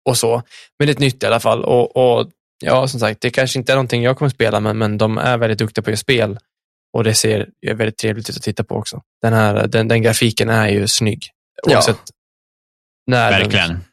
och 0.09 0.17
så. 0.17 0.35
Men 0.79 0.87
det 0.87 0.91
är 0.91 0.93
ett 0.93 0.99
nytt 0.99 1.23
i 1.23 1.25
alla 1.25 1.39
fall. 1.39 1.63
Och, 1.63 1.97
och 2.19 2.29
ja, 2.63 2.87
som 2.87 2.99
sagt, 2.99 3.21
det 3.21 3.29
kanske 3.29 3.59
inte 3.59 3.71
är 3.71 3.75
någonting 3.75 4.03
jag 4.03 4.17
kommer 4.17 4.29
spela, 4.29 4.59
men, 4.59 4.77
men 4.77 4.97
de 4.97 5.17
är 5.17 5.37
väldigt 5.37 5.59
duktiga 5.59 5.83
på 5.83 5.91
att 5.91 5.97
spel. 5.99 6.39
Och 6.93 7.03
det 7.03 7.13
ser 7.13 7.49
ju 7.61 7.73
väldigt 7.73 7.97
trevligt 7.97 8.29
ut 8.29 8.37
att 8.37 8.43
titta 8.43 8.63
på 8.63 8.75
också. 8.75 9.01
Den, 9.21 9.33
här, 9.33 9.67
den, 9.67 9.87
den 9.87 10.01
grafiken 10.01 10.49
är 10.49 10.67
ju 10.69 10.87
snygg. 10.87 11.23
Ja. 11.67 11.81
När 13.07 13.31
den- 13.31 13.39
Verkligen. 13.41 13.83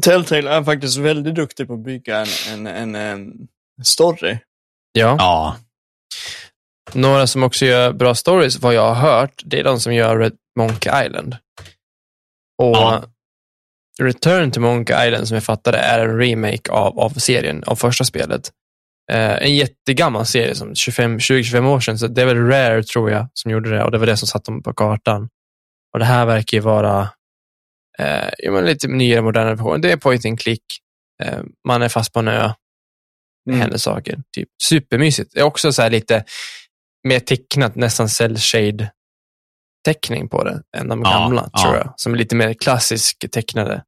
Telltale 0.00 0.50
är 0.50 0.64
faktiskt 0.64 0.96
väldigt 0.96 1.34
duktig 1.34 1.66
på 1.66 1.74
att 1.74 1.84
bygga 1.84 2.26
en, 2.50 2.66
en, 2.66 2.94
en, 2.94 3.32
story. 3.82 4.38
Ja. 4.92 5.16
Ja. 5.18 5.56
Några 6.92 7.26
som 7.26 7.42
också 7.42 7.66
gör 7.66 7.92
bra 7.92 8.14
stories, 8.14 8.58
vad 8.58 8.74
jag 8.74 8.94
har 8.94 9.10
hört, 9.10 9.42
det 9.44 9.60
är 9.60 9.64
de 9.64 9.80
som 9.80 9.94
gör 9.94 10.18
Red 10.18 10.32
Monkey 10.58 11.06
Island. 11.06 11.36
Och 12.62 12.76
Ja. 12.76 13.04
Return 14.02 14.50
to 14.50 14.60
Monkey 14.60 15.06
Island, 15.06 15.28
som 15.28 15.34
jag 15.34 15.44
fattade, 15.44 15.78
är 15.78 15.98
en 15.98 16.18
remake 16.18 16.70
av, 16.70 17.00
av 17.00 17.10
serien, 17.10 17.64
av 17.66 17.76
första 17.76 18.04
spelet. 18.04 18.50
Eh, 19.12 19.42
en 19.42 19.56
jättegammal 19.56 20.26
serie, 20.26 20.54
som 20.54 20.74
25 20.74 21.18
20-25 21.18 21.66
år 21.66 21.80
sedan, 21.80 21.98
så 21.98 22.06
det 22.06 22.22
är 22.22 22.26
väl 22.26 22.46
Rare, 22.46 22.82
tror 22.82 23.10
jag, 23.10 23.26
som 23.34 23.50
gjorde 23.50 23.70
det 23.70 23.84
och 23.84 23.90
det 23.90 23.98
var 23.98 24.06
det 24.06 24.16
som 24.16 24.28
satte 24.28 24.50
dem 24.50 24.62
på 24.62 24.74
kartan. 24.74 25.28
Och 25.92 25.98
det 25.98 26.04
här 26.04 26.26
verkar 26.26 26.56
ju 26.56 26.60
vara 26.60 27.08
eh, 27.98 28.52
men 28.52 28.64
lite 28.64 28.88
nyare, 28.88 29.22
modernare 29.22 29.54
version. 29.54 29.80
Det 29.80 29.92
är 29.92 29.96
point 29.96 30.24
and 30.26 30.40
click. 30.40 30.64
Eh, 31.22 31.38
man 31.68 31.82
är 31.82 31.88
fast 31.88 32.12
på 32.12 32.18
en 32.18 32.28
ö. 32.28 32.52
Det 33.44 33.50
Mm. 33.50 33.60
händer 33.60 33.78
saker. 33.78 34.18
Typ. 34.34 34.48
Supermysigt. 34.62 35.30
Det 35.34 35.40
är 35.40 35.44
också 35.44 35.72
så 35.72 35.82
här 35.82 35.90
lite 35.90 36.24
mer 37.08 37.20
tecknat, 37.20 37.74
nästan 37.74 38.08
cell 38.08 38.36
shade 38.38 38.90
teckning 39.84 40.28
på 40.28 40.44
det 40.44 40.62
än 40.76 40.88
de 40.88 41.02
Ja, 41.02 41.10
gamla, 41.10 41.50
ja. 41.52 41.62
tror 41.62 41.76
jag. 41.76 41.94
Som 41.96 42.14
är 42.14 42.18
lite 42.18 42.34
mer 42.36 42.54
klassisk 42.54 43.30
tecknade. 43.32 43.84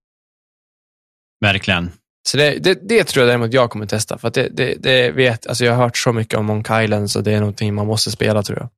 Verkligen. 1.40 1.92
Så 2.28 2.36
det, 2.36 2.58
det, 2.58 2.88
det 2.88 3.04
tror 3.04 3.20
jag 3.22 3.28
däremot 3.30 3.52
jag 3.52 3.70
kommer 3.70 3.86
testa. 3.86 4.18
För 4.18 4.30
det, 4.30 4.74
det, 4.82 5.10
vet, 5.10 5.46
alltså 5.46 5.64
jag 5.64 5.72
har 5.74 5.82
hört 5.84 5.96
så 5.96 6.12
mycket 6.12 6.38
om 6.38 6.46
Monkey 6.46 6.84
Island, 6.84 7.10
så 7.10 7.20
det 7.20 7.32
är 7.32 7.40
någonting 7.40 7.74
man 7.74 7.86
måste 7.86 8.10
spela, 8.10 8.42
tror 8.42 8.58
jag. 8.58 8.68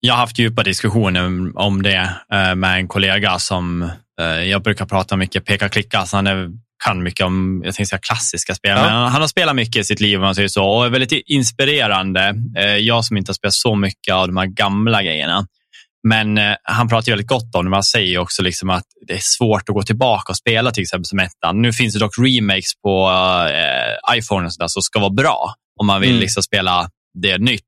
Jag 0.00 0.14
har 0.14 0.18
haft 0.18 0.38
djupa 0.38 0.62
diskussioner 0.62 1.52
om 1.58 1.82
det 1.82 2.10
eh, 2.32 2.54
med 2.54 2.76
en 2.76 2.88
kollega 2.88 3.38
som 3.38 3.82
eh, 4.20 4.26
jag 4.26 4.62
brukar 4.62 4.86
prata 4.86 5.16
mycket 5.16 5.44
peka-klicka. 5.44 6.06
Så 6.06 6.16
han 6.16 6.26
är, 6.26 6.48
kan 6.84 7.02
mycket 7.02 7.26
om 7.26 7.62
jag 7.64 7.74
tänkte 7.74 7.88
säga, 7.90 8.00
klassiska 8.00 8.54
spel. 8.54 8.70
Ja. 8.76 8.82
Men 8.82 8.92
han, 8.92 9.12
han 9.12 9.20
har 9.20 9.28
spelat 9.28 9.56
mycket 9.56 9.76
i 9.76 9.84
sitt 9.84 10.00
liv 10.00 10.18
om 10.18 10.22
man 10.24 10.34
säger 10.34 10.48
så, 10.48 10.64
och 10.64 10.86
är 10.86 10.90
väldigt 10.90 11.12
inspirerande. 11.26 12.34
Eh, 12.56 12.76
jag 12.76 13.04
som 13.04 13.16
inte 13.16 13.30
har 13.30 13.34
spelat 13.34 13.54
så 13.54 13.74
mycket 13.74 14.14
av 14.14 14.26
de 14.26 14.36
här 14.36 14.46
gamla 14.46 15.02
grejerna. 15.02 15.46
Men 16.08 16.38
eh, 16.38 16.54
han 16.62 16.88
pratar 16.88 17.12
väldigt 17.12 17.28
gott 17.28 17.54
om 17.54 17.64
det. 17.64 17.70
Man 17.70 17.84
säger 17.84 18.18
också 18.18 18.42
liksom 18.42 18.70
att 18.70 18.84
det 19.06 19.12
är 19.12 19.20
svårt 19.22 19.68
att 19.68 19.74
gå 19.74 19.82
tillbaka 19.82 20.32
och 20.32 20.36
spela 20.36 20.70
till 20.70 20.82
exempel 20.82 21.04
som 21.04 21.18
ettan. 21.18 21.62
Nu 21.62 21.72
finns 21.72 21.94
det 21.94 22.00
dock 22.00 22.14
remakes 22.18 22.74
på 22.82 23.10
eh, 23.50 24.16
iPhone 24.18 24.46
och 24.46 24.54
sådär, 24.54 24.68
som 24.68 24.82
ska 24.82 25.00
vara 25.00 25.10
bra 25.10 25.54
om 25.80 25.86
man 25.86 26.00
vill 26.00 26.10
Mm. 26.10 26.20
liksom 26.20 26.42
spela 26.42 26.88
det 27.22 27.38
nytt 27.38 27.62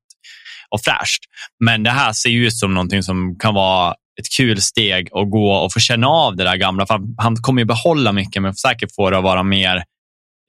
och 0.73 0.81
fräscht. 0.81 1.23
Men 1.65 1.83
det 1.83 1.89
här 1.89 2.13
ser 2.13 2.29
ju 2.29 2.47
ut 2.47 2.53
som 2.57 2.73
någonting 2.73 3.03
som 3.03 3.35
kan 3.39 3.53
vara 3.53 3.91
ett 4.19 4.29
kul 4.37 4.61
steg 4.61 5.09
att 5.13 5.31
gå 5.31 5.53
och 5.53 5.73
få 5.73 5.79
känna 5.79 6.07
av 6.07 6.35
det 6.35 6.43
där 6.43 6.55
gamla. 6.55 6.85
För 6.85 6.99
han- 7.17 7.35
kommer 7.35 7.61
ju 7.61 7.65
behålla 7.65 8.11
mycket, 8.11 8.41
men 8.41 8.53
säkert 8.55 8.95
få 8.95 9.09
det 9.09 9.17
att 9.17 9.23
vara 9.23 9.43
mer 9.43 9.83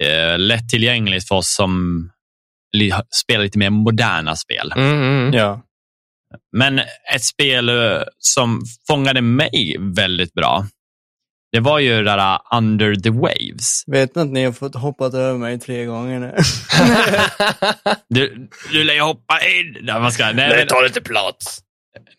eh, 0.05 0.39
lättillgängligt 0.39 1.29
för 1.29 1.35
oss 1.35 1.55
som 1.55 2.03
spelar 3.25 3.45
lite 3.45 3.59
mer 3.59 3.71
moderna 3.71 4.37
spel. 4.37 4.73
Mm, 4.77 5.03
mm. 5.03 5.33
Ja. 5.33 5.61
Men 6.57 6.79
ett 7.15 7.25
spel 7.25 7.69
eh, 7.69 8.03
som 8.19 8.63
fångade 8.87 9.21
mig 9.21 9.77
väldigt 9.81 10.33
bra, 10.35 10.67
det 11.55 11.61
var 11.61 11.79
ju 11.79 11.97
det 11.97 12.03
där 12.03 12.19
uh, 12.35 12.59
Under 12.59 12.95
the 12.97 13.11
Waves. 13.11 13.85
Vet 13.87 14.15
ni 14.15 14.23
att 14.23 14.29
ni 14.29 14.45
har 14.45 14.53
fått 14.53 14.75
hoppat 14.75 15.15
över 15.15 15.39
mig 15.39 15.59
tre 15.61 15.85
gånger 15.85 16.21
nu? 16.21 16.35
Du, 18.09 18.49
du 18.73 18.85
lär 18.85 18.95
ju 18.95 19.01
hoppa 19.01 19.41
in. 19.41 19.77
Nej, 19.83 20.01
vad 20.01 20.13
ska, 20.13 20.25
nej, 20.33 20.35
men, 20.57 20.67
tar 20.69 20.83
lite 20.85 21.01
plats. 21.01 21.61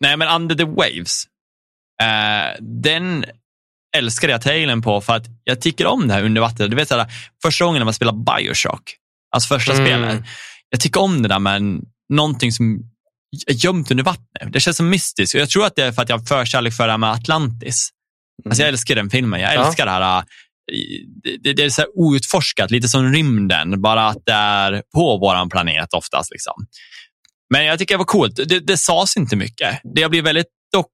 nej, 0.00 0.16
men 0.16 0.28
Under 0.28 0.54
the 0.54 0.64
Waves, 0.64 1.24
eh, 2.02 2.62
den 2.82 3.24
älskade 3.96 4.32
jag 4.32 4.42
trailern 4.42 4.82
på 4.82 5.00
för 5.00 5.12
att 5.16 5.24
jag 5.44 5.60
tycker 5.60 5.86
om 5.86 6.08
det 6.08 6.14
här 6.14 6.22
under 6.24 6.40
vattnet. 6.40 6.70
Du 6.70 6.76
vet, 6.76 6.88
såhär, 6.88 7.06
första 7.42 7.64
gången 7.64 7.80
när 7.80 7.84
man 7.84 7.94
spelar 7.94 8.12
Bioshock, 8.12 8.82
alltså 9.34 9.54
första 9.54 9.72
Mm. 9.72 9.86
spelet, 9.86 10.24
jag 10.70 10.80
tycker 10.80 11.00
om 11.00 11.22
det 11.22 11.28
där 11.28 11.38
med 11.38 11.62
någonting 12.12 12.52
som 12.52 12.80
är 13.46 13.64
gömt 13.64 13.90
under 13.90 14.04
vattnet. 14.04 14.52
Det 14.52 14.60
känns 14.60 14.76
så 14.76 14.82
mystiskt. 14.82 15.34
Och 15.34 15.40
jag 15.40 15.50
tror 15.50 15.66
att 15.66 15.76
det 15.76 15.84
är 15.84 15.92
för 15.92 16.02
att 16.02 16.08
jag 16.08 16.18
har 16.18 16.24
förkärlek 16.24 16.74
för 16.74 16.86
det 16.86 16.92
här 16.92 16.98
med 16.98 17.10
Atlantis. 17.10 17.90
Alltså 18.44 18.62
jag 18.62 18.68
älskar 18.68 18.94
den 18.94 19.10
filmen. 19.10 19.40
Jag 19.40 19.54
Ja. 19.54 19.66
älskar 19.66 19.86
det 19.86 19.92
här. 19.92 20.18
äh, 20.18 20.24
Det, 21.42 21.52
det, 21.52 21.64
är 21.64 21.68
så 21.70 21.84
outforskat, 21.94 22.70
lite 22.70 22.88
som 22.88 23.12
rymden, 23.12 23.82
bara 23.82 24.06
att 24.08 24.22
det 24.26 24.32
är 24.32 24.82
på 24.94 25.18
vår 25.18 25.50
planet 25.50 25.92
oftast. 25.94 26.30
Liksom. 26.32 26.66
Men 27.50 27.64
jag 27.64 27.78
tycker 27.78 27.94
det 27.94 27.98
var 27.98 28.04
coolt. 28.04 28.36
Det, 28.48 28.60
det 28.60 28.76
sades 28.76 29.16
inte 29.16 29.36
mycket. 29.36 29.80
Det 29.94 30.00
jag 30.00 30.10
blir 30.10 30.22
väldigt 30.22 30.46
dock 30.72 30.92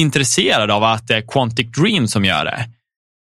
intresserad 0.00 0.70
av 0.70 0.84
att 0.84 1.06
det 1.06 1.16
är 1.16 1.22
Quantic 1.32 1.66
Dream 1.76 2.08
som 2.08 2.24
gör 2.24 2.44
det. 2.44 2.64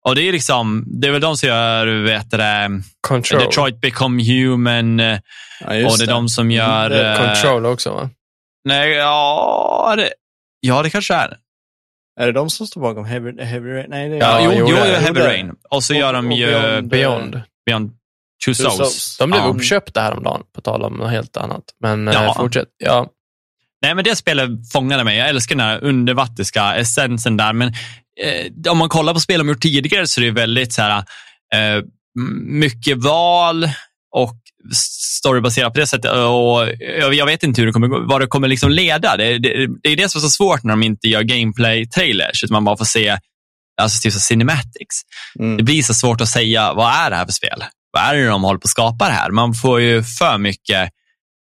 Och 0.08 0.14
det 0.14 0.22
är 0.22 0.32
liksom, 0.32 0.84
det 1.00 1.08
är 1.08 1.12
väl 1.12 1.20
de 1.20 1.36
som 1.36 1.48
gör, 1.48 1.86
vet 1.86 2.30
det, 2.30 2.70
Control. 3.00 3.40
Detroit 3.40 3.80
Become 3.80 4.22
Human 4.24 5.00
eh, 5.00 5.18
Ja, 5.60 5.66
och 5.90 5.98
det 5.98 6.04
är 6.04 6.06
de 6.06 6.28
som 6.28 6.50
gör... 6.50 6.90
det 6.90 7.02
är 7.02 7.20
eh, 7.20 7.26
Control 7.26 7.66
också, 7.66 7.92
va? 7.94 8.10
Nej, 8.64 8.90
ja 8.90 9.94
det, 9.96 10.12
ja, 10.60 10.82
det 10.82 10.90
kanske 10.90 11.14
är. 11.14 11.36
Är 12.20 12.26
det 12.26 12.32
de 12.32 12.50
som 12.50 12.66
står 12.66 12.80
bakom 12.80 13.04
Heavy, 13.04 13.42
heavy 13.42 13.70
Rain? 13.72 13.86
Nej, 13.88 14.08
det 14.08 14.16
är 14.16 14.20
Ja, 14.20 14.40
jo, 14.44 14.52
jo, 14.54 14.66
jo, 14.68 14.76
Heavy 14.76 15.20
Rain. 15.20 15.52
Och 15.70 15.84
så 15.84 15.92
Och- 15.94 16.00
gör 16.00 16.12
de 16.12 16.32
ju 16.32 16.46
Beyond- 16.46 16.88
Beyond. 16.88 17.40
Beyond 17.66 17.90
Two 17.90 18.50
Two 18.50 18.54
Souls. 18.54 18.76
Souls. 18.76 19.16
De 19.18 19.30
blev 19.30 19.42
Ja. 19.42 19.48
uppköpta 19.48 20.00
häromdagen, 20.02 20.42
på 20.54 20.60
tal 20.60 20.82
om 20.82 20.94
något 20.94 21.10
helt 21.10 21.36
annat. 21.36 21.62
Men 21.80 22.06
Ja. 22.06 22.12
ja. 22.24 22.34
fortsätt. 22.34 22.68
Ja. 22.84 23.06
Nej, 23.82 23.94
men 23.94 24.04
det 24.04 24.16
spelet 24.16 24.50
fångade 24.72 25.04
mig. 25.04 25.18
Jag 25.18 25.28
älskar 25.28 25.56
den 25.56 25.66
här 25.66 25.84
undervattiska 25.84 26.74
essensen 26.76 27.36
där. 27.36 27.52
Men 27.52 27.68
eh, 28.22 28.72
om 28.72 28.78
man 28.78 28.88
kollar 28.88 29.14
på 29.14 29.20
spel 29.20 29.38
de 29.38 29.48
gjort 29.48 29.60
tidigare 29.62 30.06
så 30.06 30.20
är 30.20 30.24
det 30.24 30.30
väldigt 30.30 30.72
så 30.72 30.82
här, 30.82 30.98
eh, 31.54 31.82
mycket 32.46 32.98
val 32.98 33.64
och 34.16 34.36
storybaserat 34.74 35.72
på 35.74 35.80
det 35.80 35.86
sättet. 35.86 36.10
Och 36.12 36.68
jag, 37.14 37.26
vet 37.26 37.42
inte 37.42 37.60
hur 37.60 37.66
det 37.66 37.72
kommer, 37.72 38.08
vad 38.08 38.20
det 38.20 38.26
kommer 38.26 38.48
liksom 38.48 38.70
leda. 38.70 39.16
Det, 39.16 39.38
det, 39.38 39.66
det 39.82 39.88
är 39.88 39.96
det 39.96 40.08
som 40.08 40.18
är 40.18 40.22
så 40.22 40.30
svårt 40.30 40.62
när 40.62 40.72
de 40.72 40.82
inte 40.82 41.08
gör 41.08 41.22
gameplay-trailers, 41.22 42.44
utan 42.44 42.52
man 42.52 42.64
bara 42.64 42.76
får 42.76 42.84
se 42.84 43.18
alltså 43.82 44.02
typ 44.02 44.12
så 44.12 44.20
cinematics. 44.20 44.96
Det 45.34 45.44
Mm. 45.44 45.64
blir 45.64 45.82
så 45.82 45.94
svårt 45.94 46.20
att 46.20 46.28
säga, 46.28 46.72
vad 46.72 46.94
är 46.94 47.10
det 47.10 47.16
här 47.16 47.24
för 47.24 47.32
spel? 47.32 47.64
Vad 47.92 48.02
är 48.02 48.14
det 48.14 48.26
de 48.26 48.42
håller 48.44 48.58
på 48.58 48.66
att 48.66 48.70
skapa 48.70 49.04
det 49.06 49.12
här? 49.14 49.30
Man 49.30 49.54
får 49.54 49.80
ju 49.80 50.02
för 50.02 50.38
mycket 50.38 50.90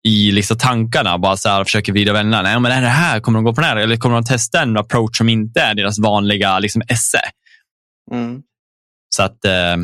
i 0.09 0.33
liksom 0.33 0.59
tankarna, 0.59 1.19
bara 1.19 1.37
så 1.37 1.49
här, 1.49 1.65
försöker 1.65 1.93
vrida 1.93 2.13
vännerna. 2.13 2.43
Nej, 2.43 2.61
men 2.61 2.73
är 2.73 2.83
det 2.83 2.89
här? 2.89 3.21
Kommer 3.21 3.37
de 3.39 3.45
gå 3.45 3.55
på 3.55 3.61
den 3.61 3.71
här? 3.71 3.77
Eller 3.77 3.97
kommer 3.97 4.15
de 4.15 4.25
testa 4.25 4.63
en 4.63 4.77
approach 4.77 5.19
som 5.19 5.29
inte 5.29 5.61
är 5.61 5.75
deras 5.75 5.99
vanliga 5.99 6.59
liksom, 6.59 6.83
esse? 6.89 7.21
Mm. 8.13 8.43
Så 9.17 9.23
att 9.23 9.45
eh, 9.45 9.77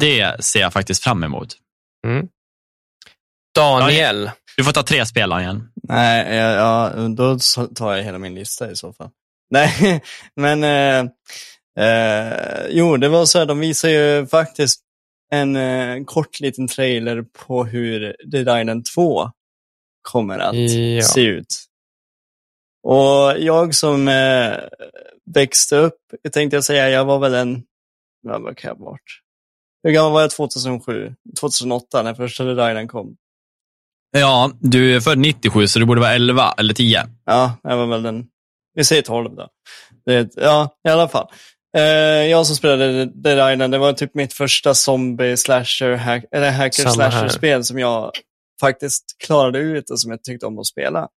det 0.00 0.44
ser 0.44 0.60
jag 0.60 0.72
faktiskt 0.72 1.02
fram 1.04 1.24
emot. 1.24 1.48
Mm. 2.04 2.28
Daniel. 3.54 4.30
Du 4.56 4.64
får 4.64 4.72
ta 4.72 4.82
tre 4.82 5.06
spel 5.06 5.32
igen. 5.32 5.68
Nej, 5.88 6.36
ja, 6.36 6.52
ja, 6.96 7.08
då 7.08 7.38
tar 7.74 7.94
jag 7.94 8.02
hela 8.04 8.18
min 8.18 8.34
lista 8.34 8.70
i 8.70 8.76
så 8.76 8.92
fall. 8.92 9.10
Nej, 9.50 10.02
men 10.36 10.64
eh, 10.64 11.10
eh, 11.86 12.66
jo, 12.70 12.96
det 12.96 13.08
var 13.08 13.24
så 13.26 13.38
här, 13.38 13.46
de 13.46 13.58
visar 13.60 13.88
ju 13.88 14.26
faktiskt 14.26 14.80
en 15.32 15.56
eh, 15.56 16.04
kort 16.04 16.40
liten 16.40 16.68
trailer 16.68 17.22
på 17.22 17.64
hur 17.64 18.16
Dead 18.30 18.60
Island 18.60 18.84
2 18.84 19.30
kommer 20.02 20.38
att 20.38 20.54
Ja. 20.56 21.02
se 21.02 21.20
ut. 21.20 21.64
Och 22.82 23.38
jag 23.38 23.74
som 23.74 24.08
eh, 24.08 24.54
växte 25.34 25.76
upp, 25.76 25.98
jag 26.22 26.32
tänkte 26.32 26.56
jag 26.56 26.64
säga, 26.64 26.90
jag 26.90 27.04
var 27.04 27.18
väl 27.18 27.34
en, 27.34 27.62
vad 28.22 28.42
vad 28.42 28.56
kan 28.56 28.68
jag 28.68 28.74
ha 28.76 28.84
varit? 28.84 29.20
Hur 29.84 29.90
gammal 29.90 30.12
var 30.12 30.20
jag 30.20 30.30
2007? 30.30 31.14
2008 31.40 32.02
när 32.02 32.14
första 32.14 32.50
Island 32.50 32.90
kom? 32.90 33.16
Ja, 34.16 34.52
du 34.60 34.96
är 34.96 35.00
född 35.00 35.18
97, 35.18 35.66
så 35.66 35.78
du 35.78 35.84
borde 35.84 36.00
vara 36.00 36.14
11 36.14 36.54
eller 36.58 36.74
10. 36.74 37.06
Ja, 37.24 37.56
jag 37.62 37.76
var 37.76 37.86
väl 37.86 38.02
den, 38.02 38.26
vi 38.74 38.84
säger 38.84 39.02
12 39.02 39.36
då. 39.36 39.48
Det, 40.06 40.30
ja, 40.36 40.76
i 40.88 40.90
alla 40.90 41.08
fall. 41.08 41.26
Eh, 41.76 41.82
jag 42.30 42.46
som 42.46 42.56
spelade 42.56 43.04
Dead 43.04 43.52
Island, 43.52 43.74
det 43.74 43.78
var 43.78 43.92
typ 43.92 44.14
mitt 44.14 44.32
första 44.32 44.74
zombie 44.74 45.36
slasher, 45.36 45.96
hack, 45.96 46.24
eller 46.32 46.50
hacker 46.50 46.88
slasher-spel 46.88 47.64
som 47.64 47.78
jag 47.78 48.10
faktiskt 48.60 49.04
klarade 49.24 49.58
ut 49.58 49.90
och 49.90 50.00
som 50.00 50.10
jag 50.10 50.22
tyckte 50.22 50.46
om 50.46 50.58
att 50.58 50.66
spela. 50.66 51.08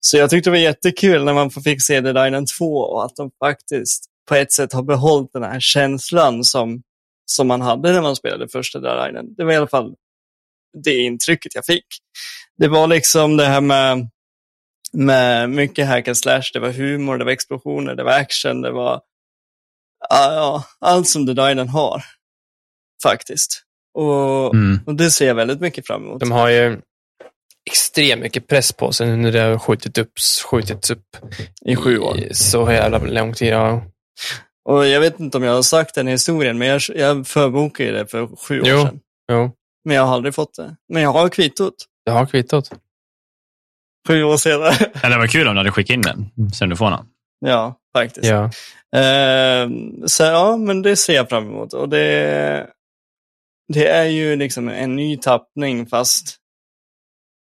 Så 0.00 0.16
jag 0.16 0.30
tyckte 0.30 0.50
det 0.50 0.54
var 0.54 0.58
jättekul 0.58 1.24
när 1.24 1.34
man 1.34 1.50
fick 1.50 1.82
se 1.82 2.00
Dead 2.00 2.26
Island 2.26 2.48
2 2.58 2.78
och 2.78 3.04
att 3.04 3.16
de 3.16 3.30
faktiskt 3.44 4.04
på 4.28 4.34
ett 4.34 4.52
sätt 4.52 4.72
har 4.72 4.82
behållit 4.82 5.30
den 5.32 5.42
här 5.42 5.60
känslan 5.60 6.44
som, 6.44 6.82
som 7.36 7.48
man 7.48 7.60
hade 7.60 7.92
när 7.92 8.02
man 8.02 8.16
spelade 8.16 8.48
första 8.48 8.78
Dead 8.80 9.08
Island. 9.08 9.34
Det 9.36 9.44
var 9.44 9.52
i 9.52 9.56
alla 9.56 9.66
fall 9.68 9.94
det 10.84 10.96
intrycket 10.96 11.54
jag 11.54 11.64
fick. 11.66 11.86
Det 12.58 12.68
var 12.68 12.86
liksom 12.86 13.36
det 13.36 13.44
här 13.46 13.60
med 13.60 14.08
med 14.92 15.50
mycket 15.50 15.86
hack 15.88 16.08
and 16.08 16.16
slash. 16.18 16.42
Det 16.52 16.58
var 16.60 16.70
humor, 16.70 17.18
det 17.18 17.24
var 17.24 17.32
explosioner, 17.32 17.94
det 17.94 18.04
var 18.04 18.12
action, 18.12 18.60
det 18.62 18.70
var 18.70 19.00
ja, 20.08 20.64
allt 20.80 21.08
som 21.08 21.26
The 21.26 21.32
Dylan 21.32 21.68
har. 21.68 22.02
Faktiskt. 23.02 23.62
Och, 23.94 24.54
Mm. 24.54 24.80
och 24.86 24.94
det 24.94 25.10
ser 25.10 25.26
jag 25.26 25.34
väldigt 25.34 25.60
mycket 25.60 25.86
fram 25.86 26.02
emot. 26.04 26.20
De 26.20 26.30
har 26.32 26.48
ju 26.48 26.80
extremt 27.70 28.22
mycket 28.22 28.46
press 28.48 28.72
på 28.72 28.92
sig 28.92 29.16
när 29.16 29.32
det 29.32 29.40
har 29.40 29.58
skjutit 29.58 29.98
upp, 29.98 30.12
skjutits 30.50 30.90
upp 30.90 31.16
I 31.64 31.76
sju 31.76 31.98
år. 31.98 32.18
i 32.18 32.34
så 32.34 32.72
jävla 32.72 32.98
lång 32.98 33.34
tid. 33.34 33.48
Ja. 33.52 33.82
Och 34.64 34.86
jag 34.86 35.00
vet 35.00 35.20
inte 35.20 35.36
om 35.36 35.42
jag 35.44 35.54
har 35.54 35.62
sagt 35.62 35.94
den 35.94 36.06
historien, 36.06 36.58
men 36.58 36.68
jag, 36.68 36.80
jag 36.94 37.26
förbokade 37.26 37.92
det 37.92 38.06
för 38.06 38.36
sju 38.36 38.60
år 38.60 38.66
Jo. 38.68 38.82
sedan. 38.82 39.00
Jo, 39.32 39.50
Men 39.84 39.96
jag 39.96 40.04
har 40.06 40.14
aldrig 40.14 40.34
fått 40.34 40.54
det. 40.54 40.76
Men 40.88 41.02
jag 41.02 41.12
har 41.12 41.28
kvittot. 41.28 41.74
det 42.04 42.10
har 42.10 42.26
kvittot. 42.26 42.70
Sju 44.08 44.22
år 44.24 44.36
senare. 44.36 44.70
Eller 45.02 45.10
det 45.10 45.18
var 45.18 45.26
kul 45.26 45.48
om 45.48 45.54
du 45.54 45.60
hade 45.60 45.70
skickat 45.70 45.94
in 45.94 46.02
den, 46.02 46.50
sen 46.54 46.68
du 46.68 46.76
får 46.76 46.90
den. 46.90 47.06
Ja, 47.40 47.78
faktiskt. 47.96 48.26
Ja. 48.26 48.44
Eh, 49.00 49.68
så 50.06 50.22
ja, 50.22 50.56
men 50.56 50.82
det 50.82 50.96
ser 50.96 51.14
jag 51.14 51.28
fram 51.28 51.44
emot. 51.48 51.72
Och 51.72 51.88
det, 51.88 52.70
det 53.72 53.88
är 53.88 54.04
ju 54.04 54.36
liksom 54.36 54.68
en 54.68 54.96
ny 54.96 55.16
tappning 55.16 55.86
fast 55.86 56.36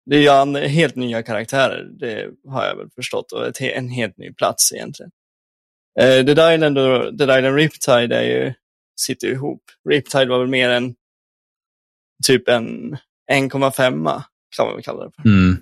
det 0.09 0.15
är 0.27 0.45
ju 0.45 0.67
helt 0.67 0.95
nya 0.95 1.23
karaktärer. 1.23 1.83
Det 1.99 2.29
har 2.47 2.65
jag 2.65 2.75
väl 2.75 2.89
förstått. 2.95 3.31
Och 3.31 3.47
ett, 3.47 3.61
en 3.61 3.89
helt 3.89 4.17
ny 4.17 4.33
plats 4.33 4.71
egentligen. 4.73 5.11
Eh, 5.99 6.25
Dead 6.25 6.53
Island 6.53 6.77
och 6.77 7.13
Dead 7.17 7.39
Island 7.39 7.55
Riptide 7.55 8.15
är 8.15 8.23
ju, 8.23 8.53
sitter 9.01 9.27
ju 9.27 9.33
ihop. 9.33 9.61
Riptide 9.89 10.25
var 10.25 10.39
väl 10.39 10.47
mer 10.47 10.69
en 10.69 10.95
typ 12.23 12.49
en 12.49 12.97
1,5 13.31 14.23
kan 14.55 14.65
man 14.65 14.75
väl 14.75 14.83
kalla 14.83 15.05
det 15.05 15.11
för. 15.15 15.29
Mm. 15.29 15.57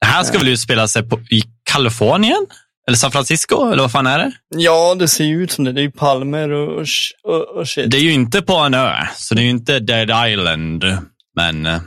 Det 0.00 0.06
här 0.06 0.24
ska 0.24 0.38
väl 0.38 0.48
utspela 0.48 0.88
sig 0.88 1.08
på, 1.08 1.20
i 1.30 1.42
Kalifornien? 1.62 2.46
Eller 2.86 2.96
San 2.96 3.10
Francisco? 3.10 3.72
Eller 3.72 3.82
vad 3.82 3.92
fan 3.92 4.06
är 4.06 4.18
det? 4.18 4.32
Ja, 4.48 4.94
det 4.94 5.08
ser 5.08 5.24
ju 5.24 5.42
ut 5.42 5.50
som 5.50 5.64
det. 5.64 5.72
Det 5.72 5.80
är 5.80 5.82
ju 5.82 5.90
palmer 5.90 6.50
och, 6.50 6.80
och, 6.80 6.86
och, 7.22 7.56
och 7.56 7.68
shit. 7.68 7.90
Det 7.90 7.96
är 7.96 8.00
ju 8.00 8.12
inte 8.12 8.42
på 8.42 8.54
en 8.54 8.74
ö, 8.74 8.92
så 9.16 9.34
det 9.34 9.40
är 9.40 9.44
ju 9.44 9.50
inte 9.50 9.80
Dead 9.80 10.30
Island. 10.30 10.84
Men 11.36 11.66
eh, 11.66 11.80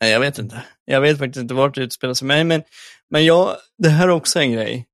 Nej, 0.00 0.12
jag 0.12 0.20
vet 0.20 0.38
inte. 0.38 0.62
Jag 0.84 1.00
vet 1.00 1.18
faktiskt 1.18 1.42
inte 1.42 1.54
vart 1.54 1.74
det 1.74 1.82
utspelar 1.82 2.14
sig. 2.14 2.28
Men, 2.28 2.48
men, 2.48 2.62
men 3.10 3.24
jag, 3.24 3.56
det 3.78 3.88
här 3.88 4.08
är 4.08 4.10
också 4.10 4.40
en 4.40 4.52
grej 4.52 4.86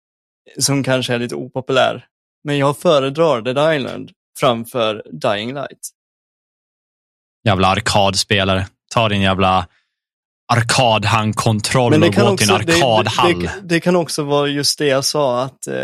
som 0.59 0.85
kanske 0.85 1.15
är 1.15 1.19
lite 1.19 1.35
opopulär. 1.35 2.07
Men 2.45 2.59
jag 2.59 2.79
föredrar 2.79 3.43
Dead 3.43 3.77
Island 3.77 4.11
framför 4.39 5.03
Dying 5.13 5.55
Light. 5.55 5.91
jävla 7.45 7.69
arkadspelare. 7.69 8.67
Ta 8.95 9.09
din 9.09 9.21
jävla 9.21 9.67
arkadhandkontroll 10.53 11.95
och 12.03 12.15
gå 12.15 12.37
till 12.37 12.51
en 12.51 12.57
arkadhall. 12.57 13.41
det, 13.41 13.47
det, 13.47 13.61
det 13.63 13.81
kan 13.81 13.97
också 13.97 14.23
vara 14.23 14.49
just 14.49 14.79
det 14.79 14.87
jag 14.87 15.05
sa, 15.05 15.43
att 15.43 15.67
eh, 15.67 15.75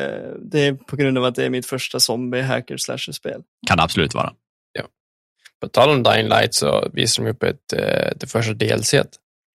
det 0.40 0.60
är 0.60 0.72
på 0.72 0.97
grund 0.97 1.18
av 1.18 1.24
att 1.24 1.34
det 1.34 1.44
är 1.44 1.51
mitt 1.51 1.66
första 1.66 2.01
zombie 2.01 2.43
hacker 2.43 2.76
slasher-spel. 2.76 3.43
Kan 3.66 3.76
det 3.76 3.82
absolut 3.82 4.14
vara. 4.14 4.32
På 5.60 5.68
tal 5.68 5.90
om 5.90 6.02
Dying 6.02 6.28
Light 6.28 6.55
så 6.55 6.88
visar 6.93 7.24
de 7.24 7.30
upp 7.30 7.43
ett, 7.43 7.72
eh, 7.72 8.10
det 8.16 8.26
första 8.26 8.52
DLC. 8.52 8.94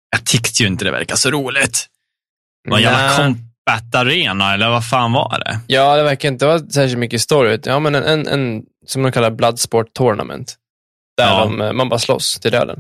Jag 0.09 0.25
tyckte 0.25 0.63
ju 0.63 0.67
inte 0.67 0.85
det 0.85 0.91
verkar 0.91 1.15
så 1.15 1.31
roligt. 1.31 1.87
Det 2.63 2.69
var 2.69 2.77
en 2.77 2.83
jävla 2.83 3.35
Combat 3.79 3.95
arena, 3.95 4.53
eller 4.53 4.69
vad 4.69 4.85
fan 4.89 5.11
var 5.11 5.39
det? 5.45 5.59
Ja, 5.67 5.95
det 5.97 6.03
verkar 6.03 6.29
inte 6.29 6.45
vara 6.45 6.59
särskilt 6.59 6.99
mycket 6.99 7.21
story. 7.21 7.59
Ja, 7.63 7.79
men 7.79 7.95
en, 7.95 8.03
en, 8.03 8.27
en 8.27 8.61
som 8.87 9.01
de 9.03 9.11
kallar 9.11 9.31
Bloodsport 9.31 9.93
Tournament. 9.93 10.55
Där 11.17 11.25
Ja. 11.27 11.39
de, 11.39 11.61
eh, 11.61 11.73
man 11.73 11.89
bara 11.89 11.99
slåss 11.99 12.39
till 12.39 12.51
döden. 12.51 12.79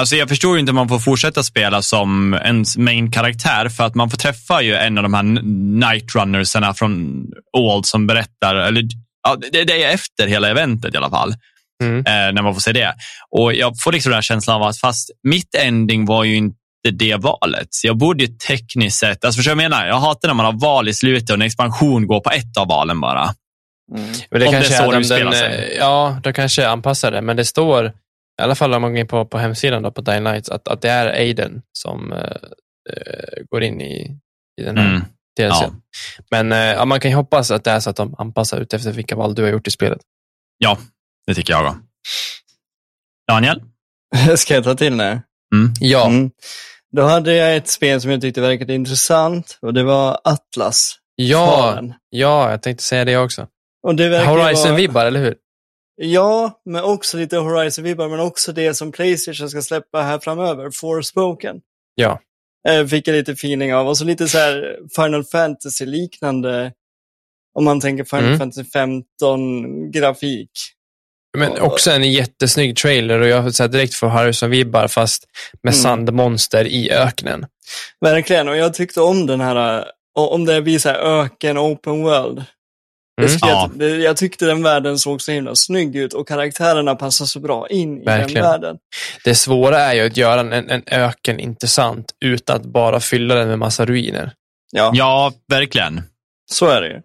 Alltså 0.00 0.16
jag 0.16 0.28
förstår 0.28 0.54
ju 0.56 0.60
inte 0.60 0.70
om 0.70 0.76
man 0.76 0.88
får 0.88 0.98
fortsätta 0.98 1.42
spela 1.42 1.82
som 1.82 2.34
ens 2.34 2.76
main-karaktär 2.76 3.68
för 3.68 3.84
att 3.84 3.94
man 3.94 4.10
får 4.10 4.16
träffa 4.18 4.62
ju 4.62 4.74
en 4.74 4.98
av 4.98 5.02
de 5.02 5.14
här 5.14 5.20
n- 5.20 5.80
night 5.80 6.14
runnersarna 6.14 6.74
från 6.74 7.24
Old 7.56 7.86
som 7.86 8.06
berättar, 8.06 8.54
eller 8.54 8.82
ja, 9.28 9.36
det, 9.52 9.64
det 9.64 9.82
är 9.84 9.94
efter 9.94 10.26
hela 10.26 10.48
eventet 10.48 10.94
i 10.94 10.96
alla 10.96 11.10
fall, 11.10 11.34
Mm. 11.82 11.98
eh, 11.98 12.32
när 12.34 12.42
man 12.42 12.54
får 12.54 12.60
se 12.60 12.72
det. 12.72 12.94
Och 13.30 13.54
jag 13.54 13.80
får 13.80 13.92
liksom 13.92 14.10
den 14.10 14.14
här 14.16 14.22
känslan 14.22 14.56
av 14.56 14.62
att 14.68 14.78
fast 14.78 15.10
mitt 15.22 15.54
ending 15.54 16.06
var 16.06 16.24
ju 16.24 16.36
inte 16.36 16.57
det 16.90 17.16
valet. 17.16 17.68
Så 17.70 17.86
jag 17.86 17.96
borde 17.96 18.24
ju 18.24 18.30
tekniskt 18.48 18.98
sett, 18.98 19.24
alltså 19.24 19.38
förstår 19.38 19.50
jag 19.50 19.56
menar? 19.56 19.86
Jag 19.86 20.00
hatar 20.00 20.28
när 20.28 20.34
man 20.34 20.46
har 20.46 20.52
val 20.60 20.88
i 20.88 20.94
slutet 20.94 21.30
och 21.30 21.34
en 21.36 21.42
expansion 21.42 22.06
går 22.06 22.20
på 22.20 22.30
ett 22.30 22.56
av 22.58 22.68
valen 22.68 23.00
bara. 23.00 23.34
Men 23.92 24.02
Om 24.02 24.38
det 24.40 24.46
är 24.46 24.52
kanske 24.52 24.72
så 24.72 24.82
är 24.82 24.92
de 24.92 24.98
de, 24.98 25.04
spelar 25.04 25.24
den, 25.24 25.34
sig. 25.34 25.72
eh, 25.72 25.78
Ja, 25.78 26.20
de 26.22 26.32
kanske 26.32 26.68
anpassar 26.68 27.10
det, 27.10 27.20
men 27.22 27.36
det 27.36 27.44
står, 27.44 27.86
i 27.86 27.92
alla 28.42 28.54
fall 28.54 28.74
om 28.74 28.82
man 28.82 28.90
går 28.92 29.00
in 29.00 29.06
på, 29.08 29.24
på 29.26 29.38
hemsidan 29.38 29.82
då, 29.82 29.90
på 29.90 30.00
Dying 30.00 30.24
Light, 30.24 30.48
att, 30.48 30.68
att 30.68 30.82
det 30.82 30.90
är 30.90 31.06
Aiden 31.06 31.62
som 31.72 32.12
eh, 32.12 32.36
går 33.50 33.62
in 33.62 33.80
i, 33.80 34.18
i 34.60 34.64
den 34.64 34.78
här 34.78 34.86
Mm. 34.86 35.02
Ja. 35.40 35.70
Men 36.30 36.50
ja, 36.50 36.84
man 36.84 37.00
kan 37.00 37.10
ju 37.10 37.16
hoppas 37.16 37.50
att 37.50 37.64
det 37.64 37.70
är 37.70 37.80
så 37.80 37.90
att 37.90 37.96
de 37.96 38.14
anpassar 38.18 38.60
ut 38.60 38.74
efter 38.74 38.92
vilka 38.92 39.16
val 39.16 39.34
du 39.34 39.42
har 39.42 39.50
gjort 39.50 39.66
i 39.66 39.70
spelet. 39.70 39.98
Ja, 40.58 40.78
det 41.26 41.34
tycker 41.34 41.52
jag 41.52 41.66
också. 41.66 41.78
Daniel? 43.28 43.62
Ska 44.36 44.54
jag 44.54 44.64
ta 44.64 44.74
till 44.74 44.96
nu? 44.96 45.20
Ja, 45.80 46.06
Mm. 46.06 46.30
Då 46.92 47.02
hade 47.02 47.34
jag 47.34 47.56
ett 47.56 47.68
spel 47.68 48.00
som 48.00 48.10
jag 48.10 48.20
tyckte 48.20 48.40
verkade 48.40 48.74
intressant 48.74 49.58
och 49.62 49.74
det 49.74 49.82
var 49.82 50.20
Atlas. 50.24 50.96
ja, 51.16 51.46
Faren. 51.46 51.94
ja, 52.10 52.50
jag 52.50 52.62
tänkte 52.62 52.84
säga 52.84 53.04
det 53.04 53.16
också. 53.16 53.46
Och 53.82 53.94
det 53.94 54.08
verkar 54.08 54.30
ju 54.32 54.38
vara- 54.38 54.46
Horizon-vibbar, 54.48 55.04
eller 55.06 55.20
hur? 55.20 55.36
Ja, 55.96 56.60
men 56.64 56.84
också 56.84 57.16
lite 57.16 57.36
Horizon-vibbar, 57.36 58.08
men 58.08 58.20
också 58.20 58.52
det 58.52 58.74
som 58.74 58.92
Playstation 58.92 59.50
ska 59.50 59.62
släppa 59.62 60.02
här 60.02 60.18
framöver, 60.18 60.70
Forspoken. 60.74 61.56
Ja. 61.94 62.20
Eh, 62.68 62.86
fick 62.86 63.08
jag 63.08 63.12
lite 63.14 63.32
feeling 63.32 63.74
av. 63.74 63.88
Och 63.88 63.98
så 63.98 64.04
lite 64.04 64.28
så 64.28 64.38
här 64.38 64.78
Final 64.96 65.24
Fantasy-liknande, 65.24 66.72
om 67.54 67.64
man 67.64 67.80
tänker 67.80 68.04
Final 68.04 68.24
Mm. 68.24 68.38
Fantasy 68.38 68.64
15-grafik. 68.64 70.50
Men 71.36 71.60
också 71.60 71.90
en 71.90 72.12
jättesnygg 72.12 72.76
trailer 72.76 73.20
och 73.20 73.28
jag 73.28 73.42
har 73.42 73.50
sett 73.50 73.72
direkt 73.72 73.94
för 73.94 74.06
Horizon-vibbar 74.06 74.88
fast 74.88 75.24
med 75.62 75.72
Mm. 75.74 75.82
sandmonster 75.82 76.64
i 76.66 76.90
öknen. 76.92 77.46
Verkligen, 78.00 78.48
och 78.48 78.56
jag 78.56 78.74
tyckte 78.74 79.00
om 79.00 79.26
den 79.26 79.40
här, 79.40 79.84
om 80.14 80.44
det 80.44 80.62
blir 80.62 80.78
så 80.78 80.88
här 80.88 80.96
öken, 80.98 81.58
open 81.58 82.02
world. 82.02 82.38
Mm. 82.38 82.44
Jag, 83.20 83.30
tyckte 83.30 83.48
Ja. 83.48 83.70
det, 83.74 83.88
jag 83.88 84.16
tyckte 84.16 84.46
den 84.46 84.62
världen 84.62 84.98
såg 84.98 85.22
så 85.22 85.32
himla 85.32 85.54
snygg 85.54 85.96
ut 85.96 86.12
och 86.14 86.28
karaktärerna 86.28 86.94
passar 86.94 87.24
så 87.24 87.40
bra 87.40 87.68
in 87.68 88.02
i 88.02 88.04
Verkligen. 88.04 88.34
den 88.42 88.50
världen. 88.52 88.76
Det 89.24 89.34
svåra 89.34 89.78
är 89.80 89.94
ju 89.94 90.06
att 90.06 90.16
göra 90.16 90.40
en, 90.40 90.52
en 90.70 90.82
öken 90.86 91.40
intressant 91.40 92.12
utan 92.24 92.56
att 92.56 92.62
bara 92.66 93.00
fylla 93.00 93.34
den 93.34 93.48
med 93.48 93.58
massa 93.58 93.84
ruiner. 93.86 94.32
Ja, 94.72 94.90
Ja, 94.94 95.32
verkligen. 95.48 96.02
så 96.50 96.66
är 96.66 96.80
det 96.80 96.88
ju. 96.88 97.00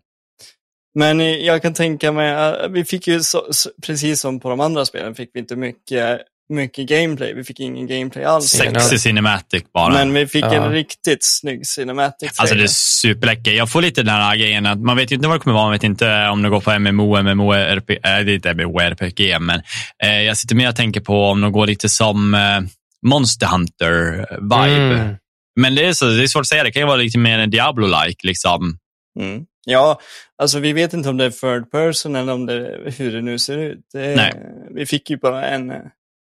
Men 0.95 1.19
eh, 1.19 1.27
jag 1.27 1.61
kan 1.61 1.73
tänka 1.73 2.11
mig, 2.11 2.31
eh, 2.31 2.69
vi 2.69 2.85
fick 2.85 3.07
ju, 3.07 3.23
så, 3.23 3.43
precis 3.85 4.19
som 4.21 4.39
på 4.39 4.49
de 4.49 4.59
andra 4.59 4.85
spelen, 4.85 5.15
fick 5.15 5.29
vi 5.33 5.39
inte 5.39 5.55
mycket, 5.55 6.19
mycket 6.53 6.89
gameplay. 6.89 7.33
Vi 7.33 7.43
fick 7.43 7.59
ingen 7.59 7.87
gameplay 7.87 8.23
alls. 8.25 8.49
Sexy 8.49 8.97
cinematic 8.97 9.63
bara. 9.73 9.93
Men 9.93 10.13
vi 10.13 10.27
fick 10.27 10.43
Ja. 10.45 10.53
en 10.53 10.71
riktigt 10.71 11.19
snygg 11.21 11.67
cinematic 11.67 12.31
Alltså 12.39 12.55
det 12.55 12.63
är 12.63 12.67
superläcker. 12.67 13.51
Jag 13.51 13.71
får 13.71 13.81
lite 13.81 14.03
den 14.03 14.15
här 14.15 14.35
grejen 14.35 14.65
att 14.65 14.79
man 14.79 14.97
vet 14.97 15.11
ju 15.11 15.15
inte 15.15 15.27
vad 15.27 15.35
det 15.35 15.43
kommer 15.43 15.53
vara. 15.53 15.63
Man 15.65 15.71
vet 15.71 15.83
inte 15.83 16.27
om 16.27 16.41
det 16.41 16.49
går 16.49 16.59
på 16.61 16.79
MMO, 16.79 17.21
MMORP, 17.23 17.89
äh, 17.89 17.97
det 18.03 18.09
är 18.09 18.29
inte 18.29 18.53
MMORPG, 18.53 19.39
men 19.39 19.61
eh, 20.03 20.21
jag 20.21 20.37
sitter 20.37 20.55
med 20.55 20.69
och 20.69 20.75
tänker 20.75 21.01
på 21.01 21.25
om 21.25 21.41
de 21.41 21.51
går 21.51 21.67
lite 21.67 21.89
som 21.89 22.33
eh, 22.33 22.59
Monster 23.05 23.47
Hunter-vibe. 23.47 24.93
Mm. 24.99 25.15
Men 25.59 25.75
det 25.75 25.85
är, 25.85 25.93
så, 25.93 26.05
det 26.05 26.23
är 26.23 26.27
svårt 26.27 26.41
att 26.41 26.47
säga. 26.47 26.63
Det 26.63 26.71
kan 26.71 26.81
ju 26.81 26.85
vara 26.85 26.97
lite 26.97 27.17
mer 27.17 27.39
en 27.39 27.49
Diablo-like. 27.49 28.23
Liksom. 28.23 28.77
Mm. 29.19 29.45
Ja, 29.65 29.99
alltså 30.37 30.59
vi 30.59 30.73
vet 30.73 30.93
inte 30.93 31.09
om 31.09 31.17
det 31.17 31.25
är 31.25 31.29
third 31.31 31.71
person 31.71 32.15
eller 32.15 32.33
om 32.33 32.45
det, 32.45 32.91
hur 32.97 33.11
det 33.13 33.21
nu 33.21 33.39
ser 33.39 33.57
ut. 33.57 33.79
Det, 33.93 34.15
Nej. 34.15 34.33
Vi 34.71 34.85
fick 34.85 35.09
ju 35.09 35.17
bara 35.17 35.45
en, 35.45 35.69
en, 35.71 35.81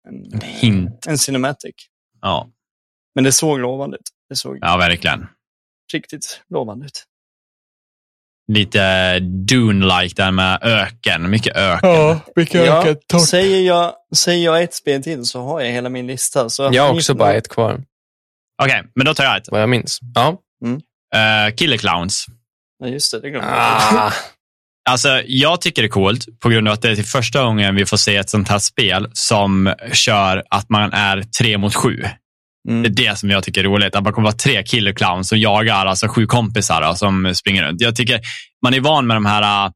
En 0.09 0.40
hint. 0.40 1.06
en 1.06 1.18
cinematic. 1.18 1.74
Ja, 2.20 2.48
Men 3.14 3.24
det 3.24 3.32
såg 3.32 3.59
lovande 3.60 3.96
ut. 3.96 4.02
Det 4.28 4.36
såg 4.36 4.59
ja 4.60 4.76
verkligen. 4.76 5.26
riktigt 5.92 6.42
lovande 6.48 6.86
ut. 6.86 7.05
Lite 8.52 8.80
Dune-like 9.20 10.14
där 10.16 10.30
med 10.30 10.59
öken. 10.62 11.30
Mycket 11.30 11.56
öken. 11.56 12.20
mycket 12.36 12.66
Ja, 12.66 13.18
säger, 13.18 13.60
jag, 13.66 13.94
säger 14.16 14.44
jag 14.44 14.62
ett 14.62 14.74
spel 14.74 15.02
till 15.02 15.24
så 15.24 15.40
har 15.42 15.60
jag 15.60 15.70
hela 15.72 15.88
min 15.88 16.06
lista. 16.06 16.48
Så 16.50 16.70
Jag 16.72 16.82
har 16.82 16.94
också 16.94 17.14
bara 17.14 17.32
ett 17.34 17.48
kvar, 17.48 17.84
Okej, 18.62 18.82
men 18.94 19.06
då 19.06 19.14
tar 19.14 19.24
jag 19.24 19.36
ett. 19.36 19.48
vad 19.50 19.62
jag 19.62 19.68
minns. 19.68 19.98
Ja. 20.14 20.36
Uh, 20.64 21.55
Killer 21.56 21.76
Clowns. 21.76 22.26
Ja, 22.78 22.88
just 22.88 23.12
det. 23.12 23.20
Det 23.20 23.30
glömde. 23.30 23.48
Ah. 23.52 24.12
Alltså, 24.90 25.22
jag 25.26 25.60
tycker 25.60 25.82
det 25.82 25.86
är 25.86 25.90
coolt 25.90 26.24
på 26.42 26.48
grund 26.48 26.68
av 26.68 26.74
att 26.74 26.82
det 26.82 26.90
är 26.90 26.94
till 26.94 27.05
första 27.05 27.42
gången 27.44 27.74
vi 27.74 27.86
får 27.86 27.96
se 27.96 28.16
ett 28.16 28.30
sånt 28.30 28.48
här 28.48 28.59
spel 28.59 29.09
som 29.12 29.74
kör 29.92 30.42
att 30.50 30.68
man 30.70 30.92
är 30.92 31.22
tre 31.38 31.59
mot 31.59 31.74
sju. 31.74 31.96
Det 31.96 32.72
är 32.72 32.74
Mm. 32.78 32.94
det 32.94 33.18
som 33.18 33.30
jag 33.30 33.44
tycker 33.44 33.60
är 33.60 33.64
roligt. 33.64 33.94
Att 33.96 34.05
man 34.05 34.12
kommer 34.12 34.26
vara 34.28 34.36
tre 34.36 34.62
killer 34.62 34.92
clowns 34.92 35.28
som 35.28 35.38
jagar 35.38 35.86
alltså 35.86 36.09
sju 36.09 36.26
kompisar 36.26 36.82
då, 36.82 36.94
som 36.94 37.34
springer 37.34 37.62
runt. 37.62 37.80
Jag 37.80 37.96
tycker 37.96 38.20
man 38.64 38.74
är 38.74 38.80
van 38.80 39.06
med 39.06 39.16
de 39.16 39.26
här, 39.26 39.66
äh, 39.66 39.70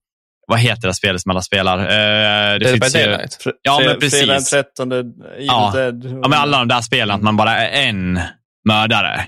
vad 0.47 0.59
heter 0.59 0.89
det 0.89 0.95
spelet 0.95 1.21
som 1.23 1.31
alla 1.31 1.43
spelar? 1.43 1.79
Uh, 1.79 1.85
det 1.85 2.59
Dead 2.59 2.75
by 2.75 2.81
finns 2.81 2.97
ju, 2.97 3.01
Daylight. 3.01 3.39
Ja, 3.63 3.79
men 3.79 3.89
fre- 3.89 4.11
Fredag 4.11 4.27
den 4.27 4.35
precis. 4.35 4.51
13, 4.51 4.93
Evil 4.93 5.13
Ja. 5.39 5.73
Dead. 5.75 6.05
ja, 6.23 6.29
men 6.29 6.39
alla 6.39 6.59
de 6.59 6.69
där 6.69 6.81
spelen, 6.81 7.11
att 7.17 7.23
man 7.23 7.37
bara 7.37 7.57
är 7.69 7.89
en 7.89 8.21
mördare. 8.69 9.25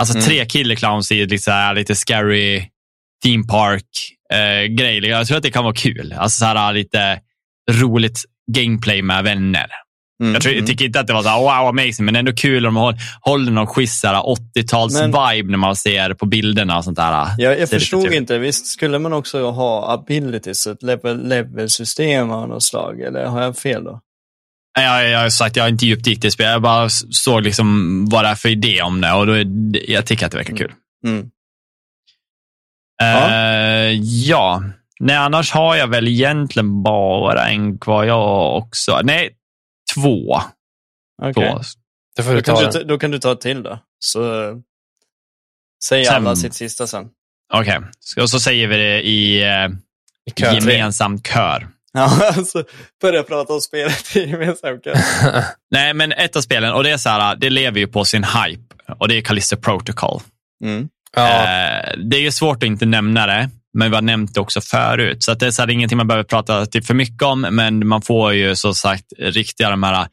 Alltså 0.00 0.14
Mm. 0.14 0.24
tre 0.26 0.44
killer 0.44 0.74
clowns 0.74 1.12
i 1.12 1.26
lite, 1.26 1.42
så 1.42 1.50
här, 1.50 1.74
lite 1.74 1.94
scary 1.94 2.64
theme 3.22 3.44
park 3.48 3.86
eh, 4.32 4.64
grej. 4.74 5.06
Jag 5.06 5.26
tror 5.26 5.36
att 5.36 5.42
det 5.42 5.50
kan 5.50 5.64
vara 5.64 5.74
kul. 5.74 6.14
Alltså 6.18 6.38
så 6.38 6.44
här, 6.44 6.72
lite 6.72 7.20
roligt 7.70 8.20
gameplay 8.52 9.02
med 9.02 9.24
vänner. 9.24 9.66
Mm, 10.22 10.32
Jag, 10.34 10.42
tror, 10.42 10.54
jag 10.54 10.66
tycker 10.66 10.84
inte 10.84 11.00
att 11.00 11.06
det 11.06 11.12
var 11.12 11.22
så 11.22 11.28
här, 11.28 11.38
wow 11.40 11.68
amazing, 11.68 12.04
men 12.06 12.16
ändå 12.16 12.32
kul 12.32 12.66
om 12.66 12.74
de 12.74 12.94
håller, 13.20 13.52
någon 13.52 13.66
schysst 13.66 14.00
så 14.00 14.06
här 14.06 14.22
80-tals 14.56 14.94
Men- 14.94 15.06
vibe 15.10 15.50
när 15.50 15.58
man 15.58 15.76
ser 15.76 16.14
på 16.14 16.26
bilderna 16.26 16.78
och 16.78 16.84
sånt 16.84 16.96
där. 16.96 17.12
Jag, 17.12 17.36
Det 17.36 17.42
jag 17.42 17.58
lite 17.60 17.78
förstod 17.78 18.12
inte, 18.12 18.38
visst 18.38 18.66
skulle 18.66 18.98
man 18.98 19.12
också 19.12 19.50
ha 19.50 19.92
abilities, 19.92 20.66
ett 20.66 20.82
level, 20.82 21.28
level-system 21.28 22.30
av 22.30 22.48
något 22.48 22.62
slag, 22.64 23.00
eller 23.00 23.24
har 23.26 23.42
jag 23.42 23.56
fel 23.58 23.84
då? 23.84 24.00
Jag, 24.78 25.10
jag 25.10 25.18
har 25.18 25.30
sagt, 25.30 25.56
jag 25.56 25.64
har 25.64 25.68
inte 25.68 25.86
djupdykt 25.86 26.24
i 26.24 26.30
spel. 26.30 26.46
Jag 26.46 26.62
bara 26.62 26.88
såg 27.10 27.42
liksom 27.42 28.04
vad 28.10 28.24
det 28.24 28.28
är 28.28 28.34
för 28.34 28.48
idé 28.48 28.82
om 28.82 29.00
det 29.00 29.12
och 29.12 29.26
då, 29.26 29.36
jag 29.88 30.06
tycker 30.06 30.26
att 30.26 30.32
det 30.32 30.38
verkar 30.38 30.56
kul. 30.56 30.72
Mm. 31.06 31.26
Eh, 33.02 33.92
ja. 34.02 34.62
Nej, 35.00 35.16
annars 35.16 35.52
har 35.52 35.76
jag 35.76 35.86
väl 35.86 36.08
egentligen 36.08 36.82
bara 36.82 37.48
en 37.48 37.78
kvar 37.78 38.04
jag 38.04 38.56
också. 38.56 39.00
Nej, 39.04 39.36
två. 39.94 40.40
Okej. 41.22 41.54
två. 42.20 42.32
Då 42.32 42.34
Då, 42.34 42.42
kan 42.42 42.70
du, 42.72 42.84
då 42.84 42.98
kan 42.98 43.10
du 43.10 43.18
ta 43.18 43.32
ett 43.32 43.40
till 43.40 43.62
då. 43.62 43.78
Så 43.98 44.42
eh, 44.48 44.56
säger 45.84 46.04
Sen- 46.04 46.14
alla 46.14 46.36
sitt 46.36 46.54
sista 46.54 46.86
sen. 46.86 47.08
Okej, 47.54 47.80
och 48.20 48.30
så 48.30 48.40
säger 48.40 48.66
vi 48.68 48.76
det 48.76 49.02
i 49.02 49.42
eh, 49.42 49.68
I 50.26 50.30
kö. 50.34 50.52
gemensam 50.52 51.22
kör. 51.22 51.68
Ja, 51.94 52.28
alltså 52.36 52.64
börja 53.02 53.22
prata 53.22 53.52
om 53.52 53.60
spelet 53.60 54.16
i 54.16 54.30
gemensam 54.30 54.80
kö. 54.80 54.94
Nej, 55.70 55.94
men 55.94 56.12
ett 56.12 56.36
av 56.36 56.40
spelen, 56.40 56.72
och 56.72 56.82
det 56.84 56.90
är 56.90 56.96
så 56.96 57.08
här, 57.08 57.36
det 57.36 57.50
lever 57.50 57.80
ju 57.80 57.86
på 57.86 58.04
sin 58.04 58.24
hype. 58.24 58.74
Och 58.98 59.08
det 59.08 59.14
är 59.18 59.22
Callisto 59.22 59.56
Protocol. 59.56 60.20
Mm. 60.64 60.88
Ja. 61.16 61.42
Eh, 61.42 61.98
det 62.10 62.16
är 62.16 62.20
ju 62.20 62.30
svårt 62.30 62.56
att 62.56 62.66
inte 62.66 62.86
nämna 62.86 63.26
det, 63.26 63.50
men 63.78 63.90
vi 63.90 63.94
har 63.94 64.02
nämnt 64.02 64.34
det 64.34 64.40
också 64.40 64.60
förut. 64.60 65.22
Så 65.22 65.32
att 65.32 65.40
det 65.40 65.46
är 65.46 65.50
så 65.50 65.62
här, 65.62 65.70
ingenting 65.70 65.98
man 65.98 66.06
behöver 66.06 66.24
prata 66.24 66.66
typ 66.66 66.86
för 66.86 66.94
mycket 66.94 67.22
om, 67.22 67.40
men 67.40 67.86
man 67.86 68.02
får 68.02 68.32
ju 68.32 68.56
som 68.56 68.74
sagt 68.74 69.04
riktiga 69.18 69.70
de 69.70 69.82
här 69.82 70.06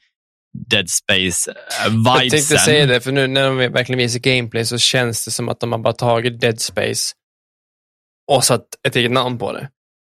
Dead 0.69 0.79
Jag 0.79 0.87
Space-vibesen. 0.89 2.29
tänkte 2.29 2.57
säga 2.57 2.85
det, 2.85 3.01
för 3.01 3.11
nu 3.11 3.27
när 3.27 3.45
de 3.45 3.57
verkligen 3.57 3.97
visar 3.97 4.19
gameplay 4.19 4.65
så 4.65 4.77
känns 4.77 5.25
det 5.25 5.31
som 5.31 5.49
att 5.49 5.59
de 5.59 5.71
har 5.71 5.79
bara 5.79 5.93
tagit 5.93 6.41
Dead 6.41 6.59
Space 6.61 7.13
och 8.31 8.43
satt 8.43 8.65
ett 8.87 8.95
eget 8.95 9.11
namn 9.11 9.37
på 9.37 9.53
det. 9.53 9.69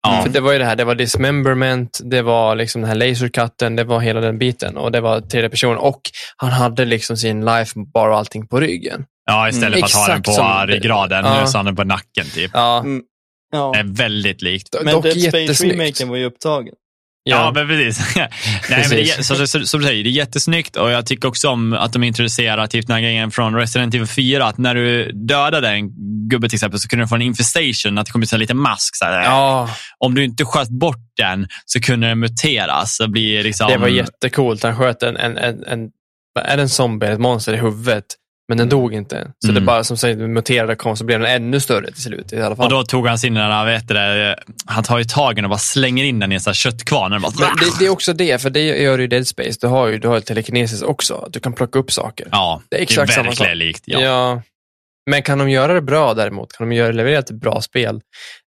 Ja. 0.07 0.22
För 0.24 0.30
det 0.30 0.40
var 0.40 0.52
ju 0.52 0.60
det 0.60 0.66
här, 0.66 0.76
det 0.76 0.84
var 0.84 0.95
dismemberment, 0.95 1.99
det 2.03 2.22
var 2.22 2.56
liksom 2.56 2.82
den 2.82 2.88
här 2.90 2.95
lasercutten, 2.95 3.76
det 3.76 3.84
var 3.84 3.99
hela 3.99 4.22
den 4.22 4.38
biten 4.38 4.78
och 4.78 4.91
det 4.91 5.02
var 5.02 5.22
tredje 5.22 5.49
person 5.49 5.78
och 5.78 6.02
han 6.38 6.52
hade 6.52 6.86
liksom 6.86 7.18
sin 7.18 7.45
life 7.45 7.74
bar 7.94 8.10
och 8.10 8.18
allting 8.18 8.48
på 8.48 8.60
ryggen. 8.60 9.06
Ja, 9.26 9.49
istället 9.49 9.80
för 9.80 9.85
att 9.85 9.93
ha 9.93 10.07
den 10.14 10.23
på 10.23 10.65
ryggraden. 10.68 11.26
Ja. 11.26 11.41
Nu 11.41 11.47
så 11.47 11.57
har 11.57 11.64
den 11.64 11.76
på 11.76 11.84
nacken 11.84 12.26
typ. 12.34 12.52
Ja, 12.53 12.80
Mm. 12.80 13.02
Ja. 13.52 13.72
Det 13.73 13.80
är 13.80 13.84
väldigt 13.97 14.41
likt. 14.41 14.76
Men 14.84 14.93
dock 14.93 15.03
Dead 15.03 15.22
Space 15.22 15.65
remaken 15.68 16.10
var 16.10 16.15
ju 16.18 16.26
upptagen. 16.26 16.73
Ja, 17.23 17.52
men 17.56 17.68
precis. 17.68 18.15
Nej, 18.15 18.30
men 18.69 18.80
det, 18.89 18.89
Precis. 18.89 19.18
är- 19.19 19.23
så, 19.23 19.35
så, 19.35 19.47
så, 19.47 19.65
som 19.65 19.80
du 19.80 19.85
säger, 19.88 20.03
det 20.03 20.10
är 20.10 20.11
jättesnyggt 20.11 20.76
och 20.76 20.91
jag 20.91 21.06
tycker 21.06 21.27
också 21.27 21.49
om 21.49 21.73
att 21.73 21.93
de 21.93 22.03
introducerar 22.03 22.68
typ 22.68 22.88
den 22.88 22.93
här 22.95 23.03
grejen 23.03 23.31
från 23.31 23.56
Resident 23.56 23.93
Evil 23.95 24.07
4, 24.07 24.45
att 24.45 24.57
när 24.57 24.76
du 24.76 25.11
dödade 25.11 25.69
en 25.69 25.89
gubbe 26.30 26.49
till 26.49 26.56
exempel 26.57 26.80
så 26.80 26.88
kunde 26.88 27.06
du 27.06 27.10
få 27.10 27.15
en 27.15 27.22
infestation, 27.22 27.97
att 27.97 28.06
det 28.06 28.11
kom 28.11 28.23
ut 28.23 28.34
en 28.34 28.39
liten 28.39 28.57
mask. 28.57 28.95
Så 28.95 29.06
här. 29.06 29.23
ja, 29.23 29.69
Om 29.97 30.15
du 30.15 30.23
inte 30.23 30.45
sköt 30.45 30.69
bort 30.69 30.97
den 31.18 31.47
så 31.65 31.80
kunde 31.81 32.07
den 32.07 32.19
muteras. 32.19 32.95
Så 32.97 33.07
blir 33.07 33.43
liksom, 33.43 33.68
det 33.68 33.77
var 33.77 33.88
jättecoolt. 33.88 34.64
Han 34.64 34.77
sköt 34.77 35.03
en, 35.03 35.18
en, 35.18 35.38
en, 35.38 35.64
en, 35.64 35.80
är 36.39 36.57
det 36.57 36.64
en 36.64 36.69
zombie, 36.69 37.07
ett 37.07 37.19
monster 37.19 37.53
i 37.53 37.57
huvudet, 37.57 38.06
men 38.48 38.58
den 38.58 38.70
dog 38.70 38.94
inte. 38.94 39.32
Så 39.46 39.50
Mm. 39.52 39.56
det 39.62 39.66
bara 39.66 39.84
som 39.84 39.98
sagt 39.98 40.18
muterade 40.18 40.76
kom 40.76 40.98
så 40.98 41.04
blev 41.04 41.20
den 41.20 41.32
ännu 41.32 41.60
större 41.60 41.92
till 41.92 42.02
slut 42.04 42.34
i 42.34 42.42
alla 42.42 42.56
fall. 42.56 42.66
Och 42.66 42.72
då 42.72 42.84
tog 42.84 43.08
han 43.08 43.20
sin, 43.20 43.34
den 43.34 43.50
där, 43.50 43.66
vet 43.66 43.88
det, 43.88 44.40
han 44.66 44.84
tar 44.84 44.98
ju 44.98 45.04
tag 45.04 45.32
i 45.32 45.36
den 45.36 45.46
och 45.46 45.50
bara 45.50 45.58
slänger 45.58 46.04
in 46.04 46.20
den 46.20 46.32
i 46.32 46.36
en 46.36 46.42
sån 46.42 46.52
här 46.52 46.56
köttkvarn. 46.56 47.22
Bara, 47.22 47.32
Men 47.40 47.50
det, 47.60 47.66
det 47.80 47.86
är 47.86 47.90
också 47.90 48.14
det, 48.14 48.42
för 48.42 48.50
det 48.50 48.62
gör 48.62 49.00
ju 49.00 49.08
Dead 49.08 49.28
Space. 49.28 49.58
Du 49.62 49.68
har 49.68 49.88
ju, 49.88 49.98
du 49.98 50.08
har 50.08 50.16
ju 50.16 50.22
telekinesis 50.22 50.82
också, 50.82 51.14
att 51.16 51.34
du 51.34 51.40
kan 51.40 51.54
plocka 51.54 51.80
upp 51.80 51.92
saker. 51.92 52.28
ja, 52.32 52.62
det 52.70 52.78
är 52.78 52.82
exakt 52.82 53.14
samma 53.14 53.28
verkligen 53.30 53.52
sak. 53.52 53.58
likt. 53.58 53.84
Ja. 53.86 54.00
Ja. 54.00 54.42
Men 55.10 55.24
kan 55.24 55.38
de 55.38 55.50
göra 55.50 55.74
det 55.74 55.82
bra 55.82 56.14
däremot, 56.14 56.54
kan 56.54 56.70
de 56.70 56.76
göra, 56.76 56.92
leverera 56.92 57.20
ett 57.20 57.32
bra 57.32 57.62
spel 57.62 58.02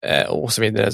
eh, 0.06 0.26
och 0.28 0.52
så 0.52 0.62
vidare, 0.62 0.90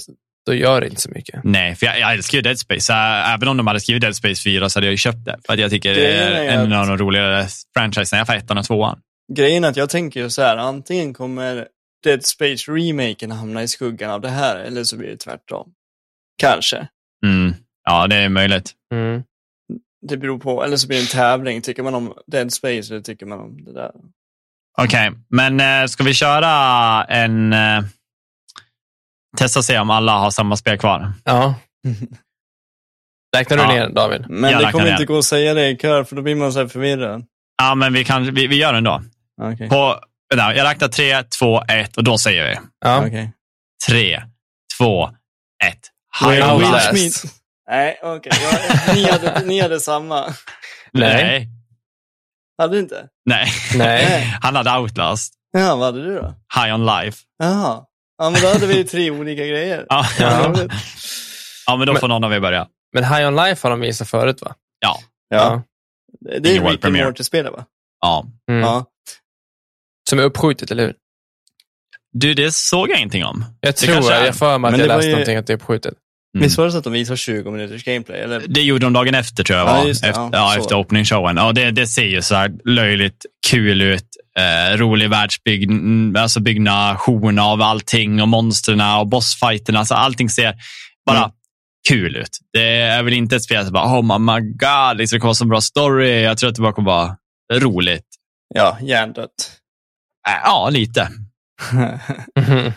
då 0.46 0.54
gör 0.54 0.80
det 0.80 0.86
inte 0.88 1.00
så 1.00 1.10
mycket. 1.10 1.40
Nej, 1.44 1.74
för 1.74 1.86
jag, 1.86 1.98
jag 2.00 2.12
älskar 2.12 2.38
ju 2.38 2.42
Dead 2.42 2.58
Space. 2.58 2.92
Äh, 2.92 3.34
även 3.34 3.48
om 3.48 3.56
de 3.56 3.66
hade 3.66 3.80
skrivit 3.80 4.00
Dead 4.02 4.16
Space 4.16 4.42
4 4.42 4.68
så 4.68 4.76
hade 4.78 4.86
jag 4.86 4.92
ju 4.92 4.96
köpt 4.96 5.24
det. 5.24 5.38
För 5.46 5.52
att 5.52 5.58
jag 5.58 5.70
tycker 5.70 5.94
det 5.94 6.12
är 6.12 6.30
är 6.30 6.48
en 6.48 6.72
att- 6.72 6.78
av 6.80 6.86
de 6.86 7.04
roligare 7.04 7.46
franchisen. 7.76 8.18
Jag 8.18 8.26
får 8.26 8.34
ettan 8.34 8.58
och 8.58 8.64
tvåan. 8.64 8.98
Grejen 9.32 9.64
är 9.64 9.68
att 9.68 9.76
jag 9.76 9.90
tänker 9.90 10.20
ju 10.20 10.30
så 10.30 10.42
här, 10.42 10.56
antingen 10.56 11.14
kommer 11.14 11.66
Dead 12.04 12.24
Space 12.24 12.72
remaken 12.72 13.30
hamna 13.30 13.62
i 13.62 13.68
skuggan 13.68 14.10
av 14.10 14.20
det 14.20 14.28
här, 14.28 14.56
eller 14.56 14.84
så 14.84 14.96
blir 14.96 15.08
det 15.08 15.16
tvärtom. 15.16 15.68
Kanske. 16.38 16.88
Mm. 17.26 17.54
Ja, 17.84 18.06
det 18.06 18.16
är 18.16 18.28
möjligt. 18.28 18.72
Mm. 18.94 19.22
Det 20.08 20.16
beror 20.16 20.38
på, 20.38 20.64
eller 20.64 20.76
så 20.76 20.88
blir 20.88 20.96
det 20.98 21.02
en 21.02 21.06
tävling. 21.08 21.62
Tycker 21.62 21.82
man 21.82 21.94
om 21.94 22.14
Dead 22.26 22.52
Space 22.52 22.94
eller 22.94 23.00
tycker 23.02 23.26
man 23.26 23.40
om 23.40 23.64
det 23.64 23.72
där? 23.72 23.90
Okej, 24.78 25.10
men 25.28 25.60
äh, 25.60 25.86
ska 25.86 26.04
vi 26.04 26.14
köra 26.14 27.04
en... 27.04 27.52
Äh, 27.52 27.84
testa 29.36 29.58
och 29.60 29.64
se 29.64 29.78
om 29.78 29.90
alla 29.90 30.12
har 30.18 30.30
samma 30.30 30.56
spel 30.56 30.78
kvar. 30.78 31.12
Ja. 31.24 31.54
Räknar 33.36 33.56
du 33.56 33.62
Ja. 33.62 33.68
ner 33.68 33.88
David? 33.88 34.24
Men 34.28 34.50
Jag 34.50 34.60
det 34.62 34.72
kommer 34.72 34.84
ner. 34.84 34.92
inte 34.92 35.04
gå 35.04 35.18
att 35.18 35.24
säga 35.24 35.54
det 35.54 35.68
i 35.68 35.76
kör, 35.76 36.04
för 36.04 36.16
då 36.16 36.22
blir 36.22 36.34
man 36.34 36.52
så 36.52 36.58
här 36.60 36.66
förvirrad. 36.68 37.24
Ja, 37.62 37.74
men 37.74 37.92
vi, 37.92 38.04
kan, 38.04 38.34
vi, 38.34 38.46
vi 38.46 38.56
gör 38.56 38.72
det 38.72 38.78
ändå. 38.78 39.02
Okej. 39.42 39.68
På, 39.68 40.00
jag 40.36 40.64
räknar 40.64 40.88
tre, 40.88 41.22
två, 41.38 41.62
ett 41.62 41.96
och 41.96 42.04
då 42.04 42.18
säger 42.18 42.48
vi. 42.50 42.58
Ja. 42.84 43.04
Tre, 43.88 44.22
två, 44.78 45.06
ett. 45.64 45.90
High 46.20 46.78
Smith. 46.90 47.34
Nej, 47.70 48.00
okej. 48.02 48.32
Ja, 48.52 48.94
ni, 48.94 49.10
hade, 49.10 49.40
ni 49.46 49.60
hade 49.60 49.80
samma. 49.80 50.24
Nej. 50.92 51.48
Hade 52.58 52.72
du 52.76 52.80
inte? 52.80 53.06
Nej. 53.24 53.48
Nej. 53.76 54.36
Han 54.42 54.56
hade 54.56 54.78
Outlast. 54.78 55.34
Ja, 55.52 55.76
vad 55.76 55.84
hade 55.86 56.02
du 56.04 56.14
då? 56.16 56.34
High 56.54 56.74
on 56.74 56.86
Life. 56.86 57.18
Jaha. 57.38 57.84
Ja, 58.18 58.30
men 58.30 58.40
då 58.42 58.48
hade 58.48 58.66
vi 58.66 58.76
ju 58.76 58.84
tre 58.84 59.10
olika 59.10 59.46
grejer. 59.46 59.86
Ja, 59.88 60.06
Ja. 60.20 60.54
ja 61.66 61.76
men 61.76 61.86
då 61.86 61.92
Men- 61.92 62.00
får 62.00 62.08
någon 62.08 62.24
av 62.24 62.32
er 62.32 62.40
börja. 62.40 62.66
Men 62.92 63.04
High 63.04 63.26
On 63.28 63.36
Life 63.36 63.66
har 63.66 63.70
de 63.70 63.80
visat 63.80 64.08
förut 64.08 64.42
va? 64.42 64.54
Ja. 64.80 64.98
Ja. 65.28 65.62
Det 66.20 66.38
det 66.38 66.56
är 66.56 66.60
world 66.60 66.72
Rick 66.72 66.84
and. 66.84 66.96
Morty-spelet 66.96 67.52
va? 67.52 67.64
ja. 68.00 68.26
Mm. 68.50 68.60
Ja. 68.62 68.86
Som 70.10 70.18
är 70.18 70.22
uppskjutet, 70.22 70.70
eller 70.70 70.86
hur? 70.86 70.94
Du, 72.12 72.34
det 72.34 72.54
såg 72.54 72.90
jag 72.90 72.98
ingenting 72.98 73.24
om. 73.24 73.44
Jag 73.60 73.74
Det 73.74 73.76
tror 73.76 74.08
det. 74.10 74.14
är. 74.16 74.26
Jag 74.26 74.36
får 74.36 74.58
mig 74.58 74.68
att 74.68 74.72
Men 74.72 74.80
jag 74.80 74.86
läste 74.88 75.06
ju- 75.06 75.12
någonting 75.12 75.36
att 75.36 75.46
det 75.46 75.52
är 75.52 75.56
uppskjutet. 75.56 75.94
Mm. 76.36 76.44
Visst 76.44 76.58
var 76.58 76.64
det 76.64 76.72
så 76.72 76.78
att 76.78 76.84
de 76.84 76.92
visade 76.92 77.16
20 77.16 77.50
minuters 77.50 77.84
gameplay? 77.84 78.20
Eller? 78.20 78.42
Det 78.48 78.60
gjorde 78.62 78.86
de 78.86 78.92
dagen 78.92 79.14
efter 79.14 79.44
tror 79.44 79.58
jag 79.58 79.68
Ja, 79.68 79.74
var. 79.74 79.84
det. 79.84 79.90
efter, 79.90 80.08
Ja, 80.08 80.28
ja, 80.32 80.58
efter 80.58 80.74
opening 80.74 81.04
showen. 81.04 81.36
Ja, 81.36 81.52
det, 81.52 81.70
det 81.70 81.86
ser 81.86 82.04
ju 82.04 82.22
så 82.22 82.34
här 82.34 82.52
löjligt 82.64 83.26
kul 83.46 83.82
ut. 83.82 84.06
Eh, 84.38 84.76
rolig 84.76 85.10
världsbygg, 85.10 85.62
mm, 85.64 86.16
alltså 86.22 86.40
byggnation 86.40 87.38
av 87.38 87.62
allting 87.62 88.22
och 88.22 88.28
monstren 88.28 88.80
och 88.80 89.06
bossfighterna. 89.06 89.78
Alltså 89.78 89.94
allting 89.94 90.28
ser 90.30 90.54
bara 91.06 91.18
Mm. 91.18 91.30
kul 91.88 92.16
ut. 92.16 92.38
Det 92.52 92.76
är 92.80 93.02
väl 93.02 93.12
inte 93.12 93.36
ett 93.36 93.42
spel 93.42 93.64
som 93.64 93.72
bara, 93.72 93.98
oh 94.00 94.02
my 94.18 94.40
god, 94.40 94.96
liksom, 94.98 95.16
det 95.16 95.20
kommer 95.20 95.28
vara 95.28 95.34
så 95.34 95.44
bra 95.44 95.60
story. 95.60 96.22
Jag 96.22 96.38
tror 96.38 96.50
att 96.50 96.56
det 96.56 96.62
bara 96.62 96.72
kommer 96.72 96.90
vara 96.90 97.16
roligt. 97.52 98.06
Ja, 98.54 98.78
hjärndött. 98.80 99.60
Äh, 100.28 100.34
ja, 100.44 100.70
lite. 100.70 101.08
Mhm. 102.40 102.72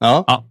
ja. 0.00 0.44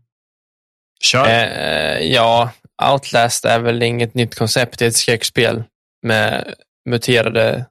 Kör. 1.04 1.28
Eh, 1.28 2.00
ja, 2.00 2.52
Outlast 2.92 3.46
är 3.46 3.60
väl 3.60 3.84
inget 3.84 4.14
nytt 4.14 4.36
koncept. 4.36 4.80
Det 4.80 4.86
är 4.86 4.90
ett 4.90 4.96
skräckspel 4.96 5.64
med 6.06 6.54
muterade 6.90 7.66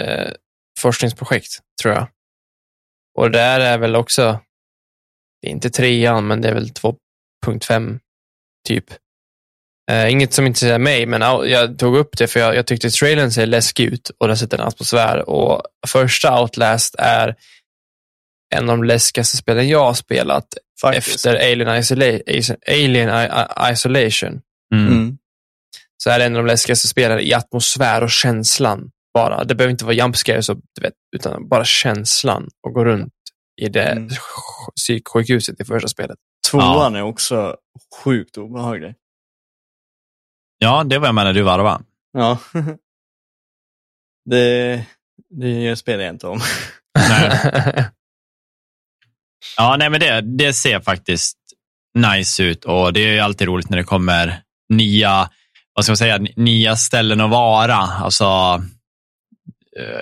eh, 0.00 0.30
forskningsprojekt, 0.78 1.58
tror 1.82 1.94
jag. 1.94 2.06
Och 3.18 3.30
där 3.30 3.60
är 3.60 3.78
väl 3.78 3.96
också, 3.96 4.40
det 5.42 5.48
är 5.48 5.52
inte 5.52 5.70
trean, 5.70 6.26
men 6.26 6.40
det 6.40 6.48
är 6.48 6.54
väl 6.54 6.70
2.5 7.46 7.98
typ. 8.68 8.84
Eh, 9.90 10.10
inget 10.12 10.32
som 10.32 10.46
inte 10.46 10.60
säger 10.60 10.78
mig, 10.78 11.06
men 11.06 11.20
jag 11.50 11.78
tog 11.78 11.96
upp 11.96 12.18
det 12.18 12.26
för 12.26 12.40
jag, 12.40 12.54
jag 12.56 12.66
tyckte 12.66 12.90
trailern 12.90 13.30
ser 13.32 13.46
läskig 13.46 13.84
ut 13.84 14.10
och 14.18 14.28
den 14.28 14.36
sätter 14.36 14.58
en 14.58 14.66
atmosfär. 14.66 15.28
Och 15.28 15.62
första 15.86 16.40
Outlast 16.42 16.94
är 16.98 17.34
en 18.54 18.70
av 18.70 18.76
de 18.78 18.84
läskigaste 18.84 19.36
spelen 19.36 19.68
jag 19.68 19.84
har 19.84 19.94
spelat 19.94 20.46
Faktiskt. 20.80 21.08
efter 21.26 21.34
Alien, 21.52 21.68
Isola- 21.68 22.60
Alien 22.68 23.08
I- 23.08 23.72
Isolation 23.72 24.40
Mm. 24.74 24.86
Mm. 24.92 25.18
så 25.96 26.10
är 26.10 26.18
det 26.18 26.24
en 26.24 26.36
av 26.36 26.42
de 26.44 26.46
läskigaste 26.50 26.88
spelen 26.88 27.20
i 27.20 27.32
atmosfär 27.34 28.02
och 28.02 28.10
känslan 28.10 28.90
bara. 29.18 29.44
Det 29.44 29.54
behöver 29.54 29.70
inte 29.70 29.84
vara 29.84 29.94
jump 29.94 30.16
scares, 30.16 30.48
och, 30.48 30.56
du 30.74 30.82
vet, 30.82 30.94
utan 31.16 31.48
bara 31.48 31.64
känslan 31.64 32.48
och 32.66 32.72
gå 32.74 32.84
runt 32.84 33.12
i 33.62 33.68
det 33.68 33.82
Mm. 33.84 34.08
sj- 34.08 34.72
psyksjukhuset 34.76 35.60
i 35.60 35.64
första 35.64 35.88
spelet. 35.88 36.16
Tvåan 36.50 36.96
är 36.96 37.02
också 37.02 37.56
sjukt 38.04 38.36
obehaglig. 38.36 38.94
Ja, 40.58 40.84
det 40.84 40.98
var 40.98 41.06
jag 41.08 41.14
med 41.14 41.24
när 41.24 41.32
du 41.32 41.42
varvade. 41.42 41.84
Ja. 42.12 42.38
det, 44.30 44.84
det 45.30 45.76
spelar 45.76 46.04
jag 46.04 46.14
inte 46.14 46.26
om. 46.26 46.40
Nej. 47.08 47.84
Ja, 49.56 49.76
nej, 49.78 49.90
men 49.90 50.00
det, 50.00 50.20
det 50.20 50.52
ser 50.52 50.80
faktiskt 50.80 51.36
nice 51.98 52.42
ut 52.42 52.64
och 52.64 52.92
det 52.92 53.00
är 53.00 53.12
ju 53.12 53.18
alltid 53.20 53.46
roligt 53.48 53.70
när 53.70 53.76
det 53.78 53.84
kommer 53.84 54.42
nya, 54.68 55.30
vad 55.74 55.84
ska 55.84 55.90
man 55.92 55.96
säga, 55.96 56.18
nya 56.36 56.76
ställen 56.76 57.20
att 57.20 57.30
vara. 57.30 57.74
Alltså, 57.76 58.24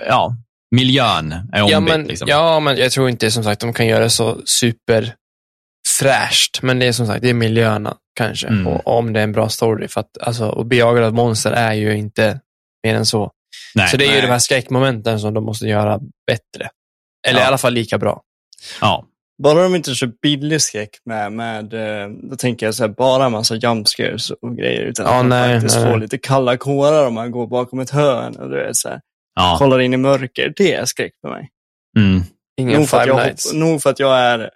ja, 0.07 0.35
miljön 0.75 1.31
är 1.31 1.61
ombytt. 1.61 1.71
ja, 1.71 1.79
men, 1.79 2.03
liksom. 2.03 2.27
ja, 2.27 2.59
men 2.59 2.77
jag 2.77 2.91
tror 2.91 3.09
inte 3.09 3.31
som 3.31 3.43
sagt 3.43 3.61
de 3.61 3.73
kan 3.73 3.87
göra 3.87 4.09
så 4.09 4.41
super 4.45 5.13
fräscht, 5.99 6.61
men 6.61 6.79
det 6.79 6.85
är 6.87 6.91
som 6.91 7.07
sagt, 7.07 7.21
det 7.21 7.29
är 7.29 7.33
miljöerna 7.33 7.95
kanske. 8.15 8.47
Mm. 8.47 8.67
Och 8.67 8.87
om 8.97 9.13
det 9.13 9.19
är 9.19 9.23
en 9.23 9.31
bra 9.31 9.49
story. 9.49 9.87
För 9.87 10.01
att 10.01 10.17
alltså, 10.21 10.49
att 10.49 10.65
bli 10.67 10.77
jagad 10.77 11.03
av 11.03 11.13
monster 11.13 11.51
är 11.51 11.73
ju 11.73 11.97
inte 11.97 12.39
mer 12.83 12.95
än 12.95 13.05
så. 13.05 13.31
Nej. 13.75 13.87
så 13.89 13.97
det 13.97 14.03
är 14.05 14.07
ju 14.07 14.13
nej. 14.13 14.21
de 14.21 14.27
här 14.27 14.39
skräckmomenten 14.39 15.19
som 15.19 15.33
de 15.33 15.43
måste 15.45 15.65
göra 15.67 15.99
bättre. 16.27 16.69
Eller 17.27 17.39
Ja. 17.39 17.45
i 17.45 17.47
alla 17.47 17.57
fall 17.57 17.73
lika 17.73 17.97
bra. 17.97 18.21
Ja. 18.81 19.05
Bara 19.43 19.63
de 19.63 19.75
inte 19.75 19.95
kör 19.95 20.11
billig 20.21 20.61
skräck 20.61 20.89
med, 21.05 21.31
med 21.31 21.73
eh, 21.73 22.09
då 22.09 22.35
tänker 22.35 22.65
jag 22.65 22.75
så 22.75 22.83
här, 22.83 22.89
bara 22.89 23.29
massa 23.29 23.55
jump 23.55 23.87
scares 23.87 24.29
och 24.31 24.57
grejer. 24.57 24.81
Utan 24.81 25.05
Ja, 25.05 25.11
att 25.11 25.17
man 25.17 25.29
nej, 25.29 25.53
faktiskt 25.55 25.75
nej. 25.79 25.91
får 25.91 25.99
lite 25.99 26.17
kalla 26.17 26.57
kårar 26.57 27.07
om 27.07 27.13
man 27.13 27.31
går 27.31 27.47
bakom 27.47 27.79
ett 27.79 27.89
hörn 27.89 28.35
och 28.35 28.49
du 28.49 28.55
vet, 28.55 28.75
så 28.75 28.89
här, 28.89 29.01
ja. 29.37 29.55
kollar 29.59 29.79
in 29.79 29.93
i 29.93 29.97
mörker. 29.97 30.53
Det 30.57 30.73
är 30.73 30.85
skräck 30.85 31.13
för 31.21 31.29
mig. 31.29 31.49
Mm. 31.97 32.23
Ingen 32.59 32.79
Nog 32.79 32.89
för, 32.89 32.97
att 32.97 33.03
Five 33.03 33.17
jag, 33.17 33.25
Nights. 33.25 33.45
hopp, 33.45 33.55
nog 33.55 33.81
för 33.81 33.89
att 33.89 33.99
jag 33.99 34.19
är 34.19 34.49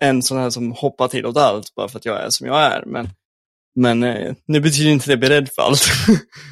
en 0.00 0.22
sån 0.22 0.38
här 0.38 0.50
som 0.50 0.72
hoppar 0.72 1.08
till 1.08 1.26
åt 1.26 1.36
allt, 1.36 1.74
bara 1.74 1.88
för 1.88 1.98
att 1.98 2.04
jag 2.04 2.20
är 2.24 2.30
som 2.30 2.46
jag 2.46 2.60
är. 2.62 2.82
Men, 2.86 3.08
men 3.76 4.02
eh, 4.02 4.34
det 4.46 4.60
betyder 4.60 4.90
inte 4.90 5.12
är 5.12 5.16
beredd 5.16 5.48
för 5.54 5.62
allt. 5.62 5.88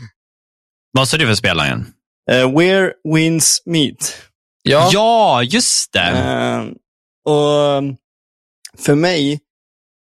Vad 0.92 1.08
sa 1.08 1.16
du 1.16 1.26
för 1.26 1.34
spelaren? 1.34 1.86
uh, 2.32 2.58
where 2.58 2.92
winds 3.14 3.62
meet. 3.66 4.16
Ja, 4.62 4.90
Ja, 4.92 5.42
just 5.42 5.92
det. 5.92 6.08
Eh, 6.08 6.64
och 7.32 7.82
för 8.78 8.94
mig 8.94 9.40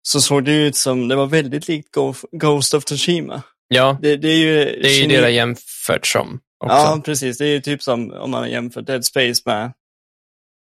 så 0.03 0.21
såg 0.21 0.45
det 0.45 0.53
ut 0.53 0.77
som, 0.77 1.09
det 1.09 1.17
var 1.17 1.27
väldigt 1.27 1.69
likt 1.69 1.89
Ghost 2.33 2.75
of 2.75 2.85
Tsushima. 2.85 3.43
ja, 3.69 3.99
Det, 4.03 4.17
det 4.17 4.29
är 4.29 4.37
ju... 4.37 4.55
det 4.83 4.89
är 4.89 5.01
ju 5.01 5.07
det 5.07 5.21
det 5.21 5.31
jämfört 5.31 6.07
som. 6.07 6.41
Också. 6.65 6.77
Ja, 6.77 7.01
precis. 7.05 7.39
Det 7.39 7.45
är 7.45 7.49
ju 7.53 7.61
typ 7.61 7.83
som 7.83 8.13
om 8.13 8.31
man 8.31 8.51
jämför 8.51 8.83
Dead 8.83 9.05
Space 9.05 9.43
med... 9.47 9.73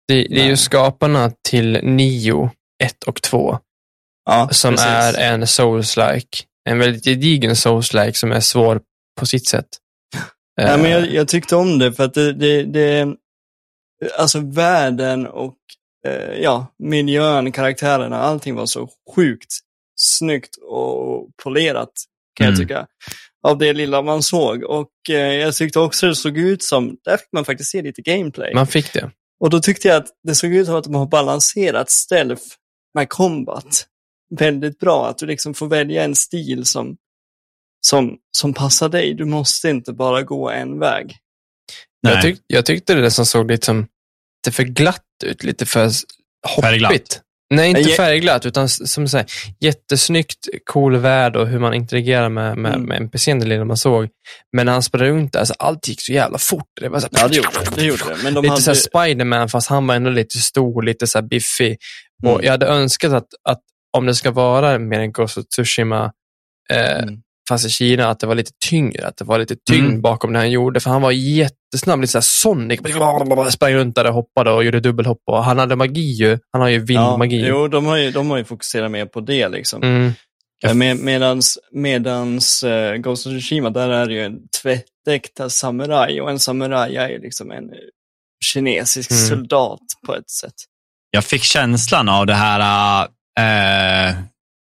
det, 0.07 0.23
det 0.23 0.41
är 0.41 0.45
ju 0.45 0.57
skaparna 0.57 1.31
till 1.49 1.79
Nio 1.83 2.51
1 2.83 3.03
och 3.03 3.21
2 3.21 3.59
Ja, 4.25 4.49
som 4.51 4.73
precis. 4.73 4.87
är 4.87 5.33
en 5.33 5.43
souls-like. 5.47 6.43
En 6.69 6.79
väldigt 6.79 7.03
gedigen 7.05 7.51
souls-like 7.55 8.13
som 8.13 8.31
är 8.31 8.39
svår 8.39 8.81
på 9.19 9.25
sitt 9.25 9.47
sätt. 9.47 9.67
Ja, 10.61 10.77
men 10.77 10.85
Eh, 10.85 10.91
jag, 10.91 11.11
jag 11.13 11.27
tyckte 11.27 11.55
om 11.55 11.79
det 11.79 11.93
för 11.93 12.03
att 12.03 12.13
det, 12.13 12.33
det, 12.33 12.63
det 12.63 13.15
alltså 14.17 14.39
världen 14.39 15.27
och 15.27 15.55
eh, 16.07 16.33
ja, 16.41 16.67
miljön, 16.79 17.51
karaktärerna, 17.51 18.17
allting 18.17 18.55
var 18.55 18.65
så 18.65 18.89
sjukt 19.15 19.53
snyggt 19.95 20.55
och 20.55 21.27
polerat 21.43 21.91
kan 22.35 22.47
Mm. 22.47 22.59
jag 22.59 22.67
tycka. 22.67 22.87
Av 23.47 23.57
det 23.57 23.73
lilla 23.73 24.01
man 24.01 24.23
såg. 24.23 24.63
Och 24.63 24.89
eh, 25.09 25.15
jag 25.15 25.55
tyckte 25.55 25.79
också 25.79 26.07
det 26.07 26.15
såg 26.15 26.37
ut 26.37 26.63
som, 26.63 26.97
där 27.05 27.17
fick 27.17 27.27
man 27.31 27.45
faktiskt 27.45 27.71
se 27.71 27.81
lite 27.81 28.01
gameplay. 28.01 28.53
Man 28.53 28.67
fick 28.67 28.93
det. 28.93 29.11
Och 29.39 29.49
då 29.49 29.59
tyckte 29.59 29.87
jag 29.87 29.97
att 29.97 30.07
det 30.23 30.35
såg 30.35 30.53
ut 30.53 30.65
som 30.65 30.75
att 30.75 30.83
de 30.83 30.95
har 30.95 31.05
balanserat 31.05 31.89
stealth 31.91 32.43
med 32.93 33.09
combat 33.09 33.85
väldigt 34.39 34.79
bra. 34.79 35.09
Att 35.09 35.17
du 35.17 35.25
liksom 35.25 35.53
får 35.53 35.67
välja 35.67 36.03
en 36.03 36.15
stil 36.15 36.65
som, 36.65 36.97
som, 37.87 38.17
som 38.37 38.53
passar 38.53 38.89
dig. 38.89 39.13
Du 39.13 39.25
måste 39.25 39.69
inte 39.69 39.93
bara 39.93 40.21
gå 40.23 40.49
en 40.49 40.79
väg. 40.79 41.17
Nej. 42.03 42.13
Jag, 42.13 42.21
tyck, 42.23 42.39
jag 42.47 42.65
tyckte 42.65 42.93
det 42.93 43.11
som 43.11 43.25
såg 43.25 43.51
lite, 43.51 43.65
som, 43.65 43.87
lite 44.45 44.55
för 44.55 44.63
glatt 44.63 45.03
ut, 45.25 45.43
lite 45.43 45.65
för 45.65 45.85
s- 45.85 46.03
Färgglatt? 46.61 46.91
Nej, 47.49 47.69
inte 47.69 47.83
färgglatt, 47.89 48.45
utan 48.45 48.69
som 48.69 49.07
så 49.07 49.17
här, 49.17 49.25
jättesnyggt, 49.59 50.47
cool 50.65 50.97
värld 50.97 51.35
och 51.35 51.47
hur 51.47 51.59
man 51.59 51.73
interagerar 51.73 52.29
med, 52.29 52.57
med, 52.57 52.73
Mm. 52.75 52.87
med 52.87 52.97
NPCn, 53.01 53.39
det 53.39 53.45
lilla 53.45 53.65
man 53.65 53.77
såg. 53.77 54.07
Men 54.55 54.65
när 54.65 54.73
han 54.73 54.83
sprang 54.83 55.01
runt 55.09 55.33
där, 55.33 55.39
alltså, 55.39 55.53
allt 55.59 55.87
gick 55.87 56.01
så 56.01 56.11
jävla 56.13 56.37
fort. 56.37 56.67
Det 56.81 56.89
var 56.89 56.99
så 56.99 57.07
här, 57.13 57.21
Ja, 57.23 57.27
det 57.27 57.35
gjorde 57.35 57.49
det. 57.65 57.75
det, 57.81 57.85
gjorde 57.85 58.03
det. 58.09 58.23
Men 58.23 58.33
de 58.33 58.41
lite 58.41 58.51
hade... 58.51 58.61
så 58.61 58.75
Spiderman, 58.75 59.49
fast 59.49 59.69
han 59.69 59.87
var 59.87 59.95
ändå 59.95 60.09
lite 60.09 60.37
stor, 60.37 60.81
lite 60.83 61.07
så 61.07 61.21
biffig. 61.21 61.77
Och 62.23 62.29
Mm. 62.33 62.45
jag 62.45 62.51
hade 62.51 62.65
önskat 62.65 63.13
att, 63.13 63.27
att 63.49 63.61
om 63.97 64.05
det 64.05 64.15
ska 64.15 64.31
vara 64.31 64.79
mer 64.79 64.99
en 64.99 65.11
Ghost 65.11 65.37
of 65.37 65.45
Tsushima, 65.47 66.11
eh, 66.73 66.97
Mm. 67.03 67.15
Fast 67.49 67.65
i 67.65 67.69
Kina, 67.69 68.07
att 68.07 68.19
det 68.19 68.27
var 68.27 68.35
lite 68.35 68.51
tyngre, 68.69 69.07
att 69.07 69.17
det 69.17 69.25
var 69.25 69.39
lite 69.39 69.55
tyngd 69.69 69.85
Mm. 69.87 70.01
bakom 70.01 70.33
det 70.33 70.39
han 70.39 70.51
gjorde. 70.51 70.79
För 70.79 70.89
han 70.89 71.01
var 71.01 71.11
jättesnabb, 71.11 72.01
lite 72.01 72.11
såhär 72.11 72.21
Sonic. 72.21 72.79
Sprang 73.53 73.73
runt 73.73 73.95
där 73.95 74.07
och 74.07 74.13
hoppade 74.13 74.51
och 74.51 74.63
gjorde 74.63 74.79
dubbelhopp. 74.79 75.21
Och 75.27 75.43
han 75.43 75.59
hade 75.59 75.75
magi 75.75 76.11
ju. 76.11 76.39
Han 76.51 76.61
har 76.61 76.69
ju 76.69 76.77
ja, 76.77 76.83
vindmagi. 76.85 77.45
jo, 77.47 77.67
de 77.67 77.85
har, 77.85 77.97
ju, 77.97 78.11
de 78.11 78.29
har 78.29 78.37
ju 78.37 78.43
fokuserat 78.43 78.91
mer 78.91 79.05
på 79.05 79.19
det 79.21 79.49
liksom. 79.49 79.83
Mm. 79.83 80.11
Eh, 80.65 80.73
Med, 80.73 80.97
medans 80.99 81.57
medans 81.71 82.63
uh, 82.63 82.93
Ghost 82.95 83.27
of 83.27 83.33
Tsushima, 83.33 83.69
där 83.69 83.89
är 83.89 84.05
det 84.07 84.13
ju 84.13 84.23
en 84.25 84.37
tvättäkta 84.61 85.49
samuraj. 85.49 86.21
Och 86.21 86.29
en 86.29 86.39
samuraj 86.39 86.95
är 86.97 87.09
ju 87.09 87.19
liksom 87.21 87.51
en 87.51 87.69
kinesisk 88.45 89.11
Mm. 89.11 89.23
soldat 89.23 89.79
på 90.05 90.15
ett 90.15 90.29
sätt. 90.29 90.53
Jag 91.11 91.23
fick 91.23 91.43
känslan 91.43 92.09
av 92.09 92.25
det 92.25 92.33
här, 92.33 93.01
eh, 93.39 94.15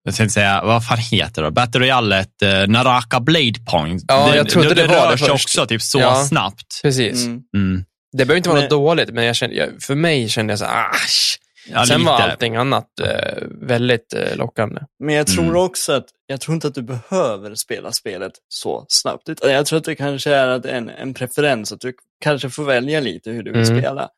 jag 0.04 0.16
tänkte 0.16 0.34
säga, 0.34 0.62
vad 0.64 0.86
fan 0.88 0.98
heter 0.98 1.42
det? 1.44 1.52
Battle 1.52 1.80
Royale, 1.82 2.20
eh, 2.44 2.68
Naraka 2.68 3.20
Blade 3.20 3.60
Point. 3.72 4.04
Ja, 4.08 4.36
jag 4.36 4.50
trodde 4.50 4.74
det 4.74 4.88
var 4.88 4.96
rör 4.96 5.12
det 5.12 5.18
sig 5.18 5.28
först. 5.28 5.46
också 5.46 5.66
typ 5.68 5.82
så 5.82 6.00
Ja. 6.00 6.24
snabbt. 6.24 6.80
Precis. 6.82 7.26
Mm. 7.26 7.42
Mm. 7.58 7.86
Det 8.18 8.26
behöver 8.26 8.38
inte 8.38 8.50
vara 8.50 8.56
Men- 8.60 8.64
något 8.64 8.70
dåligt, 8.70 9.10
men 9.14 9.24
jag 9.26 9.36
kände, 9.36 9.56
jag, 9.56 9.70
för 9.82 9.96
mig 9.96 10.30
kände 10.30 10.52
jag 10.52 10.60
så 10.60 10.66
här, 10.66 10.90
asch. 10.90 11.38
Ja, 11.70 11.86
Sen 11.86 12.00
lite. 12.00 12.12
var 12.12 12.20
allting 12.20 12.56
annat 12.56 12.86
eh, 13.02 13.44
väldigt 13.62 14.14
eh, 14.14 14.36
lockande. 14.38 14.82
Men 15.04 15.16
jag 15.16 15.28
tror 15.28 15.44
Mm. 15.44 15.56
också 15.56 15.94
att, 15.94 16.06
jag 16.28 16.42
tror 16.42 16.56
inte 16.56 16.68
att 16.68 16.76
du 16.76 16.82
behöver 16.82 17.56
spela 17.56 17.92
spelet 17.92 18.32
så 18.48 18.86
snabbt. 18.88 19.30
Utan 19.30 19.52
jag 19.52 19.66
tror 19.66 19.80
att 19.80 19.86
det 19.86 19.96
kanske 19.96 20.34
är 20.36 20.48
att 20.48 20.66
en, 20.66 20.90
en 20.90 21.14
preferens, 21.14 21.72
att 21.72 21.80
du 21.80 21.94
kanske 22.24 22.50
får 22.50 22.64
välja 22.64 23.00
lite 23.00 23.32
hur 23.32 23.44
du 23.44 23.52
vill 23.52 23.70
Mm. 23.70 23.80
spela. 23.82 24.10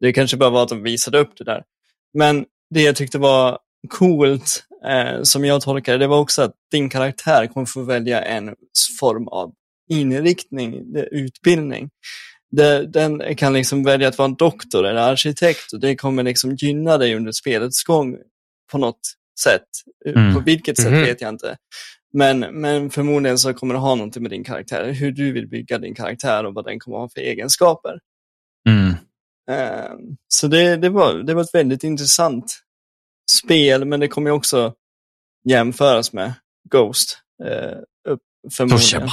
Det 0.00 0.12
kanske 0.12 0.36
bara 0.36 0.50
var 0.50 0.62
att 0.62 0.68
de 0.68 0.82
visade 0.82 1.18
upp 1.18 1.32
det 1.38 1.44
där. 1.44 1.62
Men 2.18 2.44
det 2.74 2.82
jag 2.82 2.96
tyckte 2.96 3.18
var 3.18 3.58
coolt, 3.88 4.64
eh, 4.84 5.22
som 5.22 5.44
jag 5.44 5.62
tolkar 5.62 5.98
det, 5.98 6.06
var 6.06 6.18
också 6.18 6.42
att 6.42 6.52
din 6.70 6.88
karaktär 6.88 7.46
kommer 7.46 7.66
få 7.66 7.82
välja 7.82 8.22
en 8.22 8.54
form 9.00 9.28
av 9.28 9.52
inriktning, 9.90 10.96
utbildning. 11.10 11.90
Det, 12.50 12.86
den 12.86 13.36
kan 13.36 13.52
liksom 13.52 13.84
välja 13.84 14.08
att 14.08 14.18
vara 14.18 14.28
en 14.28 14.34
doktor 14.34 14.86
eller 14.86 15.00
arkitekt 15.00 15.72
och 15.72 15.80
det 15.80 15.96
kommer 15.96 16.22
liksom 16.22 16.54
gynna 16.54 16.98
dig 16.98 17.14
under 17.14 17.32
spelets 17.32 17.84
gång 17.84 18.16
på 18.72 18.78
något 18.78 19.00
sätt. 19.40 19.68
Mm. 20.14 20.34
På 20.34 20.40
vilket 20.40 20.76
sätt 20.76 20.92
Mhm. 20.92 21.02
vet 21.02 21.20
jag 21.20 21.28
inte. 21.28 21.56
Men, 22.14 22.38
men 22.40 22.90
förmodligen 22.90 23.38
så 23.38 23.54
kommer 23.54 23.74
det 23.74 23.80
ha 23.80 23.94
någonting 23.94 24.22
med 24.22 24.32
din 24.32 24.44
karaktär, 24.44 24.92
hur 24.92 25.12
du 25.12 25.32
vill 25.32 25.48
bygga 25.48 25.78
din 25.78 25.94
karaktär 25.94 26.44
och 26.44 26.54
vad 26.54 26.64
den 26.64 26.80
kommer 26.80 26.96
ha 26.98 27.08
för 27.08 27.20
egenskaper. 27.20 27.98
Mm. 28.68 28.90
Eh, 29.50 29.90
så 30.28 30.46
det, 30.48 30.76
det, 30.76 30.88
var, 30.88 31.14
det 31.14 31.34
var 31.34 31.42
ett 31.42 31.54
väldigt 31.54 31.84
intressant 31.84 32.58
spel, 33.30 33.84
men 33.84 34.00
det 34.00 34.08
kommer 34.08 34.30
ju 34.30 34.34
också 34.36 34.74
jämföras 35.48 36.12
med 36.12 36.34
Ghost. 36.70 37.18
Eh, 37.44 37.78
förmodligen. 38.56 39.08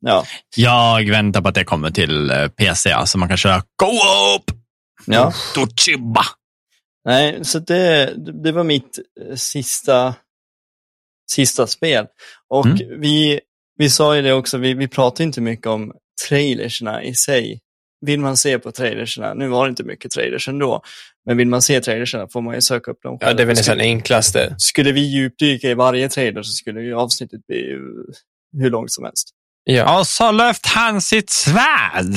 Ja. 0.00 0.24
Jag 0.56 1.10
väntar 1.10 1.40
på 1.42 1.48
att 1.48 1.54
det 1.54 1.64
kommer 1.64 1.90
till 1.90 2.30
eh, 2.30 2.48
PC, 2.48 2.96
så 3.06 3.18
man 3.18 3.28
kan 3.28 3.36
köra 3.36 3.62
Co-op. 3.76 4.44
Ja. 5.06 5.32
Toshiba. 5.54 6.22
Nej, 7.04 7.44
så 7.44 7.58
det, 7.58 8.14
det 8.44 8.52
var 8.52 8.64
mitt 8.64 8.98
eh, 9.20 9.34
sista, 9.36 10.14
sista 11.32 11.66
spel. 11.66 12.06
Och 12.48 12.66
Mm. 12.66 13.00
vi, 13.00 13.40
vi 13.76 13.90
sa 13.90 14.16
ju 14.16 14.22
det 14.22 14.32
också, 14.32 14.58
vi, 14.58 14.74
vi 14.74 14.88
pratade 14.88 15.22
inte 15.24 15.40
mycket 15.40 15.66
om 15.66 15.92
trailersna 16.28 17.02
i 17.02 17.14
sig. 17.14 17.60
Vill 18.06 18.20
man 18.20 18.36
se 18.36 18.58
på 18.58 18.72
trailersna, 18.72 19.34
nu 19.34 19.48
var 19.48 19.66
det 19.66 19.70
inte 19.70 19.84
mycket 19.84 20.10
trailers 20.10 20.48
ändå, 20.48 20.82
men 21.26 21.36
vill 21.36 21.48
man 21.48 21.62
se 21.62 21.80
trailersna 21.80 22.28
får 22.32 22.40
man 22.40 22.54
ju 22.54 22.60
söka 22.60 22.90
upp 22.90 23.02
dem 23.02 23.18
Ja, 23.20 23.32
det 23.32 23.42
är 23.42 23.46
väl 23.46 23.56
nästan 23.56 23.80
enklaste. 23.80 24.54
skulle 24.58 24.92
vi 24.92 25.00
djupdyka 25.00 25.68
i 25.70 25.74
varje 25.74 26.08
trailer 26.08 26.42
så 26.42 26.52
skulle 26.52 26.80
ju 26.80 26.94
avsnittet 26.94 27.46
bli 27.46 27.76
hur 28.62 28.70
långt 28.70 28.92
som 28.92 29.04
helst. 29.04 29.28
Ja. 29.64 29.98
Och 29.98 30.06
så 30.06 30.32
lyft 30.32 30.66
han 30.66 31.00
sitt 31.00 31.30
svärd. 31.30 32.14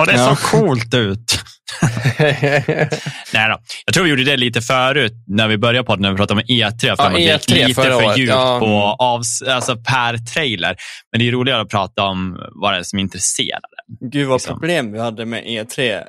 Och 0.00 0.06
det 0.06 0.12
Ja. 0.12 0.36
såg 0.36 0.38
coolt 0.60 0.94
ut. 0.94 1.38
Nej 2.18 3.48
då. 3.48 3.58
Jag 3.86 3.94
tror 3.94 4.04
vi 4.04 4.10
gjorde 4.10 4.24
det 4.24 4.36
lite 4.36 4.60
förut 4.60 5.12
när 5.26 5.48
vi 5.48 5.58
började 5.58 5.86
på 5.86 5.96
när 5.96 6.10
vi 6.10 6.16
pratade 6.16 6.40
om 6.40 6.46
E3. 6.46 6.80
För 6.80 6.86
Ja, 6.86 7.06
att 7.06 7.16
vi 7.16 7.22
gick 7.22 7.32
E3 7.32 7.66
lite 7.68 7.82
för 7.82 7.94
året, 7.94 8.18
djupt 8.18 8.30
ja. 8.32 8.58
på 8.60 8.96
avs- 9.04 9.50
alltså 9.50 9.76
per 9.76 10.18
trailer. 10.34 10.76
Men 11.12 11.20
det 11.20 11.28
är 11.28 11.32
roligare 11.32 11.60
att 11.60 11.68
prata 11.68 12.02
om 12.02 12.38
vad 12.62 12.72
det 12.72 12.78
är 12.78 12.82
som 12.82 12.98
intresserar. 12.98 13.60
Gud 14.00 14.28
vad 14.28 14.40
Liksom. 14.40 14.54
problem 14.54 14.92
vi 14.92 14.98
hade 14.98 15.26
med 15.26 15.44
E3 15.44 16.06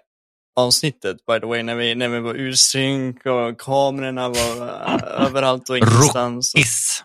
avsnittet 0.56 1.18
by 1.26 1.40
the 1.40 1.46
way, 1.46 1.64
när 1.64 1.76
vi, 1.76 1.96
när 1.96 2.08
vi 2.08 2.20
var 2.20 2.34
ur 2.36 2.54
synk 2.54 3.26
och 3.26 3.60
kamerorna 3.60 4.30
var 4.30 4.68
äh, 4.68 5.04
överallt 5.26 5.70
och 5.70 5.78
ingenstans. 5.78 6.54
Och, 6.54 6.60
Is. 6.60 7.04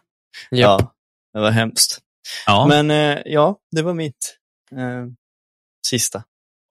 Japp. 0.51 0.81
ja, 0.81 0.93
det 1.35 1.41
var 1.41 1.51
hemskt. 1.51 1.99
Ja. 2.47 2.67
Men 2.67 2.91
eh, 2.91 3.19
ja, 3.25 3.57
det 3.77 3.83
var 3.83 3.95
mitt 3.95 4.37
eh, 4.73 5.07
sista. 5.87 6.19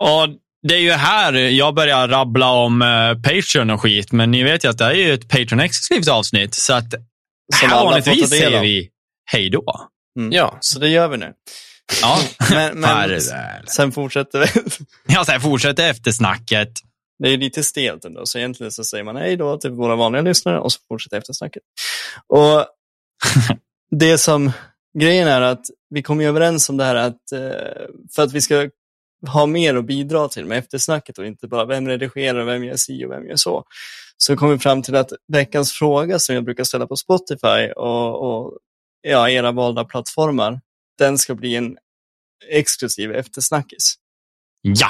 Och 0.04 0.30
det 0.68 0.76
är 0.76 0.80
ju 0.80 0.92
här 0.92 1.34
jag 1.34 1.76
börjar 1.76 2.08
rabbla 2.08 2.52
om 2.52 2.82
eh, 2.82 3.14
Patreon 3.14 3.70
och 3.70 3.82
skit, 3.82 4.12
men 4.12 4.32
ni 4.32 4.44
vet 4.44 4.64
ju 4.64 4.70
att 4.70 4.78
det 4.78 4.86
är 4.86 4.94
ju 4.94 5.14
ett 5.14 5.28
Patreon-exklusivt 5.30 6.10
avsnitt, 6.10 6.54
så 6.54 6.74
att 6.74 6.92
Som 7.56 7.70
här 7.70 7.84
vanligtvis 7.84 8.30
säger 8.30 8.62
vi 8.62 8.90
hej 9.32 9.50
då. 9.50 9.90
Mm. 10.20 10.32
ja. 10.32 10.58
Så 10.62 10.80
det 10.80 10.90
gör 10.90 11.08
vi 11.08 11.18
nu. 11.18 11.34
Ja, 12.01 12.19
Men, 12.51 12.80
men 12.80 13.22
sen 13.68 13.91
fortsätter 13.91 14.39
vi. 14.39 14.69
Ja, 15.14 15.26
sen 15.26 15.41
fortsätter 15.41 15.89
eftersnacket. 15.89 16.69
Det 17.19 17.30
är 17.30 17.38
lite 17.38 17.64
stelt 17.64 18.05
ändå, 18.05 18.26
så 18.26 18.38
egentligen 18.38 18.72
så 18.72 18.84
säger 18.84 19.03
man 19.03 19.15
hej 19.15 19.38
då 19.38 19.57
till 19.57 19.72
våra 19.72 19.95
vanliga 19.95 20.22
lyssnare 20.22 20.59
och 20.59 20.72
så 20.72 20.80
fortsätter 20.88 21.18
eftersnacket. 21.18 21.64
Och 22.27 22.65
det 23.91 24.18
som, 24.18 24.51
grejen 24.99 25.27
är 25.27 25.41
att 25.41 25.65
vi 25.89 26.03
kom 26.03 26.22
ju 26.22 26.27
överens 26.27 26.69
om 26.69 26.77
det 26.77 26.84
här 26.84 26.95
att 26.95 27.31
eh, 27.31 27.85
för 28.15 28.23
att 28.23 28.34
vi 28.34 28.41
ska 28.41 28.69
ha 29.27 29.45
mer 29.45 29.76
att 29.76 29.85
bidra 29.85 30.27
till 30.27 30.45
med 30.45 30.57
eftersnacket 30.57 31.18
och 31.18 31.26
inte 31.26 31.47
bara 31.47 31.65
vem 31.65 31.88
redigerar, 31.88 32.43
vem 32.43 32.64
gör 32.64 32.76
si 32.76 33.05
och 33.05 33.11
vem 33.11 33.27
gör 33.27 33.35
så. 33.35 33.64
Så 34.18 34.35
kom 34.35 34.49
vi 34.49 34.59
fram 34.59 34.81
till 34.81 34.95
att 34.95 35.11
veckans 35.27 35.72
fråga 35.72 36.19
som 36.19 36.35
jag 36.35 36.43
brukar 36.43 36.64
ställa 36.64 36.88
på 36.88 36.95
Spotify 36.95 37.72
och, 37.76 38.30
och 38.30 38.57
ja, 39.01 39.30
era 39.30 39.51
valda 39.51 39.85
plattformar, 39.85 40.59
den 40.98 41.18
ska 41.18 41.36
bli 41.36 41.56
en 41.56 41.78
exklusiv 42.49 43.11
eftersnackis. 43.11 43.95
Ja. 44.61 44.90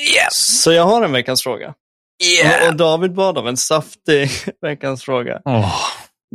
Yes! 0.00 0.62
Så 0.62 0.72
jag 0.72 0.84
har 0.84 1.02
en 1.02 1.12
veckans 1.12 1.42
fråga. 1.42 1.74
Yeah! 2.24 2.62
Och, 2.62 2.68
och 2.68 2.76
David 2.76 3.14
bad 3.14 3.38
om 3.38 3.46
en 3.46 3.56
saftig 3.56 4.30
veckans 4.60 5.04
fråga. 5.04 5.42
Åh. 5.44 5.76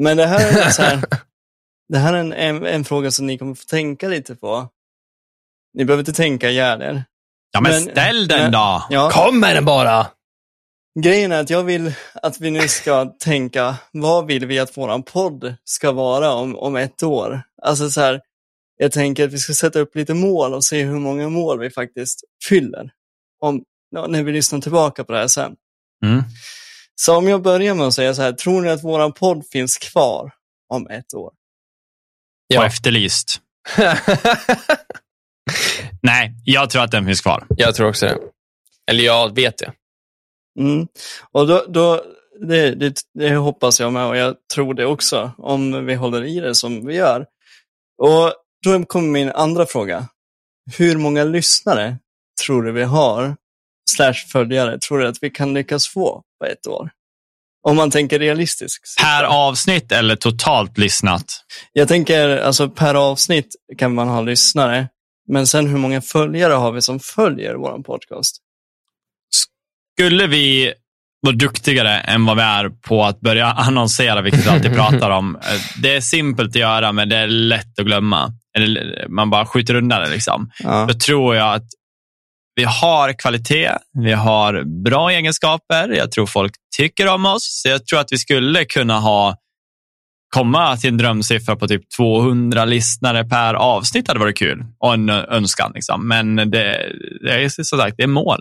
Men 0.02 0.18
det 0.18 0.26
här 0.26 0.66
är, 0.68 0.70
så 0.70 0.82
här, 0.82 1.02
det 1.90 1.98
här 1.98 2.14
är 2.14 2.18
en, 2.18 2.34
en, 2.34 2.66
en 2.66 2.86
fråga 2.86 3.12
som 3.12 3.26
ni 3.28 3.38
kommer 3.38 3.56
få 3.56 3.64
tänka 3.64 4.08
lite 4.08 4.36
på. 4.36 4.70
Ni 5.78 5.86
behöver 5.86 6.02
inte 6.02 6.14
tänka 6.14 6.50
ihjäl 6.50 6.82
er. 6.82 7.04
Ja, 7.52 7.62
men, 7.62 7.72
Men- 7.72 7.82
ställ 7.82 8.28
den 8.28 8.40
men- 8.42 8.52
då. 8.52 8.86
Ja, 8.90 9.10
Kom 9.14 9.40
med 9.40 9.56
den 9.56 9.66
bara! 9.66 10.08
grejen 11.00 11.32
är 11.32 11.42
att 11.42 11.50
jag 11.50 11.64
vill 11.64 11.94
att 12.14 12.40
vi 12.42 12.52
nu 12.52 12.68
ska 12.68 13.06
tänka, 13.06 13.76
vad 13.92 14.28
vill 14.28 14.46
vi 14.46 14.60
att 14.60 14.78
våran 14.78 15.04
podd 15.04 15.56
ska 15.64 15.92
vara 15.92 16.32
om, 16.34 16.56
om 16.58 16.76
ett 16.76 17.04
år? 17.04 17.42
Alltså 17.62 17.90
så 17.90 18.02
här, 18.02 18.22
jag 18.78 18.92
tänker 18.92 19.26
att 19.28 19.34
vi 19.34 19.38
ska 19.38 19.54
sätta 19.54 19.80
upp 19.80 19.96
lite 19.96 20.14
mål 20.14 20.54
och 20.54 20.64
se 20.64 20.84
hur 20.84 21.00
många 21.00 21.30
mål 21.30 21.60
vi 21.60 21.70
faktiskt 21.70 22.24
fyller. 22.50 22.92
Om, 23.42 23.64
ja, 23.90 24.08
när 24.08 24.24
vi 24.24 24.32
lyssnar 24.32 24.60
tillbaka 24.62 25.04
på 25.04 25.12
det 25.12 25.18
här 25.20 25.28
sen. 25.28 25.56
Mm. 26.06 26.24
Så 26.96 27.16
om 27.18 27.28
jag 27.28 27.42
börjar 27.42 27.76
med 27.76 27.88
att 27.88 27.94
säga 27.94 28.14
så 28.14 28.22
här, 28.22 28.32
tror 28.32 28.62
ni 28.62 28.70
att 28.70 28.84
våran 28.84 29.12
podd 29.14 29.46
finns 29.52 29.78
kvar 29.78 30.32
om 30.70 30.88
ett 30.90 31.14
år? 31.14 31.28
Och 31.28 31.34
Ja. 32.48 32.66
efterlyst. 32.66 33.42
Nej, 36.02 36.34
jag 36.46 36.70
tror 36.70 36.84
att 36.84 36.92
den 36.92 37.06
finns 37.06 37.22
kvar. 37.22 37.46
jag 37.58 37.76
tror 37.76 37.90
också 37.90 38.06
det. 38.06 38.18
Eller 38.92 39.04
jag 39.04 39.36
vet 39.36 39.58
det. 39.58 39.72
Mm. 40.60 40.88
Och 41.32 41.48
då, 41.48 41.66
då 41.68 42.04
det, 42.48 42.76
det, 42.76 43.02
det 43.14 43.36
hoppas 43.36 43.80
jag 43.80 43.94
med 43.94 44.06
och 44.06 44.18
jag 44.18 44.36
tror 44.54 44.74
det 44.74 44.86
också, 44.86 45.32
om 45.38 45.86
vi 45.86 45.94
håller 45.94 46.24
i 46.24 46.40
det 46.40 46.56
som 46.56 46.86
vi 46.86 46.96
gör. 46.96 47.26
Och 47.98 48.34
då 48.66 48.86
kommer 48.86 49.10
min 49.10 49.32
andra 49.32 49.66
fråga. 49.66 50.08
Hur 50.78 50.98
många 50.98 51.24
lyssnare 51.24 51.98
tror 52.46 52.64
du 52.64 52.72
vi 52.72 52.84
har, 52.84 53.36
slash 53.90 54.14
följare, 54.32 54.80
tror 54.80 55.00
du 55.00 55.08
att 55.08 55.18
vi 55.22 55.30
kan 55.30 55.54
lyckas 55.54 55.88
få 55.88 56.22
på 56.40 56.46
ett 56.46 56.68
år? 56.68 56.90
Om 57.68 57.76
man 57.76 57.92
tänker 57.92 58.20
realistiskt. 58.20 59.02
Per 59.02 59.24
avsnitt 59.24 59.92
eller 59.92 60.16
totalt 60.16 60.78
lyssnat? 60.78 61.26
Jag 61.74 61.88
tänker, 61.88 62.38
alltså 62.38 62.70
per 62.70 62.96
avsnitt 62.96 63.56
kan 63.78 63.94
man 63.94 64.08
ha 64.08 64.22
lyssnare, 64.22 64.88
men 65.28 65.48
sen 65.48 65.68
hur 65.68 65.78
många 65.78 66.02
följare 66.02 66.54
har 66.54 66.72
vi 66.72 66.82
som 66.82 67.00
följer 67.00 67.56
vår 67.56 67.84
podcast? 67.84 68.38
Skulle 69.98 70.28
vi 70.28 70.74
vara 71.26 71.36
duktigare 71.36 72.00
än 72.00 72.26
vad 72.26 72.38
vi 72.38 72.44
är 72.44 72.70
på 72.70 73.04
att 73.04 73.20
börja 73.20 73.46
annonsera, 73.52 74.22
vilket 74.22 74.46
vi 74.46 74.50
alltid 74.50 74.74
pratar 74.74 75.10
om. 75.10 75.40
Det 75.82 75.96
är 75.96 76.02
simpelt 76.02 76.50
att 76.50 76.56
göra, 76.56 76.92
men 76.92 77.10
det 77.10 77.18
är 77.18 77.28
lätt 77.28 77.80
att 77.80 77.86
glömma. 77.86 78.32
Eller 78.56 79.06
man 79.10 79.30
bara 79.30 79.46
skjuter 79.46 79.76
undan 79.76 80.02
det. 80.02 80.10
Liksom. 80.10 80.52
Ja. 80.60 80.86
Då 80.86 80.94
tror 80.94 81.36
jag 81.36 81.54
att 81.54 81.66
vi 82.56 82.64
har 82.64 83.14
kvalitet, 83.14 83.72
vi 83.94 84.12
har 84.12 84.84
bra 84.84 85.12
egenskaper, 85.12 85.90
jag 85.90 86.12
tror 86.12 86.26
folk 86.26 86.54
tycker 86.78 87.08
om 87.08 87.26
oss. 87.26 87.62
Så 87.62 87.70
jag 87.70 87.86
tror 87.86 88.00
att 88.00 88.12
vi 88.12 88.18
skulle 88.18 88.66
kunna 88.66 89.00
ha 89.00 89.38
komma 90.36 90.78
till 90.78 90.90
en 90.90 90.98
drömsiffra 90.98 91.56
på 91.56 91.68
typ 91.68 91.90
200 91.98 92.66
lyssnare 92.66 93.24
per 93.24 93.54
avsnitt 93.54 94.08
hade 94.08 94.20
varit 94.20 94.38
kul 94.38 94.66
och 94.80 94.94
en 94.94 95.10
önskan. 95.10 95.72
Liksom. 95.76 96.08
Men 96.08 96.36
det, 96.36 96.92
det 97.22 97.32
är 97.32 97.50
som 97.50 97.80
sagt, 97.80 97.98
det 97.98 98.04
är 98.04 98.08
mål. 98.08 98.40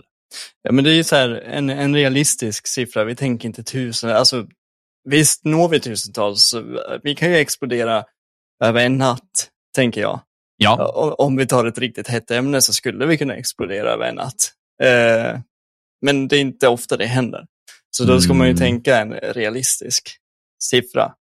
Ja, 0.63 0.71
men 0.71 0.83
det 0.83 0.91
är 0.91 0.95
ju 0.95 1.03
så 1.03 1.15
här, 1.15 1.29
en, 1.29 1.69
en 1.69 1.95
realistisk 1.95 2.67
siffra. 2.67 3.03
Vi 3.03 3.15
tänker 3.15 3.47
inte 3.47 3.63
tusen. 3.63 4.09
Alltså, 4.09 4.45
visst 5.09 5.45
når 5.45 5.69
vi 5.69 5.79
tusentals. 5.79 6.55
Vi 7.03 7.15
kan 7.15 7.29
ju 7.29 7.35
explodera 7.35 8.03
över 8.63 8.85
en 8.85 8.97
natt, 8.97 9.49
tänker 9.75 10.01
jag. 10.01 10.19
Ja, 10.57 11.15
Om 11.17 11.35
vi 11.37 11.47
tar 11.47 11.65
ett 11.65 11.77
riktigt 11.77 12.07
hett 12.07 12.31
ämne 12.31 12.61
så 12.61 12.73
skulle 12.73 13.05
vi 13.05 13.17
kunna 13.17 13.35
explodera 13.35 13.89
över 13.89 14.05
en 14.05 14.15
natt. 14.15 14.51
Eh, 14.83 15.39
men 16.05 16.27
det 16.27 16.37
är 16.37 16.41
inte 16.41 16.67
ofta 16.67 16.97
det 16.97 17.05
händer. 17.05 17.45
Så 17.91 18.03
då 18.03 18.21
ska 18.21 18.33
man 18.33 18.47
ju 18.47 18.51
Mm. 18.51 18.59
tänka 18.59 18.97
en 18.97 19.13
realistisk 19.13 20.09
siffra. 20.63 21.13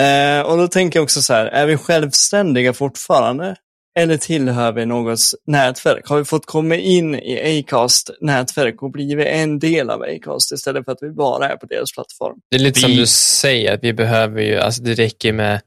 Eh, 0.00 0.40
och 0.46 0.56
då 0.58 0.68
tänker 0.68 0.98
jag 0.98 1.04
också 1.04 1.22
så 1.22 1.32
här, 1.34 1.46
är 1.46 1.66
vi 1.66 1.76
självständiga 1.76 2.72
fortfarande? 2.72 3.56
Eller 3.98 4.16
tillhör 4.16 4.72
vi 4.72 4.86
något 4.86 5.18
nätverk? 5.46 6.08
Har 6.08 6.18
vi 6.18 6.24
fått 6.24 6.46
komma 6.46 6.76
in 6.76 7.14
i 7.14 7.60
Acast 7.60 8.10
nätverk 8.20 8.82
och 8.82 8.90
blivit 8.90 9.26
en 9.26 9.58
del 9.58 9.90
av 9.90 10.02
Acast 10.02 10.52
istället 10.52 10.84
för 10.84 10.92
att 10.92 10.98
vi 11.02 11.10
bara 11.10 11.48
är 11.48 11.56
på 11.56 11.66
deras 11.66 11.92
plattform? 11.92 12.36
Det 12.50 12.56
är 12.56 12.60
lite 12.60 12.80
som 12.80 12.90
Vi- 12.90 12.96
du 12.96 13.06
säger, 13.06 13.74
att 13.74 13.84
vi 13.84 13.92
behöver 13.92 14.42
ju, 14.42 14.56
alltså 14.58 14.82
det 14.82 14.94
räcker 14.94 15.32
med 15.32 15.60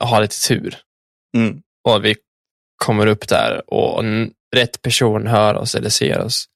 ha 0.00 0.20
lite 0.20 0.40
tur. 0.48 0.76
Mm. 1.36 1.60
Och 1.88 2.04
vi 2.04 2.16
kommer 2.84 3.06
upp 3.06 3.28
där 3.28 3.74
och 3.74 4.04
rätt 4.56 4.82
person 4.82 5.26
hör 5.26 5.54
oss 5.54 5.74
eller 5.74 5.88
ser 5.88 6.18
oss. 6.20 6.26
Oss. 6.26 6.48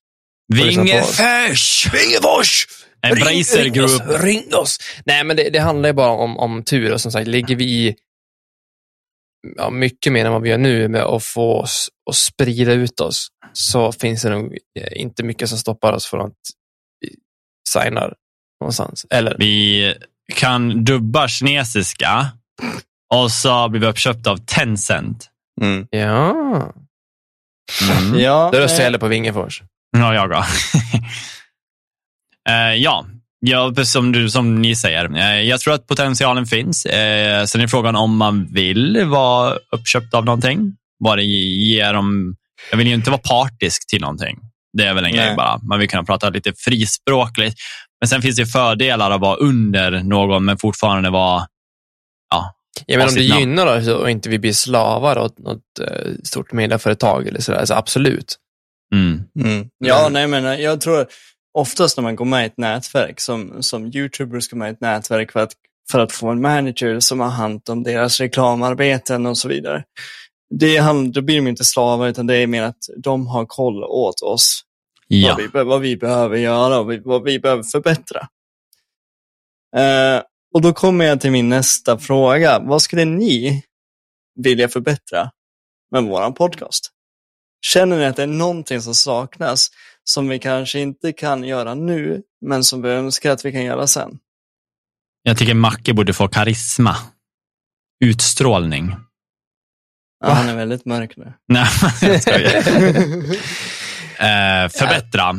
Vingefors! 0.55 1.87
Vingefors! 1.95 2.67
Embracer 3.03 3.65
ring 3.65 3.75
ring 4.19 4.55
oss! 4.55 4.79
Nej, 5.05 5.25
men 5.25 5.37
det, 5.37 5.51
det 5.51 5.59
handlar 5.59 5.89
ju 5.89 5.93
bara 5.93 6.11
om, 6.11 6.39
om 6.39 6.65
tur 6.65 6.93
och 6.93 7.01
som 7.01 7.13
sagt, 7.13 7.29
ligger 7.29 7.57
vi 7.57 7.65
i 7.65 7.97
ja, 9.57 9.71
mycket 9.71 10.13
mer 10.13 10.25
än 10.25 10.33
vad 10.33 10.43
vi 10.43 10.49
gör 10.51 10.59
nu 10.59 10.89
med 10.89 11.03
att 11.03 11.25
få 11.25 11.61
oss 11.61 11.89
att 12.11 12.17
sprida 12.17 12.73
ut 12.73 13.01
oss, 13.01 13.29
så 13.53 13.93
finns 13.93 14.23
det 14.23 14.31
nog 14.31 14.59
eh, 14.81 15.01
inte 15.01 15.23
mycket 15.23 15.49
som 15.49 15.59
stoppar 15.59 15.93
oss 15.93 16.07
från 16.07 16.21
att 16.21 16.37
vi 17.01 17.15
signar 17.69 18.15
någonstans. 18.61 19.07
Eller, 19.11 19.37
Vi 19.39 19.95
kan 20.35 20.85
dubba 20.85 21.29
kinesiska 21.29 22.27
och 23.15 23.31
så 23.33 23.69
blir 23.69 23.81
vi 23.81 23.87
uppköpta 23.87 24.31
av 24.31 24.37
Tencent. 24.37 25.29
ja, 25.91 26.73
Mm. 27.91 28.21
Ja, 28.21 28.51
då 28.53 28.59
röstar 28.59 28.77
jag 28.77 28.81
eh, 28.81 28.85
hellre 28.85 28.99
på 28.99 29.09
Vingefors. 29.09 29.63
Ja, 29.97 30.15
jag 30.15 30.31
då. 30.31 30.45
Eh, 32.49 32.75
ja, 32.75 33.07
ja 33.41 33.75
som, 33.85 34.13
du, 34.13 34.31
som 34.31 34.63
ni 34.63 34.77
säger. 34.77 35.17
Eh, 35.17 35.41
jag 35.41 35.61
tror 35.61 35.75
att 35.75 35.87
potentialen 35.87 36.47
finns. 36.47 36.87
Eh, 36.87 37.45
sen 37.45 37.61
är 37.61 37.67
frågan 37.67 37.97
om 37.97 38.17
man 38.17 38.47
vill 38.53 39.05
vara 39.05 39.59
uppköpt 39.73 40.15
av 40.15 40.25
någonting. 40.25 40.77
Bara 41.05 41.21
ge, 41.21 41.39
ge 41.39 41.93
dem... 41.93 42.37
Jag 42.71 42.79
vill 42.79 42.87
ju 42.87 42.95
inte 42.95 43.11
vara 43.11 43.21
partisk 43.21 43.89
till 43.89 44.01
någonting. 44.01 44.39
Det 44.73 44.85
är 44.85 44.95
väl 44.95 45.05
en 45.05 45.11
Nej. 45.11 45.27
grej 45.27 45.37
bara. 45.37 45.59
Man 45.63 45.79
vill 45.79 45.89
kunna 45.89 46.05
prata 46.05 46.31
lite 46.31 46.53
frispråkligt. 46.57 47.57
Men 48.01 48.09
sen 48.09 48.23
finns 48.23 48.37
det 48.37 48.47
fördelar 48.47 49.11
att 49.11 49.21
vara 49.21 49.37
under 49.37 50.03
någon, 50.03 50.45
men 50.45 50.59
fortfarande 50.59 51.11
vara... 51.11 51.47
Ja, 52.31 52.55
Ja, 52.87 52.99
men 52.99 53.09
om 53.09 53.15
det 53.15 53.29
namn. 53.29 53.41
gynnar 53.41 53.79
oss 53.79 53.89
och 53.89 54.11
inte 54.11 54.29
vi 54.29 54.39
blir 54.39 54.53
slavar 54.53 55.19
åt 55.19 55.39
något 55.39 55.79
eh, 55.81 56.13
stort 56.25 56.53
medieföretag 56.53 57.27
eller 57.27 57.41
sådär, 57.41 57.65
så 57.65 57.75
absolut. 57.75 58.37
mm. 58.95 59.23
Mm. 59.41 59.69
Ja, 59.79 60.09
nej 60.09 60.27
men 60.27 60.63
jag 60.63 60.81
tror 60.81 61.07
oftast 61.59 61.97
när 61.97 62.03
man 62.03 62.17
går 62.17 62.25
med 62.25 62.43
i 62.43 62.47
ett 62.47 62.59
nätverk, 62.59 63.21
som, 63.21 63.63
som 63.63 63.87
YouTubers 63.87 64.49
går 64.49 64.59
med 64.59 64.69
i 64.69 64.73
ett 64.73 64.81
nätverk 64.81 65.33
för 65.33 65.41
att, 65.41 65.53
för 65.91 65.99
att 65.99 66.13
få 66.13 66.29
en 66.29 66.41
manager 66.41 67.01
som 67.01 67.21
har 67.21 67.29
hand 67.29 67.63
om 67.69 67.83
deras 67.83 68.21
reklamarbeten 68.21 69.27
och 69.27 69.39
så 69.39 69.49
vidare. 69.49 69.85
Det 70.55 70.77
hand, 70.77 71.13
då 71.13 71.23
blir 71.23 71.37
de 71.37 71.47
inte 71.47 71.65
slavar, 71.65 72.09
utan 72.09 72.27
det 72.27 72.37
är 72.37 72.47
mer 72.47 72.63
att 72.63 72.85
de 72.97 73.27
har 73.27 73.47
koll 73.47 73.85
åt 73.85 74.23
oss. 74.23 74.63
ja. 75.09 75.29
Vad, 75.53 75.65
vi, 75.65 75.65
vad 75.65 75.81
vi 75.81 75.97
behöver 75.97 76.37
göra 76.37 76.79
och 76.79 76.93
vad 77.05 77.23
vi 77.23 77.39
behöver 77.39 77.63
förbättra. 77.63 78.29
Eh, 79.77 80.23
och 80.55 80.63
då 80.63 80.73
kommer 80.73 81.05
jag 81.05 81.21
till 81.21 81.31
min 81.31 81.49
nästa 81.49 81.99
fråga. 81.99 82.59
Vad 82.59 82.83
skulle 82.83 83.05
ni 83.05 83.65
vilja 84.35 84.69
förbättra 84.69 85.31
med 85.91 86.05
vår 86.05 86.31
podcast? 86.31 86.91
Känner 87.67 87.99
ni 87.99 88.05
att 88.05 88.17
det 88.17 88.23
är 88.23 88.27
någonting 88.27 88.83
som 88.83 88.95
saknas 88.95 89.69
som 90.05 90.29
vi 90.29 90.39
kanske 90.39 90.81
inte 90.81 91.13
kan 91.13 91.45
göra 91.45 91.75
nu, 91.75 92.23
men 92.47 92.65
som 92.65 92.83
vi 92.83 92.89
önskar 92.89 93.31
att 93.31 93.45
vi 93.45 93.53
kan 93.53 93.65
göra 93.65 93.87
sen? 93.87 94.19
Jag 95.23 95.39
tycker 95.39 95.55
Macke 95.55 95.95
borde 95.95 96.13
få 96.13 96.29
karisma. 96.29 96.97
Utstrålning. 98.05 98.95
Ja, 100.25 100.31
han 100.31 100.49
är 100.49 100.57
väldigt 100.57 100.85
mörk 100.85 101.17
nu. 101.17 101.33
Nej, 101.49 101.67
jag 102.03 102.23
skojar. 102.23 102.51
Eh, 104.21 104.69
förbättra. 104.69 105.37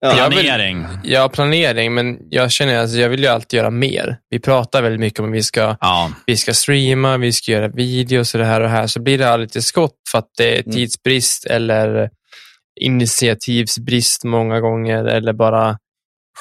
Ja, 0.00 0.16
jag 0.18 0.28
vill- 0.30 0.38
Planering. 0.38 0.86
Ja, 1.02 1.28
planering, 1.28 1.94
men 1.94 2.18
jag 2.30 2.50
känner 2.50 2.78
att 2.78 2.92
jag 2.92 3.08
vill 3.08 3.20
ju 3.20 3.26
alltid 3.26 3.58
göra 3.58 3.70
mer. 3.70 4.18
Vi 4.30 4.40
pratar 4.40 4.82
väldigt 4.82 5.00
mycket 5.00 5.20
om 5.20 5.26
att 5.28 5.34
vi 5.34 5.42
ska, 5.42 5.76
Ja, 5.80 6.12
vi 6.26 6.36
ska 6.36 6.54
streama, 6.54 7.16
vi 7.16 7.32
ska 7.32 7.52
göra 7.52 7.68
videos 7.68 8.34
och 8.34 8.38
det 8.40 8.46
här 8.46 8.60
och 8.60 8.66
det 8.66 8.72
här, 8.72 8.86
så 8.86 9.00
blir 9.02 9.18
det 9.18 9.30
aldrig 9.30 9.46
lite 9.48 9.62
skott 9.62 9.96
för 10.10 10.18
att 10.18 10.28
det 10.38 10.58
är 10.58 10.62
Mm. 10.62 10.72
tidsbrist 10.76 11.44
eller 11.46 12.10
initiativsbrist 12.80 14.24
många 14.24 14.60
gånger 14.60 15.04
eller 15.04 15.32
bara 15.32 15.78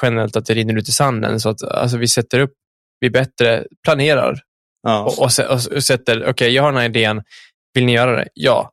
generellt 0.02 0.36
att 0.36 0.46
det 0.46 0.54
rinner 0.54 0.78
ut 0.78 0.90
i 0.90 0.92
sanden. 0.92 1.40
Så 1.40 1.50
att 1.50 1.64
alltså, 1.64 1.98
vi 1.98 2.08
sätter 2.08 2.40
upp, 2.40 2.54
vi 3.00 3.10
bättre 3.10 3.64
planerar 3.84 4.40
Ja. 4.84 5.00
och, 5.04 5.20
och, 5.20 5.30
och, 5.50 5.76
och 5.76 5.84
sätter, 5.84 6.26
okej, 6.30 6.54
jag 6.54 6.64
har 6.64 6.72
den 6.72 6.82
här 6.82 6.90
idén, 6.90 7.22
vill 7.74 7.86
ni 7.86 7.94
göra 7.94 8.16
det? 8.16 8.28
Ja. 8.34 8.72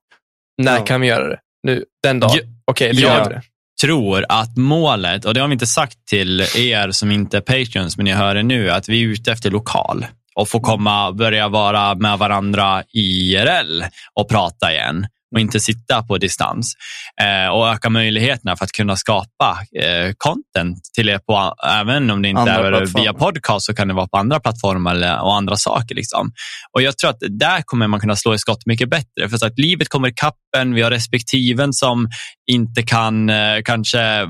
När 0.63 0.77
Ja. 0.79 0.85
kan 0.85 1.01
vi 1.01 1.07
göra 1.07 1.29
det? 1.29 1.39
Nu, 1.63 1.85
den 2.03 2.21
dagen? 2.21 2.39
Okej, 2.65 2.93
då 2.93 3.01
Ja. 3.03 3.09
gör 3.17 3.25
vi 3.29 3.35
det 3.35 3.43
tror 3.81 4.25
att 4.29 4.57
målet, 4.57 5.25
och 5.25 5.35
det 5.35 5.41
har 5.41 5.49
vi 5.49 5.53
inte 5.53 5.67
sagt 5.67 6.07
till 6.09 6.41
er 6.41 6.91
som 6.91 7.11
inte 7.11 7.37
är 7.37 7.41
patreons, 7.41 7.97
men 7.97 8.05
ni 8.05 8.13
hör 8.13 8.35
det 8.35 8.43
nu, 8.43 8.71
att 8.71 8.89
vi 8.89 9.03
är 9.03 9.07
ute 9.07 9.33
efter 9.33 9.51
lokal 9.51 10.07
och 10.35 10.49
få 10.49 10.61
komma 10.61 11.13
börja 11.13 11.49
vara 11.49 11.95
med 11.95 12.19
varandra 12.19 12.83
IRL 12.93 13.83
och 14.15 14.29
prata 14.29 14.73
igen 14.73 15.07
och 15.35 15.41
inte 15.41 15.61
sitta 15.61 16.03
på 16.03 16.19
distans. 16.19 16.73
Eh, 17.21 17.49
och 17.49 17.69
öka 17.69 17.91
möjligheterna 17.91 18.57
för 18.57 18.65
att 18.65 18.73
kunna 18.73 18.97
skapa 18.97 19.59
eh, 19.83 20.13
content 20.17 20.79
till 20.95 21.09
er, 21.09 21.19
på, 21.19 21.55
även 21.67 22.11
om 22.11 22.23
det 22.23 22.29
inte 22.29 22.41
Andra 22.41 22.55
är 22.55 22.71
plattformar. 22.71 23.03
via 23.03 23.15
podcast 23.15 23.67
så 23.67 23.75
kan 23.75 23.89
det 23.89 23.95
vara 23.95 24.09
på 24.09 24.17
andra 24.17 24.41
plattformar 24.41 24.95
eller, 24.95 25.23
och 25.23 25.37
andra 25.37 25.57
saker. 25.57 25.95
Liksom. 25.95 26.33
Och 26.73 26.83
Jag 26.83 26.99
tror 26.99 27.11
att 27.11 27.23
där 27.29 27.63
kommer 27.63 27.87
man 27.87 28.01
kunna 28.01 28.17
slå 28.17 28.35
i 28.35 28.39
skott 28.39 28.67
mycket 28.67 28.91
bättre. 28.91 29.29
För 29.29 29.47
att 29.47 29.59
livet 29.59 29.89
kommer 29.89 30.09
i 30.09 30.13
kappen, 30.13 30.75
vi 30.75 30.83
har 30.83 30.91
respektiven 30.91 31.73
som 31.73 32.09
inte 32.51 32.83
kan 32.83 33.31
eh, 33.31 33.63
kanske 33.65 34.27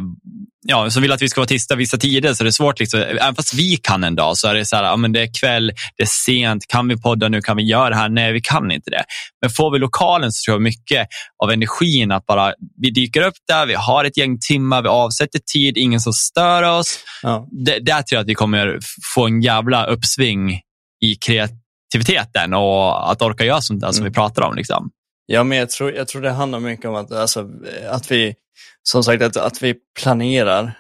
Ja, 0.69 0.91
som 0.91 1.03
vill 1.03 1.13
att 1.13 1.23
vi 1.23 1.29
ska 1.29 1.41
vara 1.41 1.47
tysta 1.49 1.75
vissa 1.75 1.97
tider, 1.97 2.35
så 2.35 2.45
det 2.45 2.51
är 2.51 2.53
svårt. 2.53 2.81
Liksom. 2.81 3.01
Även 3.01 3.35
fast 3.35 3.55
vi 3.55 3.77
kan 3.77 4.05
en 4.05 4.15
dag 4.15 4.37
så 4.37 4.49
är 4.49 4.55
det 4.55 4.65
så 4.65 4.77
här, 4.77 4.85
ja, 4.85 4.97
men 4.97 5.13
det 5.13 5.21
är 5.23 5.29
kväll, 5.41 5.73
det 5.97 6.03
är 6.03 6.09
sent, 6.25 6.67
kan 6.67 6.89
vi 6.89 6.97
podda 6.97 7.29
nu, 7.29 7.43
kan 7.43 7.57
vi 7.57 7.63
göra 7.63 7.91
det 7.91 7.97
här? 7.97 8.09
Nej, 8.09 8.33
vi 8.33 8.41
kan 8.41 8.71
inte 8.71 8.91
det. 8.91 9.05
Men 9.43 9.51
får 9.51 9.71
vi 9.71 9.79
lokalen 9.79 10.33
så 10.33 10.45
tror 10.45 10.55
jag 10.55 10.63
mycket 10.63 11.09
av 11.45 11.51
energin 11.51 12.13
att 12.13 12.27
bara, 12.27 12.55
vi 12.83 12.91
dyker 12.91 13.23
upp 13.23 13.35
där, 13.49 13.67
vi 13.67 13.75
har 13.75 14.05
ett 14.05 14.17
gäng 14.17 14.39
timmar, 14.49 14.83
vi 14.83 14.89
avsätter 14.89 15.41
tid, 15.53 15.79
ingen 15.79 16.01
som 16.01 16.13
stör 16.13 16.63
oss. 16.63 16.99
Ja. 17.23 17.49
Det, 17.65 17.79
där 17.79 18.03
tror 18.03 18.17
jag 18.17 18.21
att 18.21 18.29
vi 18.29 18.35
kommer 18.35 18.79
få 19.15 19.27
en 19.27 19.43
jävla 19.43 19.87
uppsving 19.87 20.61
i 21.05 21.15
kreativiteten 21.15 22.55
och 22.55 23.11
att 23.11 23.23
orka 23.23 23.45
göra 23.45 23.61
sånt 23.61 23.81
där 23.81 23.93
som 23.93 24.03
Mm. 24.03 24.13
vi 24.13 24.15
pratar 24.15 24.43
om. 24.43 24.57
Liksom. 24.57 24.91
Ja, 25.27 25.45
men 25.45 25.59
jag 25.59 25.71
tror, 25.71 25.93
jag 25.93 26.09
tror 26.09 26.23
det 26.23 26.31
handlar 26.31 26.61
mycket 26.61 26.85
om 26.87 26.95
att, 26.95 27.13
alltså, 27.13 27.49
att 27.91 28.11
vi, 28.11 28.35
som 28.83 29.05
sagt, 29.05 29.23
att, 29.23 29.37
att 29.37 29.63
vi 29.63 29.75
planerar 30.01 30.79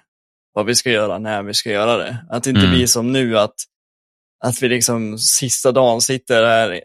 vad 0.54 0.66
vi 0.66 0.74
ska 0.74 0.90
göra 0.90 1.18
när 1.18 1.42
vi 1.42 1.54
ska 1.54 1.70
göra 1.70 1.96
det. 1.96 2.26
Att 2.30 2.42
det 2.44 2.50
inte 2.50 2.60
Mm. 2.62 2.72
blir 2.74 2.86
som 2.86 3.12
nu 3.12 3.38
att, 3.38 3.54
att 4.44 4.62
vi 4.62 4.68
liksom 4.68 5.18
sista 5.18 5.72
dagen 5.72 6.00
sitter 6.00 6.42
här 6.46 6.80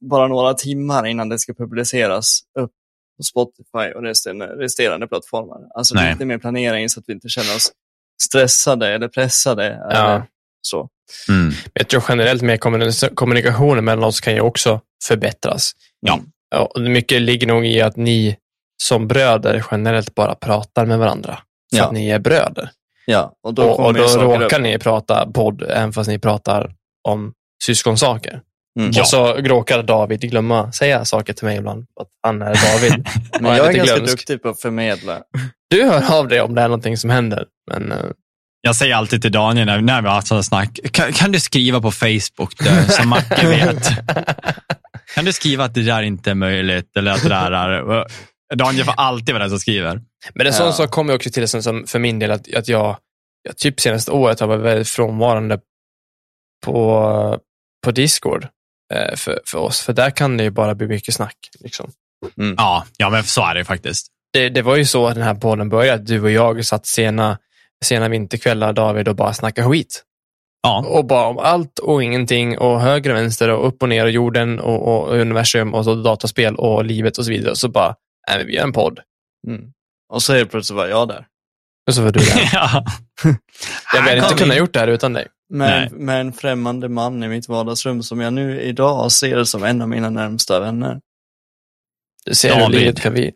bara 0.00 0.28
några 0.28 0.54
timmar 0.54 1.06
innan 1.06 1.28
det 1.28 1.38
ska 1.38 1.54
publiceras 1.54 2.40
upp 2.58 2.72
på 3.16 3.22
Spotify 3.22 3.94
och 3.96 4.02
resten, 4.02 4.42
resterande 4.42 5.06
plattformar. 5.08 5.60
Alltså 5.74 5.94
Nej. 5.94 6.12
lite 6.12 6.24
mer 6.24 6.38
planering 6.38 6.88
så 6.88 7.00
att 7.00 7.04
vi 7.08 7.12
inte 7.12 7.28
känner 7.28 7.56
oss 7.56 7.72
stressade 8.22 8.88
eller 8.88 9.08
pressade. 9.08 9.64
Ja. 9.64 9.90
Eller 9.90 10.24
så. 10.60 10.88
Mm. 11.28 11.52
Jag 11.72 11.88
tror 11.88 12.04
generellt 12.08 12.42
med 12.42 12.60
kommunis- 12.60 13.14
kommunikationen 13.14 13.84
mellan 13.84 14.04
oss 14.04 14.20
kan 14.20 14.34
ju 14.34 14.40
också 14.40 14.80
förbättras. 15.04 15.72
Ja. 16.00 16.20
Ja, 16.50 16.72
mycket 16.80 17.22
ligger 17.22 17.46
nog 17.46 17.66
i 17.66 17.80
att 17.80 17.96
ni 17.96 18.36
som 18.82 19.08
bröder 19.08 19.64
generellt 19.70 20.14
bara 20.14 20.34
pratar 20.34 20.86
med 20.86 20.98
varandra. 20.98 21.38
För 21.72 21.78
Ja. 21.78 21.84
att 21.84 21.92
ni 21.92 22.10
är 22.10 22.18
bröder. 22.18 22.70
Ja, 23.06 23.32
och 23.42 23.54
då, 23.54 23.62
och, 23.62 23.86
och 23.86 23.94
då 23.94 24.02
råkar 24.06 24.56
upp. 24.58 24.62
ni 24.62 24.78
prata 24.78 25.26
podd, 25.26 25.62
även 25.62 25.92
fast 25.92 26.08
ni 26.10 26.18
pratar 26.18 26.72
om 27.08 27.32
syskonsaker. 27.64 28.40
Mm. 28.78 28.90
Ja. 28.94 29.02
Och 29.02 29.08
så 29.08 29.32
råkar 29.34 29.82
David 29.82 30.20
glömma 30.20 30.72
säga 30.72 31.04
saker 31.04 31.32
till 31.32 31.44
mig 31.44 31.56
ibland. 31.56 31.86
Att 32.00 32.08
han 32.22 32.42
är 32.42 32.46
David. 32.72 33.08
Men 33.40 33.56
jag 33.56 33.66
är 33.66 33.72
lite 33.72 33.78
ganska 33.78 33.94
glömsk. 33.96 34.12
duktig 34.16 34.42
på 34.42 34.48
att 34.48 34.60
förmedla. 34.60 35.18
Du 35.70 35.82
hör 35.84 36.18
av 36.18 36.28
dig 36.28 36.40
om 36.40 36.54
det 36.54 36.62
är 36.62 36.68
någonting 36.68 36.96
som 36.96 37.10
händer. 37.10 37.44
Men 37.70 37.92
eh, 37.92 37.98
Jag 38.60 38.76
säger 38.76 38.94
alltid 38.94 39.22
till 39.22 39.32
Daniel 39.32 39.66
när, 39.66 39.80
när 39.80 40.02
vi 40.02 40.08
har 40.08 40.20
sådana 40.20 40.42
snack, 40.42 40.78
kan, 40.92 41.12
kan 41.12 41.32
du 41.32 41.40
skriva 41.40 41.80
på 41.80 41.90
Facebook 41.90 42.58
då, 42.58 42.92
så 42.92 43.06
Macke 43.06 43.46
vet? 43.48 43.88
Kan 45.14 45.24
du 45.24 45.32
skriva 45.32 45.64
att 45.64 45.74
det 45.74 45.82
där 45.82 46.02
inte 46.02 46.30
är 46.30 46.34
möjligt? 46.34 46.96
Eller 46.96 47.12
att 47.12 47.22
det 47.22 47.28
där 47.28 47.50
är... 47.52 48.04
Daniel 48.54 48.84
får 48.84 48.94
alltid 48.96 49.34
vara 49.34 49.42
den 49.42 49.50
som 49.50 49.58
skriver. 49.58 50.00
Men 50.34 50.46
en 50.46 50.52
sån 50.52 50.66
Ja. 50.66 50.72
sak 50.72 50.90
kommer 50.90 51.12
ju 51.12 51.16
också 51.16 51.30
till 51.30 51.48
som, 51.48 51.62
som 51.62 51.86
för 51.86 51.98
min 51.98 52.18
del 52.18 52.30
att, 52.30 52.54
att 52.54 52.68
jag, 52.68 52.96
jag 53.42 53.56
typ 53.56 53.80
senaste 53.80 54.10
året 54.10 54.40
har 54.40 54.46
varit 54.46 54.62
väldigt 54.64 54.88
frånvarande 54.88 55.60
på, 56.64 57.38
på 57.84 57.90
Discord 57.90 58.48
eh, 58.94 59.16
för, 59.16 59.40
för 59.46 59.58
oss. 59.58 59.80
För 59.80 59.92
där 59.92 60.10
kan 60.10 60.36
det 60.36 60.44
ju 60.44 60.50
bara 60.50 60.74
bli 60.74 60.86
mycket 60.86 61.14
snack. 61.14 61.36
Liksom. 61.60 61.90
Ja, 62.56 62.84
ja, 62.96 63.10
men 63.10 63.24
så 63.24 63.42
är 63.46 63.54
det 63.54 63.64
faktiskt. 63.64 64.06
Det, 64.32 64.48
det 64.48 64.62
var 64.62 64.76
ju 64.76 64.84
så 64.84 65.06
att 65.06 65.14
den 65.14 65.24
här 65.24 65.34
podden 65.34 65.68
började. 65.68 65.94
att 66.02 66.06
Du 66.06 66.20
och 66.22 66.30
jag 66.30 66.64
satt 66.64 66.86
sena, 66.86 67.38
sena 67.84 68.08
vinterkvällar, 68.08 68.72
David, 68.72 69.08
och 69.08 69.16
bara 69.16 69.32
snackade 69.32 69.68
skit. 69.68 70.02
Ja, 70.62 70.84
Och 70.88 71.04
bara 71.06 71.26
om 71.26 71.38
allt 71.38 71.78
och 71.78 72.02
ingenting 72.02 72.58
och 72.58 72.80
höger 72.80 73.10
och 73.10 73.16
vänster 73.16 73.48
och 73.48 73.68
upp 73.68 73.82
och 73.82 73.88
ner 73.88 74.04
och 74.04 74.10
jorden 74.10 74.60
och, 74.60 74.88
och 75.08 75.14
universum 75.16 75.74
och 75.74 75.84
så 75.84 75.94
dataspel 75.94 76.56
och 76.56 76.84
livet 76.84 77.18
och 77.18 77.24
så 77.24 77.30
vidare. 77.30 77.56
Så 77.56 77.68
bara, 77.68 77.94
nej, 78.28 78.38
men 78.38 78.46
vi 78.46 78.54
gör 78.54 78.64
en 78.64 78.72
podd. 78.72 79.00
Mm. 79.46 79.72
Och 80.12 80.22
så 80.22 80.34
helt 80.34 80.50
plötsligt 80.50 80.76
var 80.76 80.86
jag 80.86 81.08
där. 81.08 81.26
Och 81.86 81.94
så 81.94 82.02
var 82.02 82.12
du 82.12 82.20
där. 82.20 82.50
ja. 82.52 82.84
Jag 83.92 84.00
hade 84.00 84.16
inte 84.16 84.34
kunnat 84.34 84.56
in. 84.56 84.58
gjort 84.58 84.72
det 84.72 84.80
här 84.80 84.88
utan 84.88 85.12
dig. 85.12 85.26
Med, 85.48 85.92
med 85.92 86.20
en 86.20 86.32
främmande 86.32 86.88
man 86.88 87.22
i 87.22 87.28
mitt 87.28 87.48
vardagsrum 87.48 88.02
som 88.02 88.20
jag 88.20 88.32
nu 88.32 88.60
idag 88.60 89.12
ser 89.12 89.44
som 89.44 89.64
en 89.64 89.82
av 89.82 89.88
mina 89.88 90.10
närmsta 90.10 90.60
vänner. 90.60 91.00
Du 92.24 92.34
ser 92.34 92.54
hur 92.54 92.68
livet 92.68 93.00
kan 93.00 93.12
bli. 93.12 93.32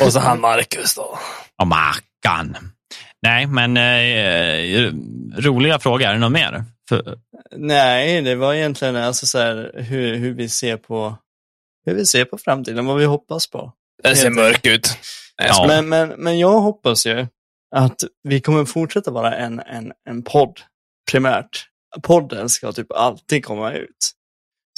och 0.00 0.12
så 0.12 0.18
han 0.18 0.40
Marcus 0.40 0.94
då. 0.94 1.18
Och 1.62 1.66
Mackan. 1.66 2.56
Nej, 3.22 3.46
men 3.46 3.76
eh, 3.76 4.92
roliga 5.36 5.78
frågor. 5.78 6.06
Är 6.06 6.12
det 6.12 6.18
något 6.18 6.32
mer? 6.32 6.64
För, 6.88 7.18
Nej, 7.56 8.22
det 8.22 8.34
var 8.34 8.54
egentligen 8.54 8.96
alltså 8.96 9.26
så 9.26 9.38
här, 9.38 9.70
hur, 9.74 10.16
hur 10.16 10.32
vi 10.32 10.48
ser 10.48 10.76
på 10.76 11.16
hur 11.88 11.94
vi 11.94 12.06
ser 12.06 12.24
på 12.24 12.38
framtiden, 12.38 12.86
vad 12.86 12.98
vi 12.98 13.04
hoppas 13.04 13.50
på. 13.50 13.72
Den 14.02 14.16
ser 14.16 14.24
Helt 14.24 14.36
mörk 14.36 14.66
ut. 14.66 14.88
Ja. 15.36 15.64
Men, 15.68 15.88
men, 15.88 16.08
men 16.08 16.38
jag 16.38 16.60
hoppas 16.60 17.06
ju 17.06 17.26
att 17.76 18.04
vi 18.22 18.40
kommer 18.40 18.64
fortsätta 18.64 19.10
vara 19.10 19.36
en, 19.36 19.60
en, 19.60 19.92
en 20.08 20.22
podd, 20.22 20.60
primärt. 21.10 21.64
Podden 22.02 22.48
ska 22.48 22.72
typ 22.72 22.92
alltid 22.92 23.44
komma 23.44 23.72
ut. 23.72 24.12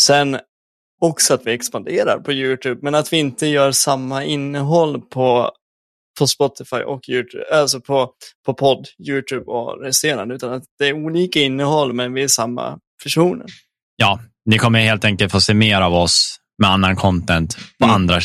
Sen 0.02 0.38
också 1.00 1.34
att 1.34 1.46
vi 1.46 1.52
expanderar 1.52 2.18
på 2.18 2.32
YouTube, 2.32 2.80
men 2.82 2.94
att 2.94 3.12
vi 3.12 3.16
inte 3.16 3.46
gör 3.46 3.72
samma 3.72 4.24
innehåll 4.24 5.00
på, 5.00 5.52
på 6.18 6.26
Spotify 6.26 6.76
och 6.76 7.08
YouTube, 7.08 7.44
alltså 7.52 7.80
på, 7.80 8.12
på 8.46 8.54
podd, 8.54 8.86
YouTube 9.08 9.44
och 9.44 9.82
resterande, 9.82 10.34
utan 10.34 10.52
att 10.52 10.64
det 10.78 10.88
är 10.88 10.92
olika 10.92 11.40
innehåll, 11.40 11.92
men 11.92 12.14
vi 12.14 12.22
är 12.22 12.28
samma 12.28 12.78
personer. 13.02 13.46
ja, 13.96 14.20
ni 14.44 14.58
kommer 14.58 14.80
helt 14.80 15.04
enkelt 15.04 15.32
få 15.32 15.40
se 15.40 15.54
mer 15.54 15.80
av 15.80 15.94
oss 15.94 16.36
med 16.60 16.70
annan 16.70 16.96
content 16.96 17.56
på 17.78 17.84
Mm. 17.84 17.94
andra 17.94 18.20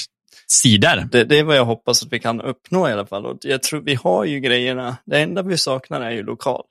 sidor. 0.48 1.08
Det, 1.12 1.24
det 1.24 1.40
är 1.40 1.44
vad 1.44 1.56
jag 1.58 1.66
hoppas 1.66 2.04
att 2.04 2.14
vi 2.14 2.20
kan 2.20 2.42
uppnå 2.42 2.90
i 2.90 2.92
alla 2.92 3.06
fall. 3.06 3.26
Och 3.26 3.38
jag 3.42 3.64
tror 3.64 3.82
vi 3.82 3.96
har 3.96 4.26
ju 4.26 4.40
grejerna. 4.40 4.98
Det 5.06 5.20
enda 5.20 5.42
vi 5.42 5.58
saknar 5.58 6.02
är 6.02 6.12
ju 6.12 6.24
lokal. 6.24 6.64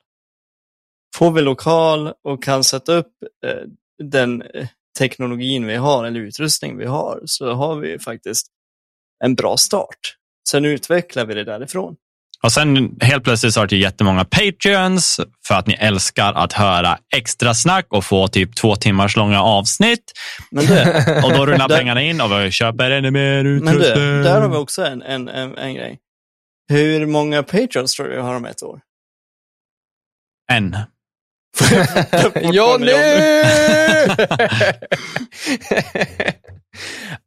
Får 1.15 1.31
vi 1.31 1.41
lokal 1.41 2.13
och 2.23 2.43
kan 2.43 2.63
sätta 2.63 2.93
upp 2.93 3.11
eh, 3.45 3.57
den 4.03 4.41
eh, 4.41 4.67
teknologin 4.99 5.67
vi 5.67 5.75
har 5.75 6.05
eller 6.05 6.19
utrustning 6.19 6.77
vi 6.77 6.85
har 6.85 7.21
så 7.25 7.53
har 7.53 7.75
vi 7.75 7.99
faktiskt 7.99 8.47
en 9.23 9.35
bra 9.35 9.57
start. 9.57 9.99
Sen 10.49 10.65
utvecklar 10.65 11.25
vi 11.25 11.33
det 11.33 11.43
därifrån. 11.43 11.95
Och 12.43 12.51
sen 12.51 12.97
helt 13.01 13.23
plötsligt 13.23 13.53
så 13.53 13.59
har 13.59 13.67
det 13.67 13.77
jättemånga 13.77 14.25
Patreons 14.25 15.19
för 15.47 15.55
att 15.55 15.67
ni 15.67 15.73
älskar 15.73 16.33
att 16.33 16.53
höra 16.53 16.97
extra 17.15 17.53
snack 17.53 17.85
och 17.89 18.05
få 18.05 18.27
typ 18.27 18.55
två 18.55 18.75
timmars 18.75 19.15
långa 19.15 19.41
avsnitt. 19.41 20.11
Men 20.51 20.65
det, 20.65 21.21
Och 21.25 21.33
då 21.33 21.45
rullar 21.45 21.69
pengarna 21.77 22.01
in 22.01 22.21
och 22.21 22.31
vi 22.31 22.51
köper 22.51 22.91
ännu 22.91 23.11
mer 23.11 23.43
men 23.43 23.47
utrustning. 23.47 24.03
det, 24.03 24.23
där 24.23 24.41
har 24.41 24.49
vi 24.49 24.55
också 24.55 24.85
en, 24.85 25.01
en, 25.01 25.27
en, 25.27 25.57
en 25.57 25.73
grej. 25.73 25.99
Hur 26.69 27.05
många 27.05 27.43
Patreons 27.43 27.93
tror 27.93 28.07
du 28.07 28.21
har 28.21 28.35
om 28.35 28.45
ett 28.45 28.63
år? 28.63 28.79
En. 30.51 30.77
Johnny! 32.53 32.91
Fortfarande 32.91 33.65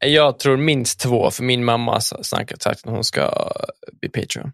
jag 0.04 0.38
tror 0.38 0.56
minst 0.56 1.00
två, 1.00 1.30
för 1.30 1.42
min 1.42 1.64
mamma 1.64 1.92
har 1.92 2.22
snackat 2.22 2.62
sagt 2.62 2.86
att 2.86 2.90
hon 2.90 3.04
ska 3.04 3.52
bli 4.00 4.08
Patreon. 4.08 4.52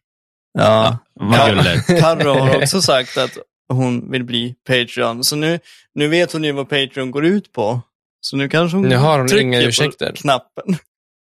Ja. 0.59 0.99
Vad 1.21 1.39
Ja. 1.39 1.99
Carro 2.01 2.35
har 2.39 2.57
också 2.57 2.83
sagt 2.83 3.17
att 3.17 3.39
hon 3.69 4.11
vill 4.11 4.25
bli 4.25 4.55
Patreon. 4.69 5.25
Så 5.25 5.37
nu, 5.37 5.59
nu 5.95 6.09
vet 6.09 6.33
hon 6.33 6.45
ju 6.45 6.53
vad 6.53 6.69
Patreon 6.69 7.11
går 7.11 7.25
ut 7.25 7.53
på. 7.53 7.81
Så 8.21 8.37
nu 8.37 8.49
kanske 8.49 8.77
hon 8.77 8.89
Nu 8.89 8.97
har 8.97 9.19
hon 9.19 9.29
trycker 9.29 9.43
inga 9.43 9.61
på 9.61 9.67
ursäkter. 9.67 10.13
knappen. 10.17 10.77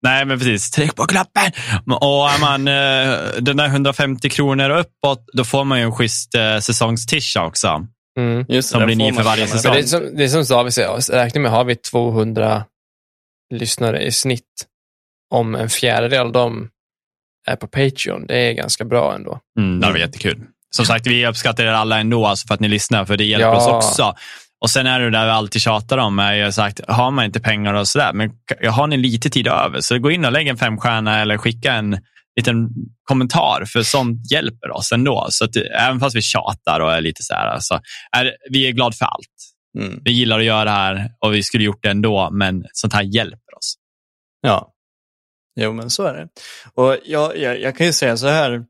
Nej, 0.03 0.25
men 0.25 0.39
precis. 0.39 0.71
Tryck 0.71 0.95
på 0.95 1.07
knappen. 1.07 1.53
Och 1.87 2.31
är 2.31 2.41
man 2.41 2.69
eh, 2.69 3.19
den 3.41 3.57
där 3.57 3.67
150 3.67 4.31
kronor 4.31 4.71
uppåt, 4.71 5.25
då 5.33 5.45
får 5.45 5.65
man 5.65 5.79
ju 5.79 5.85
en 5.85 5.93
schysst 5.93 6.35
eh, 6.35 6.59
säsongstisha 6.59 7.47
också. 7.47 7.87
Mm. 8.19 8.45
Just 8.49 8.69
Som 8.69 8.87
blir 8.87 8.97
ny 8.97 9.13
för 9.13 9.23
varje 9.23 9.47
säsong. 9.47 9.73
Det, 9.73 9.79
är 9.79 9.83
som, 9.83 10.17
det 10.17 10.25
är 10.25 10.29
som 10.29 10.45
David 10.45 10.75
säger, 10.75 11.13
räkna 11.13 11.41
med 11.41 11.51
har 11.51 11.65
vi 11.65 11.77
200 11.77 12.65
lyssnare 13.55 14.03
i 14.03 14.13
snitt 14.13 14.67
om 15.35 15.55
en 15.55 15.69
fjärdedel 15.69 16.21
av 16.27 16.33
dem 16.33 16.69
är 17.49 17.57
på 17.57 17.67
Patreon, 17.67 18.27
det 18.27 18.39
är 18.39 18.53
ganska 18.53 18.85
bra 18.85 19.15
ändå. 19.15 19.41
Mm, 19.59 19.81
det 19.81 19.87
varit 19.87 20.01
jättekul. 20.01 20.41
Som 20.71 20.85
sagt, 20.85 21.07
vi 21.07 21.27
uppskattar 21.27 21.65
er 21.65 21.69
alla 21.69 21.99
ändå 21.99 22.27
alltså 22.27 22.47
för 22.47 22.55
att 22.55 22.61
ni 22.61 22.69
lyssnar, 22.69 23.05
för 23.05 23.17
det 23.17 23.25
hjälper 23.25 23.47
Ja. 23.49 23.57
oss 23.79 23.87
också. 23.87 24.15
Och 24.61 24.71
sen 24.71 24.87
är 24.87 25.01
det 25.01 25.11
där 25.11 25.25
vi 25.25 25.31
alltid 25.31 25.63
tjatar 25.63 25.99
om, 25.99 26.19
är 26.19 26.35
ju 26.35 26.53
sagt, 26.53 26.81
har 26.89 27.11
man 27.11 27.25
inte 27.25 27.41
pengar 27.41 27.75
och 27.75 27.89
sådär, 27.89 28.13
men 28.13 28.31
har 28.71 28.87
ni 28.87 28.97
lite 28.97 29.31
tid 29.31 29.47
över, 29.47 29.81
så 29.81 29.99
gå 29.99 30.11
in 30.11 30.25
och 30.25 30.33
lägg 30.33 30.49
en 30.49 30.57
femstjärna 30.57 31.21
eller 31.21 31.39
skicka 31.39 31.73
en 31.73 31.99
liten 32.37 32.69
kommentar, 33.05 33.65
för 33.67 33.83
sånt 33.83 34.33
hjälper 34.33 34.71
oss 34.71 34.93
ändå. 34.93 35.27
Så 35.31 35.45
att, 35.45 35.57
även 35.57 36.01
fast 36.01 36.17
vi 36.17 36.23
tjatar 36.23 36.81
och 36.81 36.93
är 36.93 37.01
lite 37.01 37.23
så 37.23 37.35
här, 37.35 37.47
alltså, 37.47 37.81
är, 38.17 38.33
vi 38.51 38.69
är 38.69 38.73
glada 38.73 38.93
för 38.93 39.05
allt. 39.05 39.27
Mm. 39.79 40.01
Vi 40.05 40.13
gillar 40.13 40.39
att 40.39 40.45
göra 40.45 40.65
det 40.65 40.71
här 40.71 41.11
och 41.21 41.35
vi 41.35 41.43
skulle 41.43 41.65
gjort 41.65 41.83
det 41.83 41.91
ändå, 41.91 42.29
men 42.33 42.65
sånt 42.73 42.93
här 42.93 43.03
hjälper 43.03 43.57
oss. 43.59 43.75
Ja. 44.41 44.73
Jo, 45.61 45.73
men 45.73 45.91
så 45.91 46.03
är 46.03 46.15
det. 46.15 46.29
Och 46.75 46.97
jag, 47.05 47.37
jag, 47.37 47.61
jag 47.61 47.77
kan 47.77 47.87
ju 47.87 47.93
säga 47.93 48.17
så 48.17 48.27
här. 48.27 48.65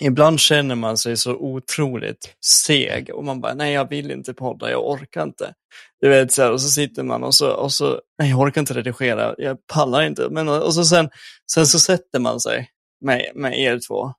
Ibland 0.00 0.40
känner 0.40 0.74
man 0.74 0.98
sig 0.98 1.16
så 1.16 1.36
otroligt 1.36 2.34
seg 2.66 3.10
och 3.14 3.24
man 3.24 3.40
bara, 3.40 3.54
nej 3.54 3.72
jag 3.72 3.88
vill 3.88 4.10
inte 4.10 4.34
podda, 4.34 4.70
jag 4.70 4.88
orkar 4.88 5.22
inte. 5.22 5.54
Du 6.00 6.08
vet, 6.08 6.32
så 6.32 6.42
här, 6.42 6.52
och 6.52 6.60
så 6.60 6.68
sitter 6.68 7.02
man 7.02 7.24
och 7.24 7.34
så, 7.34 7.50
och 7.50 7.72
så, 7.72 8.00
nej 8.18 8.30
jag 8.30 8.40
orkar 8.40 8.60
inte 8.60 8.74
redigera, 8.74 9.34
jag 9.38 9.66
pallar 9.66 10.02
inte. 10.02 10.28
Men, 10.30 10.48
och 10.48 10.74
så 10.74 10.84
sen, 10.84 11.08
sen 11.52 11.66
så 11.66 11.78
sätter 11.78 12.18
man 12.18 12.40
sig 12.40 12.70
med, 13.00 13.30
med 13.34 13.58
er 13.58 13.80
två 13.88 14.12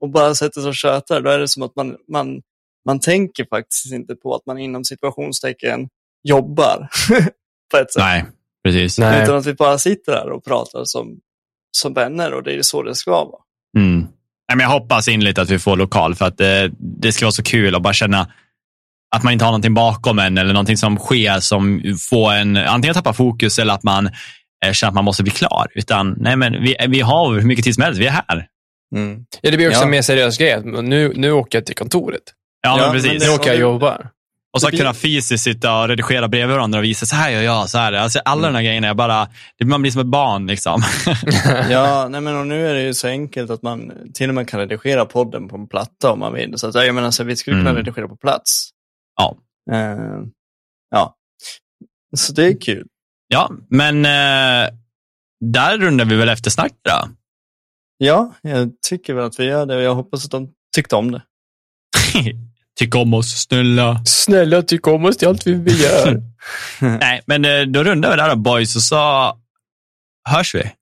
och 0.00 0.10
bara 0.10 0.34
sätter 0.34 0.60
sig 0.60 0.68
och 0.68 0.74
tjötar. 0.74 1.20
Då 1.20 1.30
är 1.30 1.38
det 1.38 1.48
som 1.48 1.62
att 1.62 1.76
man, 1.76 1.96
man, 2.08 2.42
man 2.86 3.00
tänker 3.00 3.46
faktiskt 3.50 3.92
inte 3.92 4.14
på 4.14 4.34
att 4.34 4.46
man 4.46 4.58
inom 4.58 4.84
situationstecken 4.84 5.88
jobbar 6.22 6.88
på 7.70 7.76
ett 7.76 7.92
sätt. 7.92 8.02
Nej, 8.02 8.24
precis. 8.64 8.98
Nej. 8.98 9.22
Utan 9.22 9.36
att 9.36 9.46
vi 9.46 9.54
bara 9.54 9.78
sitter 9.78 10.12
här 10.12 10.30
och 10.30 10.44
pratar 10.44 10.84
som, 10.84 11.20
som 11.76 11.94
vänner 11.94 12.34
och 12.34 12.42
det 12.42 12.54
är 12.54 12.62
så 12.62 12.82
det 12.82 12.94
ska 12.94 13.10
vara. 13.10 13.40
Mm. 13.78 13.98
Nej, 14.48 14.56
men 14.56 14.60
jag 14.60 14.68
hoppas 14.68 15.08
inligt 15.08 15.38
att 15.38 15.50
vi 15.50 15.58
får 15.58 15.76
lokal 15.76 16.14
för 16.14 16.24
att 16.24 16.38
det, 16.38 16.70
det 16.78 17.12
ska 17.12 17.24
vara 17.24 17.32
så 17.32 17.42
kul 17.42 17.74
att 17.74 17.82
bara 17.82 17.94
känna 17.94 18.28
att 19.16 19.22
man 19.22 19.32
inte 19.32 19.44
har 19.44 19.52
någonting 19.52 19.74
bakom 19.74 20.18
en 20.18 20.38
eller 20.38 20.52
någonting 20.52 20.76
som 20.76 20.96
sker 20.98 21.40
som 21.40 21.82
får 22.10 22.32
en 22.32 22.56
antingen 22.56 22.94
tappa 22.94 23.12
fokus 23.12 23.58
eller 23.58 23.74
att 23.74 23.82
man 23.82 24.06
eh, 24.64 24.72
känner 24.72 24.88
att 24.88 24.94
man 24.94 25.04
måste 25.04 25.22
bli 25.22 25.32
klar. 25.32 25.66
Utan 25.74 26.14
nej, 26.20 26.36
men 26.36 26.52
vi, 26.52 26.76
vi 26.88 27.00
har 27.00 27.34
hur 27.34 27.42
mycket 27.42 27.64
tid 27.64 27.74
som 27.74 27.82
helst. 27.84 28.00
Vi 28.00 28.06
är 28.06 28.10
här. 28.10 28.46
Ja, 29.40 29.50
det 29.50 29.56
blir 29.56 29.68
också 29.68 29.78
Ja. 29.80 29.84
en 29.84 29.90
mer 29.90 30.02
seriös 30.02 30.38
grej. 30.38 30.60
Nu, 30.64 31.12
nu 31.16 31.32
åker 31.32 31.58
jag 31.58 31.66
till 31.66 31.74
kontoret. 31.74 32.22
Ja, 32.62 32.78
Ja, 32.80 32.92
precis. 32.92 33.22
Nu 33.28 33.34
åker 33.34 33.46
jag 33.46 33.54
och 33.54 33.60
jobbar. 33.60 34.10
Och 34.56 34.60
så 34.60 34.68
blir- 34.68 34.78
kunna 34.78 34.94
fysiskt 34.94 35.44
sitta 35.44 35.80
och 35.80 35.88
redigera 35.88 36.28
bredvid 36.28 36.56
varandra 36.56 36.78
och 36.78 36.84
visa 36.84 37.06
så 37.06 37.16
här 37.16 37.30
gör 37.30 37.42
jag, 37.42 37.68
så 37.70 37.78
här. 37.78 37.92
Alltså, 37.92 38.18
alla 38.24 38.46
de 38.48 38.54
här 38.54 38.62
grejerna, 38.62 38.94
bara, 38.94 39.28
det, 39.58 39.64
man 39.64 39.82
blir 39.82 39.92
som 39.92 40.00
ett 40.00 40.06
barn. 40.06 40.46
Liksom. 40.46 40.82
Ja, 41.70 42.08
nej 42.10 42.20
men 42.20 42.36
och 42.36 42.46
nu 42.46 42.68
är 42.68 42.74
det 42.74 42.82
ju 42.82 42.94
så 42.94 43.08
enkelt 43.08 43.50
att 43.50 43.62
man 43.62 43.92
till 44.14 44.28
och 44.28 44.34
med 44.34 44.48
kan 44.48 44.60
redigera 44.60 45.04
podden 45.06 45.48
på 45.48 45.56
en 45.56 45.68
platta 45.68 46.12
om 46.12 46.18
man 46.18 46.32
vill. 46.32 46.58
Så 46.58 46.68
att, 46.68 46.74
jag 46.74 46.94
menar, 46.94 47.10
så 47.10 47.24
vi 47.24 47.36
skulle 47.36 47.56
kunna 47.56 47.70
Mm. 47.70 47.84
redigera 47.84 48.08
på 48.08 48.16
plats. 48.16 48.70
Ja. 49.16 49.36
Eh, 49.72 50.20
ja. 50.90 51.14
Så 52.16 52.32
det 52.32 52.44
är 52.46 52.60
kul. 52.60 52.86
ja, 53.28 53.50
men 53.70 54.04
eh, 54.04 54.70
där 55.44 55.78
rundar 55.78 56.04
vi 56.04 56.16
väl 56.16 56.28
eftersnack 56.28 56.72
då. 56.82 57.08
Ja, 57.98 58.32
jag 58.42 58.70
tycker 58.88 59.14
väl 59.14 59.24
att 59.24 59.40
vi 59.40 59.44
gör 59.44 59.66
det 59.66 59.76
och 59.76 59.82
jag 59.82 59.94
hoppas 59.94 60.24
att 60.24 60.30
de 60.30 60.48
tyckte 60.74 60.96
om 60.96 61.10
det. 61.12 61.22
Tyck 62.78 62.94
om 62.94 63.14
oss, 63.14 63.46
snälla. 63.48 64.02
Snälla, 64.04 64.62
tyck 64.62 64.86
om 64.86 65.04
oss 65.04 65.16
till 65.16 65.28
allt 65.28 65.46
vi 65.46 65.82
gör. 65.82 66.22
Nej, 67.00 67.22
men 67.26 67.44
eh, 67.44 67.60
då 67.60 67.84
rundar 67.84 68.10
vi 68.10 68.16
där 68.16 68.28
då 68.28 68.36
boys 68.36 68.76
och 68.76 68.82
så 68.82 69.32
hörs 70.28 70.54
vi. 70.54 70.72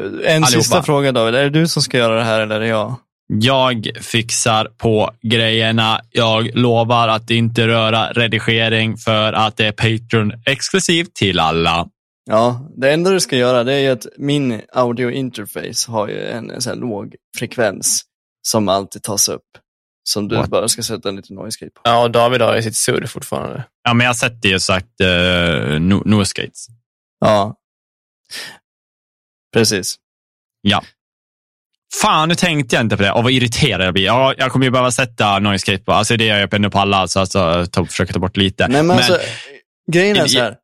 En 0.00 0.44
Allihopa. 0.44 0.46
sista 0.46 0.82
fråga 0.82 1.12
David, 1.12 1.34
är 1.34 1.42
det 1.42 1.50
du 1.50 1.68
som 1.68 1.82
ska 1.82 1.98
göra 1.98 2.16
det 2.16 2.24
här 2.24 2.40
eller 2.40 2.56
är 2.56 2.60
det 2.60 2.66
jag? 2.66 2.96
Jag 3.28 3.88
fixar 4.00 4.64
på 4.64 5.10
grejerna. 5.22 6.00
Jag 6.10 6.56
lovar 6.56 7.08
att 7.08 7.30
inte 7.30 7.66
röra 7.66 8.12
redigering 8.12 8.96
för 8.96 9.32
att 9.32 9.56
det 9.56 9.66
är 9.66 9.72
Patreon 9.72 10.32
exklusivt 10.46 11.14
till 11.14 11.38
alla. 11.38 11.88
Ja, 12.30 12.70
det 12.76 12.92
enda 12.92 13.10
du 13.10 13.20
ska 13.20 13.36
göra 13.36 13.64
det 13.64 13.72
är 13.74 13.78
ju 13.78 13.88
att 13.88 14.06
min 14.18 14.60
audio 14.72 15.10
interface 15.10 15.90
har 15.90 16.08
ju 16.08 16.26
en, 16.26 16.50
en 16.50 16.62
sån 16.62 16.72
här 16.72 16.80
låg 16.80 17.14
frekvens 17.38 18.02
som 18.42 18.68
alltid 18.68 19.02
tas 19.02 19.28
upp. 19.28 19.42
Som 20.08 20.28
du 20.28 20.36
What? 20.36 20.50
bara 20.50 20.68
ska 20.68 20.82
sätta 20.82 21.08
en 21.08 21.16
liten 21.16 21.36
noise 21.36 21.64
gate 21.64 21.72
på. 21.74 21.80
Ja, 21.84 22.02
och 22.02 22.10
David 22.10 22.40
har 22.40 22.56
ju 22.56 22.62
sitt 22.62 22.76
surr 22.76 23.06
fortfarande. 23.06 23.64
Ja, 23.82 23.94
men 23.94 24.06
jag 24.06 24.16
det 24.42 24.48
ju 24.48 24.60
sagt 24.60 25.00
uh, 25.00 25.80
no, 25.80 26.02
no 26.04 26.24
skates. 26.24 26.66
Ja. 27.20 27.54
Precis. 29.52 29.96
Fan, 32.02 32.28
nu 32.28 32.34
tänkte 32.34 32.76
jag 32.76 32.84
inte 32.84 32.96
på 32.96 33.02
det. 33.02 33.12
Och 33.12 33.22
vad 33.22 33.32
irriterad 33.32 33.86
jag 33.86 33.92
blir. 33.94 34.04
Ja, 34.04 34.34
jag 34.38 34.52
kommer 34.52 34.66
ju 34.66 34.70
behöva 34.70 34.90
sätta 34.90 35.38
noise 35.38 35.72
gate 35.72 35.84
på. 35.84 35.92
Alltså 35.92 36.16
det 36.16 36.24
gör 36.24 36.38
jag 36.38 36.54
ändå 36.54 36.70
på 36.70 36.78
alla, 36.78 37.08
så 37.08 37.20
alltså, 37.20 37.66
ta, 37.72 37.86
försöka 37.86 38.12
ta 38.12 38.18
bort 38.18 38.36
lite. 38.36 38.68
Nej, 38.68 38.82
men, 38.82 38.96
alltså, 38.96 39.18
grejen 39.92 40.16
är 40.16 40.26
så 40.26 40.38
här. 40.38 40.56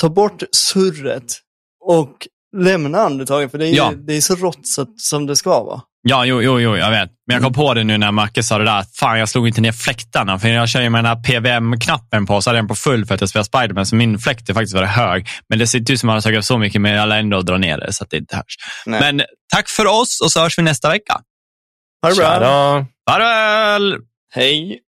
Ta 0.00 0.08
bort 0.08 0.42
surret 0.52 1.38
och 1.80 2.28
lämna 2.56 2.98
andetaget, 2.98 3.50
för 3.50 3.58
det 3.58 3.66
är, 3.66 3.70
ju, 3.70 3.76
Ja. 3.76 3.92
det 3.96 4.14
är 4.14 4.20
så 4.20 4.34
rått 4.34 4.66
som 4.96 5.26
det 5.26 5.36
ska 5.36 5.64
vara. 5.64 5.82
Ja, 6.08 6.24
jo, 6.24 6.42
jo, 6.42 6.60
jo, 6.60 6.76
jag 6.76 6.90
vet. 6.90 7.10
Men 7.26 7.34
jag 7.34 7.42
kom 7.42 7.52
på 7.52 7.74
det 7.74 7.84
nu 7.84 7.98
när 7.98 8.12
Macke 8.12 8.42
sa 8.42 8.58
det 8.58 8.64
där. 8.64 8.84
Fan, 8.94 9.18
jag 9.18 9.28
slog 9.28 9.48
inte 9.48 9.60
ner 9.60 9.72
fläktarna. 9.72 10.38
För 10.38 10.48
jag 10.48 10.68
kör 10.68 10.80
ju 10.80 10.90
med 10.90 11.04
den 11.04 11.06
här 11.06 11.22
PVM-knappen 11.22 12.26
på, 12.26 12.42
så 12.42 12.50
hade 12.50 12.58
jag 12.58 12.64
den 12.64 12.68
på 12.68 12.74
full 12.74 13.06
för 13.06 13.14
att 13.14 13.20
jag 13.20 13.30
spelar 13.30 13.44
Spiderman. 13.44 13.86
Så 13.86 13.94
min 13.94 14.18
fläkt 14.18 14.48
är 14.48 14.54
faktiskt 14.54 14.74
väldigt 14.74 14.90
hög. 14.90 15.28
Men 15.48 15.58
det 15.58 15.66
ser 15.66 15.78
inte 15.78 15.92
ut 15.92 16.00
som 16.00 16.08
att 16.08 16.24
man 16.24 16.32
har 16.32 16.38
upp 16.38 16.44
så 16.44 16.58
mycket, 16.58 16.80
men 16.80 16.92
jag 16.92 17.08
lär 17.08 17.18
ändå 17.18 17.42
dra 17.42 17.58
ner 17.58 17.78
det 17.78 17.92
så 17.92 18.04
att 18.04 18.10
det 18.10 18.16
inte 18.16 18.36
hörs. 18.36 18.56
Nej. 18.86 19.00
Men 19.00 19.26
tack 19.54 19.68
för 19.68 19.86
oss 19.86 20.20
och 20.24 20.32
så 20.32 20.40
hörs 20.40 20.58
vi 20.58 20.62
nästa 20.62 20.88
vecka. 20.88 21.20
Ha 22.02 22.10
det 22.10 22.16
bra. 22.16 22.86
Farväl! 23.10 23.96
Hej. 24.34 24.80